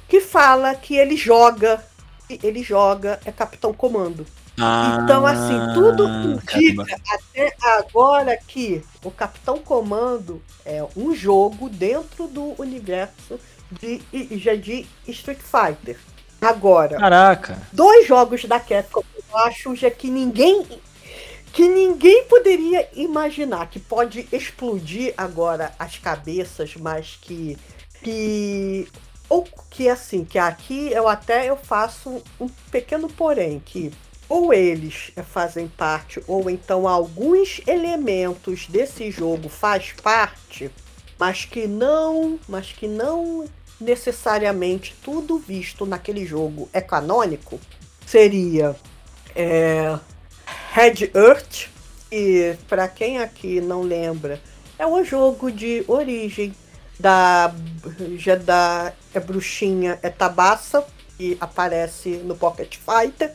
que 0.07 0.21
fala 0.21 0.75
que 0.75 0.95
ele 0.95 1.15
joga. 1.15 1.83
Ele 2.29 2.61
joga 2.61 3.19
é 3.25 3.31
Capitão 3.31 3.73
Comando. 3.73 4.25
Então, 5.03 5.25
assim, 5.25 5.53
tudo 5.75 6.05
Ah, 6.07 6.41
caramba. 6.45 6.83
indica 6.83 6.99
até 7.13 7.55
agora 7.61 8.35
que 8.35 8.83
o 9.03 9.11
Capitão 9.11 9.59
Comando 9.59 10.41
é 10.65 10.83
um 10.95 11.13
jogo 11.15 11.69
dentro 11.69 12.27
do 12.27 12.59
universo 12.59 13.39
de, 13.71 13.99
de 14.57 14.87
Street 15.07 15.39
Fighter. 15.39 15.97
Agora, 16.41 16.97
Caraca. 16.97 17.61
dois 17.71 18.07
jogos 18.07 18.45
da 18.45 18.59
Capcom 18.59 19.03
eu 19.15 19.37
acho 19.39 19.75
já 19.75 19.89
que 19.91 20.09
ninguém 20.09 20.65
que 21.53 21.67
ninguém 21.67 22.25
poderia 22.25 22.87
imaginar 22.93 23.67
que 23.69 23.79
pode 23.79 24.27
explodir 24.31 25.13
agora 25.17 25.73
as 25.79 25.97
cabeças, 25.97 26.75
mas 26.75 27.17
que 27.21 27.57
que 28.03 28.87
ou 29.29 29.47
que 29.69 29.89
assim, 29.89 30.23
que 30.23 30.39
aqui 30.39 30.91
eu 30.91 31.07
até 31.07 31.49
eu 31.49 31.57
faço 31.57 32.21
um 32.39 32.47
pequeno 32.71 33.07
porém 33.09 33.61
que 33.63 33.91
ou 34.29 34.53
eles 34.53 35.11
fazem 35.31 35.67
parte 35.67 36.21
ou 36.27 36.49
então 36.49 36.87
alguns 36.87 37.61
elementos 37.65 38.67
desse 38.67 39.09
jogo 39.09 39.47
faz 39.49 39.93
parte, 40.01 40.69
mas 41.17 41.45
que 41.45 41.67
não, 41.67 42.39
mas 42.47 42.71
que 42.71 42.87
não 42.87 43.45
necessariamente 43.79 44.95
tudo 45.01 45.37
visto 45.37 45.85
naquele 45.85 46.25
jogo 46.25 46.67
é 46.73 46.81
canônico, 46.81 47.59
seria 48.05 48.75
é, 49.35 49.97
Red 50.73 51.11
Earth, 51.13 51.69
e 52.11 52.55
para 52.67 52.87
quem 52.87 53.19
aqui 53.19 53.61
não 53.61 53.81
lembra, 53.81 54.41
é 54.79 54.85
um 54.85 55.03
jogo 55.03 55.51
de 55.51 55.83
origem 55.87 56.53
da, 56.99 57.53
da 58.43 58.93
é 59.17 59.19
bruxinha 59.19 59.99
é 60.01 60.09
Tabassa, 60.09 60.85
que 61.17 61.37
aparece 61.39 62.09
no 62.23 62.35
Pocket 62.35 62.77
Fighter. 62.77 63.33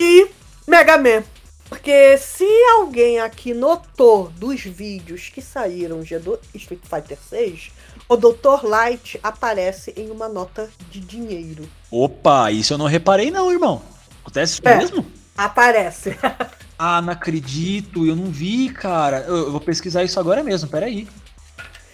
e 0.00 0.28
Mega 0.66 0.98
Man. 0.98 1.22
Porque 1.68 2.16
se 2.16 2.46
alguém 2.78 3.18
aqui 3.18 3.52
notou 3.52 4.28
dos 4.36 4.60
vídeos 4.60 5.28
que 5.28 5.42
saíram 5.42 6.00
de 6.00 6.16
do 6.18 6.38
Street 6.54 6.80
Fighter 6.88 7.18
6, 7.28 7.72
o 8.08 8.16
Dr. 8.16 8.64
Light 8.64 9.18
aparece 9.20 9.92
em 9.96 10.10
uma 10.10 10.28
nota 10.28 10.70
de 10.90 11.00
dinheiro. 11.00 11.68
Opa, 11.90 12.52
isso 12.52 12.72
eu 12.74 12.78
não 12.78 12.86
reparei 12.86 13.32
não, 13.32 13.50
irmão. 13.50 13.82
Acontece 14.22 14.54
isso 14.54 14.62
É. 14.64 14.76
mesmo? 14.78 15.06
Aparece. 15.36 16.16
Ah, 16.78 17.00
não 17.00 17.14
acredito, 17.14 18.04
eu 18.04 18.14
não 18.14 18.26
vi, 18.26 18.68
cara. 18.68 19.20
Eu, 19.26 19.36
eu 19.46 19.50
vou 19.50 19.60
pesquisar 19.62 20.04
isso 20.04 20.20
agora 20.20 20.42
mesmo, 20.44 20.68
peraí. 20.68 21.08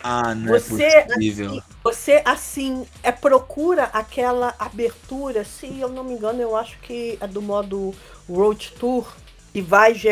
Ah, 0.02 0.34
não 0.34 0.48
Você, 0.48 0.84
é 0.84 1.02
possível. 1.02 1.46
assim, 1.46 1.62
você, 1.84 2.22
assim, 2.24 2.86
é, 3.02 3.12
procura 3.12 3.84
aquela 3.84 4.54
abertura, 4.58 5.44
se 5.44 5.78
eu 5.80 5.88
não 5.88 6.04
me 6.04 6.14
engano, 6.14 6.40
eu 6.42 6.56
acho 6.56 6.78
que 6.80 7.16
é 7.20 7.26
do 7.26 7.40
modo 7.40 7.94
Road 8.28 8.72
Tour, 8.78 9.14
que 9.52 9.62
vai, 9.62 9.94
já, 9.94 10.10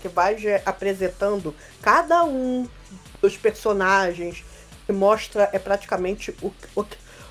que 0.00 0.08
vai 0.08 0.36
apresentando 0.64 1.54
cada 1.82 2.24
um 2.24 2.68
dos 3.20 3.36
personagens, 3.36 4.44
que 4.86 4.92
mostra 4.92 5.48
é 5.52 5.58
praticamente 5.58 6.34
o, 6.42 6.52
o, 6.76 6.84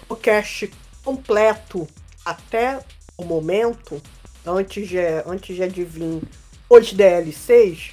o 0.09 0.15
cast 0.15 0.72
completo 1.03 1.88
até 2.25 2.80
o 3.17 3.23
momento, 3.23 4.01
antes 4.45 4.88
de, 4.90 4.98
antes 5.25 5.56
de 5.56 5.67
de 5.69 5.83
vir 5.83 6.22
os 6.69 6.91
DLCs, 6.91 7.91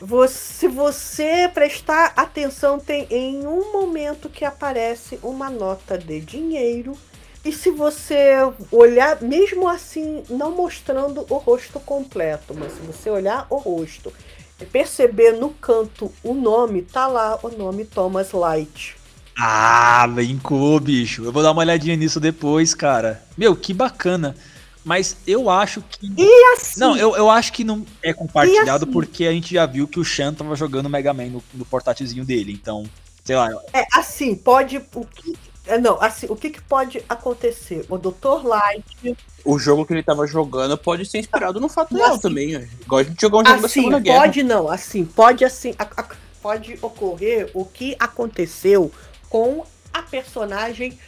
você, 0.00 0.34
se 0.34 0.68
você 0.68 1.50
prestar 1.52 2.12
atenção, 2.16 2.78
tem 2.78 3.06
em 3.10 3.46
um 3.46 3.72
momento 3.72 4.28
que 4.28 4.44
aparece 4.44 5.18
uma 5.22 5.50
nota 5.50 5.98
de 5.98 6.20
dinheiro. 6.20 6.96
E 7.44 7.52
se 7.52 7.70
você 7.70 8.34
olhar, 8.70 9.20
mesmo 9.22 9.68
assim, 9.68 10.22
não 10.28 10.54
mostrando 10.54 11.24
o 11.28 11.36
rosto 11.36 11.78
completo, 11.80 12.54
mas 12.54 12.72
se 12.72 12.80
você 12.80 13.10
olhar 13.10 13.46
o 13.48 13.56
rosto 13.56 14.12
e 14.60 14.64
perceber 14.64 15.32
no 15.32 15.50
canto 15.50 16.12
o 16.22 16.34
nome, 16.34 16.82
tá 16.82 17.06
lá 17.06 17.38
o 17.42 17.48
nome 17.48 17.84
Thomas 17.84 18.32
Light. 18.32 18.96
Ah, 19.38 20.06
brincou, 20.06 20.78
bicho. 20.80 21.24
Eu 21.24 21.32
vou 21.32 21.42
dar 21.42 21.52
uma 21.52 21.62
olhadinha 21.62 21.96
nisso 21.96 22.20
depois, 22.20 22.74
cara. 22.74 23.22
Meu, 23.38 23.56
que 23.56 23.72
bacana. 23.72 24.36
Mas 24.84 25.16
eu 25.26 25.50
acho 25.50 25.82
que. 25.82 26.10
E 26.16 26.44
assim, 26.54 26.80
Não, 26.80 26.96
eu, 26.96 27.14
eu 27.16 27.28
acho 27.30 27.52
que 27.52 27.62
não 27.64 27.84
é 28.02 28.12
compartilhado 28.14 28.84
assim? 28.84 28.92
porque 28.92 29.26
a 29.26 29.32
gente 29.32 29.52
já 29.54 29.66
viu 29.66 29.86
que 29.86 30.00
o 30.00 30.04
Shan 30.04 30.32
tava 30.32 30.56
jogando 30.56 30.88
Mega 30.88 31.12
Man 31.12 31.26
no, 31.26 31.44
no 31.54 31.64
portátilzinho 31.66 32.24
dele. 32.24 32.52
Então, 32.52 32.88
sei 33.24 33.36
lá. 33.36 33.50
é 33.72 33.86
assim, 33.92 34.34
pode. 34.34 34.78
O 34.94 35.04
que, 35.04 35.36
é, 35.66 35.76
não, 35.78 36.00
assim, 36.00 36.26
o 36.30 36.34
que, 36.34 36.48
que 36.50 36.62
pode 36.62 37.04
acontecer? 37.08 37.84
O 37.90 37.98
Dr. 37.98 38.44
Light 38.44 39.16
O 39.44 39.58
jogo 39.58 39.84
que 39.84 39.92
ele 39.92 40.02
tava 40.02 40.26
jogando 40.26 40.76
pode 40.78 41.04
ser 41.04 41.18
inspirado 41.18 41.60
no 41.60 41.68
fato 41.68 41.94
real 41.94 42.12
assim- 42.12 42.20
também. 42.20 42.56
ó. 42.56 42.60
Igual 42.82 43.00
a 43.00 43.04
gente 43.04 43.20
jogou 43.20 43.42
um 43.42 43.44
jogo 43.46 43.60
da 43.60 43.66
Assim, 43.66 43.80
Segunda 43.80 43.98
Guerra. 44.00 44.20
pode 44.20 44.42
não, 44.42 44.68
assim, 44.70 45.04
pode 45.04 45.44
assim, 45.44 45.74
a- 45.78 45.86
a- 45.98 46.08
pode 46.42 46.78
ocorrer 46.80 47.50
o 47.52 47.66
que 47.66 47.94
aconteceu 48.00 48.90
com 49.28 49.62
a 49.92 50.00
personagem 50.02 50.98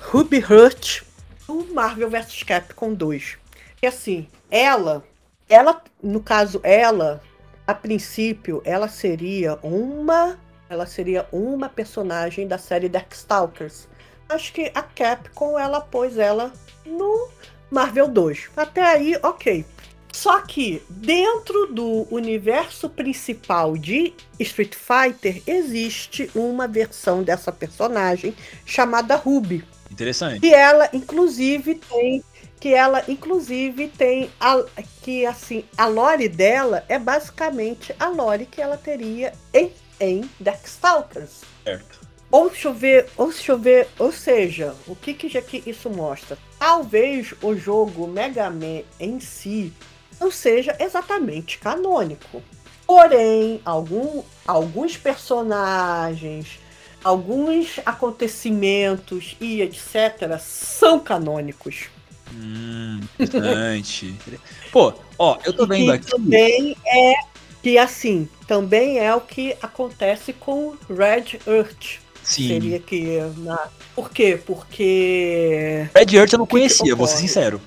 Ruby 0.00 0.38
Hurt 0.38 1.02
do 1.50 1.74
Marvel 1.74 2.08
vs 2.08 2.44
Capcom 2.44 2.94
2. 2.94 3.36
Que 3.76 3.86
assim, 3.86 4.28
ela, 4.48 5.04
ela, 5.48 5.82
no 6.00 6.20
caso 6.20 6.60
ela, 6.62 7.20
a 7.66 7.74
princípio, 7.74 8.62
ela 8.64 8.88
seria 8.88 9.58
uma, 9.62 10.38
ela 10.68 10.86
seria 10.86 11.26
uma 11.32 11.68
personagem 11.68 12.46
da 12.46 12.56
série 12.56 12.88
Darkstalkers. 12.88 13.88
Acho 14.28 14.52
que 14.52 14.70
a 14.72 14.82
Capcom 14.82 15.58
ela 15.58 15.80
pôs 15.80 16.18
ela 16.18 16.52
no 16.86 17.28
Marvel 17.68 18.06
2. 18.06 18.50
Até 18.56 18.82
aí, 18.82 19.18
ok. 19.20 19.66
Só 20.12 20.40
que 20.42 20.82
dentro 20.88 21.66
do 21.66 22.06
universo 22.14 22.88
principal 22.88 23.76
de 23.76 24.12
Street 24.38 24.74
Fighter 24.74 25.42
existe 25.46 26.30
uma 26.32 26.68
versão 26.68 27.22
dessa 27.24 27.50
personagem 27.50 28.34
chamada 28.64 29.16
Ruby. 29.16 29.64
Interessante. 29.90 30.40
Que 30.40 30.54
ela 30.54 30.88
inclusive 30.92 31.74
tem 31.74 32.22
que 32.58 32.74
ela 32.74 33.02
inclusive 33.08 33.88
tem 33.88 34.30
a, 34.38 34.62
que 35.02 35.24
assim, 35.24 35.64
a 35.78 35.86
lore 35.86 36.28
dela 36.28 36.84
é 36.88 36.98
basicamente 36.98 37.94
a 37.98 38.08
lore 38.08 38.44
que 38.44 38.60
ela 38.60 38.76
teria 38.76 39.32
em 39.52 39.72
em 40.00 40.28
Darkstalkers. 40.40 41.42
Certo. 41.62 42.00
Ou 42.30 42.48
deixa 42.48 42.68
eu 42.68 42.74
ver, 42.74 43.08
ou 43.16 43.26
deixa 43.28 43.52
eu 43.52 43.58
ver, 43.58 43.88
ou 43.98 44.12
seja, 44.12 44.74
o 44.86 44.94
que 44.96 45.12
que 45.12 45.68
isso 45.68 45.90
mostra? 45.90 46.38
Talvez 46.58 47.34
o 47.42 47.54
jogo 47.56 48.06
Mega 48.06 48.48
Man 48.48 48.82
em 48.98 49.18
si 49.20 49.72
não 50.20 50.30
seja 50.30 50.76
exatamente 50.78 51.58
canônico. 51.58 52.42
Porém, 52.86 53.60
algum, 53.64 54.22
alguns 54.46 54.96
personagens, 54.96 56.58
alguns 57.02 57.80
acontecimentos 57.84 59.36
e 59.40 59.62
etc. 59.62 60.38
são 60.38 60.98
canônicos. 60.98 61.86
Hum, 62.34 63.00
interessante. 63.18 64.14
Pô, 64.70 64.94
ó, 65.18 65.38
eu 65.44 65.52
tô 65.52 65.66
vendo 65.66 65.92
aqui. 65.92 66.06
também 66.06 66.76
é 66.86 67.14
que 67.62 67.76
assim, 67.76 68.28
também 68.46 68.98
é 68.98 69.14
o 69.14 69.20
que 69.20 69.56
acontece 69.60 70.32
com 70.32 70.74
Red 70.88 71.40
Earth. 71.46 72.00
Sim. 72.22 72.48
Seria 72.48 72.78
que 72.78 73.18
na... 73.38 73.68
Por 73.94 74.10
quê? 74.10 74.40
Porque 74.44 75.88
Red 75.94 76.16
Earth 76.16 76.32
eu 76.32 76.38
não 76.38 76.46
conhecia, 76.46 76.94
vou 76.94 77.06
ser 77.06 77.16
sincero. 77.16 77.60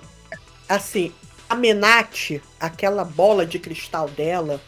assim, 0.69 1.11
a 1.49 1.55
Menate, 1.55 2.41
aquela 2.59 3.03
bola 3.03 3.45
de 3.45 3.59
cristal 3.59 4.09
dela, 4.09 4.61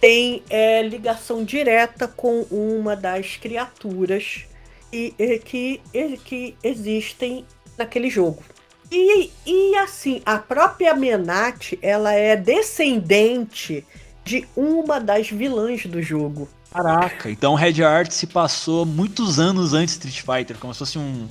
tem 0.00 0.42
é, 0.50 0.82
ligação 0.82 1.44
direta 1.44 2.06
com 2.06 2.42
uma 2.50 2.94
das 2.94 3.36
criaturas 3.36 4.44
que, 4.90 5.14
eh, 5.18 5.38
que, 5.38 5.80
eh, 5.92 6.16
que 6.24 6.56
existem 6.62 7.44
naquele 7.76 8.08
jogo. 8.08 8.42
E, 8.90 9.30
e 9.44 9.74
assim, 9.76 10.22
a 10.24 10.38
própria 10.38 10.94
Menate, 10.94 11.78
ela 11.82 12.12
é 12.12 12.36
descendente 12.36 13.84
de 14.24 14.46
uma 14.56 15.00
das 15.00 15.28
vilãs 15.28 15.84
do 15.86 16.00
jogo. 16.00 16.48
Caraca, 16.70 17.30
então 17.30 17.54
Red 17.54 17.82
Art 17.82 18.10
se 18.10 18.26
passou 18.26 18.84
muitos 18.84 19.38
anos 19.38 19.72
antes 19.72 19.98
de 19.98 20.08
Street 20.08 20.38
Fighter, 20.38 20.58
como 20.58 20.72
se 20.72 20.78
fosse 20.78 20.98
um, 20.98 21.28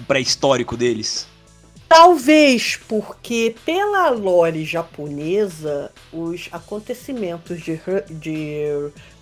um 0.00 0.04
pré-histórico 0.04 0.76
deles. 0.76 1.26
Talvez 1.88 2.76
porque, 2.86 3.54
pela 3.64 4.10
lore 4.10 4.62
japonesa, 4.64 5.90
os 6.12 6.48
acontecimentos 6.52 7.60
de, 7.62 7.80
de 8.10 8.64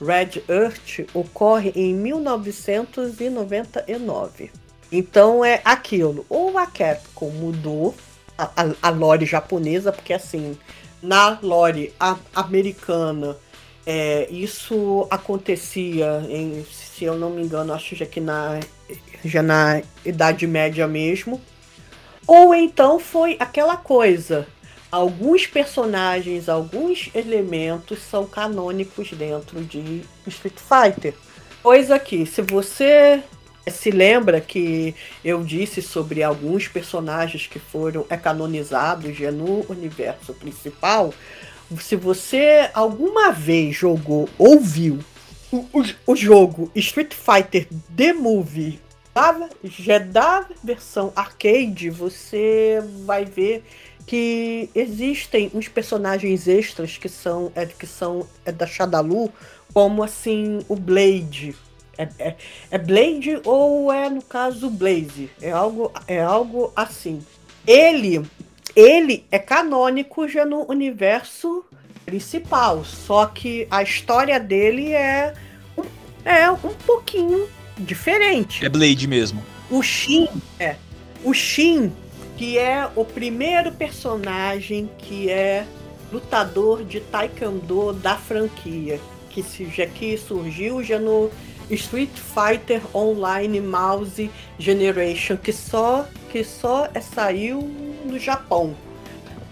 Red 0.01 0.43
Earth 0.49 1.07
ocorrem 1.15 1.73
em 1.77 1.95
1999. 1.95 4.51
Então 4.91 5.45
é 5.45 5.61
aquilo. 5.65 6.27
Ou 6.28 6.59
a 6.59 6.67
Capcom 6.67 7.31
mudou 7.31 7.95
a, 8.36 8.51
a, 8.57 8.75
a 8.83 8.91
lore 8.91 9.25
japonesa, 9.27 9.93
porque 9.93 10.12
assim, 10.12 10.59
na 11.01 11.39
lore 11.41 11.93
a- 12.01 12.19
americana, 12.35 13.36
é, 13.86 14.27
isso 14.28 15.07
acontecia 15.09 16.27
em, 16.28 16.67
se 16.69 17.05
eu 17.05 17.17
não 17.17 17.31
me 17.31 17.43
engano, 17.43 17.73
acho 17.73 17.95
já 17.95 18.07
que 18.07 18.20
na, 18.20 18.59
já 19.25 19.41
na 19.43 19.83
Idade 20.05 20.49
Média 20.49 20.89
mesmo. 20.89 21.41
Ou 22.26 22.55
então 22.55 22.98
foi 22.98 23.36
aquela 23.38 23.76
coisa. 23.76 24.46
Alguns 24.90 25.46
personagens, 25.46 26.48
alguns 26.48 27.10
elementos 27.14 28.00
são 28.00 28.26
canônicos 28.26 29.10
dentro 29.12 29.62
de 29.62 30.02
Street 30.26 30.56
Fighter. 30.56 31.14
Coisa 31.62 31.98
que, 31.98 32.24
se 32.24 32.42
você 32.42 33.22
se 33.68 33.90
lembra 33.90 34.40
que 34.40 34.94
eu 35.24 35.42
disse 35.42 35.82
sobre 35.82 36.22
alguns 36.22 36.68
personagens 36.68 37.46
que 37.46 37.58
foram 37.58 38.06
é, 38.08 38.16
canonizados 38.16 39.18
no 39.32 39.66
universo 39.68 40.32
principal, 40.34 41.12
se 41.80 41.96
você 41.96 42.70
alguma 42.72 43.32
vez 43.32 43.74
jogou 43.74 44.28
ou 44.38 44.60
viu 44.60 45.00
o, 45.50 45.56
o, 45.72 45.84
o 46.06 46.16
jogo 46.16 46.70
Street 46.74 47.12
Fighter 47.12 47.66
The 47.96 48.12
Movie 48.12 48.80
já 49.65 49.99
da 49.99 50.47
versão 50.62 51.12
arcade, 51.17 51.91
você 51.91 52.83
vai 53.05 53.25
ver 53.25 53.65
que 54.07 54.70
existem 54.75 55.51
uns 55.53 55.69
personagens 55.69 56.47
extras 56.47 56.97
que 56.97 57.09
são, 57.09 57.51
é, 57.55 57.67
que 57.67 57.86
são 57.86 58.27
é, 58.45 58.53
da 58.53 58.67
Shadalu, 58.67 59.33
como 59.73 60.03
assim 60.03 60.61
o 60.69 60.77
Blade. 60.77 61.57
É, 61.99 62.09
é, 62.19 62.36
é 62.70 62.78
Blade 62.78 63.41
ou 63.45 63.93
é 63.93 64.09
no 64.09 64.23
caso 64.23 64.70
Blaze? 64.70 65.31
É 65.41 65.51
algo, 65.51 65.91
é 66.07 66.20
algo 66.20 66.73
assim. 66.77 67.25
Ele, 67.67 68.23
ele 68.77 69.25
é 69.31 69.39
canônico 69.39 70.28
já 70.28 70.45
no 70.45 70.70
universo 70.70 71.65
principal, 72.05 72.85
só 72.85 73.27
que 73.27 73.67
a 73.69 73.83
história 73.83 74.39
dele 74.39 74.93
é 74.93 75.35
é 76.25 76.51
um 76.51 76.75
pouquinho 76.85 77.49
diferente. 77.78 78.64
É 78.64 78.68
Blade 78.68 79.06
mesmo. 79.06 79.42
O 79.70 79.82
Shin, 79.82 80.28
é. 80.58 80.76
O 81.24 81.32
Shin, 81.32 81.92
que 82.36 82.58
é 82.58 82.88
o 82.94 83.05
primeiro 83.05 83.72
personagem 83.72 84.88
que 84.98 85.30
é 85.30 85.66
lutador 86.12 86.84
de 86.84 87.00
taekwondo 87.00 87.92
da 87.92 88.16
franquia, 88.16 89.00
que, 89.30 89.42
se, 89.42 89.66
já, 89.66 89.86
que 89.86 90.16
surgiu 90.16 90.82
já 90.82 90.98
no 90.98 91.30
Street 91.70 92.10
Fighter 92.14 92.80
Online 92.94 93.60
Mouse 93.60 94.30
Generation, 94.58 95.36
que 95.36 95.52
só 95.52 96.06
que 96.30 96.44
só 96.44 96.88
é, 96.94 97.00
saiu 97.00 97.60
no 98.05 98.18
Japão. 98.18 98.76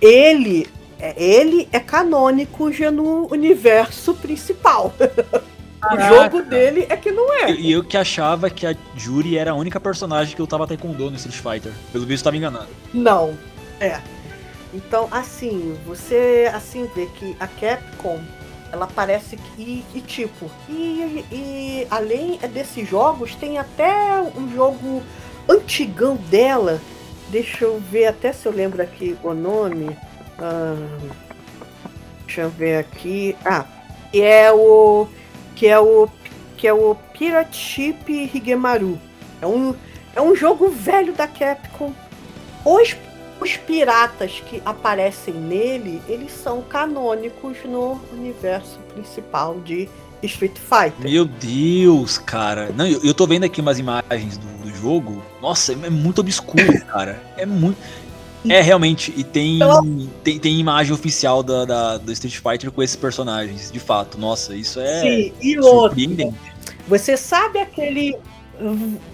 Ele 0.01 0.67
é, 0.99 1.23
ele 1.23 1.69
é 1.73 1.81
canônico 1.81 2.73
já 2.73 2.91
no 2.91 3.27
universo 3.33 4.15
principal. 4.15 4.95
o 5.93 6.01
jogo 6.01 6.43
dele 6.43 6.87
é 6.89 6.97
que 6.97 7.11
não 7.11 7.33
é. 7.33 7.53
E 7.53 7.73
eu 7.73 7.83
que 7.85 7.97
achava 7.97 8.49
que 8.51 8.67
a 8.67 8.75
Juri 8.97 9.37
era 9.37 9.51
a 9.51 9.55
única 9.55 9.79
personagem 9.81 10.35
que 10.35 10.41
eu 10.41 10.47
tava 10.47 10.67
taekwondo 10.67 11.11
no 11.11 11.17
Street 11.17 11.37
Fighter. 11.37 11.73
Pelo 11.93 12.07
visto, 12.07 12.25
tava 12.25 12.37
enganado. 12.37 12.69
Não, 12.93 13.37
é. 13.81 14.01
Então, 14.73 15.09
assim, 15.11 15.79
você 15.87 16.51
assim 16.53 16.89
vê 16.95 17.07
que 17.07 17.37
a 17.39 17.47
Capcom 17.47 18.21
ela 18.75 18.89
parece 18.89 19.37
que. 19.37 19.85
E, 19.95 20.01
tipo, 20.01 20.51
e, 20.69 21.25
e 21.31 21.87
além 21.89 22.39
desses 22.53 22.89
jogos, 22.89 23.35
tem 23.37 23.57
até 23.57 24.21
um 24.37 24.53
jogo 24.53 25.03
antigão 25.49 26.17
dela. 26.17 26.81
Deixa 27.29 27.65
eu 27.65 27.81
ver 27.81 28.07
até 28.07 28.33
se 28.33 28.47
eu 28.47 28.53
lembro 28.53 28.83
aqui 28.83 29.17
o 29.23 29.33
nome. 29.33 29.97
Ah, 30.39 30.75
deixa 32.27 32.43
eu 32.43 32.51
ver 32.51 32.79
aqui. 32.79 33.37
Ah, 33.45 33.65
que 34.11 34.21
é 34.21 34.53
o. 34.53 35.07
Que 35.55 35.67
é 35.67 35.79
o. 35.79 36.09
Que 36.57 36.69
é 36.69 36.73
o 36.73 36.95
Pirate 37.17 37.57
Ship 37.57 38.31
Higemaru. 38.35 38.99
É 39.41 39.47
um, 39.47 39.75
é 40.15 40.23
um 40.23 40.35
jogo 40.35 40.69
velho 40.69 41.13
da 41.13 41.27
Capcom. 41.27 41.93
Os, 42.65 42.97
os 43.41 43.57
piratas 43.57 44.43
que 44.47 44.63
aparecem 44.65 45.35
nele, 45.35 46.01
eles 46.09 46.33
são 46.33 46.63
canônicos 46.63 47.59
no 47.65 48.01
universo 48.13 48.79
principal 48.95 49.61
de 49.61 49.89
Street 50.23 50.57
Fighter. 50.57 51.11
Meu 51.11 51.25
Deus, 51.25 52.19
cara. 52.19 52.71
Não, 52.75 52.87
eu, 52.87 53.01
eu 53.05 53.15
tô 53.15 53.27
vendo 53.27 53.45
aqui 53.45 53.61
umas 53.61 53.79
imagens 53.79 54.39
do, 54.39 54.47
do 54.63 54.75
jogo. 54.75 55.23
Nossa, 55.41 55.73
é 55.73 55.91
muito 55.91 56.21
obscuro, 56.21 56.73
cara. 56.87 57.21
É 57.37 57.45
muito. 57.45 57.77
É, 58.49 58.61
realmente, 58.61 59.13
e 59.17 59.25
tem, 59.25 59.59
tem, 60.23 60.39
tem 60.39 60.61
imagem 60.61 60.93
oficial 60.93 61.43
da, 61.43 61.65
da, 61.65 61.99
do 61.99 62.13
Street 62.13 62.37
Fighter 62.37 62.71
com 62.71 62.83
esses 62.83 62.97
personagens, 62.97 63.71
de 63.71 63.81
fato. 63.81 64.19
Nossa, 64.19 64.55
isso 64.55 64.81
é 64.81 65.01
Sim, 65.01 65.33
e 65.41 65.55
surpreendente. 65.55 66.25
Outro, 66.25 66.75
você 66.87 67.17
sabe 67.17 67.59
aquele. 67.59 68.17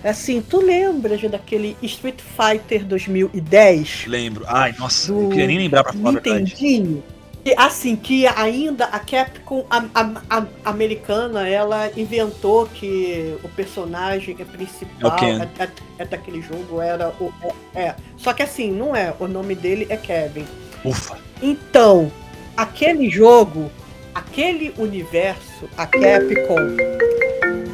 Assim, 0.05 0.43
tu 0.43 0.61
lembras 0.61 1.23
daquele 1.23 1.77
Street 1.83 2.21
Fighter 2.21 2.85
2010? 2.85 4.05
Lembro. 4.07 4.45
Ai, 4.47 4.75
nossa, 4.79 5.13
eu 5.13 5.31
queria 5.31 5.47
nem 5.47 5.59
lembrar 5.59 5.85
pra 5.85 5.93
falar 5.93 6.13
Nintendinho. 6.13 6.83
a 6.83 6.91
verdade. 6.91 7.20
Que, 7.43 7.55
assim, 7.57 7.97
que 7.97 8.27
ainda 8.27 8.85
a 8.87 8.99
Capcom 8.99 9.65
a, 9.71 9.85
a, 9.95 10.39
a, 10.39 10.47
americana, 10.65 11.49
ela 11.49 11.91
inventou 11.97 12.67
que 12.67 13.35
o 13.43 13.49
personagem 13.49 14.37
principal 14.37 15.17
é, 15.19 15.63
é, 15.63 15.69
é, 15.99 16.05
daquele 16.05 16.43
jogo 16.43 16.83
era 16.83 17.09
o. 17.19 17.33
É, 17.75 17.83
é, 17.83 17.97
Só 18.19 18.35
que 18.35 18.43
assim, 18.43 18.71
não 18.71 18.95
é. 18.95 19.15
O 19.19 19.27
nome 19.27 19.55
dele 19.55 19.87
é 19.89 19.97
Kevin. 19.97 20.47
Ufa. 20.85 21.19
Então, 21.43 22.13
aquele 22.55 23.09
jogo, 23.09 23.71
aquele 24.15 24.75
universo, 24.77 25.69
a 25.79 25.87
Capcom. 25.87 26.77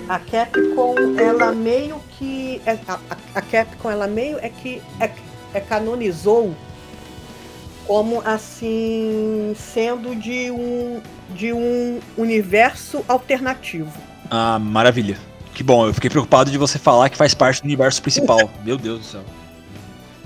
A 0.09 0.21
Capcom, 0.21 0.95
ela 1.19 1.51
meio 1.53 2.01
que. 2.17 2.63
É, 2.65 2.79
a, 2.87 3.01
a 3.35 3.43
Capcom, 3.43 3.91
ela 3.91 4.07
meio 4.07 4.39
é 4.39 4.49
que 4.49 4.81
é, 5.01 5.11
é 5.55 5.61
canonizou 5.61 6.55
como 7.87 8.21
assim 8.25 9.55
sendo 9.57 10.15
de 10.15 10.51
um 10.51 11.01
de 11.31 11.53
um 11.53 12.01
universo 12.17 13.05
alternativo. 13.09 13.93
Ah, 14.31 14.59
maravilha. 14.59 15.19
Que 15.55 15.63
bom, 15.63 15.87
eu 15.87 15.95
fiquei 15.95 16.11
preocupado 16.11 16.51
de 16.51 16.59
você 16.59 16.79
falar 16.79 17.09
que 17.09 17.17
faz 17.17 17.35
parte 17.35 17.63
do 17.63 17.65
universo 17.65 18.03
principal. 18.03 18.51
Meu 18.65 18.77
Deus 18.77 18.99
do 19.01 19.05
céu. 19.05 19.25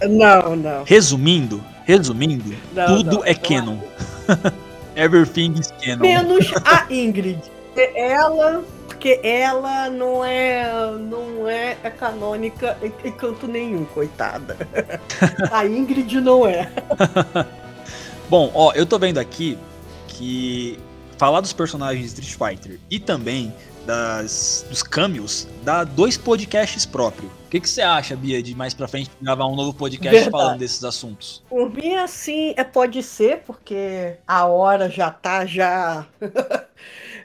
Não, 0.09 0.57
não. 0.57 0.85
Resumindo, 0.85 1.63
resumindo, 1.85 2.55
não, 2.73 2.87
tudo 2.87 3.17
não, 3.17 3.25
é 3.25 3.35
não 3.35 3.41
canon. 3.41 3.79
Everything 4.97 5.53
is 5.59 5.73
canon. 5.83 6.01
Menos 6.01 6.53
a 6.65 6.87
Ingrid. 6.93 7.41
Ela, 7.95 8.65
porque 9.01 9.19
ela 9.23 9.89
não 9.89 10.23
é 10.23 10.71
não 10.93 11.49
é, 11.49 11.79
é 11.83 11.89
canônica 11.89 12.77
em, 12.83 13.09
em 13.09 13.11
canto 13.11 13.49
nenhum, 13.49 13.87
coitada. 13.87 14.59
a 15.51 15.65
Ingrid 15.65 16.21
não 16.21 16.47
é. 16.47 16.71
Bom, 18.29 18.53
ó, 18.55 18.73
eu 18.75 18.85
tô 18.85 18.99
vendo 18.99 19.17
aqui 19.17 19.57
que 20.07 20.79
falar 21.17 21.41
dos 21.41 21.55
personagens 21.55 22.13
de 22.13 22.21
Street 22.21 22.59
Fighter 22.59 22.79
e 22.91 23.01
também 23.01 23.55
das, 23.87 24.67
dos 24.69 24.83
cameos 24.83 25.49
dá 25.63 25.83
dois 25.83 26.19
podcasts 26.19 26.85
próprios. 26.85 27.33
O 27.47 27.49
que, 27.49 27.59
que 27.59 27.71
você 27.71 27.81
acha, 27.81 28.15
Bia, 28.15 28.43
de 28.43 28.55
mais 28.55 28.75
pra 28.75 28.87
frente 28.87 29.11
gravar 29.21 29.47
um 29.47 29.57
novo 29.57 29.73
podcast 29.73 30.15
Verdade. 30.15 30.31
falando 30.31 30.59
desses 30.59 30.85
assuntos? 30.85 31.43
Por 31.49 31.73
mim, 31.73 31.95
assim, 31.95 32.53
é, 32.55 32.65
pode 32.65 33.03
ser, 33.03 33.39
porque 33.47 34.17
a 34.29 34.45
hora 34.45 34.91
já 34.91 35.11
tá 35.11 35.47
já. 35.47 36.07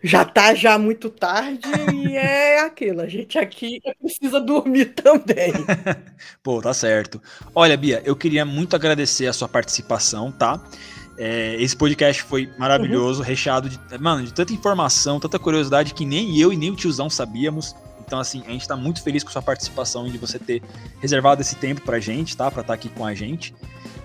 já 0.05 0.23
tá 0.23 0.53
já 0.53 0.77
muito 0.77 1.09
tarde 1.09 1.67
e 1.93 2.15
é 2.15 2.59
aquilo. 2.59 3.01
A 3.01 3.07
gente 3.07 3.39
aqui 3.39 3.81
precisa 3.99 4.39
dormir 4.39 4.93
também. 4.93 5.51
Pô, 6.43 6.61
tá 6.61 6.73
certo. 6.73 7.19
Olha, 7.55 7.75
Bia, 7.75 8.03
eu 8.05 8.15
queria 8.15 8.45
muito 8.45 8.75
agradecer 8.75 9.25
a 9.25 9.33
sua 9.33 9.49
participação, 9.49 10.31
tá? 10.31 10.61
É, 11.17 11.55
esse 11.59 11.75
podcast 11.75 12.21
foi 12.21 12.47
maravilhoso, 12.57 13.21
uhum. 13.21 13.25
recheado 13.25 13.67
de, 13.67 13.79
mano, 13.99 14.23
de 14.23 14.33
tanta 14.33 14.53
informação, 14.53 15.19
tanta 15.19 15.39
curiosidade 15.39 15.93
que 15.93 16.05
nem 16.05 16.37
eu 16.37 16.53
e 16.53 16.57
nem 16.57 16.69
o 16.69 16.75
tiozão 16.75 17.09
sabíamos. 17.09 17.75
Então, 18.05 18.19
assim, 18.19 18.43
a 18.45 18.51
gente 18.51 18.67
tá 18.67 18.75
muito 18.75 19.01
feliz 19.01 19.23
com 19.23 19.31
sua 19.31 19.41
participação 19.41 20.07
e 20.07 20.11
de 20.11 20.19
você 20.19 20.37
ter 20.37 20.61
reservado 21.01 21.41
esse 21.41 21.55
tempo 21.55 21.81
pra 21.81 21.99
gente, 21.99 22.37
tá? 22.37 22.51
Pra 22.51 22.61
estar 22.61 22.73
tá 22.73 22.75
aqui 22.75 22.89
com 22.89 23.03
a 23.03 23.15
gente. 23.15 23.55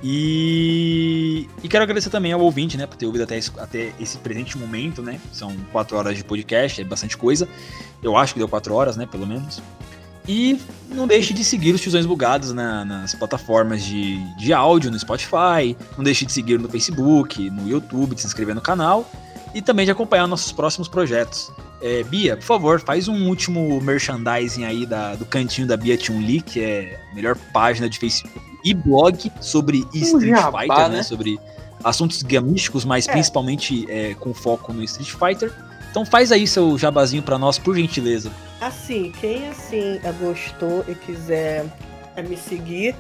E, 0.03 1.47
e 1.63 1.69
quero 1.69 1.83
agradecer 1.83 2.09
também 2.09 2.33
ao 2.33 2.41
ouvinte, 2.41 2.77
né, 2.77 2.87
por 2.87 2.97
ter 2.97 3.07
ouvido 3.07 3.23
até 3.23 3.37
esse, 3.37 3.51
até 3.59 3.93
esse 4.01 4.17
presente 4.19 4.57
momento, 4.57 5.03
né? 5.03 5.21
São 5.33 5.55
quatro 5.71 5.97
horas 5.97 6.17
de 6.17 6.25
podcast, 6.25 6.81
é 6.81 6.85
bastante 6.85 7.17
coisa. 7.17 7.47
Eu 8.03 8.17
acho 8.17 8.33
que 8.33 8.39
deu 8.39 8.49
quatro 8.49 8.75
horas, 8.75 8.97
né, 8.97 9.07
pelo 9.07 9.27
menos. 9.27 9.63
E 10.27 10.61
não 10.89 11.07
deixe 11.07 11.35
de 11.35 11.45
seguir 11.45 11.75
os 11.75 11.81
Tiozões 11.81 12.07
Bugados 12.07 12.53
na, 12.53 12.85
nas 12.85 13.15
plataformas 13.15 13.85
de, 13.85 14.19
de 14.37 14.53
áudio, 14.53 14.91
no 14.91 14.99
Spotify. 14.99 15.77
Não 15.97 16.05
deixe 16.05 16.25
de 16.25 16.33
seguir 16.33 16.59
no 16.59 16.69
Facebook, 16.69 17.51
no 17.51 17.69
YouTube, 17.69 18.15
de 18.15 18.21
se 18.23 18.27
inscrever 18.27 18.55
no 18.55 18.61
canal. 18.61 19.11
E 19.55 19.61
também 19.61 19.85
de 19.85 19.91
acompanhar 19.91 20.27
nossos 20.29 20.53
próximos 20.53 20.89
projetos. 20.89 21.51
É, 21.83 22.05
Bia, 22.05 22.37
por 22.37 22.45
favor, 22.45 22.81
faz 22.81 23.09
um 23.09 23.27
último 23.29 23.81
merchandising 23.81 24.65
aí 24.65 24.87
da, 24.87 25.17
do 25.17 25.25
cantinho 25.25 25.67
da 25.67 25.77
Bia 25.77 25.99
Chun-Li, 25.99 26.41
que 26.41 26.61
é 26.61 27.03
a 27.11 27.15
melhor 27.15 27.37
página 27.53 27.89
de 27.89 27.99
Facebook 27.99 28.50
e 28.65 28.75
blog 28.75 29.31
sobre 29.41 29.85
Street 29.95 30.37
jabá, 30.37 30.61
Fighter, 30.61 30.79
né? 30.79 30.89
né? 30.89 31.03
Sobre 31.03 31.39
assuntos 31.83 32.23
gamísticos, 32.23 32.85
mas 32.85 33.09
é. 33.09 33.13
principalmente 33.13 33.91
é, 33.91 34.15
com 34.15 34.35
foco 34.35 34.73
no 34.73 34.83
Street 34.85 35.11
Fighter. 35.11 35.53
Então 35.91 36.05
faz 36.05 36.31
aí 36.31 36.47
seu 36.47 36.79
jabazinho 36.79 37.23
para 37.23 37.39
nós, 37.39 37.59
por 37.59 37.77
gentileza. 37.77 38.31
Assim, 38.61 39.13
quem 39.21 39.49
assim 39.49 39.99
gostou 40.21 40.85
e 40.87 40.95
quiser 40.95 41.67
é, 42.15 42.23
me 42.23 42.37
seguir, 42.37 42.95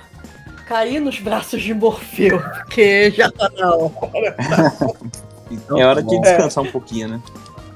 cair 0.68 1.00
nos 1.00 1.20
braços 1.20 1.62
de 1.62 1.74
Morfeu, 1.74 2.40
porque 2.40 3.12
já 3.12 3.30
tá 3.32 3.50
na 3.58 3.76
hora. 3.76 4.36
Então, 5.52 5.78
É 5.80 5.86
hora 5.86 6.02
tá 6.04 6.10
de 6.10 6.20
descansar 6.22 6.64
um 6.64 6.72
pouquinho, 6.72 7.08
né? 7.08 7.22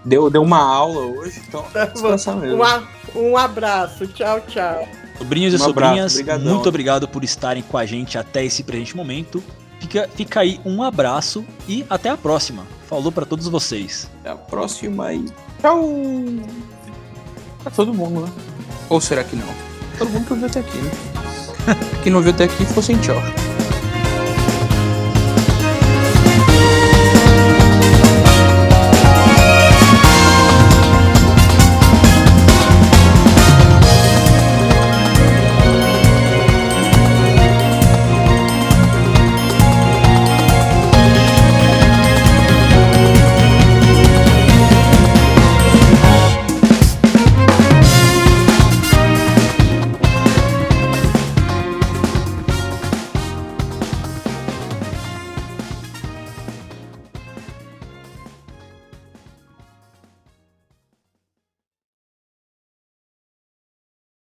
Deu, 0.03 0.27
deu 0.27 0.41
uma 0.41 0.57
aula 0.57 1.01
hoje, 1.01 1.39
então 1.47 1.61
Tá 1.71 1.85
descansar 1.85 2.35
mesmo. 2.35 2.57
Um, 2.57 2.63
a- 2.63 2.83
um 3.15 3.37
abraço, 3.37 4.07
tchau, 4.07 4.41
tchau. 4.47 4.87
Sobrinhos 5.19 5.53
e 5.53 5.57
Um 5.57 5.65
abraço, 5.69 5.85
sobrinhas, 5.89 6.13
brigadão. 6.15 6.53
muito 6.55 6.67
obrigado 6.67 7.07
por 7.07 7.23
estarem 7.23 7.61
com 7.61 7.77
a 7.77 7.85
gente 7.85 8.17
até 8.17 8.43
esse 8.43 8.63
presente 8.63 8.97
momento. 8.97 9.43
Fica, 9.79 10.09
fica 10.15 10.39
aí 10.39 10.59
um 10.65 10.81
abraço 10.81 11.45
e 11.67 11.85
até 11.87 12.09
a 12.09 12.17
próxima. 12.17 12.65
Falou 12.87 13.11
pra 13.11 13.23
todos 13.25 13.47
vocês. 13.47 14.09
Até 14.21 14.31
a 14.31 14.35
próxima 14.35 15.13
e 15.13 15.25
tchau! 15.61 15.85
Pra 17.61 17.71
todo 17.71 17.93
mundo, 17.93 18.21
né? 18.21 18.31
Ou 18.89 18.99
será 18.99 19.23
que 19.23 19.35
não? 19.35 19.47
Todo 19.99 20.09
mundo 20.09 20.25
que 20.25 20.33
ouviu 20.33 20.47
até 20.47 20.59
aqui, 20.61 20.77
né? 20.79 20.91
Quem 22.03 22.11
não 22.11 22.19
ouviu 22.19 22.31
até 22.31 22.45
aqui, 22.45 22.65
ficou 22.65 22.83
sem 22.83 22.97
tchau. 22.97 23.21